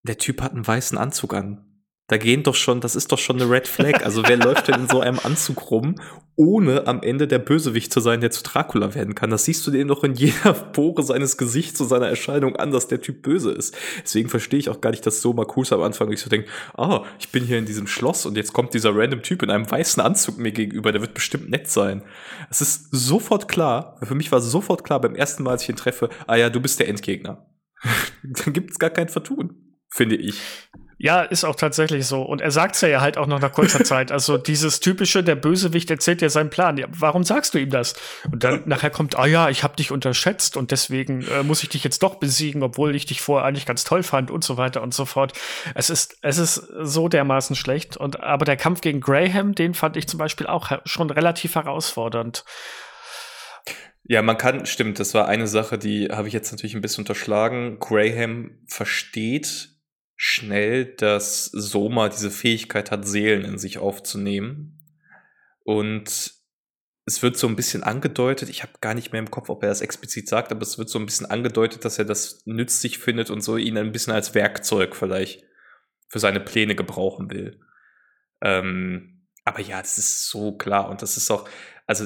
der 0.03 0.17
Typ 0.17 0.41
hat 0.41 0.53
einen 0.53 0.65
weißen 0.65 0.97
Anzug 0.97 1.33
an. 1.33 1.72
Da 2.07 2.17
gehen 2.17 2.43
doch 2.43 2.55
schon, 2.55 2.81
das 2.81 2.97
ist 2.97 3.13
doch 3.13 3.17
schon 3.17 3.41
eine 3.41 3.49
Red 3.49 3.65
Flag. 3.65 4.05
Also 4.05 4.23
wer 4.27 4.35
läuft 4.35 4.67
denn 4.67 4.81
in 4.81 4.89
so 4.89 4.99
einem 4.99 5.19
Anzug 5.23 5.71
rum, 5.71 5.95
ohne 6.35 6.85
am 6.85 7.01
Ende 7.01 7.29
der 7.29 7.39
Bösewicht 7.39 7.93
zu 7.93 8.01
sein, 8.01 8.19
der 8.19 8.29
zu 8.29 8.43
Dracula 8.43 8.93
werden 8.93 9.15
kann? 9.15 9.29
Das 9.29 9.45
siehst 9.45 9.65
du 9.65 9.71
dem 9.71 9.87
doch 9.87 10.03
in 10.03 10.13
jeder 10.13 10.53
Pore 10.53 11.01
seines 11.01 11.37
Gesichts 11.37 11.79
und 11.79 11.87
seiner 11.87 12.09
Erscheinung 12.09 12.57
an, 12.57 12.71
dass 12.71 12.89
der 12.89 12.99
Typ 12.99 13.21
böse 13.21 13.51
ist. 13.51 13.73
Deswegen 14.03 14.27
verstehe 14.27 14.59
ich 14.59 14.67
auch 14.67 14.81
gar 14.81 14.89
nicht, 14.89 15.05
dass 15.05 15.21
so 15.21 15.31
Marcus 15.31 15.71
am 15.71 15.81
Anfang 15.81 16.11
ich 16.11 16.19
so 16.19 16.29
denke, 16.29 16.49
ah, 16.73 17.05
ich 17.19 17.29
bin 17.29 17.45
hier 17.45 17.57
in 17.57 17.65
diesem 17.65 17.87
Schloss 17.87 18.25
und 18.25 18.35
jetzt 18.35 18.51
kommt 18.51 18.73
dieser 18.73 18.93
random 18.93 19.21
Typ 19.21 19.41
in 19.41 19.49
einem 19.49 19.71
weißen 19.71 20.03
Anzug 20.03 20.37
mir 20.37 20.51
gegenüber, 20.51 20.91
der 20.91 20.99
wird 20.99 21.13
bestimmt 21.13 21.49
nett 21.49 21.69
sein. 21.69 22.03
Es 22.49 22.59
ist 22.59 22.89
sofort 22.91 23.47
klar, 23.47 23.97
für 24.03 24.15
mich 24.15 24.29
war 24.29 24.41
sofort 24.41 24.83
klar 24.83 24.99
beim 24.99 25.15
ersten 25.15 25.43
Mal, 25.43 25.51
als 25.51 25.63
ich 25.63 25.69
ihn 25.69 25.77
treffe, 25.77 26.09
ah 26.27 26.35
ja, 26.35 26.49
du 26.49 26.59
bist 26.59 26.81
der 26.81 26.89
Endgegner. 26.89 27.47
Dann 28.23 28.53
gibt 28.53 28.71
es 28.71 28.79
gar 28.79 28.89
kein 28.89 29.07
Vertun, 29.07 29.77
finde 29.89 30.17
ich. 30.17 30.41
Ja, 31.03 31.21
ist 31.21 31.43
auch 31.43 31.57
tatsächlich 31.57 32.07
so. 32.07 32.21
Und 32.21 32.39
er 32.39 32.49
sagt's 32.49 32.79
ja 32.79 33.01
halt 33.01 33.17
auch 33.17 33.27
noch 33.27 33.41
nach 33.41 33.51
kurzer 33.51 33.83
Zeit. 33.83 34.09
Also 34.09 34.37
dieses 34.37 34.79
typische, 34.79 35.21
der 35.21 35.35
Bösewicht 35.35 35.91
erzählt 35.91 36.21
dir 36.21 36.29
seinen 36.29 36.49
Plan. 36.49 36.77
Ja, 36.77 36.87
warum 36.91 37.25
sagst 37.25 37.53
du 37.53 37.57
ihm 37.57 37.71
das? 37.71 37.95
Und 38.31 38.45
dann 38.45 38.61
nachher 38.67 38.89
kommt, 38.89 39.19
ah 39.19 39.25
ja, 39.25 39.49
ich 39.49 39.63
habe 39.63 39.75
dich 39.75 39.91
unterschätzt 39.91 40.55
und 40.55 40.71
deswegen 40.71 41.27
äh, 41.27 41.43
muss 41.43 41.61
ich 41.61 41.67
dich 41.67 41.83
jetzt 41.83 42.03
doch 42.03 42.15
besiegen, 42.15 42.63
obwohl 42.63 42.95
ich 42.95 43.05
dich 43.05 43.21
vorher 43.21 43.45
eigentlich 43.45 43.65
ganz 43.65 43.83
toll 43.83 44.01
fand 44.01 44.31
und 44.31 44.45
so 44.45 44.55
weiter 44.55 44.81
und 44.81 44.93
so 44.93 45.03
fort. 45.03 45.33
Es 45.75 45.89
ist, 45.89 46.15
es 46.21 46.37
ist 46.37 46.55
so 46.55 47.09
dermaßen 47.09 47.57
schlecht. 47.57 47.97
Und 47.97 48.21
aber 48.21 48.45
der 48.45 48.55
Kampf 48.55 48.79
gegen 48.79 49.01
Graham, 49.01 49.55
den 49.55 49.73
fand 49.73 49.97
ich 49.97 50.07
zum 50.07 50.19
Beispiel 50.19 50.47
auch 50.47 50.71
schon 50.85 51.09
relativ 51.09 51.55
herausfordernd. 51.55 52.45
Ja, 54.05 54.21
man 54.21 54.37
kann, 54.37 54.65
stimmt, 54.65 55.01
das 55.01 55.13
war 55.13 55.27
eine 55.27 55.47
Sache, 55.47 55.77
die 55.77 56.07
habe 56.13 56.29
ich 56.29 56.33
jetzt 56.33 56.53
natürlich 56.53 56.75
ein 56.75 56.81
bisschen 56.81 57.01
unterschlagen. 57.01 57.77
Graham 57.81 58.51
versteht 58.67 59.72
schnell, 60.25 60.85
dass 60.85 61.47
Soma 61.47 62.07
diese 62.07 62.31
Fähigkeit 62.31 62.91
hat, 62.91 63.05
Seelen 63.05 63.43
in 63.43 63.57
sich 63.57 63.77
aufzunehmen. 63.77 64.79
Und 65.65 66.31
es 67.05 67.21
wird 67.21 67.35
so 67.35 67.45
ein 67.45 67.57
bisschen 67.57 67.83
angedeutet, 67.83 68.47
ich 68.47 68.63
habe 68.63 68.71
gar 68.79 68.93
nicht 68.93 69.11
mehr 69.11 69.19
im 69.19 69.29
Kopf, 69.29 69.49
ob 69.49 69.63
er 69.63 69.67
das 69.67 69.81
explizit 69.81 70.29
sagt, 70.29 70.53
aber 70.53 70.61
es 70.61 70.77
wird 70.77 70.87
so 70.87 70.97
ein 70.97 71.05
bisschen 71.05 71.25
angedeutet, 71.25 71.83
dass 71.83 71.99
er 71.99 72.05
das 72.05 72.41
nützlich 72.45 72.99
findet 72.99 73.31
und 73.31 73.41
so 73.41 73.57
ihn 73.57 73.77
ein 73.77 73.91
bisschen 73.91 74.13
als 74.13 74.33
Werkzeug 74.33 74.95
vielleicht 74.95 75.43
für 76.07 76.19
seine 76.19 76.39
Pläne 76.39 76.75
gebrauchen 76.75 77.29
will. 77.29 77.59
Ähm, 78.41 79.27
aber 79.43 79.59
ja, 79.59 79.81
das 79.81 79.97
ist 79.97 80.29
so 80.29 80.57
klar 80.57 80.89
und 80.89 81.01
das 81.01 81.17
ist 81.17 81.29
auch, 81.31 81.49
also 81.85 82.05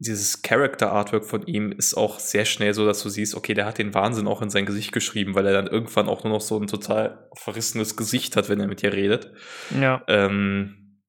dieses 0.00 0.40
Character 0.40 0.92
Artwork 0.92 1.26
von 1.26 1.46
ihm 1.46 1.72
ist 1.72 1.94
auch 1.94 2.18
sehr 2.18 2.46
schnell 2.46 2.72
so, 2.72 2.86
dass 2.86 3.02
du 3.02 3.10
siehst, 3.10 3.34
okay, 3.34 3.52
der 3.52 3.66
hat 3.66 3.76
den 3.76 3.92
Wahnsinn 3.92 4.26
auch 4.26 4.40
in 4.40 4.48
sein 4.48 4.64
Gesicht 4.64 4.92
geschrieben, 4.92 5.34
weil 5.34 5.46
er 5.46 5.52
dann 5.52 5.66
irgendwann 5.66 6.08
auch 6.08 6.24
nur 6.24 6.32
noch 6.32 6.40
so 6.40 6.58
ein 6.58 6.66
total 6.66 7.28
verrissenes 7.34 7.96
Gesicht 7.96 8.34
hat, 8.34 8.48
wenn 8.48 8.60
er 8.60 8.66
mit 8.66 8.80
dir 8.80 8.94
redet. 8.94 9.30
Ja. 9.78 10.02
Ähm, 10.08 11.02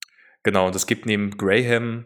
genau, 0.44 0.68
und 0.68 0.76
es 0.76 0.88
gibt 0.88 1.06
neben 1.06 1.38
Graham, 1.38 2.06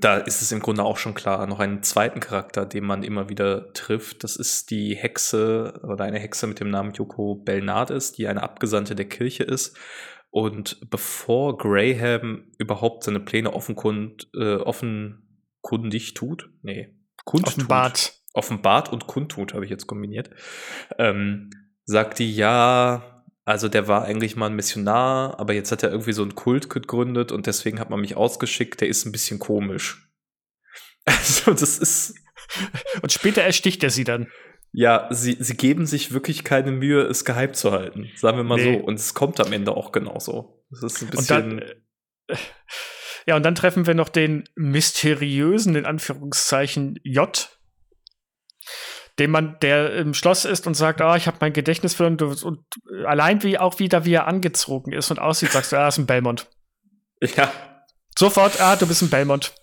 da 0.00 0.18
ist 0.18 0.42
es 0.42 0.52
im 0.52 0.60
Grunde 0.60 0.84
auch 0.84 0.96
schon 0.96 1.14
klar, 1.14 1.44
noch 1.48 1.58
einen 1.58 1.82
zweiten 1.82 2.20
Charakter, 2.20 2.66
den 2.66 2.84
man 2.84 3.02
immer 3.02 3.28
wieder 3.28 3.72
trifft. 3.72 4.22
Das 4.22 4.36
ist 4.36 4.70
die 4.70 4.94
Hexe 4.94 5.80
oder 5.82 6.04
eine 6.04 6.20
Hexe 6.20 6.46
mit 6.46 6.60
dem 6.60 6.70
Namen 6.70 6.92
Yoko 6.92 7.34
Belnades, 7.34 8.12
die 8.12 8.28
eine 8.28 8.44
Abgesandte 8.44 8.94
der 8.94 9.08
Kirche 9.08 9.42
ist. 9.42 9.76
Und 10.30 10.88
bevor 10.88 11.56
Graham 11.56 12.44
überhaupt 12.58 13.02
seine 13.02 13.20
Pläne 13.20 13.54
offenkund, 13.54 14.28
äh, 14.38 14.56
offen 14.56 15.25
kundig 15.66 16.14
tut. 16.14 16.48
Nee, 16.62 16.94
kundtut. 17.24 17.56
Offenbart. 17.56 18.22
Offenbart 18.34 18.92
und 18.92 19.08
kundtut 19.08 19.52
habe 19.52 19.64
ich 19.64 19.70
jetzt 19.70 19.88
kombiniert. 19.88 20.30
Ähm, 20.96 21.50
sagt 21.84 22.20
die, 22.20 22.32
ja, 22.32 23.24
also 23.44 23.68
der 23.68 23.88
war 23.88 24.04
eigentlich 24.04 24.36
mal 24.36 24.46
ein 24.46 24.54
Missionar, 24.54 25.40
aber 25.40 25.54
jetzt 25.54 25.72
hat 25.72 25.82
er 25.82 25.90
irgendwie 25.90 26.12
so 26.12 26.22
einen 26.22 26.36
Kult 26.36 26.70
gegründet 26.70 27.32
und 27.32 27.48
deswegen 27.48 27.80
hat 27.80 27.90
man 27.90 28.00
mich 28.00 28.16
ausgeschickt, 28.16 28.80
der 28.80 28.86
ist 28.86 29.06
ein 29.06 29.12
bisschen 29.12 29.38
komisch. 29.38 30.02
Also 31.08 31.52
das 31.52 31.78
ist. 31.78 32.16
Und 33.00 33.12
später 33.12 33.40
ersticht 33.40 33.84
er 33.84 33.90
sie 33.90 34.02
dann. 34.02 34.26
Ja, 34.72 35.06
sie, 35.12 35.36
sie 35.38 35.56
geben 35.56 35.86
sich 35.86 36.12
wirklich 36.12 36.42
keine 36.42 36.72
Mühe, 36.72 37.02
es 37.02 37.24
geheim 37.24 37.54
zu 37.54 37.70
halten. 37.70 38.10
Sagen 38.16 38.38
wir 38.38 38.42
mal 38.42 38.56
nee. 38.56 38.76
so. 38.76 38.84
Und 38.84 38.94
es 38.94 39.14
kommt 39.14 39.38
am 39.38 39.52
Ende 39.52 39.76
auch 39.76 39.92
genauso. 39.92 40.64
Das 40.68 40.82
ist 40.82 41.02
ein 41.02 41.10
bisschen. 41.10 41.20
Und 41.20 41.30
dann, 41.30 41.58
äh, 42.26 42.36
ja, 43.26 43.36
und 43.36 43.42
dann 43.42 43.56
treffen 43.56 43.86
wir 43.86 43.94
noch 43.94 44.08
den 44.08 44.44
mysteriösen, 44.54 45.74
in 45.74 45.84
Anführungszeichen, 45.84 46.98
J, 47.02 47.48
dem 49.18 49.30
man, 49.30 49.58
der 49.60 49.94
im 49.96 50.14
Schloss 50.14 50.44
ist 50.44 50.66
und 50.66 50.74
sagt, 50.74 51.00
ah, 51.00 51.16
ich 51.16 51.26
habe 51.26 51.38
mein 51.40 51.52
Gedächtnis 51.52 51.94
verloren 51.94 52.20
und, 52.20 52.42
und 52.42 52.64
allein 53.04 53.42
wie 53.42 53.58
auch 53.58 53.78
wieder, 53.78 54.04
wie 54.04 54.14
er 54.14 54.26
angezogen 54.26 54.92
ist 54.92 55.10
und 55.10 55.18
aussieht, 55.18 55.52
sagst 55.52 55.72
du, 55.72 55.76
ah, 55.76 55.88
ist 55.88 55.98
ein 55.98 56.06
Belmont. 56.06 56.48
Ja. 57.20 57.50
Sofort, 58.16 58.60
ah, 58.60 58.76
du 58.76 58.86
bist 58.86 59.02
ein 59.02 59.10
Belmont. 59.10 59.54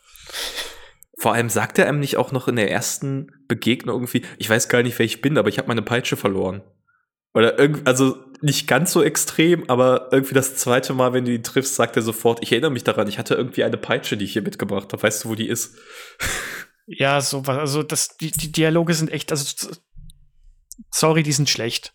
Vor 1.18 1.34
allem 1.34 1.50
sagt 1.50 1.80
er 1.80 1.88
einem 1.88 2.00
nicht 2.00 2.18
auch 2.18 2.32
noch 2.32 2.48
in 2.48 2.56
der 2.56 2.70
ersten 2.70 3.28
Begegnung 3.48 3.96
irgendwie, 3.96 4.26
ich 4.38 4.50
weiß 4.50 4.68
gar 4.68 4.84
nicht, 4.84 4.98
wer 5.00 5.06
ich 5.06 5.22
bin, 5.22 5.38
aber 5.38 5.50
ich 5.50 5.58
habe 5.58 5.68
meine 5.68 5.84
Peitsche 5.84 6.18
verloren. 6.18 6.64
Oder 7.34 7.58
irgendwie, 7.58 7.86
also 7.86 8.18
nicht 8.44 8.68
ganz 8.68 8.92
so 8.92 9.02
extrem, 9.02 9.70
aber 9.70 10.10
irgendwie 10.12 10.34
das 10.34 10.58
zweite 10.58 10.94
Mal, 10.94 11.14
wenn 11.14 11.24
du 11.24 11.34
ihn 11.34 11.44
triffst, 11.44 11.76
sagt 11.76 11.96
er 11.96 12.02
sofort, 12.02 12.44
ich 12.44 12.52
erinnere 12.52 12.72
mich 12.72 12.84
daran, 12.84 13.08
ich 13.08 13.18
hatte 13.18 13.36
irgendwie 13.36 13.64
eine 13.64 13.78
Peitsche, 13.78 14.18
die 14.18 14.26
ich 14.26 14.34
hier 14.34 14.42
mitgebracht 14.42 14.92
habe. 14.92 15.02
Weißt 15.02 15.24
du, 15.24 15.30
wo 15.30 15.36
die 15.36 15.48
ist? 15.48 15.76
Ja, 16.86 17.22
so 17.22 17.48
was. 17.48 17.58
Also 17.58 17.82
das, 17.82 18.18
die, 18.18 18.32
die 18.32 18.52
Dialoge 18.52 18.94
sind 18.94 19.10
echt, 19.10 19.32
also 19.32 19.70
sorry, 20.92 21.24
die 21.24 21.32
sind 21.32 21.50
schlecht. 21.50 21.94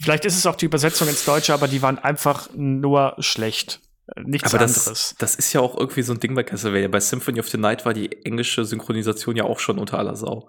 Vielleicht 0.00 0.24
ist 0.24 0.38
es 0.38 0.46
auch 0.46 0.54
die 0.54 0.66
Übersetzung 0.66 1.08
ins 1.08 1.24
Deutsche, 1.24 1.52
aber 1.52 1.66
die 1.66 1.82
waren 1.82 1.98
einfach 1.98 2.48
nur 2.54 3.16
schlecht. 3.18 3.80
Nichts 4.22 4.54
aber 4.54 4.62
anderes. 4.62 4.84
Das, 4.84 5.16
das 5.18 5.34
ist 5.34 5.52
ja 5.52 5.60
auch 5.60 5.76
irgendwie 5.76 6.02
so 6.02 6.12
ein 6.12 6.20
Ding 6.20 6.36
bei 6.36 6.44
Castlevania. 6.44 6.86
Bei 6.86 7.00
Symphony 7.00 7.40
of 7.40 7.48
the 7.48 7.58
Night 7.58 7.84
war 7.84 7.94
die 7.94 8.24
englische 8.24 8.64
Synchronisation 8.64 9.34
ja 9.34 9.42
auch 9.42 9.58
schon 9.58 9.80
unter 9.80 9.98
aller 9.98 10.14
Sau. 10.14 10.48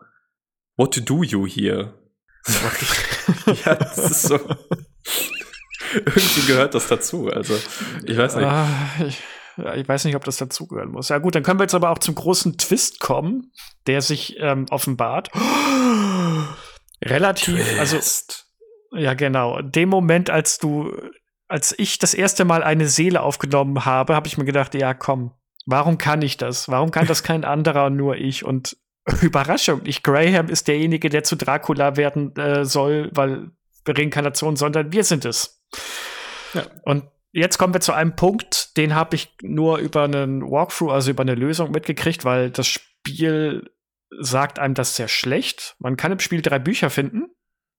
What 0.78 1.02
do 1.10 1.24
you 1.24 1.48
here? 1.48 1.96
ja, 3.66 3.76
das 3.76 3.98
ist 3.98 4.22
so. 4.24 4.40
Irgendwie 5.94 6.48
gehört 6.48 6.74
das 6.74 6.88
dazu. 6.88 7.28
Also, 7.28 7.58
ich 8.06 8.18
weiß 8.18 8.36
nicht. 8.36 8.46
Ah, 8.46 8.68
ich, 9.06 9.22
ich, 9.76 9.88
weiß 9.88 10.06
nicht, 10.06 10.16
ob 10.16 10.24
das 10.24 10.38
dazugehören 10.38 10.92
muss. 10.92 11.10
Ja, 11.10 11.20
gut, 11.20 11.36
dann 11.36 11.44
können 11.44 11.60
wir 11.60 11.64
jetzt 11.64 11.76
aber 11.76 11.92
auch 11.92 12.00
zum 12.00 12.16
großen 12.16 12.58
Twist 12.58 13.00
kommen, 13.00 13.52
der 13.88 14.02
sich 14.02 14.36
ähm, 14.40 14.66
offenbart. 14.70 15.30
Relativ, 17.02 17.80
also, 17.80 17.98
Twist. 17.98 18.48
also. 18.92 19.04
Ja, 19.04 19.14
genau. 19.14 19.62
Dem 19.62 19.90
Moment, 19.90 20.30
als 20.30 20.58
du, 20.58 20.92
als 21.48 21.74
ich 21.78 22.00
das 22.00 22.14
erste 22.14 22.46
Mal 22.46 22.64
eine 22.64 22.88
Seele 22.88 23.22
aufgenommen 23.22 23.86
habe, 23.86 24.16
habe 24.16 24.28
ich 24.28 24.38
mir 24.38 24.46
gedacht, 24.46 24.74
ja, 24.76 24.94
komm, 24.94 25.32
warum 25.66 25.98
kann 25.98 26.22
ich 26.22 26.38
das? 26.38 26.70
Warum 26.70 26.92
kann 26.92 27.08
das 27.08 27.24
kein 27.24 27.46
anderer 27.46 27.90
nur 27.90 28.16
ich? 28.16 28.44
Und 28.46 28.78
Überraschung, 29.22 29.84
nicht 29.84 30.04
Graham 30.04 30.48
ist 30.48 30.68
derjenige, 30.68 31.10
der 31.10 31.24
zu 31.24 31.36
Dracula 31.36 31.98
werden 31.98 32.36
äh, 32.36 32.66
soll, 32.66 33.10
weil 33.14 33.52
Reinkarnation, 33.88 34.56
sondern 34.56 34.92
wir 34.92 35.04
sind 35.04 35.26
es. 35.26 35.62
Ja. 36.54 36.66
Und 36.84 37.06
jetzt 37.32 37.58
kommen 37.58 37.74
wir 37.74 37.82
zu 37.82 37.94
einem 37.94 38.16
Punkt, 38.16 38.78
den 38.78 38.96
habe 38.96 39.16
ich 39.16 39.36
nur 39.42 39.80
über 39.80 40.04
einen 40.04 40.42
Walkthrough, 40.42 40.92
also 40.92 41.12
über 41.12 41.22
eine 41.22 41.36
Lösung 41.36 41.72
mitgekriegt, 41.72 42.24
weil 42.24 42.50
das 42.50 42.68
Spiel 42.68 43.70
sagt 44.20 44.60
einem 44.60 44.74
das 44.74 44.96
sehr 44.96 45.08
schlecht. 45.08 45.76
Man 45.80 45.98
kann 45.98 46.12
im 46.12 46.20
Spiel 46.20 46.42
drei 46.42 46.60
Bücher 46.60 46.90
finden, 46.90 47.26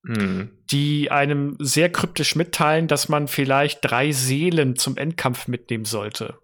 mhm. 0.02 0.50
die 0.70 1.10
einem 1.10 1.56
sehr 1.58 1.90
kryptisch 1.90 2.36
mitteilen, 2.36 2.88
dass 2.88 3.08
man 3.08 3.28
vielleicht 3.28 3.78
drei 3.82 4.12
Seelen 4.12 4.76
zum 4.76 4.96
Endkampf 4.96 5.48
mitnehmen 5.48 5.84
sollte. 5.84 6.38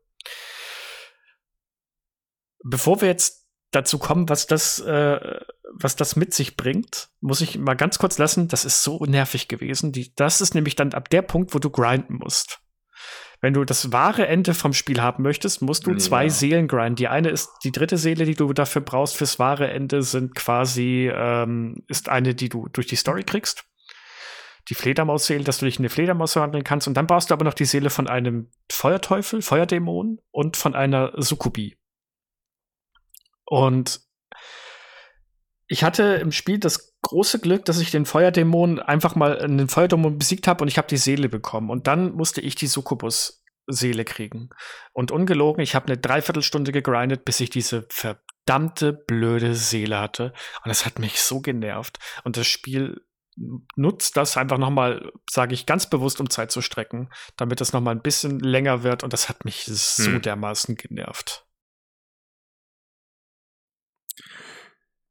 Bevor 2.62 3.00
wir 3.00 3.08
jetzt 3.08 3.39
dazu 3.70 3.98
kommen, 3.98 4.28
was 4.28 4.46
das, 4.46 4.80
äh, 4.80 5.40
was 5.72 5.96
das 5.96 6.16
mit 6.16 6.34
sich 6.34 6.56
bringt, 6.56 7.08
muss 7.20 7.40
ich 7.40 7.58
mal 7.58 7.74
ganz 7.74 7.98
kurz 7.98 8.18
lassen. 8.18 8.48
Das 8.48 8.64
ist 8.64 8.82
so 8.82 9.04
nervig 9.04 9.48
gewesen. 9.48 9.92
Die, 9.92 10.12
das 10.14 10.40
ist 10.40 10.54
nämlich 10.54 10.74
dann 10.76 10.92
ab 10.92 11.08
der 11.10 11.22
Punkt, 11.22 11.54
wo 11.54 11.58
du 11.58 11.70
grinden 11.70 12.14
musst. 12.14 12.60
wenn 13.42 13.54
du 13.54 13.64
das 13.64 13.90
wahre 13.90 14.26
Ende 14.26 14.52
vom 14.52 14.74
Spiel 14.74 15.00
haben 15.00 15.22
möchtest, 15.22 15.62
musst 15.62 15.86
du 15.86 15.94
zwei 15.96 16.24
Ja. 16.24 16.30
Seelen 16.30 16.68
grinden. 16.68 16.96
Die 16.96 17.08
eine 17.08 17.30
ist 17.30 17.48
die 17.64 17.72
dritte 17.72 17.96
Seele, 17.96 18.26
die 18.26 18.34
du 18.34 18.52
dafür 18.52 18.82
brauchst 18.82 19.16
fürs 19.16 19.38
wahre 19.38 19.70
Ende, 19.70 20.02
sind 20.02 20.34
quasi 20.34 21.10
ähm, 21.10 21.82
ist 21.88 22.10
eine, 22.10 22.34
die 22.34 22.50
du 22.50 22.68
durch 22.68 22.86
die 22.86 22.96
Story 22.96 23.22
kriegst. 23.22 23.64
Die 24.68 24.74
Fledermausseele, 24.74 25.42
dass 25.42 25.58
du 25.58 25.64
dich 25.64 25.78
in 25.78 25.82
eine 25.82 25.88
Fledermaus 25.88 26.34
verwandeln 26.34 26.64
kannst. 26.64 26.86
Und 26.86 26.94
dann 26.94 27.06
brauchst 27.06 27.30
du 27.30 27.34
aber 27.34 27.46
noch 27.46 27.54
die 27.54 27.64
Seele 27.64 27.88
von 27.88 28.08
einem 28.08 28.50
Feuerteufel, 28.70 29.40
Feuerdämon 29.40 30.18
und 30.30 30.58
von 30.58 30.74
einer 30.74 31.12
Sukubi. 31.16 31.79
Und 33.50 34.00
ich 35.66 35.82
hatte 35.82 36.04
im 36.22 36.30
Spiel 36.30 36.58
das 36.60 36.94
große 37.02 37.40
Glück, 37.40 37.64
dass 37.64 37.80
ich 37.80 37.90
den 37.90 38.06
Feuerdämon 38.06 38.78
einfach 38.78 39.16
mal 39.16 39.38
den 39.38 39.68
Feuerdämon 39.68 40.18
besiegt 40.18 40.46
habe 40.46 40.62
und 40.62 40.68
ich 40.68 40.78
habe 40.78 40.86
die 40.86 40.96
Seele 40.96 41.28
bekommen. 41.28 41.68
Und 41.68 41.88
dann 41.88 42.12
musste 42.12 42.40
ich 42.40 42.54
die 42.54 42.68
Succubus-Seele 42.68 44.04
kriegen. 44.04 44.50
Und 44.92 45.10
ungelogen, 45.10 45.62
ich 45.62 45.74
habe 45.74 45.86
eine 45.86 45.98
Dreiviertelstunde 45.98 46.70
gegrindet, 46.70 47.24
bis 47.24 47.40
ich 47.40 47.50
diese 47.50 47.86
verdammte 47.90 48.92
blöde 48.92 49.56
Seele 49.56 49.98
hatte. 49.98 50.32
Und 50.64 50.68
das 50.68 50.86
hat 50.86 51.00
mich 51.00 51.20
so 51.20 51.40
genervt. 51.40 51.98
Und 52.22 52.36
das 52.36 52.46
Spiel 52.46 53.04
nutzt 53.74 54.16
das 54.16 54.36
einfach 54.36 54.58
noch 54.58 54.70
mal, 54.70 55.10
sage 55.28 55.54
ich 55.54 55.66
ganz 55.66 55.90
bewusst, 55.90 56.20
um 56.20 56.30
Zeit 56.30 56.52
zu 56.52 56.62
strecken, 56.62 57.10
damit 57.36 57.60
das 57.60 57.72
noch 57.72 57.80
mal 57.80 57.90
ein 57.92 58.02
bisschen 58.02 58.38
länger 58.38 58.84
wird. 58.84 59.02
Und 59.02 59.12
das 59.12 59.28
hat 59.28 59.44
mich 59.44 59.64
so 59.64 60.04
Hm. 60.04 60.22
dermaßen 60.22 60.76
genervt. 60.76 61.46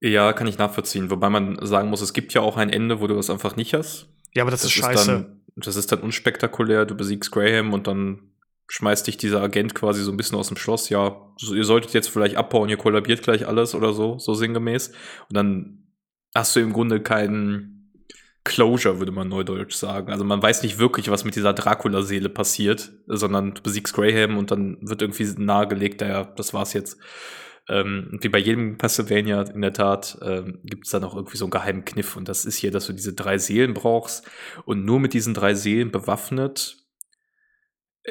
Ja, 0.02 0.34
kann 0.34 0.48
ich 0.48 0.58
nachvollziehen. 0.58 1.10
Wobei 1.10 1.30
man 1.30 1.66
sagen 1.66 1.90
muss, 1.90 2.02
es 2.02 2.14
gibt 2.14 2.34
ja 2.34 2.42
auch 2.42 2.58
ein 2.58 2.70
Ende, 2.70 3.02
wo 3.02 3.08
du 3.08 3.16
das 3.16 3.30
einfach 3.30 3.56
nicht 3.56 3.74
hast. 3.74 4.08
Ja, 4.34 4.44
aber 4.44 4.52
das, 4.52 4.64
ist 4.64 4.72
scheiße. 4.72 5.06
dann, 5.06 5.42
das 5.56 5.76
ist 5.76 5.92
dann 5.92 6.00
unspektakulär. 6.00 6.86
Du 6.86 6.96
besiegst 6.96 7.32
Graham 7.32 7.74
und 7.74 7.88
dann 7.88 8.32
schmeißt 8.68 9.08
dich 9.08 9.18
dieser 9.18 9.42
Agent 9.42 9.74
quasi 9.76 10.04
so 10.04 10.12
ein 10.12 10.18
bisschen 10.18 10.38
aus 10.38 10.48
dem 10.48 10.58
Schloss. 10.58 10.90
Ja, 10.90 11.34
so, 11.38 11.54
ihr 11.54 11.64
solltet 11.64 11.94
jetzt 11.94 12.10
vielleicht 12.10 12.36
abbauen, 12.36 12.70
ihr 12.70 12.78
kollabiert 12.78 13.24
gleich 13.24 13.48
alles 13.48 13.76
oder 13.76 13.94
so, 13.94 14.20
so 14.20 14.34
sinngemäß. 14.34 14.90
Und 14.90 15.36
dann 15.36 15.88
hast 16.34 16.56
du 16.56 16.60
im 16.60 16.72
Grunde 16.72 17.02
keinen 17.02 17.92
Closure, 18.44 19.00
würde 19.00 19.12
man 19.12 19.28
neudeutsch 19.28 19.76
sagen. 19.76 20.12
Also 20.12 20.24
man 20.24 20.42
weiß 20.42 20.64
nicht 20.64 20.80
wirklich, 20.80 21.10
was 21.12 21.26
mit 21.26 21.36
dieser 21.36 21.54
Dracula-Seele 21.54 22.30
passiert, 22.30 22.92
sondern 23.08 23.54
du 23.54 23.62
besiegst 23.62 23.94
Graham 23.94 24.38
und 24.38 24.52
dann 24.52 24.78
wird 24.82 25.02
irgendwie 25.02 25.26
nahegelegt, 25.38 26.02
ja, 26.02 26.24
das 26.24 26.54
war's 26.54 26.74
jetzt. 26.74 26.98
Ähm, 27.70 28.18
wie 28.22 28.30
bei 28.30 28.40
jedem 28.40 28.78
Castlevania 28.78 29.44
in 29.44 29.62
der 29.62 29.74
Tat 29.74 30.18
ähm, 30.22 30.60
gibt 30.64 30.86
es 30.86 30.92
dann 30.92 31.04
auch 31.04 31.16
irgendwie 31.16 31.38
so 31.38 31.46
einen 31.46 31.52
geheimen 31.52 31.86
Kniff 31.86 32.18
und 32.18 32.28
das 32.28 32.46
ist 32.46 32.58
hier, 32.58 32.72
dass 32.72 32.88
du 32.88 32.94
diese 32.94 33.14
drei 33.14 33.38
Seelen 33.38 33.74
brauchst 33.74 34.28
und 34.66 34.86
nur 34.86 35.00
mit 35.00 35.14
diesen 35.14 35.34
drei 35.34 35.54
Seelen 35.54 35.92
bewaffnet 35.92 36.78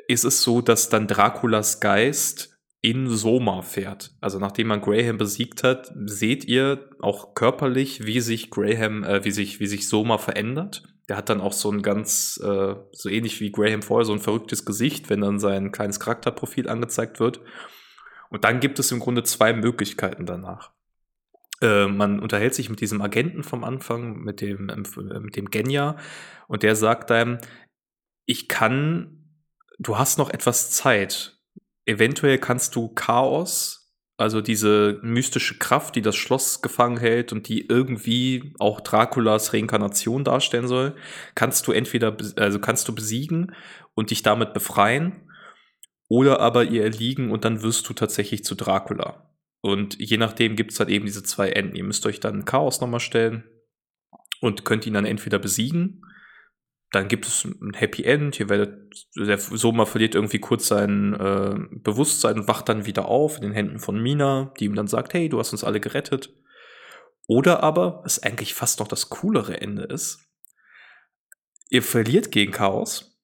ist 0.07 0.25
es 0.25 0.43
so, 0.43 0.61
dass 0.61 0.89
dann 0.89 1.07
Draculas 1.07 1.81
Geist 1.81 2.59
in 2.81 3.09
Soma 3.09 3.63
fährt. 3.63 4.13
Also 4.21 4.39
nachdem 4.39 4.69
man 4.69 4.81
Graham 4.81 5.19
besiegt 5.19 5.65
hat, 5.65 5.91
seht 6.05 6.45
ihr 6.45 6.91
auch 7.01 7.35
körperlich, 7.35 8.07
wie 8.07 8.21
sich 8.21 8.51
Graham, 8.51 9.03
äh, 9.03 9.25
wie 9.25 9.33
sich, 9.33 9.59
wie 9.59 9.67
sich 9.67 9.89
Soma 9.89 10.19
verändert. 10.19 10.85
Der 11.09 11.17
hat 11.17 11.29
dann 11.29 11.41
auch 11.41 11.53
so 11.53 11.73
ein 11.73 11.83
ganz, 11.83 12.39
äh, 12.43 12.75
so 12.93 13.09
ähnlich 13.09 13.41
wie 13.41 13.51
Graham 13.51 13.83
vorher, 13.83 14.05
so 14.05 14.13
ein 14.13 14.21
verrücktes 14.21 14.65
Gesicht, 14.65 15.11
wenn 15.11 15.23
dann 15.23 15.41
sein 15.41 15.73
kleines 15.73 15.99
Charakterprofil 15.99 16.69
angezeigt 16.69 17.19
wird. 17.19 17.41
Und 18.31 18.45
dann 18.45 18.61
gibt 18.61 18.79
es 18.79 18.93
im 18.93 19.01
Grunde 19.01 19.22
zwei 19.22 19.53
Möglichkeiten 19.53 20.26
danach. 20.26 20.72
Äh, 21.61 21.87
man 21.87 22.20
unterhält 22.20 22.55
sich 22.55 22.70
mit 22.70 22.81
diesem 22.81 23.01
Agenten 23.03 23.43
vom 23.43 23.64
Anfang, 23.64 24.18
mit 24.18 24.41
dem, 24.41 24.68
äh, 24.68 25.20
mit 25.20 25.37
dem 25.37 25.51
Genya, 25.51 25.97
und 26.47 26.62
der 26.62 26.76
sagt 26.76 27.11
einem, 27.11 27.39
ich 28.26 28.49
kann, 28.49 29.24
du 29.79 29.99
hast 29.99 30.18
noch 30.18 30.31
etwas 30.31 30.70
Zeit. 30.70 31.39
Eventuell 31.85 32.39
kannst 32.39 32.76
du 32.76 32.89
Chaos, 32.89 33.79
also 34.18 34.41
diese 34.41 34.99
mystische 35.03 35.59
Kraft, 35.59 35.97
die 35.97 36.03
das 36.03 36.16
Schloss 36.16 36.61
gefangen 36.61 36.99
hält 36.99 37.33
und 37.33 37.49
die 37.49 37.66
irgendwie 37.66 38.53
auch 38.59 38.81
Draculas 38.81 39.53
Reinkarnation 39.53 40.24
darstellen 40.24 40.66
soll, 40.66 40.97
kannst 41.35 41.66
du 41.66 41.72
entweder, 41.72 42.16
also 42.37 42.59
kannst 42.59 42.89
du 42.89 42.95
besiegen 42.95 43.55
und 43.95 44.11
dich 44.11 44.22
damit 44.22 44.55
befreien, 44.55 45.28
oder 46.09 46.41
aber 46.41 46.65
ihr 46.65 46.83
erliegen 46.83 47.31
und 47.31 47.45
dann 47.45 47.63
wirst 47.63 47.89
du 47.89 47.93
tatsächlich 47.93 48.45
zu 48.45 48.55
Dracula. 48.55 49.31
Und 49.61 49.99
je 49.99 50.17
nachdem 50.17 50.57
gibt 50.57 50.73
es 50.73 50.81
halt 50.81 50.89
eben 50.89 51.05
diese 51.05 51.23
zwei 51.23 51.51
Enden. 51.51 51.77
Ihr 51.77 51.85
müsst 51.85 52.07
euch 52.07 52.21
dann 52.21 52.45
Chaos 52.45 52.81
nochmal 52.81 53.01
stellen 53.01 53.45
und 54.41 54.65
könnt 54.65 54.87
ihn 54.87 54.95
dann 54.95 55.05
entweder 55.05 55.39
besiegen. 55.39 56.03
Dann 56.91 57.09
gibt 57.09 57.27
es 57.27 57.45
ein 57.45 57.75
Happy 57.75 58.05
End. 58.05 58.41
Ihr 58.41 58.49
werdet, 58.49 59.07
der 59.17 59.39
Soma 59.39 59.85
verliert 59.85 60.15
irgendwie 60.15 60.39
kurz 60.39 60.69
sein 60.69 61.13
äh, 61.15 61.57
Bewusstsein 61.71 62.41
und 62.41 62.49
wacht 62.49 62.69
dann 62.69 62.87
wieder 62.87 63.07
auf 63.07 63.37
in 63.37 63.43
den 63.43 63.53
Händen 63.53 63.79
von 63.79 64.01
Mina, 64.01 64.55
die 64.59 64.65
ihm 64.65 64.75
dann 64.75 64.87
sagt, 64.87 65.13
hey, 65.13 65.29
du 65.29 65.39
hast 65.39 65.53
uns 65.53 65.65
alle 65.65 65.81
gerettet. 65.81 66.33
Oder 67.27 67.63
aber, 67.63 68.01
was 68.05 68.23
eigentlich 68.23 68.55
fast 68.55 68.81
noch 68.81 68.89
das 68.89 69.11
coolere 69.11 69.61
Ende 69.61 69.83
ist, 69.83 70.31
ihr 71.69 71.83
verliert 71.83 72.33
gegen 72.33 72.53
Chaos 72.53 73.21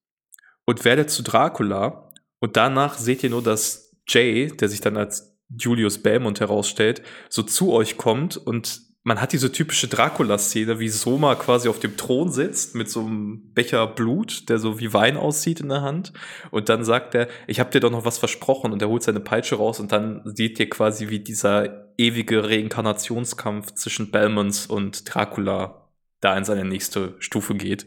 und 0.65 0.85
werdet 0.85 1.09
zu 1.09 1.23
Dracula 1.23 2.04
und 2.45 2.55
danach 2.57 2.99
seht 2.99 3.23
ihr 3.23 3.31
nur, 3.31 3.41
dass 3.41 3.91
Jay, 4.07 4.55
der 4.55 4.69
sich 4.69 4.79
dann 4.79 4.97
als 4.97 5.35
Julius 5.49 5.97
Belmont 5.97 6.41
herausstellt, 6.41 7.01
so 7.27 7.41
zu 7.41 7.73
euch 7.73 7.97
kommt 7.97 8.37
und 8.37 8.83
man 9.01 9.19
hat 9.19 9.33
diese 9.33 9.51
typische 9.51 9.87
Dracula-Szene, 9.87 10.79
wie 10.79 10.89
Soma 10.89 11.33
quasi 11.33 11.69
auf 11.69 11.79
dem 11.79 11.97
Thron 11.97 12.31
sitzt 12.31 12.75
mit 12.75 12.87
so 12.87 12.99
einem 12.99 13.51
Becher 13.55 13.87
Blut, 13.87 14.47
der 14.47 14.59
so 14.59 14.79
wie 14.79 14.93
Wein 14.93 15.17
aussieht 15.17 15.59
in 15.59 15.69
der 15.69 15.81
Hand. 15.81 16.13
Und 16.51 16.69
dann 16.69 16.83
sagt 16.83 17.15
er, 17.15 17.27
ich 17.47 17.59
habe 17.59 17.71
dir 17.71 17.79
doch 17.79 17.89
noch 17.89 18.05
was 18.05 18.19
versprochen. 18.19 18.73
Und 18.73 18.81
er 18.83 18.89
holt 18.89 19.01
seine 19.01 19.19
Peitsche 19.19 19.55
raus 19.55 19.79
und 19.79 19.91
dann 19.91 20.21
seht 20.25 20.59
ihr 20.59 20.69
quasi, 20.69 21.09
wie 21.09 21.19
dieser 21.19 21.93
ewige 21.97 22.49
Reinkarnationskampf 22.49 23.73
zwischen 23.73 24.11
Belmonts 24.11 24.67
und 24.67 25.13
Dracula 25.13 25.87
da 26.19 26.37
in 26.37 26.43
seine 26.43 26.65
nächste 26.65 27.15
Stufe 27.19 27.55
geht. 27.55 27.85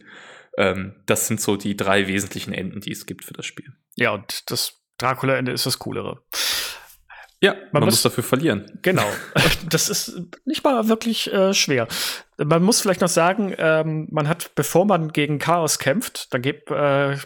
Ähm, 0.59 1.00
das 1.06 1.28
sind 1.28 1.40
so 1.40 1.56
die 1.56 1.76
drei 1.76 2.09
wesentlichen 2.09 2.52
Enden, 2.52 2.80
die 2.80 2.90
es 2.92 3.06
gibt 3.06 3.24
für 3.24 3.32
das 3.32 3.46
Spiel. 3.46 3.72
Ja, 3.96 4.11
und 4.11 4.50
das 4.50 4.74
Dracula-Ende 4.98 5.52
ist 5.52 5.64
das 5.66 5.78
Coolere. 5.78 6.22
Ja, 7.40 7.54
man, 7.72 7.84
muss- 7.84 7.94
muss 7.94 8.02
dafür 8.02 8.24
verlieren. 8.24 8.78
Genau. 8.82 9.06
Das 9.70 9.88
ist 9.90 10.20
nicht 10.46 10.64
mal 10.64 10.88
wirklich 10.88 11.30
äh, 11.32 11.52
schwer. 11.52 11.86
Man 12.38 12.62
muss 12.62 12.80
vielleicht 12.80 13.02
noch 13.02 13.09
sagen, 13.09 13.54
ähm, 13.59 14.09
man 14.11 14.26
hat, 14.26 14.54
bevor 14.54 14.86
man 14.86 15.12
gegen 15.12 15.38
Chaos 15.38 15.78
kämpft, 15.78 16.32
dann 16.32 16.40
gibt, 16.42 16.70
äh, 16.70 17.18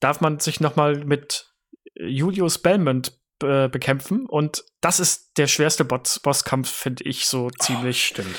darf 0.00 0.20
man 0.20 0.40
sich 0.40 0.58
noch 0.60 0.74
mal 0.74 1.04
mit 1.04 1.46
Julius 1.94 2.58
Belmont 2.58 3.12
äh, 3.42 3.68
bekämpfen 3.68 4.26
und 4.26 4.64
das 4.80 5.00
ist 5.00 5.36
der 5.36 5.46
schwerste 5.46 5.84
Boss 5.84 6.20
Bosskampf, 6.20 6.70
finde 6.70 7.04
ich 7.04 7.26
so 7.26 7.50
ziemlich. 7.50 8.06
Stimmt. 8.06 8.36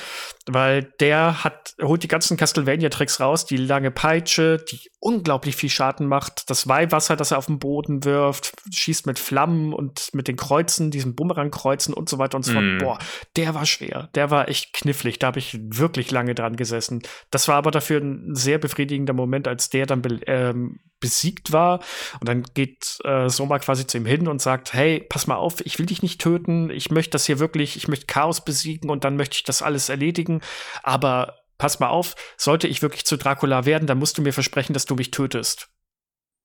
weil 0.48 0.84
der 1.00 1.44
hat, 1.44 1.74
holt 1.82 2.04
die 2.04 2.08
ganzen 2.08 2.38
Castlevania-Tricks 2.38 3.20
raus, 3.20 3.46
die 3.46 3.58
lange 3.58 3.92
Peitsche, 3.92 4.58
die 4.58 4.80
unglaublich 5.04 5.58
viel 5.58 5.70
Schaden 5.70 6.08
macht, 6.08 6.50
das 6.50 6.68
Weihwasser, 6.68 7.16
das 7.18 7.32
er 7.32 7.38
auf 7.38 7.48
den 7.48 7.60
Boden 7.60 8.06
wirft, 8.06 8.54
schießt 8.72 9.06
mit 9.06 9.20
Flammen 9.20 9.74
und 9.74 10.10
mit 10.14 10.30
den 10.30 10.38
Kreuzen, 10.38 10.92
diesen 10.92 11.14
Bumerangkreuzen 11.14 11.94
und 11.94 12.08
so 12.08 12.18
weiter 12.20 12.38
und 12.38 12.44
so 12.44 12.54
fort. 12.54 12.64
Mm. 12.64 12.78
Boah, 12.78 13.00
der 13.36 13.54
war 13.54 13.66
schwer, 13.66 14.10
der 14.16 14.32
war 14.32 14.48
echt 14.48 14.74
knifflig, 14.74 15.20
da 15.20 15.28
habe 15.28 15.40
ich 15.40 15.60
wirklich 15.62 16.10
lange 16.10 16.36
dran 16.36 16.56
gesessen. 16.56 17.02
Das 17.32 17.50
war 17.50 17.56
aber 17.56 17.72
dafür 17.72 18.00
ein 18.00 18.34
sehr 18.34 18.58
befriedigender 18.60 19.14
Moment, 19.14 19.48
als 19.48 19.70
der 19.70 19.86
dann 19.86 20.02
be 20.02 20.22
ähm, 20.26 20.80
besiegt 21.02 21.52
war 21.52 21.82
und 22.22 22.30
dann 22.30 22.44
geht 22.54 22.98
äh, 23.04 23.28
Soma 23.28 23.60
quasi 23.60 23.86
zu 23.86 23.98
ihm 23.98 24.06
hin 24.06 24.30
und 24.30 24.42
sagt, 24.42 24.74
hey, 24.74 25.06
pass 25.10 25.28
mal 25.28 25.36
auf, 25.36 25.60
ich 25.66 25.78
will 25.78 25.86
dich 25.86 26.02
nicht 26.02 26.22
töten, 26.22 26.70
ich 26.70 26.92
möchte 26.92 27.12
das 27.12 27.26
hier 27.26 27.40
wirklich, 27.40 27.76
ich 27.76 27.90
möchte 27.90 28.06
Chaos 28.06 28.46
besiegen 28.46 28.90
und 28.90 29.04
dann 29.04 29.18
möchte 29.18 29.36
ich 29.36 29.44
das 29.44 29.62
alles 29.62 29.90
erledigen, 29.90 30.40
aber 30.82 31.43
pass 31.58 31.80
mal 31.80 31.90
auf, 31.90 32.16
sollte 32.38 32.68
ich 32.68 32.82
wirklich 32.82 33.06
zu 33.06 33.18
Dracula 33.18 33.66
werden, 33.66 33.88
dann 33.88 34.00
musst 34.00 34.18
du 34.18 34.22
mir 34.22 34.34
versprechen, 34.34 34.74
dass 34.74 34.86
du 34.86 34.96
mich 34.96 35.12
tötest. 35.12 35.70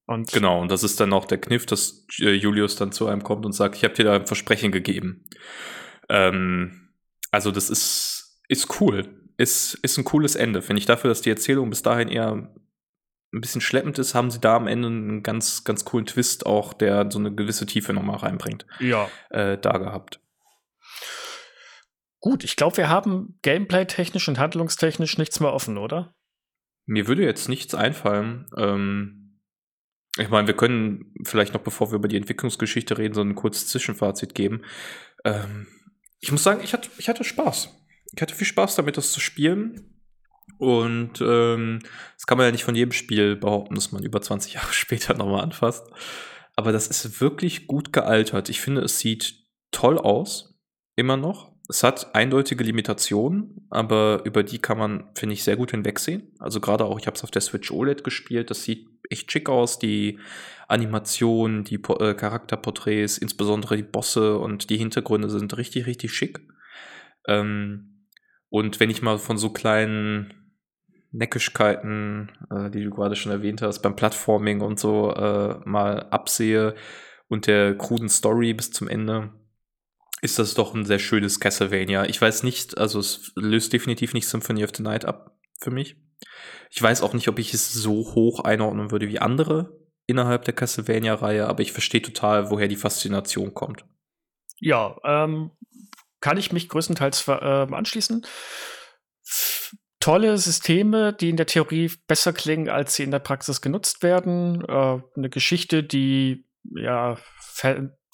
Und 0.07 0.33
Genau, 0.33 0.61
und 0.61 0.71
das 0.71 0.85
ist 0.85 1.01
dann 1.01 1.13
auch 1.13 1.27
der 1.27 1.39
Kniff, 1.39 1.67
dass 1.67 2.07
äh, 2.19 2.33
Julius 2.33 2.77
dann 2.77 2.93
zu 2.93 3.07
einem 3.07 3.23
kommt 3.23 3.45
und 3.45 3.53
sagt, 3.53 3.77
ich 3.77 3.85
habe 3.85 3.95
dir 3.95 4.05
da 4.05 4.15
ein 4.15 4.27
Versprechen 4.27 4.73
gegeben. 4.73 5.25
Ähm, 6.09 6.89
also 7.31 7.51
das 7.51 7.69
ist, 7.69 8.41
ist 8.49 8.81
cool. 8.81 9.07
Ist, 9.37 9.75
ist 9.83 9.99
ein 9.99 10.05
cooles 10.05 10.35
Ende. 10.35 10.63
Finde 10.63 10.81
ich 10.81 10.87
dafür, 10.87 11.09
dass 11.11 11.21
die 11.21 11.31
Erzählung 11.31 11.69
bis 11.69 11.83
dahin 11.83 12.09
eher 12.09 12.51
ein 13.33 13.41
bisschen 13.41 13.61
schleppend 13.61 13.99
ist, 13.99 14.15
haben 14.15 14.31
sie 14.31 14.41
da 14.41 14.57
am 14.57 14.67
Ende 14.67 14.89
einen 14.89 15.23
ganz, 15.23 15.65
ganz 15.65 15.85
coolen 15.85 16.07
Twist 16.07 16.47
auch, 16.47 16.73
der 16.73 17.11
so 17.11 17.19
eine 17.19 17.35
gewisse 17.35 17.67
Tiefe 17.67 17.93
nochmal 17.93 18.17
reinbringt, 18.17 18.67
ja. 18.81 19.09
äh, 19.31 19.59
da 19.59 19.77
gehabt. 19.77 20.21
Gut, 22.29 22.45
ich 22.45 22.57
glaube, 22.57 22.77
wir 22.77 22.91
haben 22.91 23.39
gameplay-technisch 23.41 24.29
und 24.29 24.39
handlungstechnisch 24.39 25.17
nichts 25.17 25.41
mehr 25.41 25.51
offen, 25.51 25.79
oder? 25.79 26.15
Mir 26.85 27.07
würde 27.09 27.23
jetzt 27.23 27.49
nichts 27.49 27.75
einfallen. 27.75 28.45
Ähm, 28.55 29.41
ich 30.19 30.29
meine, 30.29 30.47
wir 30.47 30.55
können 30.55 31.15
vielleicht 31.25 31.55
noch, 31.55 31.63
bevor 31.63 31.91
wir 31.91 31.97
über 31.97 32.07
die 32.07 32.19
Entwicklungsgeschichte 32.19 32.99
reden, 32.99 33.15
so 33.15 33.23
ein 33.23 33.35
kurzes 33.35 33.69
Zwischenfazit 33.69 34.35
geben. 34.35 34.61
Ähm, 35.25 35.69
ich 36.21 36.31
muss 36.31 36.43
sagen, 36.43 36.61
ich 36.63 36.75
hatte, 36.75 36.91
ich 36.99 37.09
hatte 37.09 37.25
Spaß. 37.25 37.75
Ich 38.15 38.21
hatte 38.21 38.35
viel 38.35 38.47
Spaß 38.47 38.77
damit, 38.77 38.99
das 38.99 39.11
zu 39.11 39.21
spielen. 39.21 39.99
Und 40.59 41.23
ähm, 41.23 41.79
das 42.15 42.27
kann 42.27 42.37
man 42.37 42.45
ja 42.45 42.53
nicht 42.53 42.65
von 42.65 42.75
jedem 42.75 42.93
Spiel 42.93 43.37
behaupten, 43.37 43.75
dass 43.75 43.91
man 43.91 44.03
über 44.03 44.21
20 44.21 44.53
Jahre 44.53 44.75
später 44.75 45.15
nochmal 45.15 45.45
anfasst. 45.45 45.91
Aber 46.57 46.73
das 46.73 46.89
ist 46.89 47.23
wirklich 47.23 47.67
gut 47.67 47.95
gealtert. 47.95 48.51
Ich 48.51 48.61
finde, 48.61 48.83
es 48.83 48.99
sieht 48.99 49.47
toll 49.71 49.97
aus, 49.99 50.61
immer 50.95 51.17
noch. 51.17 51.57
Es 51.71 51.83
hat 51.83 52.15
eindeutige 52.15 52.65
Limitationen, 52.65 53.67
aber 53.69 54.23
über 54.25 54.43
die 54.43 54.59
kann 54.59 54.79
man, 54.79 55.11
finde 55.15 55.35
ich, 55.35 55.45
sehr 55.45 55.57
gut 55.57 55.73
hinwegsehen. 55.73 56.33
Also 56.39 56.61
gerade 56.61 56.87
auch, 56.87 56.99
ich 56.99 57.07
habe 57.07 57.15
es 57.15 57.25
auf 57.25 57.31
der 57.31 57.43
Switch 57.43 57.71
OLED 57.71 58.05
gespielt, 58.05 58.51
das 58.51 58.65
sieht 58.65 58.89
echt 59.11 59.31
schick 59.31 59.51
aus. 59.51 59.79
Die 59.79 60.19
Animationen, 60.67 61.65
die 61.65 61.75
äh, 61.75 62.15
Charakterporträts, 62.15 63.19
insbesondere 63.19 63.77
die 63.77 63.83
Bosse 63.83 64.39
und 64.39 64.71
die 64.71 64.79
Hintergründe 64.79 65.29
sind 65.29 65.57
richtig, 65.59 65.87
richtig 65.87 66.15
schick. 66.15 66.41
Ähm, 67.27 68.07
und 68.49 68.81
wenn 68.81 68.89
ich 68.89 69.03
mal 69.03 69.19
von 69.19 69.37
so 69.37 69.51
kleinen 69.51 70.33
Neckischkeiten, 71.13 72.33
äh, 72.51 72.71
die 72.71 72.83
du 72.83 72.91
gerade 72.91 73.15
schon 73.15 73.33
erwähnt 73.33 73.61
hast, 73.61 73.81
beim 73.81 73.95
Plattforming 73.95 74.63
und 74.63 74.81
so 74.81 75.13
äh, 75.13 75.59
mal 75.67 76.01
absehe 76.11 76.75
und 77.29 77.47
der 77.47 77.77
kruden 77.77 78.09
Story 78.09 78.55
bis 78.55 78.71
zum 78.71 78.89
Ende, 78.89 79.35
ist 80.21 80.39
das 80.39 80.55
doch 80.55 80.75
ein 80.75 80.85
sehr 80.85 80.99
schönes 80.99 81.41
Castlevania. 81.41 82.05
Ich 82.05 82.21
weiß 82.21 82.43
nicht, 82.43 82.79
also 82.79 82.99
es 82.99 83.33
löst 83.37 83.73
definitiv 83.73 84.15
nicht 84.15 84.29
Symphony 84.29 84.65
of 84.65 84.71
the 84.75 84.83
Night 84.83 85.05
ab 85.05 85.37
für 85.61 85.71
mich. 85.71 85.97
Ich 86.71 86.83
weiß 86.83 87.03
auch 87.03 87.15
nicht, 87.15 87.29
ob 87.29 87.39
ich 87.39 87.55
es 87.55 87.73
so 87.73 88.15
hoch 88.15 88.41
einordnen 88.41 88.91
würde 88.91 89.09
wie 89.09 89.19
andere 89.19 89.79
innerhalb 90.07 90.45
der 90.45 90.55
Castlevania-Reihe, 90.55 91.47
aber 91.47 91.61
ich 91.61 91.73
verstehe 91.73 92.03
total, 92.03 92.51
woher 92.51 92.69
die 92.69 92.77
Faszination 92.77 93.55
kommt. 93.55 93.85
Ja, 94.59 94.97
ähm, 95.05 95.53
kann 96.21 96.39
ich 96.39 96.53
mich 96.53 96.69
größtenteils 96.69 97.29
äh, 97.29 97.33
anschließen. 97.33 98.27
Tolle 100.01 100.39
Systeme, 100.39 101.13
die 101.13 101.29
in 101.29 101.37
der 101.37 101.47
Theorie 101.47 101.93
besser 102.07 102.33
klingen, 102.33 102.69
als 102.69 102.95
sie 102.95 103.03
in 103.03 103.11
der 103.11 103.19
Praxis 103.19 103.61
genutzt 103.61 104.03
werden. 104.03 104.65
Äh, 104.67 105.01
eine 105.17 105.31
Geschichte, 105.31 105.85
die 105.85 106.47
ja 106.75 107.19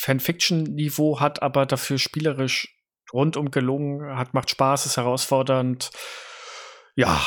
Fanfiction-Niveau 0.05 1.21
hat, 1.21 1.43
aber 1.43 1.65
dafür 1.65 1.99
spielerisch 1.99 2.77
rundum 3.13 3.51
gelungen 3.51 4.19
hat, 4.19 4.35
macht 4.35 4.51
Spaß, 4.51 4.85
ist 4.85 4.99
herausfordernd. 4.99 5.91
Ja, 6.95 7.21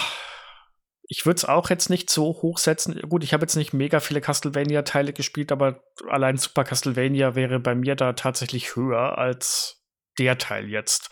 ich 1.09 1.25
würde 1.25 1.37
es 1.37 1.45
auch 1.45 1.69
jetzt 1.69 1.89
nicht 1.89 2.09
so 2.09 2.25
hochsetzen. 2.25 2.99
Gut, 3.09 3.23
ich 3.23 3.33
habe 3.33 3.43
jetzt 3.43 3.55
nicht 3.55 3.73
mega 3.73 3.99
viele 3.99 4.21
Castlevania-Teile 4.21 5.13
gespielt, 5.13 5.51
aber 5.51 5.81
allein 6.07 6.37
Super 6.37 6.65
Castlevania 6.65 7.33
wäre 7.33 7.59
bei 7.59 7.73
mir 7.73 7.95
da 7.95 8.13
tatsächlich 8.13 8.75
höher 8.75 9.17
als 9.17 9.83
der 10.19 10.37
Teil 10.37 10.69
jetzt. 10.69 11.09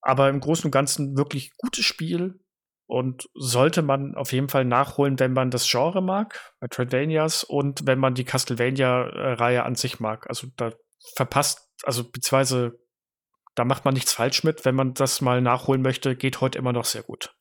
Aber 0.00 0.28
im 0.28 0.40
Großen 0.40 0.64
und 0.64 0.70
Ganzen 0.72 1.16
wirklich 1.16 1.56
gutes 1.56 1.84
Spiel 1.84 2.40
und 2.90 3.28
sollte 3.34 3.82
man 3.82 4.16
auf 4.16 4.32
jeden 4.32 4.48
Fall 4.48 4.64
nachholen, 4.64 5.20
wenn 5.20 5.32
man 5.32 5.52
das 5.52 5.70
Genre 5.70 6.02
mag, 6.02 6.52
Metroidvanias, 6.60 7.44
und 7.44 7.86
wenn 7.86 8.00
man 8.00 8.14
die 8.14 8.24
Castlevania-Reihe 8.24 9.62
an 9.62 9.76
sich 9.76 10.00
mag. 10.00 10.28
Also 10.28 10.48
da 10.56 10.72
verpasst, 11.14 11.68
also 11.84 12.02
beziehungsweise 12.02 12.80
da 13.54 13.64
macht 13.64 13.84
man 13.84 13.94
nichts 13.94 14.12
falsch 14.12 14.42
mit. 14.42 14.64
Wenn 14.64 14.74
man 14.74 14.94
das 14.94 15.20
mal 15.20 15.40
nachholen 15.40 15.82
möchte, 15.82 16.16
geht 16.16 16.40
heute 16.40 16.58
immer 16.58 16.72
noch 16.72 16.84
sehr 16.84 17.04
gut. 17.04 17.32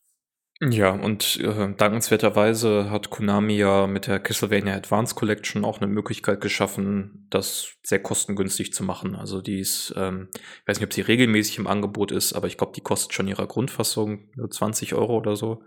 Ja, 0.62 0.90
und 0.90 1.40
äh, 1.40 1.74
dankenswerterweise 1.74 2.90
hat 2.92 3.10
Konami 3.10 3.56
ja 3.56 3.88
mit 3.88 4.08
der 4.08 4.20
Castlevania 4.20 4.76
Advance 4.76 5.16
Collection 5.16 5.64
auch 5.64 5.78
eine 5.78 5.88
Möglichkeit 5.88 6.42
geschaffen, 6.42 7.28
das 7.30 7.78
sehr 7.82 8.04
kostengünstig 8.04 8.74
zu 8.74 8.84
machen. 8.84 9.16
Also 9.16 9.42
die 9.42 9.60
ist, 9.62 9.94
ähm, 9.96 10.28
ich 10.34 10.68
weiß 10.68 10.78
nicht, 10.80 10.86
ob 10.86 10.94
sie 10.94 11.00
regelmäßig 11.00 11.60
im 11.60 11.68
Angebot 11.68 12.12
ist, 12.12 12.34
aber 12.34 12.48
ich 12.48 12.58
glaube, 12.58 12.74
die 12.76 12.82
kostet 12.82 13.14
schon 13.14 13.30
ihrer 13.30 13.48
Grundfassung 13.48 14.30
nur 14.36 14.52
20 14.52 14.96
Euro 14.96 15.16
oder 15.16 15.38
so. 15.38 15.64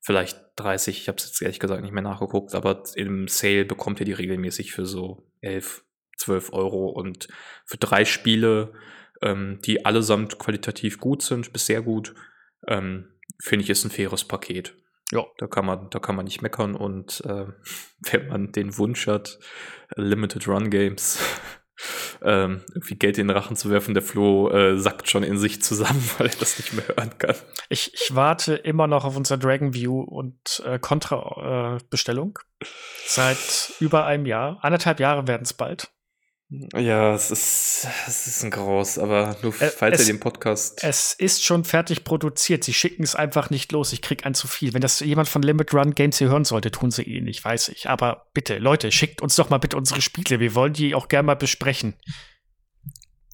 Vielleicht 0.00 0.40
30, 0.56 0.98
ich 0.98 1.08
habe 1.08 1.18
es 1.18 1.26
jetzt 1.26 1.42
ehrlich 1.42 1.60
gesagt 1.60 1.82
nicht 1.82 1.92
mehr 1.92 2.02
nachgeguckt, 2.02 2.54
aber 2.54 2.84
im 2.94 3.28
Sale 3.28 3.66
bekommt 3.66 4.00
ihr 4.00 4.06
die 4.06 4.12
regelmäßig 4.14 4.72
für 4.72 4.86
so 4.86 5.30
11, 5.42 5.84
12 6.16 6.54
Euro 6.54 6.88
und 6.88 7.28
für 7.66 7.76
drei 7.76 8.06
Spiele, 8.06 8.72
ähm, 9.20 9.60
die 9.62 9.84
allesamt 9.84 10.38
qualitativ 10.38 11.00
gut 11.00 11.20
sind, 11.20 11.52
bis 11.52 11.66
sehr 11.66 11.82
gut, 11.82 12.14
ähm, 12.66 13.12
finde 13.40 13.64
ich, 13.64 13.70
ist 13.70 13.84
ein 13.84 13.90
faires 13.90 14.24
Paket. 14.24 14.74
Ja. 15.12 15.26
Da 15.36 15.46
kann 15.46 15.66
man, 15.66 15.90
da 15.90 15.98
kann 15.98 16.16
man 16.16 16.24
nicht 16.24 16.42
meckern 16.42 16.74
und 16.74 17.22
äh, 17.26 17.46
wenn 18.10 18.28
man 18.28 18.52
den 18.52 18.76
Wunsch 18.78 19.06
hat, 19.06 19.38
Limited 19.94 20.48
Run 20.48 20.70
Games 20.70 21.18
ähm, 22.22 22.62
irgendwie 22.74 22.96
Geld 22.96 23.18
in 23.18 23.28
den 23.28 23.36
Rachen 23.36 23.56
zu 23.56 23.70
werfen, 23.70 23.94
der 23.94 24.02
Flo 24.02 24.50
äh, 24.50 24.78
sackt 24.78 25.08
schon 25.08 25.22
in 25.22 25.36
sich 25.38 25.62
zusammen, 25.62 26.02
weil 26.18 26.28
er 26.28 26.36
das 26.36 26.58
nicht 26.58 26.72
mehr 26.72 26.88
hören 26.88 27.16
kann. 27.18 27.36
Ich, 27.68 27.92
ich 27.94 28.14
warte 28.14 28.54
immer 28.54 28.86
noch 28.86 29.04
auf 29.04 29.16
unser 29.16 29.36
Dragon 29.36 29.74
View 29.74 30.00
und 30.00 30.62
äh, 30.64 30.78
Contra-Bestellung. 30.78 32.38
Äh, 32.60 32.66
Seit 33.04 33.72
über 33.80 34.06
einem 34.06 34.26
Jahr. 34.26 34.58
Anderthalb 34.62 35.00
Jahre 35.00 35.26
werden 35.26 35.42
es 35.42 35.52
bald. 35.52 35.90
Ja, 36.74 37.14
es 37.14 37.30
ist, 37.30 37.88
es 38.06 38.26
ist 38.26 38.44
ein 38.44 38.50
Graus, 38.50 38.98
aber 38.98 39.36
nur 39.42 39.54
äh, 39.62 39.70
falls 39.70 40.00
es, 40.00 40.06
ihr 40.06 40.14
den 40.14 40.20
Podcast. 40.20 40.84
Es 40.84 41.14
ist 41.14 41.42
schon 41.42 41.64
fertig 41.64 42.04
produziert. 42.04 42.62
Sie 42.62 42.74
schicken 42.74 43.02
es 43.02 43.14
einfach 43.14 43.48
nicht 43.48 43.72
los. 43.72 43.94
Ich 43.94 44.02
krieg 44.02 44.26
ein 44.26 44.34
zu 44.34 44.46
viel. 44.46 44.74
Wenn 44.74 44.82
das 44.82 45.00
jemand 45.00 45.28
von 45.28 45.40
Limit 45.40 45.72
Run 45.72 45.94
Games 45.94 46.18
hier 46.18 46.28
hören 46.28 46.44
sollte, 46.44 46.70
tun 46.70 46.90
sie 46.90 47.04
eh 47.04 47.22
nicht, 47.22 47.42
weiß 47.42 47.70
ich. 47.70 47.88
Aber 47.88 48.26
bitte, 48.34 48.58
Leute, 48.58 48.92
schickt 48.92 49.22
uns 49.22 49.34
doch 49.36 49.48
mal 49.48 49.58
bitte 49.58 49.78
unsere 49.78 50.02
Spiele. 50.02 50.40
Wir 50.40 50.54
wollen 50.54 50.74
die 50.74 50.94
auch 50.94 51.08
gerne 51.08 51.26
mal 51.26 51.36
besprechen. 51.36 51.94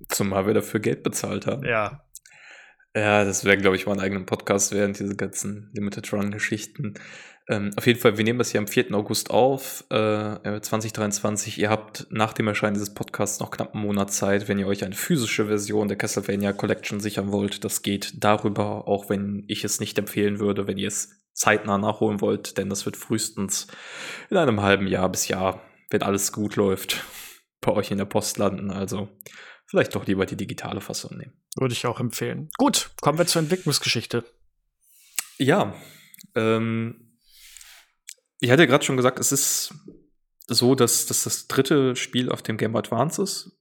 Zumal 0.09 0.47
wir 0.47 0.55
dafür 0.55 0.79
Geld 0.79 1.03
bezahlt 1.03 1.47
haben. 1.47 1.67
Ja. 1.67 2.05
Ja, 2.95 3.25
das 3.25 3.45
wäre, 3.45 3.59
glaube 3.59 3.75
ich, 3.75 3.87
mal 3.87 3.95
ein 3.95 4.01
eigener 4.01 4.25
Podcast 4.25 4.73
während 4.73 4.99
diese 4.99 5.17
ganzen 5.17 5.71
Limited 5.75 6.13
Run-Geschichten. 6.13 6.95
Ähm, 7.51 7.71
auf 7.77 7.87
jeden 7.87 7.99
Fall, 7.99 8.19
wir 8.19 8.25
nehmen 8.25 8.39
das 8.39 8.51
hier 8.51 8.61
am 8.61 8.67
4. 8.67 8.93
August 8.95 9.31
auf, 9.31 9.85
äh, 9.89 10.61
2023. 10.61 11.59
Ihr 11.59 11.71
habt 11.71 12.07
nach 12.11 12.35
dem 12.35 12.47
Erscheinen 12.47 12.75
dieses 12.75 12.93
Podcasts 12.93 13.41
noch 13.41 13.51
knapp 13.51 13.75
einen 13.75 13.85
Monat 13.85 14.13
Zeit, 14.13 14.49
wenn 14.49 14.59
ihr 14.59 14.67
euch 14.67 14.85
eine 14.85 14.95
physische 14.95 15.47
Version 15.47 15.89
der 15.89 15.97
Castlevania 15.97 16.53
Collection 16.53 17.01
sichern 17.01 17.33
wollt. 17.33 17.65
Das 17.65 17.83
geht 17.83 18.23
darüber, 18.23 18.87
auch 18.87 19.09
wenn 19.09 19.45
ich 19.49 19.65
es 19.65 19.81
nicht 19.81 19.99
empfehlen 19.99 20.41
würde, 20.41 20.67
wenn 20.67 20.77
ihr 20.77 20.89
es 20.89 21.19
zeitnah 21.33 21.79
nachholen 21.79 22.21
wollt, 22.21 22.59
denn 22.59 22.69
das 22.69 22.85
wird 22.85 22.97
frühestens 22.97 23.69
in 24.29 24.37
einem 24.37 24.61
halben 24.61 24.87
Jahr 24.87 25.09
bis 25.09 25.29
Jahr, 25.29 25.63
wenn 25.89 26.03
alles 26.03 26.33
gut 26.33 26.57
läuft, 26.57 27.03
bei 27.63 27.73
euch 27.73 27.91
in 27.91 27.99
der 27.99 28.05
Post 28.05 28.37
landen. 28.37 28.71
Also 28.71 29.09
vielleicht 29.67 29.95
doch 29.95 30.07
lieber 30.07 30.27
die 30.27 30.37
digitale 30.37 30.83
Fassung 30.83 31.17
nehmen. 31.17 31.33
Würde 31.57 31.73
ich 31.73 31.87
auch 31.87 31.99
empfehlen. 31.99 32.51
Gut, 32.59 32.91
kommen 33.01 33.19
wir 33.19 33.27
zur 33.27 33.41
Entwicklungsgeschichte. 33.41 34.25
Ja, 35.39 35.75
ähm, 36.35 37.08
ich 38.41 38.51
hatte 38.51 38.67
gerade 38.67 38.85
schon 38.85 38.97
gesagt, 38.97 39.19
es 39.19 39.33
ist 39.33 39.75
so, 40.47 40.75
dass, 40.75 41.07
dass 41.07 41.25
das 41.25 41.49
dritte 41.49 41.97
Spiel 41.97 42.31
auf 42.31 42.43
dem 42.43 42.57
Game 42.57 42.73
Boy 42.73 42.81
Advance 42.81 43.23
ist 43.23 43.59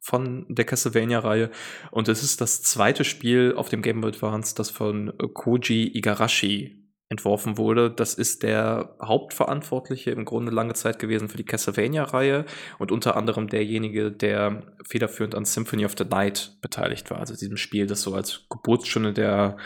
von 0.00 0.46
der 0.48 0.64
Castlevania-Reihe. 0.64 1.50
Und 1.90 2.08
es 2.08 2.22
ist 2.22 2.40
das 2.40 2.62
zweite 2.62 3.04
Spiel 3.04 3.54
auf 3.56 3.68
dem 3.68 3.82
Game 3.82 4.00
Boy 4.00 4.10
Advance, 4.10 4.54
das 4.54 4.70
von 4.70 5.12
Koji 5.34 5.96
Igarashi 5.96 6.80
entworfen 7.10 7.58
wurde. 7.58 7.90
Das 7.90 8.14
ist 8.14 8.42
der 8.42 8.96
Hauptverantwortliche 9.02 10.12
im 10.12 10.24
Grunde 10.24 10.52
lange 10.52 10.74
Zeit 10.74 10.98
gewesen 10.98 11.28
für 11.28 11.36
die 11.36 11.44
Castlevania-Reihe 11.44 12.46
und 12.78 12.92
unter 12.92 13.16
anderem 13.16 13.48
derjenige, 13.48 14.10
der 14.10 14.74
federführend 14.86 15.34
an 15.34 15.44
Symphony 15.44 15.84
of 15.84 15.96
the 15.98 16.04
Night 16.04 16.56
beteiligt 16.62 17.10
war. 17.10 17.18
Also 17.18 17.34
diesem 17.34 17.56
Spiel, 17.56 17.86
das 17.86 18.02
so 18.02 18.14
als 18.14 18.46
Geburtsstunde 18.48 19.12
der, 19.12 19.56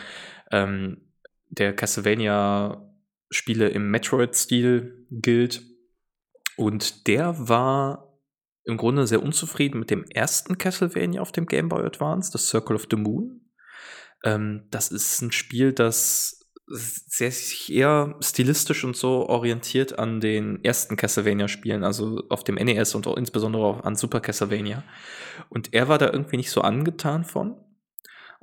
ähm, 0.51 0.97
der 1.49 1.73
Castlevania 1.75 2.81
Spiele 3.29 3.69
im 3.69 3.89
Metroid-Stil 3.91 5.07
gilt. 5.09 5.63
Und 6.57 7.07
der 7.07 7.49
war 7.49 8.19
im 8.63 8.77
Grunde 8.77 9.05
sehr 9.07 9.21
unzufrieden 9.21 9.79
mit 9.79 9.91
dem 9.91 10.05
ersten 10.05 10.57
Castlevania 10.57 11.21
auf 11.21 11.31
dem 11.31 11.45
Game 11.45 11.69
Boy 11.69 11.85
Advance, 11.85 12.31
das 12.31 12.47
Circle 12.47 12.75
of 12.75 12.87
the 12.89 12.97
Moon. 12.97 13.51
Ähm, 14.23 14.67
das 14.71 14.89
ist 14.89 15.21
ein 15.21 15.31
Spiel, 15.31 15.71
das 15.71 16.39
sehr 16.67 17.31
sich 17.31 17.71
eher 17.71 18.15
stilistisch 18.21 18.83
und 18.83 18.95
so 18.95 19.29
orientiert 19.29 19.99
an 19.99 20.19
den 20.19 20.63
ersten 20.63 20.95
Castlevania-Spielen, 20.95 21.83
also 21.83 22.23
auf 22.29 22.43
dem 22.43 22.55
NES 22.55 22.95
und 22.95 23.05
auch 23.05 23.17
insbesondere 23.17 23.63
auch 23.63 23.83
an 23.83 23.95
Super 23.95 24.19
Castlevania. 24.19 24.83
Und 25.49 25.73
er 25.73 25.87
war 25.87 25.99
da 25.99 26.11
irgendwie 26.11 26.37
nicht 26.37 26.49
so 26.49 26.61
angetan 26.61 27.23
von. 27.23 27.55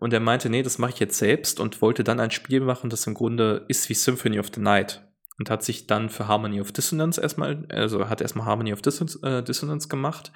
Und 0.02 0.12
er 0.12 0.18
meinte, 0.18 0.50
nee, 0.50 0.64
das 0.64 0.78
mache 0.78 0.94
ich 0.94 0.98
jetzt 0.98 1.16
selbst 1.16 1.60
und 1.60 1.80
wollte 1.80 2.02
dann 2.02 2.18
ein 2.18 2.32
Spiel 2.32 2.58
machen, 2.58 2.90
das 2.90 3.06
im 3.06 3.14
Grunde 3.14 3.64
ist 3.68 3.88
wie 3.88 3.94
Symphony 3.94 4.40
of 4.40 4.50
the 4.52 4.60
Night. 4.60 5.08
Und 5.38 5.48
hat 5.48 5.62
sich 5.62 5.86
dann 5.86 6.08
für 6.08 6.26
Harmony 6.26 6.60
of 6.60 6.72
Dissonance 6.72 7.20
erstmal, 7.20 7.64
also 7.68 8.08
hat 8.08 8.20
erstmal 8.20 8.46
Harmony 8.46 8.72
of 8.72 8.82
Dissonance, 8.82 9.20
äh, 9.22 9.44
Dissonance 9.44 9.86
gemacht, 9.86 10.32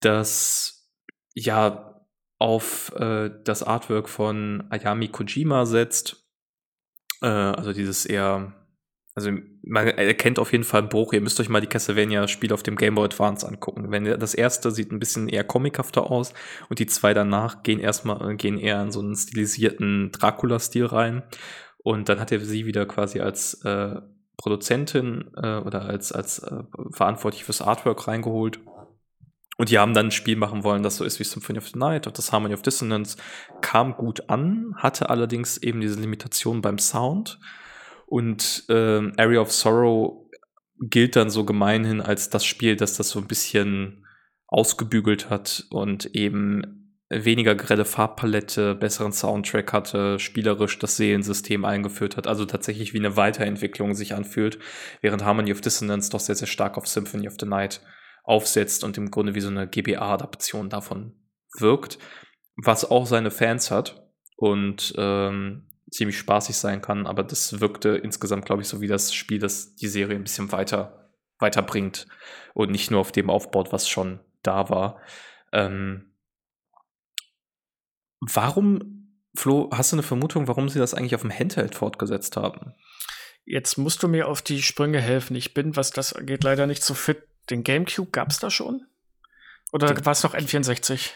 das 0.00 0.90
ja 1.34 2.06
auf 2.38 2.94
äh, 2.96 3.30
das 3.44 3.62
Artwork 3.62 4.08
von 4.08 4.64
Ayami 4.70 5.08
Kojima 5.08 5.66
setzt. 5.66 6.26
Äh, 7.20 7.26
also 7.26 7.74
dieses 7.74 8.06
eher 8.06 8.59
also 9.14 9.30
man 9.62 9.88
erkennt 9.88 10.38
auf 10.38 10.52
jeden 10.52 10.64
Fall 10.64 10.80
einen 10.80 10.88
Bruch. 10.88 11.12
Ihr 11.12 11.20
müsst 11.20 11.40
euch 11.40 11.48
mal 11.48 11.60
die 11.60 11.66
Castlevania-Spiele 11.66 12.54
auf 12.54 12.62
dem 12.62 12.76
Game 12.76 12.94
Boy 12.94 13.04
Advance 13.04 13.46
angucken. 13.46 13.90
Wenn 13.90 14.04
das 14.04 14.34
erste 14.34 14.70
sieht 14.70 14.92
ein 14.92 15.00
bisschen 15.00 15.28
eher 15.28 15.44
comichafter 15.44 16.10
aus 16.10 16.32
und 16.68 16.78
die 16.78 16.86
zwei 16.86 17.12
danach 17.12 17.62
gehen 17.62 17.80
erstmal 17.80 18.36
gehen 18.36 18.58
eher 18.58 18.80
in 18.82 18.92
so 18.92 19.00
einen 19.00 19.16
stilisierten 19.16 20.12
Dracula-Stil 20.12 20.86
rein. 20.86 21.22
Und 21.78 22.08
dann 22.08 22.20
hat 22.20 22.30
er 22.30 22.40
sie 22.40 22.66
wieder 22.66 22.86
quasi 22.86 23.20
als 23.20 23.54
äh, 23.64 23.96
Produzentin 24.36 25.30
äh, 25.36 25.58
oder 25.58 25.82
als, 25.82 26.12
als 26.12 26.38
äh, 26.40 26.62
verantwortlich 26.92 27.44
fürs 27.44 27.62
Artwork 27.62 28.06
reingeholt. 28.06 28.60
Und 29.56 29.70
die 29.70 29.78
haben 29.78 29.92
dann 29.92 30.06
ein 30.06 30.12
Spiel 30.12 30.36
machen 30.36 30.64
wollen, 30.64 30.82
das 30.82 30.96
so 30.96 31.04
ist 31.04 31.20
wie 31.20 31.24
Symphony 31.24 31.58
of 31.58 31.68
the 31.68 31.78
Night 31.78 32.06
und 32.06 32.16
das 32.16 32.32
Harmony 32.32 32.54
of 32.54 32.62
Dissonance 32.62 33.18
kam 33.60 33.94
gut 33.94 34.30
an, 34.30 34.74
hatte 34.76 35.10
allerdings 35.10 35.58
eben 35.58 35.82
diese 35.82 36.00
Limitation 36.00 36.62
beim 36.62 36.78
Sound. 36.78 37.38
Und 38.10 38.64
äh, 38.68 39.12
Area 39.18 39.40
of 39.40 39.52
Sorrow 39.52 40.28
gilt 40.80 41.14
dann 41.14 41.30
so 41.30 41.44
gemeinhin 41.44 42.00
als 42.00 42.28
das 42.28 42.44
Spiel, 42.44 42.74
das 42.74 42.96
das 42.96 43.10
so 43.10 43.20
ein 43.20 43.28
bisschen 43.28 44.04
ausgebügelt 44.48 45.30
hat 45.30 45.66
und 45.70 46.06
eben 46.16 46.96
weniger 47.08 47.54
grelle 47.54 47.84
Farbpalette, 47.84 48.74
besseren 48.74 49.12
Soundtrack 49.12 49.72
hatte, 49.72 50.18
spielerisch 50.18 50.76
das 50.80 50.96
Seelensystem 50.96 51.64
eingeführt 51.64 52.16
hat, 52.16 52.26
also 52.26 52.46
tatsächlich 52.46 52.94
wie 52.94 52.98
eine 52.98 53.16
Weiterentwicklung 53.16 53.94
sich 53.94 54.12
anfühlt, 54.12 54.58
während 55.02 55.24
Harmony 55.24 55.52
of 55.52 55.60
Dissonance 55.60 56.10
doch 56.10 56.20
sehr, 56.20 56.34
sehr 56.34 56.48
stark 56.48 56.76
auf 56.78 56.88
Symphony 56.88 57.28
of 57.28 57.36
the 57.38 57.46
Night 57.46 57.80
aufsetzt 58.24 58.82
und 58.82 58.98
im 58.98 59.12
Grunde 59.12 59.36
wie 59.36 59.40
so 59.40 59.50
eine 59.50 59.68
GBA-Adaption 59.68 60.68
davon 60.68 61.14
wirkt, 61.60 61.98
was 62.56 62.90
auch 62.90 63.06
seine 63.06 63.30
Fans 63.30 63.70
hat. 63.70 64.08
Und 64.36 64.94
ähm, 64.96 65.69
ziemlich 65.90 66.18
spaßig 66.18 66.56
sein 66.56 66.80
kann, 66.80 67.06
aber 67.06 67.22
das 67.22 67.60
wirkte 67.60 67.90
insgesamt, 67.90 68.44
glaube 68.44 68.62
ich, 68.62 68.68
so 68.68 68.80
wie 68.80 68.86
das 68.86 69.12
Spiel, 69.12 69.38
das 69.38 69.74
die 69.74 69.88
Serie 69.88 70.16
ein 70.16 70.22
bisschen 70.24 70.52
weiter 70.52 71.00
weiterbringt 71.40 72.06
und 72.54 72.70
nicht 72.70 72.90
nur 72.90 73.00
auf 73.00 73.12
dem 73.12 73.30
aufbaut, 73.30 73.72
was 73.72 73.88
schon 73.88 74.20
da 74.42 74.68
war. 74.68 75.00
Ähm, 75.52 76.14
warum, 78.20 79.16
Flo, 79.34 79.70
hast 79.72 79.92
du 79.92 79.96
eine 79.96 80.02
Vermutung, 80.02 80.48
warum 80.48 80.68
sie 80.68 80.78
das 80.78 80.94
eigentlich 80.94 81.14
auf 81.14 81.22
dem 81.22 81.32
Handheld 81.32 81.74
fortgesetzt 81.74 82.36
haben? 82.36 82.74
Jetzt 83.44 83.78
musst 83.78 84.02
du 84.02 84.08
mir 84.08 84.28
auf 84.28 84.42
die 84.42 84.62
Sprünge 84.62 85.00
helfen. 85.00 85.34
Ich 85.34 85.54
bin, 85.54 85.76
was 85.76 85.90
das 85.90 86.12
angeht, 86.12 86.44
leider 86.44 86.66
nicht 86.66 86.84
so 86.84 86.94
fit. 86.94 87.22
Den 87.48 87.64
GameCube 87.64 88.10
gab 88.10 88.30
es 88.30 88.38
da 88.38 88.50
schon? 88.50 88.86
Oder 89.72 90.04
war 90.04 90.12
es 90.12 90.22
noch 90.22 90.34
N64? 90.34 91.10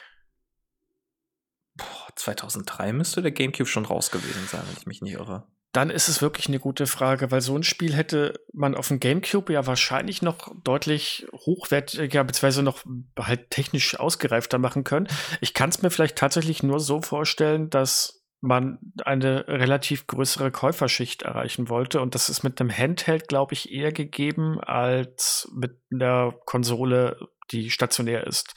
Boah, 2.15 2.37
2003 2.37 2.93
müsste 2.93 3.23
der 3.23 3.33
GameCube 3.33 3.69
schon 3.69 3.85
raus 3.85 4.11
gewesen 4.11 4.47
sein, 4.49 4.63
wenn 4.67 4.77
ich 4.79 4.87
mich 4.87 5.03
nicht 5.03 5.15
irre. 5.15 5.47
Dann 5.73 5.91
ist 5.91 6.07
es 6.07 6.23
wirklich 6.23 6.47
eine 6.47 6.61
gute 6.61 6.87
Frage, 6.87 7.33
weil 7.33 7.41
so 7.41 7.57
ein 7.57 7.65
Spiel 7.65 7.95
hätte 7.95 8.35
man 8.53 8.77
auf 8.77 8.89
dem 8.89 9.01
GameCube 9.01 9.53
ja 9.53 9.67
wahrscheinlich 9.67 10.23
noch 10.23 10.55
deutlich 10.63 11.27
hochwertiger, 11.33 12.23
beziehungsweise 12.23 12.63
noch 12.63 12.85
halt 13.19 13.51
technisch 13.51 13.99
ausgereifter 13.99 14.59
machen 14.59 14.85
können. 14.85 15.09
Ich 15.41 15.53
kann 15.53 15.71
es 15.71 15.83
mir 15.83 15.91
vielleicht 15.91 16.17
tatsächlich 16.17 16.63
nur 16.63 16.79
so 16.79 17.03
vorstellen, 17.03 17.71
dass 17.71 18.25
man 18.41 18.79
eine 19.05 19.49
relativ 19.49 20.07
größere 20.07 20.53
Käuferschicht 20.53 21.23
erreichen 21.23 21.69
wollte. 21.69 22.01
Und 22.01 22.15
das 22.15 22.29
ist 22.29 22.45
mit 22.45 22.61
einem 22.61 22.71
Handheld, 22.71 23.27
glaube 23.27 23.55
ich, 23.55 23.73
eher 23.73 23.91
gegeben 23.91 24.61
als 24.61 25.51
mit 25.57 25.81
einer 25.93 26.33
Konsole, 26.45 27.19
die 27.51 27.71
stationär 27.71 28.27
ist. 28.27 28.55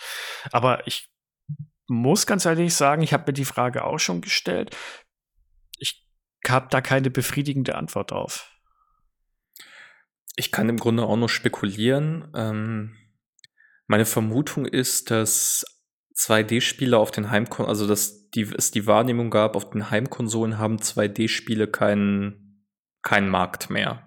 Aber 0.52 0.86
ich 0.86 1.10
muss 1.88 2.26
ganz 2.26 2.46
ehrlich 2.46 2.74
sagen, 2.74 3.02
ich 3.02 3.14
habe 3.14 3.24
mir 3.28 3.34
die 3.34 3.46
Frage 3.46 3.84
auch 3.84 4.00
schon 4.00 4.22
gestellt. 4.22 4.76
Ich 5.78 6.06
habe 6.48 6.68
da 6.70 6.82
keine 6.82 7.10
befriedigende 7.10 7.76
Antwort 7.76 8.12
drauf. 8.12 8.52
Ich 10.36 10.52
kann 10.52 10.70
im 10.70 10.78
Grunde 10.78 11.04
auch 11.04 11.18
nur 11.18 11.30
spekulieren. 11.30 12.32
Ähm, 12.36 12.96
meine 13.88 14.06
Vermutung 14.06 14.66
ist, 14.66 15.10
dass 15.10 15.66
2D-Spiele 16.16 16.98
auf 16.98 17.12
den 17.12 17.32
Heimkonsolen, 17.32 17.70
also 17.70 17.88
dass 17.88 18.30
die, 18.30 18.42
es 18.42 18.72
die 18.72 18.86
Wahrnehmung 18.86 19.30
gab, 19.30 19.56
auf 19.56 19.70
den 19.70 19.90
Heimkonsolen 19.90 20.58
haben 20.58 20.78
2D-Spiele 20.78 21.68
keinen 21.68 22.48
keinen 23.02 23.30
Markt 23.30 23.70
mehr. 23.70 24.07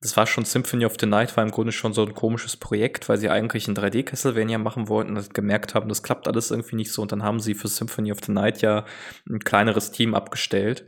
Das 0.00 0.16
war 0.16 0.26
schon 0.26 0.44
Symphony 0.44 0.84
of 0.84 0.96
the 1.00 1.06
Night, 1.06 1.36
war 1.36 1.44
im 1.44 1.50
Grunde 1.50 1.72
schon 1.72 1.94
so 1.94 2.04
ein 2.04 2.14
komisches 2.14 2.56
Projekt, 2.56 3.08
weil 3.08 3.16
sie 3.16 3.30
eigentlich 3.30 3.66
ein 3.66 3.74
3D-Castlevania 3.74 4.58
machen 4.58 4.88
wollten 4.88 5.16
und 5.16 5.32
gemerkt 5.32 5.74
haben, 5.74 5.88
das 5.88 6.02
klappt 6.02 6.28
alles 6.28 6.50
irgendwie 6.50 6.76
nicht 6.76 6.92
so. 6.92 7.02
Und 7.02 7.12
dann 7.12 7.22
haben 7.22 7.40
sie 7.40 7.54
für 7.54 7.68
Symphony 7.68 8.12
of 8.12 8.18
the 8.24 8.32
Night 8.32 8.60
ja 8.60 8.84
ein 9.28 9.40
kleineres 9.40 9.92
Team 9.92 10.14
abgestellt. 10.14 10.86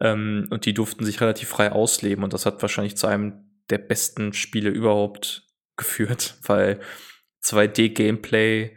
Ähm, 0.00 0.46
und 0.50 0.66
die 0.66 0.74
durften 0.74 1.04
sich 1.04 1.20
relativ 1.20 1.48
frei 1.48 1.72
ausleben. 1.72 2.22
Und 2.22 2.32
das 2.32 2.46
hat 2.46 2.62
wahrscheinlich 2.62 2.96
zu 2.96 3.06
einem 3.06 3.44
der 3.70 3.78
besten 3.78 4.32
Spiele 4.32 4.70
überhaupt 4.70 5.46
geführt, 5.76 6.36
weil 6.42 6.80
2D-Gameplay 7.44 8.76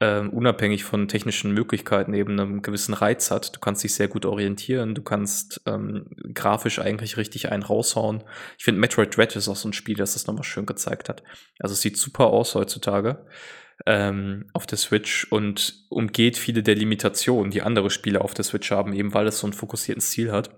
ähm, 0.00 0.30
unabhängig 0.30 0.84
von 0.84 1.08
technischen 1.08 1.52
Möglichkeiten 1.52 2.14
eben 2.14 2.38
einen 2.38 2.62
gewissen 2.62 2.94
Reiz 2.94 3.30
hat. 3.30 3.56
Du 3.56 3.60
kannst 3.60 3.82
dich 3.82 3.94
sehr 3.94 4.08
gut 4.08 4.24
orientieren, 4.24 4.94
du 4.94 5.02
kannst 5.02 5.60
ähm, 5.66 6.06
grafisch 6.34 6.78
eigentlich 6.78 7.16
richtig 7.16 7.50
einen 7.50 7.64
raushauen. 7.64 8.22
Ich 8.58 8.64
finde 8.64 8.80
Metroid 8.80 9.16
Dread 9.16 9.34
ist 9.34 9.48
auch 9.48 9.56
so 9.56 9.68
ein 9.68 9.72
Spiel, 9.72 9.96
das 9.96 10.12
das 10.12 10.26
nochmal 10.26 10.44
schön 10.44 10.66
gezeigt 10.66 11.08
hat. 11.08 11.22
Also 11.58 11.72
es 11.72 11.80
sieht 11.80 11.96
super 11.96 12.26
aus 12.28 12.54
heutzutage 12.54 13.26
ähm, 13.86 14.46
auf 14.52 14.66
der 14.66 14.78
Switch 14.78 15.26
und 15.30 15.84
umgeht 15.88 16.36
viele 16.36 16.62
der 16.62 16.74
Limitationen, 16.74 17.50
die 17.50 17.62
andere 17.62 17.90
Spiele 17.90 18.20
auf 18.20 18.34
der 18.34 18.44
Switch 18.44 18.70
haben, 18.70 18.92
eben 18.92 19.14
weil 19.14 19.26
es 19.26 19.38
so 19.38 19.46
einen 19.46 19.54
fokussierten 19.54 20.00
Stil 20.00 20.32
hat. 20.32 20.50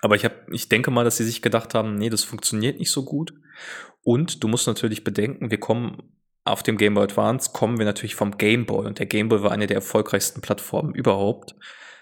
Aber 0.00 0.16
ich, 0.16 0.24
hab, 0.24 0.50
ich 0.50 0.68
denke 0.68 0.90
mal, 0.90 1.04
dass 1.04 1.18
sie 1.18 1.24
sich 1.24 1.42
gedacht 1.42 1.74
haben, 1.74 1.94
nee, 1.94 2.10
das 2.10 2.24
funktioniert 2.24 2.78
nicht 2.78 2.90
so 2.90 3.04
gut. 3.04 3.34
Und 4.02 4.42
du 4.42 4.48
musst 4.48 4.66
natürlich 4.66 5.04
bedenken, 5.04 5.50
wir 5.50 5.60
kommen 5.60 6.02
auf 6.44 6.62
dem 6.62 6.76
Game 6.76 6.94
Boy 6.94 7.04
Advance 7.04 7.50
kommen 7.52 7.78
wir 7.78 7.84
natürlich 7.84 8.14
vom 8.14 8.36
Game 8.36 8.66
Boy 8.66 8.86
und 8.86 8.98
der 8.98 9.06
Game 9.06 9.28
Boy 9.28 9.42
war 9.42 9.52
eine 9.52 9.66
der 9.66 9.76
erfolgreichsten 9.76 10.40
Plattformen 10.40 10.94
überhaupt. 10.94 11.54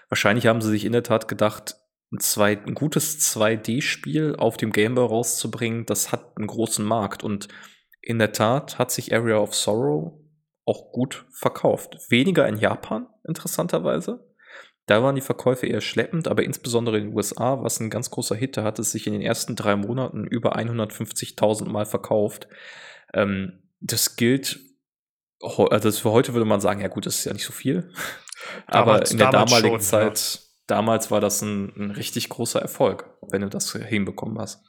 Wahrscheinlich 0.09 0.47
haben 0.47 0.61
sie 0.61 0.69
sich 0.69 0.85
in 0.85 0.93
der 0.93 1.03
Tat 1.03 1.27
gedacht, 1.27 1.75
ein, 2.11 2.19
zwei, 2.19 2.57
ein 2.57 2.73
gutes 2.73 3.19
2D-Spiel 3.19 4.35
auf 4.35 4.57
dem 4.57 4.71
Game 4.71 4.95
Boy 4.95 5.05
rauszubringen, 5.05 5.85
das 5.85 6.11
hat 6.11 6.37
einen 6.37 6.47
großen 6.47 6.83
Markt 6.83 7.23
und 7.23 7.47
in 8.01 8.19
der 8.19 8.31
Tat 8.31 8.79
hat 8.79 8.91
sich 8.91 9.13
Area 9.13 9.37
of 9.37 9.53
Sorrow 9.53 10.19
auch 10.65 10.91
gut 10.91 11.25
verkauft. 11.31 11.97
Weniger 12.09 12.47
in 12.47 12.57
Japan, 12.57 13.07
interessanterweise. 13.27 14.27
Da 14.87 15.03
waren 15.03 15.15
die 15.15 15.21
Verkäufe 15.21 15.67
eher 15.67 15.81
schleppend, 15.81 16.27
aber 16.27 16.43
insbesondere 16.43 16.97
in 16.97 17.05
den 17.05 17.15
USA, 17.15 17.61
was 17.63 17.79
ein 17.79 17.91
ganz 17.91 18.09
großer 18.09 18.35
Hit, 18.35 18.57
da 18.57 18.63
hat 18.63 18.79
es 18.79 18.91
sich 18.91 19.05
in 19.05 19.13
den 19.13 19.21
ersten 19.21 19.55
drei 19.55 19.75
Monaten 19.75 20.25
über 20.25 20.57
150.000 20.57 21.69
Mal 21.69 21.85
verkauft. 21.85 22.47
Ähm, 23.13 23.61
das 23.81 24.15
gilt, 24.15 24.59
also 25.41 25.91
für 25.91 26.11
heute 26.11 26.33
würde 26.33 26.45
man 26.45 26.61
sagen, 26.61 26.81
ja 26.81 26.87
gut, 26.87 27.05
das 27.05 27.19
ist 27.19 27.25
ja 27.25 27.33
nicht 27.33 27.45
so 27.45 27.51
viel. 27.51 27.91
Aber 28.67 28.93
damals, 28.93 29.11
in 29.11 29.17
der 29.17 29.31
damaligen 29.31 29.75
schon, 29.75 29.81
Zeit, 29.81 30.19
ja. 30.19 30.39
damals 30.67 31.11
war 31.11 31.19
das 31.19 31.41
ein, 31.41 31.73
ein, 31.75 31.91
richtig 31.91 32.29
großer 32.29 32.61
Erfolg, 32.61 33.09
wenn 33.29 33.41
du 33.41 33.49
das 33.49 33.71
hinbekommen 33.73 34.39
hast. 34.39 34.63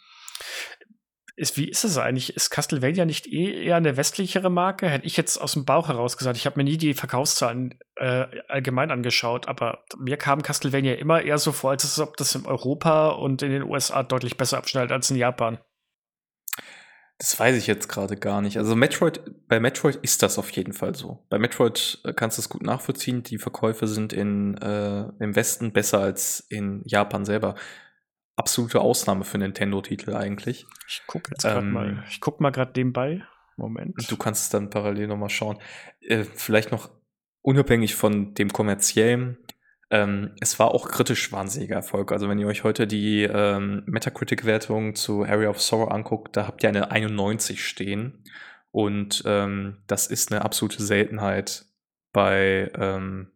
Ist, 1.35 1.57
wie 1.57 1.69
ist 1.69 1.83
das 1.83 1.97
eigentlich? 1.97 2.37
Ist 2.37 2.51
Castlevania 2.51 3.07
nicht 3.07 3.27
eh 3.27 3.65
eher 3.65 3.77
eine 3.77 3.97
westlichere 3.97 4.51
Marke? 4.51 4.89
Hätte 4.89 5.07
ich 5.07 5.17
jetzt 5.17 5.39
aus 5.39 5.55
dem 5.55 5.65
Bauch 5.65 5.89
heraus 5.89 6.19
gesagt. 6.19 6.37
Ich 6.37 6.45
habe 6.45 6.59
mir 6.61 6.65
nie 6.65 6.77
die 6.77 6.93
Verkaufszahlen 6.93 7.79
äh, 7.97 8.27
allgemein 8.49 8.91
angeschaut, 8.91 9.49
aber 9.49 9.85
mir 9.99 10.19
kam 10.19 10.43
Castlevania 10.43 10.95
immer 10.95 11.23
eher 11.23 11.39
so 11.39 11.53
vor, 11.53 11.71
als 11.71 11.99
ob 11.99 12.19
das 12.19 12.35
in 12.35 12.45
Europa 12.45 13.09
und 13.09 13.41
in 13.41 13.51
den 13.51 13.63
USA 13.63 14.03
deutlich 14.03 14.37
besser 14.37 14.59
abschneidet 14.59 14.93
als 14.93 15.11
in 15.11 15.17
Japan. 15.17 15.59
Das 17.23 17.39
weiß 17.39 17.57
ich 17.57 17.69
jetzt 17.69 17.89
gerade 17.89 18.17
gar 18.17 18.43
nicht. 18.43 18.59
Also 18.59 18.75
Metroid, 18.75 19.21
bei 19.47 19.61
Metroid 19.61 19.95
ist 19.95 20.25
das 20.25 20.41
auf 20.41 20.51
jeden 20.51 20.73
Fall 20.73 20.97
so. 20.97 21.25
Bei 21.29 21.39
Metroid 21.39 22.01
äh, 22.03 22.13
kannst 22.13 22.37
du 22.37 22.41
es 22.41 22.49
gut 22.49 22.65
nachvollziehen. 22.65 23.23
Die 23.23 23.39
Verkäufe 23.39 23.87
sind 23.87 24.13
in, 24.13 24.57
äh, 24.57 25.05
im 25.21 25.37
Westen 25.37 25.73
besser 25.73 26.01
als 26.01 26.41
in 26.49 26.83
Japan 26.85 27.25
selber. 27.25 27.55
Absolute 28.35 28.81
Ausnahme 28.81 29.23
für 29.23 29.39
Nintendo-Titel 29.39 30.17
eigentlich. 30.17 30.67
Ich 30.89 31.03
gucke 31.07 31.31
jetzt 31.31 31.43
gerade 31.43 31.65
ähm, 31.65 31.73
mal. 31.73 32.05
Ich 32.09 32.21
guck 32.21 32.41
mal 32.41 32.51
gerade 32.51 32.73
nebenbei. 32.75 33.23
Moment. 33.57 34.11
Du 34.11 34.17
kannst 34.17 34.43
es 34.43 34.49
dann 34.49 34.71
parallel 34.71 35.07
nochmal 35.07 35.31
schauen. 35.31 35.59
Äh, 36.01 36.25
vielleicht 36.25 36.73
noch 36.73 36.91
unabhängig 37.41 37.95
von 37.95 38.35
dem 38.35 38.53
kommerziellen. 38.53 39.39
Ähm, 39.93 40.31
es 40.41 40.59
war 40.59 40.71
auch 40.71 40.89
kritisch 40.89 41.31
wahnsinniger 41.33 41.77
Erfolg. 41.77 42.13
Also 42.13 42.27
wenn 42.27 42.39
ihr 42.39 42.47
euch 42.47 42.65
heute 42.65 42.87
die 42.87 43.25
ähm, 43.25 43.83
Metacritic-Wertung 43.85 44.95
zu 44.95 45.23
Area 45.23 45.51
of 45.51 45.61
Sorrow 45.61 45.91
anguckt, 45.91 46.35
da 46.35 46.47
habt 46.47 46.63
ihr 46.63 46.71
eine 46.71 46.91
91 46.91 47.63
stehen. 47.63 48.25
Und 48.71 49.23
ähm, 49.27 49.83
das 49.87 50.07
ist 50.07 50.33
eine 50.33 50.47
absolute 50.47 50.83
Seltenheit 50.83 51.67
bei, 52.11 52.73
ähm, 52.75 53.33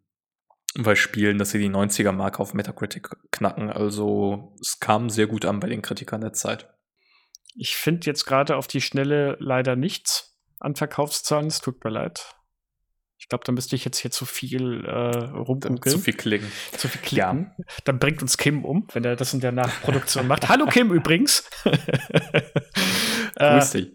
bei 0.78 0.94
Spielen, 0.94 1.36
dass 1.36 1.50
sie 1.50 1.58
die 1.58 1.68
90er-Marke 1.68 2.40
auf 2.40 2.54
Metacritic 2.54 3.10
knacken. 3.32 3.68
Also 3.68 4.56
es 4.58 4.80
kam 4.80 5.10
sehr 5.10 5.26
gut 5.26 5.44
an 5.44 5.60
bei 5.60 5.68
den 5.68 5.82
Kritikern 5.82 6.22
der 6.22 6.32
Zeit. 6.32 6.72
Ich 7.54 7.76
finde 7.76 8.06
jetzt 8.06 8.24
gerade 8.24 8.56
auf 8.56 8.66
die 8.66 8.80
Schnelle 8.80 9.36
leider 9.40 9.76
nichts 9.76 10.38
an 10.58 10.74
Verkaufszahlen. 10.74 11.48
Es 11.48 11.60
tut 11.60 11.84
mir 11.84 11.90
leid. 11.90 12.35
Ich 13.18 13.28
glaube, 13.28 13.44
da 13.44 13.52
müsste 13.52 13.76
ich 13.76 13.84
jetzt 13.84 13.98
hier 13.98 14.10
zu 14.10 14.26
viel 14.26 14.84
äh. 14.84 15.80
Zu 15.88 15.98
viel 15.98 16.14
klicken. 16.14 16.50
Zu 16.76 16.88
viel 16.88 17.00
klicken. 17.00 17.52
Ja. 17.56 17.64
Dann 17.84 17.98
bringt 17.98 18.20
uns 18.20 18.36
Kim 18.36 18.64
um, 18.64 18.86
wenn 18.92 19.04
er 19.04 19.16
das 19.16 19.32
in 19.32 19.40
der 19.40 19.52
Nachproduktion 19.52 20.26
macht. 20.28 20.48
Hallo 20.48 20.66
Kim 20.66 20.92
übrigens. 20.92 21.48
Grüß 23.36 23.70
dich. 23.70 23.88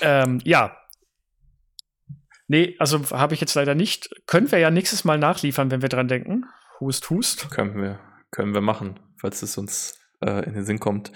Äh, 0.00 0.22
ähm, 0.22 0.40
ja. 0.44 0.76
Nee, 2.48 2.76
also 2.78 3.10
habe 3.10 3.34
ich 3.34 3.40
jetzt 3.40 3.54
leider 3.54 3.74
nicht. 3.74 4.10
Können 4.26 4.50
wir 4.50 4.58
ja 4.58 4.70
nächstes 4.70 5.04
Mal 5.04 5.18
nachliefern, 5.18 5.70
wenn 5.70 5.82
wir 5.82 5.88
dran 5.88 6.08
denken. 6.08 6.44
Hust, 6.80 7.10
hust. 7.10 7.50
Können 7.50 7.80
wir, 7.80 8.00
können 8.30 8.54
wir 8.54 8.62
machen. 8.62 8.98
falls 9.20 9.42
es 9.42 9.58
uns 9.58 9.98
äh, 10.24 10.44
in 10.44 10.54
den 10.54 10.64
Sinn 10.64 10.80
kommt. 10.80 11.12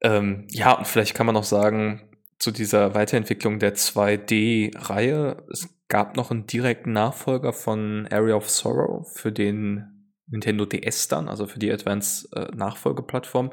Ähm, 0.00 0.46
ja, 0.50 0.72
und 0.72 0.86
vielleicht 0.86 1.14
kann 1.14 1.26
man 1.26 1.34
noch 1.34 1.44
sagen, 1.44 2.08
zu 2.38 2.52
dieser 2.52 2.94
Weiterentwicklung 2.94 3.58
der 3.58 3.74
2D-Reihe, 3.74 5.44
es 5.50 5.77
gab 5.88 6.16
noch 6.16 6.30
einen 6.30 6.46
direkten 6.46 6.92
Nachfolger 6.92 7.52
von 7.52 8.06
Area 8.10 8.36
of 8.36 8.48
Sorrow 8.48 9.10
für 9.14 9.32
den 9.32 10.12
Nintendo 10.26 10.66
DS 10.66 11.08
dann, 11.08 11.28
also 11.28 11.46
für 11.46 11.58
die 11.58 11.72
Advanced 11.72 12.30
äh. 12.34 13.50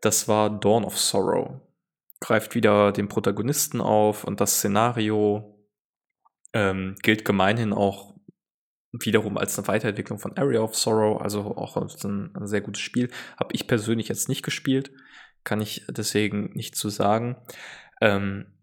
Das 0.00 0.28
war 0.28 0.50
Dawn 0.50 0.84
of 0.84 0.98
Sorrow. 0.98 1.60
Greift 2.20 2.54
wieder 2.54 2.92
den 2.92 3.08
Protagonisten 3.08 3.80
auf 3.82 4.24
und 4.24 4.40
das 4.40 4.56
Szenario 4.56 5.68
ähm, 6.54 6.96
gilt 7.02 7.26
gemeinhin 7.26 7.74
auch 7.74 8.14
wiederum 8.92 9.36
als 9.36 9.58
eine 9.58 9.68
Weiterentwicklung 9.68 10.18
von 10.18 10.36
Area 10.38 10.60
of 10.60 10.74
Sorrow, 10.74 11.20
also 11.20 11.56
auch 11.56 11.76
ein, 11.76 12.32
ein 12.34 12.46
sehr 12.46 12.62
gutes 12.62 12.80
Spiel. 12.80 13.10
Habe 13.36 13.54
ich 13.54 13.66
persönlich 13.66 14.08
jetzt 14.08 14.30
nicht 14.30 14.42
gespielt, 14.42 14.90
kann 15.44 15.60
ich 15.60 15.84
deswegen 15.90 16.52
nicht 16.54 16.76
zu 16.76 16.88
sagen. 16.88 17.36
Ähm, 18.00 18.55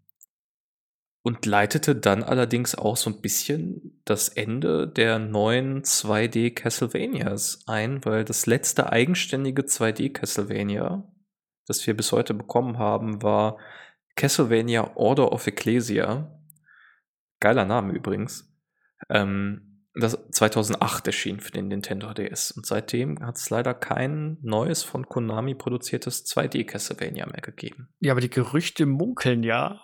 und 1.24 1.46
leitete 1.46 1.96
dann 1.96 2.22
allerdings 2.22 2.74
auch 2.74 2.98
so 2.98 3.08
ein 3.08 3.22
bisschen 3.22 3.98
das 4.04 4.28
Ende 4.28 4.86
der 4.86 5.18
neuen 5.18 5.82
2D 5.82 6.54
Castlevanias 6.54 7.64
ein, 7.66 8.04
weil 8.04 8.26
das 8.26 8.44
letzte 8.44 8.92
eigenständige 8.92 9.62
2D 9.62 10.12
Castlevania, 10.12 11.10
das 11.66 11.86
wir 11.86 11.96
bis 11.96 12.12
heute 12.12 12.34
bekommen 12.34 12.78
haben, 12.78 13.22
war 13.22 13.56
Castlevania 14.16 14.94
Order 14.96 15.32
of 15.32 15.46
Ecclesia. 15.46 16.38
Geiler 17.40 17.64
Name 17.64 17.94
übrigens. 17.94 18.54
Ähm, 19.08 19.86
das 19.94 20.18
2008 20.30 21.06
erschien 21.06 21.40
für 21.40 21.52
den 21.52 21.68
Nintendo 21.68 22.12
DS. 22.12 22.50
Und 22.50 22.66
seitdem 22.66 23.24
hat 23.24 23.38
es 23.38 23.48
leider 23.48 23.72
kein 23.72 24.36
neues 24.42 24.82
von 24.82 25.06
Konami 25.06 25.54
produziertes 25.54 26.26
2D 26.26 26.66
Castlevania 26.66 27.24
mehr 27.24 27.40
gegeben. 27.40 27.88
Ja, 28.00 28.12
aber 28.12 28.20
die 28.20 28.28
Gerüchte 28.28 28.84
munkeln 28.84 29.42
ja, 29.42 29.80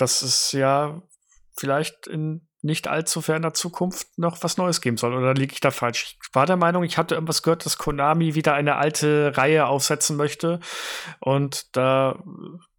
dass 0.00 0.22
es 0.22 0.52
ja 0.52 1.02
vielleicht 1.56 2.06
in 2.06 2.46
nicht 2.62 2.88
allzu 2.88 3.22
ferner 3.22 3.54
Zukunft 3.54 4.18
noch 4.18 4.42
was 4.42 4.56
Neues 4.56 4.80
geben 4.80 4.96
soll. 4.96 5.14
Oder 5.14 5.34
liege 5.34 5.54
ich 5.54 5.60
da 5.60 5.70
falsch? 5.70 6.16
Ich 6.22 6.34
war 6.34 6.46
der 6.46 6.56
Meinung, 6.56 6.84
ich 6.84 6.98
hatte 6.98 7.14
irgendwas 7.14 7.42
gehört, 7.42 7.64
dass 7.64 7.78
Konami 7.78 8.34
wieder 8.34 8.54
eine 8.54 8.76
alte 8.76 9.32
Reihe 9.36 9.66
aufsetzen 9.66 10.16
möchte. 10.16 10.60
Und 11.20 11.74
da 11.76 12.22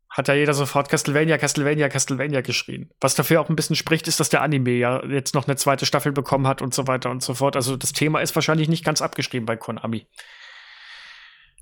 hat 0.09 0.27
ja 0.27 0.33
jeder 0.33 0.53
sofort 0.53 0.89
Castlevania, 0.89 1.37
Castlevania, 1.37 1.89
Castlevania 1.89 2.41
geschrien. 2.41 2.91
Was 2.99 3.15
dafür 3.15 3.41
auch 3.41 3.49
ein 3.49 3.55
bisschen 3.55 3.77
spricht, 3.77 4.07
ist, 4.07 4.19
dass 4.19 4.29
der 4.29 4.41
Anime 4.41 4.71
ja 4.71 5.03
jetzt 5.05 5.33
noch 5.33 5.47
eine 5.47 5.55
zweite 5.55 5.85
Staffel 5.85 6.11
bekommen 6.11 6.47
hat 6.47 6.61
und 6.61 6.73
so 6.73 6.85
weiter 6.87 7.09
und 7.09 7.23
so 7.23 7.33
fort. 7.33 7.55
Also 7.55 7.77
das 7.77 7.93
Thema 7.93 8.19
ist 8.19 8.35
wahrscheinlich 8.35 8.67
nicht 8.67 8.83
ganz 8.83 9.01
abgeschrieben 9.01 9.45
bei 9.45 9.55
Konami. 9.55 10.05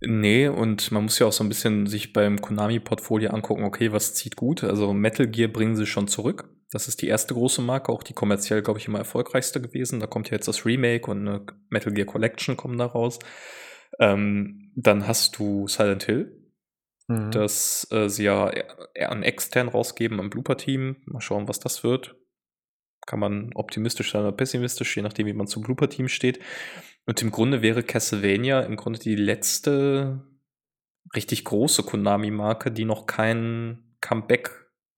Nee, 0.02 0.48
und 0.48 0.92
man 0.92 1.04
muss 1.04 1.20
ja 1.20 1.28
auch 1.28 1.34
so 1.34 1.44
ein 1.44 1.50
bisschen 1.50 1.86
sich 1.86 2.14
beim 2.14 2.40
Konami-Portfolio 2.40 3.32
angucken, 3.32 3.64
okay, 3.64 3.92
was 3.92 4.14
zieht 4.14 4.38
gut? 4.38 4.64
Also 4.64 4.94
Metal 4.94 5.28
Gear 5.28 5.50
bringen 5.50 5.76
sie 5.76 5.86
schon 5.86 6.08
zurück. 6.08 6.50
Das 6.72 6.88
ist 6.88 7.02
die 7.02 7.08
erste 7.08 7.34
große 7.34 7.62
Marke, 7.62 7.92
auch 7.92 8.04
die 8.04 8.14
kommerziell, 8.14 8.62
glaube 8.62 8.80
ich, 8.80 8.88
immer 8.88 9.00
erfolgreichste 9.00 9.60
gewesen. 9.60 10.00
Da 10.00 10.08
kommt 10.08 10.30
ja 10.30 10.36
jetzt 10.36 10.48
das 10.48 10.66
Remake 10.66 11.10
und 11.10 11.28
eine 11.28 11.46
Metal 11.70 11.92
Gear 11.92 12.06
Collection 12.06 12.56
kommen 12.56 12.78
da 12.78 12.86
raus. 12.86 13.20
Ähm, 14.00 14.72
dann 14.76 15.06
hast 15.08 15.38
du 15.38 15.68
Silent 15.68 16.04
Hill, 16.04 16.50
mhm. 17.08 17.32
dass 17.32 17.88
äh, 17.92 18.08
sie 18.08 18.24
ja 18.24 18.50
eher 18.94 19.12
an 19.12 19.24
extern 19.24 19.68
rausgeben 19.68 20.20
am 20.20 20.30
Blooper-Team. 20.30 20.98
Mal 21.06 21.22
schauen, 21.22 21.48
was 21.48 21.60
das 21.60 21.84
wird. 21.84 22.16
Kann 23.06 23.20
man 23.20 23.52
optimistisch 23.56 24.12
sein 24.12 24.22
oder 24.22 24.32
pessimistisch, 24.32 24.96
je 24.96 25.02
nachdem, 25.02 25.26
wie 25.26 25.34
man 25.34 25.48
zum 25.48 25.64
Blooper-Team 25.64 26.08
steht. 26.08 26.40
Und 27.10 27.24
im 27.24 27.32
Grunde 27.32 27.64
wäre 27.64 27.82
Castlevania 27.82 28.60
im 28.60 28.76
Grunde 28.76 29.00
die 29.00 29.16
letzte 29.16 30.22
richtig 31.16 31.44
große 31.44 31.82
Konami-Marke, 31.82 32.70
die 32.70 32.86
noch 32.86 33.08
kein 33.08 33.96
Comeback 34.00 34.52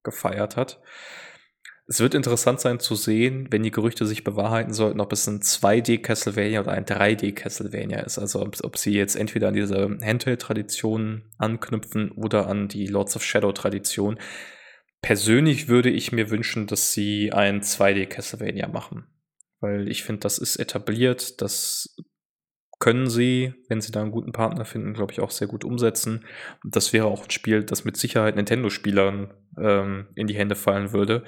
gefeiert 0.03 0.57
hat. 0.57 0.81
Es 1.87 2.01
wird 2.01 2.13
interessant 2.13 2.59
sein 2.59 2.81
zu 2.81 2.95
sehen, 2.95 3.47
wenn 3.49 3.63
die 3.63 3.71
Gerüchte 3.71 4.05
sich 4.05 4.25
bewahrheiten 4.25 4.73
sollten, 4.73 4.99
ob 4.99 5.13
es 5.13 5.25
ein 5.25 5.39
2D 5.39 6.01
Castlevania 6.01 6.59
oder 6.59 6.73
ein 6.73 6.83
3D 6.83 7.33
Castlevania 7.33 8.01
ist. 8.01 8.19
Also 8.19 8.41
ob, 8.41 8.61
ob 8.61 8.77
sie 8.77 8.91
jetzt 8.91 9.15
entweder 9.15 9.47
an 9.47 9.53
diese 9.53 9.97
Handheld-Tradition 10.03 11.31
anknüpfen 11.37 12.11
oder 12.11 12.47
an 12.47 12.67
die 12.67 12.87
Lords 12.87 13.15
of 13.15 13.23
Shadow-Tradition. 13.23 14.19
Persönlich 15.01 15.69
würde 15.69 15.89
ich 15.89 16.11
mir 16.11 16.29
wünschen, 16.29 16.67
dass 16.67 16.91
sie 16.91 17.31
ein 17.31 17.61
2D 17.61 18.07
Castlevania 18.07 18.67
machen. 18.67 19.07
Weil 19.61 19.87
ich 19.87 20.03
finde, 20.03 20.21
das 20.21 20.37
ist 20.37 20.57
etabliert, 20.57 21.41
das 21.41 21.95
können 22.79 23.07
sie, 23.07 23.53
wenn 23.69 23.79
sie 23.79 23.91
da 23.91 24.01
einen 24.01 24.11
guten 24.11 24.31
Partner 24.31 24.65
finden, 24.65 24.93
glaube 24.93 25.13
ich, 25.13 25.21
auch 25.21 25.31
sehr 25.31 25.47
gut 25.47 25.63
umsetzen. 25.63 26.25
Und 26.63 26.75
das 26.75 26.91
wäre 26.91 27.05
auch 27.05 27.23
ein 27.23 27.29
Spiel, 27.29 27.63
das 27.63 27.85
mit 27.85 27.95
Sicherheit 27.95 28.35
Nintendo-Spielern 28.35 29.33
ähm, 29.57 30.07
in 30.15 30.27
die 30.27 30.35
Hände 30.35 30.55
fallen 30.55 30.91
würde. 30.91 31.23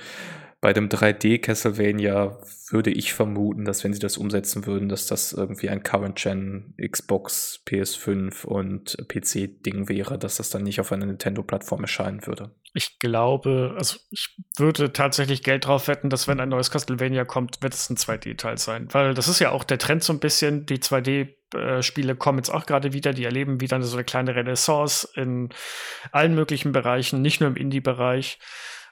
Bei 0.63 0.71
dem 0.71 0.87
3D 0.87 1.41
Castlevania 1.41 2.39
würde 2.69 2.89
ich 2.89 3.13
vermuten, 3.13 3.65
dass 3.65 3.83
wenn 3.83 3.91
sie 3.91 3.99
das 3.99 4.15
umsetzen 4.15 4.65
würden, 4.65 4.87
dass 4.87 5.07
das 5.07 5.33
irgendwie 5.33 5.67
ein 5.67 5.83
Current-Gen 5.83 6.73
Xbox, 6.81 7.61
PS5 7.67 8.45
und 8.45 8.95
PC-Ding 9.09 9.89
wäre, 9.89 10.17
dass 10.17 10.37
das 10.37 10.51
dann 10.51 10.63
nicht 10.63 10.79
auf 10.79 10.93
einer 10.93 11.05
Nintendo-Plattform 11.05 11.81
erscheinen 11.81 12.25
würde. 12.25 12.51
Ich 12.73 12.97
glaube, 12.99 13.75
also 13.77 13.97
ich 14.09 14.37
würde 14.55 14.93
tatsächlich 14.93 15.43
Geld 15.43 15.65
drauf 15.65 15.89
wetten, 15.89 16.09
dass 16.09 16.29
wenn 16.29 16.39
ein 16.39 16.47
neues 16.47 16.71
Castlevania 16.71 17.25
kommt, 17.25 17.61
wird 17.61 17.73
es 17.73 17.89
ein 17.89 17.97
2D-Teil 17.97 18.57
sein. 18.57 18.87
Weil 18.93 19.13
das 19.15 19.27
ist 19.27 19.39
ja 19.39 19.51
auch 19.51 19.65
der 19.65 19.79
Trend 19.79 20.01
so 20.01 20.13
ein 20.13 20.19
bisschen, 20.21 20.65
die 20.65 20.77
2D-Spiele 20.77 22.15
kommen 22.15 22.37
jetzt 22.37 22.51
auch 22.51 22.65
gerade 22.65 22.93
wieder, 22.93 23.11
die 23.11 23.25
erleben 23.25 23.59
wieder 23.59 23.81
so 23.81 23.97
eine 23.97 24.05
kleine 24.05 24.33
Renaissance 24.33 25.09
in 25.15 25.49
allen 26.13 26.35
möglichen 26.35 26.71
Bereichen, 26.71 27.21
nicht 27.21 27.41
nur 27.41 27.49
im 27.49 27.57
Indie-Bereich. 27.57 28.39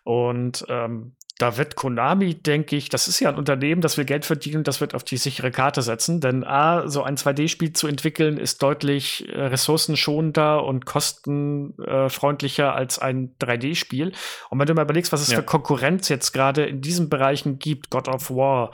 Und 0.04 0.66
ähm, 0.68 1.16
da 1.42 1.58
wird 1.58 1.76
Konami, 1.76 2.36
denke 2.36 2.76
ich, 2.76 2.90
das 2.90 3.08
ist 3.08 3.20
ja 3.20 3.30
ein 3.30 3.36
Unternehmen, 3.36 3.82
das 3.82 3.98
will 3.98 4.06
Geld 4.06 4.26
verdienen, 4.26 4.64
das 4.64 4.80
wird 4.80 4.94
auf 4.94 5.04
die 5.04 5.18
sichere 5.18 5.50
Karte 5.50 5.82
setzen. 5.82 6.22
Denn 6.22 6.44
A, 6.44 6.88
so 6.88 7.02
ein 7.02 7.18
2D-Spiel 7.18 7.74
zu 7.74 7.88
entwickeln, 7.88 8.38
ist 8.38 8.62
deutlich 8.62 9.28
äh, 9.28 9.42
ressourcenschonender 9.46 10.64
und 10.64 10.86
kostenfreundlicher 10.86 12.76
als 12.76 13.00
ein 13.00 13.34
3D-Spiel. 13.42 14.12
Und 14.50 14.60
wenn 14.60 14.68
du 14.68 14.76
mal 14.76 14.84
überlegst, 14.84 15.12
was 15.12 15.22
es 15.22 15.32
ja. 15.32 15.38
für 15.38 15.44
Konkurrenz 15.44 16.10
jetzt 16.10 16.32
gerade 16.32 16.66
in 16.66 16.82
diesen 16.82 17.10
Bereichen 17.10 17.58
gibt, 17.58 17.90
God 17.90 18.08
of 18.08 18.30
War 18.30 18.72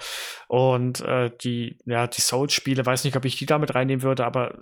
und 0.47 0.99
äh, 1.01 1.31
die, 1.41 1.77
ja, 1.85 2.07
die 2.07 2.21
Souls-Spiele, 2.21 2.85
weiß 2.85 3.05
nicht, 3.05 3.15
ob 3.15 3.23
ich 3.23 3.37
die 3.37 3.45
damit 3.45 3.75
reinnehmen 3.75 4.03
würde, 4.03 4.25
aber 4.25 4.57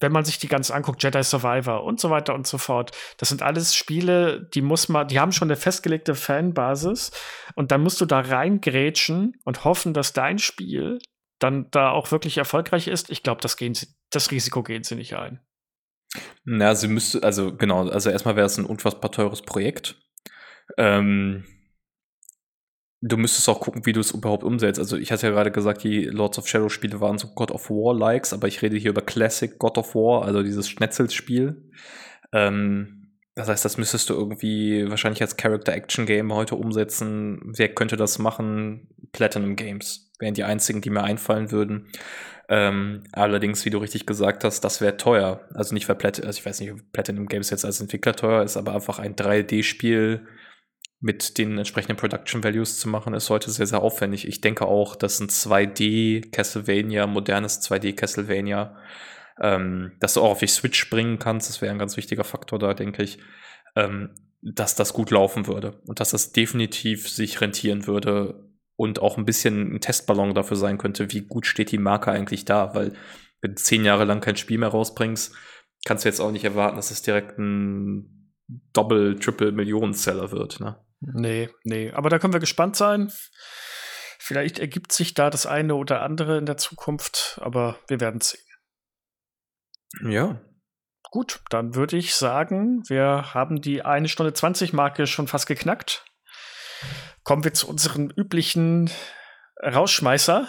wenn 0.00 0.12
man 0.12 0.24
sich 0.24 0.38
die 0.38 0.48
ganz 0.48 0.70
anguckt, 0.70 1.02
Jedi 1.02 1.22
Survivor 1.22 1.84
und 1.84 2.00
so 2.00 2.10
weiter 2.10 2.34
und 2.34 2.46
so 2.46 2.58
fort, 2.58 2.92
das 3.18 3.28
sind 3.28 3.42
alles 3.42 3.74
Spiele, 3.74 4.48
die 4.54 4.62
muss 4.62 4.88
man, 4.88 5.08
die 5.08 5.18
haben 5.18 5.32
schon 5.32 5.48
eine 5.48 5.56
festgelegte 5.56 6.14
Fanbasis 6.14 7.12
und 7.54 7.72
dann 7.72 7.82
musst 7.82 8.00
du 8.00 8.06
da 8.06 8.20
reingrätschen 8.20 9.36
und 9.44 9.64
hoffen, 9.64 9.94
dass 9.94 10.12
dein 10.12 10.38
Spiel 10.38 10.98
dann 11.38 11.70
da 11.70 11.90
auch 11.90 12.10
wirklich 12.10 12.38
erfolgreich 12.38 12.88
ist. 12.88 13.10
Ich 13.10 13.22
glaube, 13.22 13.40
das, 13.40 13.56
das 14.10 14.30
Risiko 14.30 14.62
gehen 14.62 14.84
sie 14.84 14.96
nicht 14.96 15.14
ein. 15.14 15.40
Na, 16.44 16.74
sie 16.74 16.88
müsste, 16.88 17.22
also 17.22 17.54
genau, 17.54 17.88
also 17.88 18.10
erstmal 18.10 18.36
wäre 18.36 18.46
es 18.46 18.56
ein 18.56 18.64
unfassbar 18.64 19.10
teures 19.12 19.42
Projekt. 19.42 19.96
Ähm, 20.78 21.44
Du 23.02 23.16
müsstest 23.16 23.48
auch 23.48 23.60
gucken, 23.60 23.84
wie 23.84 23.92
du 23.92 24.00
es 24.00 24.12
überhaupt 24.12 24.42
umsetzt. 24.42 24.78
Also 24.78 24.96
ich 24.96 25.12
hatte 25.12 25.26
ja 25.26 25.32
gerade 25.32 25.52
gesagt, 25.52 25.84
die 25.84 26.04
Lords 26.04 26.38
of 26.38 26.48
Shadow 26.48 26.68
Spiele 26.68 27.00
waren 27.00 27.18
so 27.18 27.28
God 27.28 27.50
of 27.50 27.68
War 27.70 27.94
Likes, 27.94 28.32
aber 28.32 28.48
ich 28.48 28.62
rede 28.62 28.76
hier 28.76 28.90
über 28.90 29.02
Classic 29.02 29.58
God 29.58 29.76
of 29.78 29.94
War, 29.94 30.24
also 30.24 30.42
dieses 30.42 30.68
Schnetzelsspiel. 30.68 31.70
Ähm, 32.32 32.96
das 33.34 33.48
heißt, 33.48 33.66
das 33.66 33.76
müsstest 33.76 34.08
du 34.08 34.14
irgendwie 34.14 34.88
wahrscheinlich 34.88 35.20
als 35.20 35.36
Character 35.36 35.74
Action 35.74 36.06
Game 36.06 36.32
heute 36.32 36.56
umsetzen. 36.56 37.40
Wer 37.44 37.68
könnte 37.68 37.98
das 37.98 38.18
machen? 38.18 38.88
Platinum 39.12 39.56
Games 39.56 40.10
wären 40.18 40.32
die 40.32 40.44
einzigen, 40.44 40.80
die 40.80 40.88
mir 40.88 41.04
einfallen 41.04 41.50
würden. 41.50 41.88
Ähm, 42.48 43.04
allerdings, 43.12 43.64
wie 43.66 43.70
du 43.70 43.76
richtig 43.78 44.06
gesagt 44.06 44.42
hast, 44.42 44.60
das 44.60 44.80
wäre 44.80 44.96
teuer. 44.96 45.46
Also 45.52 45.74
nicht 45.74 45.86
weil 45.88 45.96
Platinum, 45.96 46.28
also 46.28 46.38
ich 46.38 46.46
weiß 46.46 46.60
nicht, 46.60 46.72
ob 46.72 46.92
Platinum 46.92 47.26
Games 47.26 47.50
jetzt 47.50 47.66
als 47.66 47.80
Entwickler 47.80 48.14
teuer 48.14 48.42
ist, 48.42 48.56
aber 48.56 48.74
einfach 48.74 48.98
ein 48.98 49.16
3D-Spiel 49.16 50.26
mit 51.00 51.38
den 51.38 51.58
entsprechenden 51.58 51.96
Production 51.96 52.42
Values 52.42 52.78
zu 52.78 52.88
machen, 52.88 53.14
ist 53.14 53.30
heute 53.30 53.50
sehr, 53.50 53.66
sehr 53.66 53.82
aufwendig. 53.82 54.26
Ich 54.26 54.40
denke 54.40 54.66
auch, 54.66 54.96
dass 54.96 55.20
ein 55.20 55.28
2D 55.28 56.30
Castlevania, 56.30 57.06
modernes 57.06 57.60
2D 57.60 57.94
Castlevania, 57.94 58.76
ähm, 59.40 59.92
dass 60.00 60.14
du 60.14 60.22
auch 60.22 60.30
auf 60.30 60.38
die 60.38 60.46
Switch 60.46 60.88
bringen 60.88 61.18
kannst, 61.18 61.50
das 61.50 61.60
wäre 61.60 61.72
ein 61.72 61.78
ganz 61.78 61.96
wichtiger 61.96 62.24
Faktor 62.24 62.58
da, 62.58 62.72
denke 62.72 63.02
ich, 63.02 63.18
ähm, 63.74 64.14
dass 64.40 64.74
das 64.74 64.94
gut 64.94 65.10
laufen 65.10 65.46
würde 65.46 65.82
und 65.86 66.00
dass 66.00 66.10
das 66.10 66.32
definitiv 66.32 67.08
sich 67.08 67.40
rentieren 67.40 67.86
würde 67.86 68.48
und 68.76 69.00
auch 69.00 69.18
ein 69.18 69.26
bisschen 69.26 69.74
ein 69.74 69.80
Testballon 69.80 70.34
dafür 70.34 70.56
sein 70.56 70.78
könnte, 70.78 71.12
wie 71.12 71.22
gut 71.22 71.46
steht 71.46 71.72
die 71.72 71.78
Marke 71.78 72.10
eigentlich 72.10 72.44
da, 72.44 72.74
weil 72.74 72.92
wenn 73.40 73.52
du 73.52 73.56
zehn 73.56 73.84
Jahre 73.84 74.04
lang 74.04 74.20
kein 74.20 74.36
Spiel 74.36 74.58
mehr 74.58 74.68
rausbringst, 74.68 75.34
kannst 75.84 76.04
du 76.04 76.08
jetzt 76.08 76.20
auch 76.20 76.32
nicht 76.32 76.44
erwarten, 76.44 76.76
dass 76.76 76.90
es 76.90 77.02
direkt 77.02 77.38
ein 77.38 78.32
Doppel-, 78.72 79.18
Triple-Millionen-Seller 79.18 80.32
wird, 80.32 80.60
ne? 80.60 80.76
Nee, 81.12 81.50
nee. 81.64 81.92
Aber 81.92 82.10
da 82.10 82.18
können 82.18 82.32
wir 82.32 82.40
gespannt 82.40 82.76
sein. 82.76 83.12
Vielleicht 84.18 84.58
ergibt 84.58 84.92
sich 84.92 85.14
da 85.14 85.30
das 85.30 85.46
eine 85.46 85.76
oder 85.76 86.02
andere 86.02 86.38
in 86.38 86.46
der 86.46 86.56
Zukunft, 86.56 87.38
aber 87.42 87.78
wir 87.86 88.00
werden 88.00 88.20
sehen. 88.20 88.42
Ja. 90.02 90.40
Gut, 91.10 91.40
dann 91.50 91.74
würde 91.74 91.96
ich 91.96 92.14
sagen, 92.14 92.82
wir 92.88 93.34
haben 93.34 93.60
die 93.60 93.82
eine 93.82 94.08
Stunde 94.08 94.34
20 94.34 94.72
Marke 94.72 95.06
schon 95.06 95.28
fast 95.28 95.46
geknackt. 95.46 96.04
Kommen 97.22 97.44
wir 97.44 97.54
zu 97.54 97.68
unseren 97.68 98.10
üblichen 98.10 98.90
Rausschmeißer. 99.62 100.48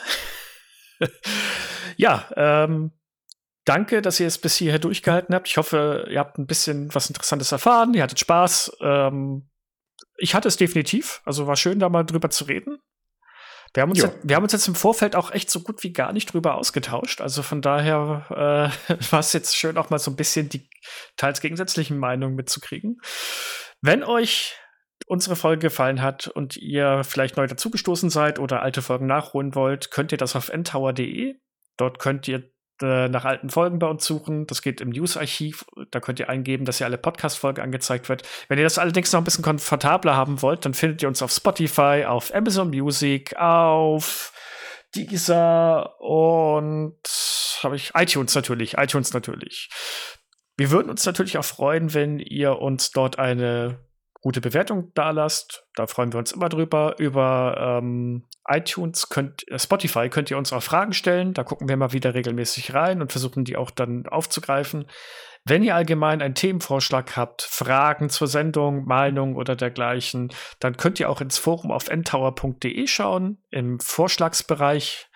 ja, 1.98 2.28
ähm, 2.36 2.92
danke, 3.66 4.02
dass 4.02 4.20
ihr 4.20 4.28
es 4.28 4.40
bis 4.40 4.56
hierher 4.56 4.80
durchgehalten 4.80 5.36
habt. 5.36 5.48
Ich 5.48 5.58
hoffe, 5.58 6.08
ihr 6.10 6.20
habt 6.20 6.40
ein 6.40 6.48
bisschen 6.48 6.94
was 6.94 7.10
Interessantes 7.10 7.52
erfahren. 7.52 7.94
Ihr 7.94 8.04
hattet 8.04 8.20
Spaß. 8.20 8.78
Ähm, 8.82 9.50
ich 10.18 10.36
hatte 10.36 10.48
es 10.48 10.58
definitiv. 10.58 11.22
Also 11.26 11.48
war 11.48 11.56
schön, 11.56 11.80
da 11.80 11.90
mal 11.90 12.04
drüber 12.04 12.30
zu 12.30 12.46
reden. 12.46 12.80
Wir 13.74 13.84
haben, 13.84 13.92
uns 13.92 14.00
jetzt, 14.00 14.18
wir 14.24 14.36
haben 14.36 14.44
uns 14.44 14.54
jetzt 14.54 14.68
im 14.68 14.76
Vorfeld 14.76 15.16
auch 15.16 15.32
echt 15.32 15.52
so 15.52 15.62
gut 15.62 15.84
wie 15.84 15.94
gar 15.94 16.14
nicht 16.14 16.34
drüber 16.34 16.56
ausgetauscht. 16.56 17.22
Also 17.22 17.44
von 17.44 17.62
daher 17.62 18.26
äh, 18.90 18.96
war 19.12 19.20
es 19.20 19.34
jetzt 19.34 19.56
schön, 19.56 19.78
auch 19.78 19.90
mal 19.90 20.00
so 20.00 20.10
ein 20.10 20.16
bisschen 20.16 20.50
die 20.50 20.70
teils 21.16 21.42
gegensätzlichen 21.42 21.98
Meinungen 21.98 22.36
mitzukriegen. 22.36 23.00
Wenn 23.82 24.04
euch 24.04 24.56
unsere 25.06 25.36
Folge 25.36 25.68
gefallen 25.68 26.02
hat 26.02 26.28
und 26.28 26.58
ihr 26.58 27.04
vielleicht 27.04 27.38
neu 27.38 27.46
dazugestoßen 27.46 28.10
seid 28.10 28.40
oder 28.40 28.62
alte 28.62 28.82
Folgen 28.82 29.06
nachholen 29.06 29.54
wollt, 29.54 29.92
könnt 29.92 30.12
ihr 30.12 30.18
das 30.18 30.36
auf 30.36 30.50
ntower.de. 30.50 31.36
Dort 31.78 32.00
könnt 32.00 32.28
ihr 32.28 32.50
äh, 32.82 33.10
nach 33.10 33.26
alten 33.26 33.50
Folgen 33.50 33.80
bei 33.80 33.88
uns 33.88 34.06
suchen. 34.06 34.48
Das 34.48 34.62
geht 34.62 34.82
im 34.82 34.90
News-Archiv. 34.90 35.66
Da 35.92 36.00
könnt 36.00 36.20
ihr 36.20 36.30
eingeben, 36.30 36.66
dass 36.66 36.80
ihr 36.80 36.86
alle 36.86 36.98
Podcast-Folgen 36.98 37.62
angezeigt 37.62 38.10
wird. 38.10 38.24
Wenn 38.48 38.58
ihr 38.58 38.64
das 38.64 38.78
allerdings 38.78 39.12
noch 39.12 39.22
ein 39.22 39.24
bisschen 39.24 39.44
komfortabler 39.44 40.16
haben 40.16 40.42
wollt, 40.42 40.66
dann 40.66 40.74
findet 40.74 41.02
ihr 41.02 41.08
uns 41.08 41.22
auf 41.22 41.32
Spotify, 41.32 42.06
auf 42.08 42.34
Amazon 42.34 42.70
Music, 42.70 43.36
auf 43.38 44.34
Deezer 44.96 46.00
und 46.00 46.98
habe 47.64 47.76
ich 47.76 47.92
iTunes 47.96 48.36
natürlich, 48.36 48.78
iTunes 48.78 49.14
natürlich. 49.14 49.70
Wir 50.56 50.72
würden 50.72 50.90
uns 50.90 51.06
natürlich 51.06 51.38
auch 51.38 51.46
freuen, 51.46 51.94
wenn 51.94 52.20
ihr 52.20 52.60
uns 52.60 52.92
dort 52.92 53.20
eine 53.20 53.80
gute 54.22 54.42
Bewertung 54.42 54.92
da 54.94 55.12
lasst. 55.12 55.66
Da 55.76 55.88
freuen 55.88 56.12
wir 56.12 56.20
uns 56.20 56.32
immer 56.32 56.50
drüber. 56.50 56.96
Über 56.98 57.80
ähm, 57.82 58.28
iTunes 58.48 59.10
könnt, 59.10 59.48
äh, 59.50 59.60
Spotify 59.60 60.10
könnt 60.10 60.32
ihr 60.32 60.38
uns 60.38 60.54
auch 60.54 60.64
Fragen 60.64 60.94
stellen. 60.94 61.34
Da 61.34 61.44
gucken 61.44 61.70
wir 61.70 61.78
mal 61.78 61.94
wieder 61.94 62.14
regelmäßig 62.14 62.74
rein 62.74 63.02
und 63.02 63.12
versuchen 63.12 63.46
die 63.46 63.58
auch 63.58 63.72
dann 63.72 64.08
aufzugreifen. 64.08 64.86
Wenn 65.46 65.64
ihr 65.64 65.76
allgemein 65.76 66.22
einen 66.22 66.36
Themenvorschlag 66.36 67.16
habt, 67.16 67.42
Fragen 67.42 68.10
zur 68.10 68.28
Sendung, 68.28 68.84
Meinung 68.84 69.38
oder 69.38 69.56
dergleichen, 69.56 70.34
dann 70.60 70.76
könnt 70.76 71.00
ihr 71.00 71.10
auch 71.10 71.22
ins 71.22 71.38
Forum 71.38 71.72
auf 71.72 71.90
ntower.de 71.90 72.86
schauen, 72.88 73.42
im 73.50 73.80
Vorschlagsbereich. 73.80 75.10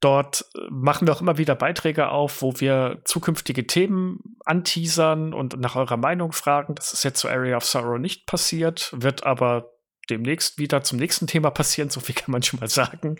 Dort 0.00 0.46
äh, 0.54 0.60
machen 0.70 1.06
wir 1.06 1.14
auch 1.14 1.20
immer 1.20 1.38
wieder 1.38 1.54
Beiträge 1.54 2.08
auf, 2.08 2.42
wo 2.42 2.58
wir 2.58 3.02
zukünftige 3.04 3.66
Themen 3.66 4.36
anteasern 4.44 5.34
und 5.34 5.60
nach 5.60 5.76
eurer 5.76 5.98
Meinung 5.98 6.32
fragen. 6.32 6.74
Das 6.74 6.92
ist 6.92 7.04
jetzt 7.04 7.20
zu 7.20 7.28
Area 7.28 7.56
of 7.56 7.64
Sorrow 7.64 7.98
nicht 7.98 8.26
passiert, 8.26 8.90
wird 8.96 9.24
aber 9.24 9.72
demnächst 10.08 10.58
wieder 10.58 10.82
zum 10.82 10.98
nächsten 10.98 11.26
Thema 11.26 11.50
passieren, 11.50 11.90
so 11.90 12.00
viel 12.00 12.14
kann 12.16 12.32
man 12.32 12.42
schon 12.42 12.60
mal 12.60 12.68
sagen. 12.68 13.18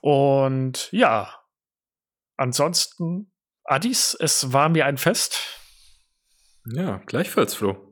Und 0.00 0.88
ja, 0.92 1.34
ansonsten, 2.36 3.30
Addis, 3.64 4.16
es 4.18 4.52
war 4.52 4.70
mir 4.70 4.86
ein 4.86 4.96
Fest. 4.96 5.38
Ja, 6.64 7.02
gleichfalls, 7.06 7.54
Flo. 7.54 7.89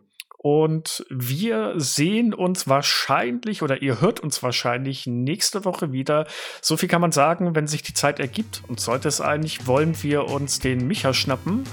Und 0.50 1.04
wir 1.10 1.74
sehen 1.76 2.32
uns 2.32 2.66
wahrscheinlich 2.66 3.60
oder 3.60 3.82
ihr 3.82 4.00
hört 4.00 4.20
uns 4.20 4.42
wahrscheinlich 4.42 5.06
nächste 5.06 5.66
Woche 5.66 5.92
wieder. 5.92 6.26
So 6.62 6.78
viel 6.78 6.88
kann 6.88 7.02
man 7.02 7.12
sagen, 7.12 7.54
wenn 7.54 7.66
sich 7.66 7.82
die 7.82 7.92
Zeit 7.92 8.18
ergibt. 8.18 8.62
Und 8.66 8.80
sollte 8.80 9.08
es 9.08 9.20
eigentlich, 9.20 9.66
wollen 9.66 10.02
wir 10.02 10.24
uns 10.24 10.58
den 10.58 10.86
Micha 10.88 11.12
schnappen. 11.12 11.64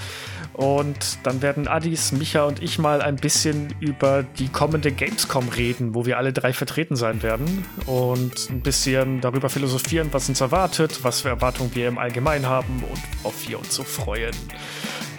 Und 0.51 1.19
dann 1.23 1.41
werden 1.41 1.69
Addis, 1.69 2.11
Micha 2.11 2.43
und 2.43 2.61
ich 2.61 2.77
mal 2.77 3.01
ein 3.01 3.15
bisschen 3.15 3.73
über 3.79 4.23
die 4.23 4.49
kommende 4.49 4.91
Gamescom 4.91 5.47
reden, 5.47 5.95
wo 5.95 6.05
wir 6.05 6.17
alle 6.17 6.33
drei 6.33 6.51
vertreten 6.51 6.97
sein 6.97 7.23
werden. 7.23 7.63
Und 7.85 8.49
ein 8.49 8.59
bisschen 8.59 9.21
darüber 9.21 9.47
philosophieren, 9.47 10.09
was 10.11 10.27
uns 10.27 10.41
erwartet, 10.41 10.99
was 11.03 11.21
für 11.21 11.29
Erwartungen 11.29 11.73
wir 11.75 11.87
im 11.87 11.97
Allgemeinen 11.97 12.47
haben 12.47 12.83
und 12.91 13.01
worauf 13.23 13.47
wir 13.47 13.57
uns 13.57 13.73
so 13.73 13.83
freuen. 13.83 14.35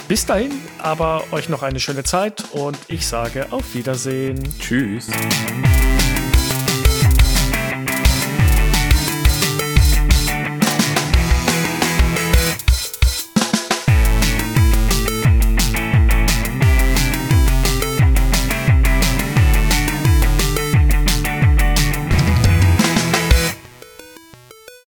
Bis 0.09 0.25
dahin, 0.25 0.53
aber 0.79 1.25
euch 1.33 1.49
noch 1.49 1.63
eine 1.65 1.81
schöne 1.81 2.05
Zeit 2.05 2.45
und 2.53 2.79
ich 2.87 3.07
sage 3.07 3.49
auf 3.51 3.75
Wiedersehen. 3.75 4.41
Tschüss. 4.61 5.09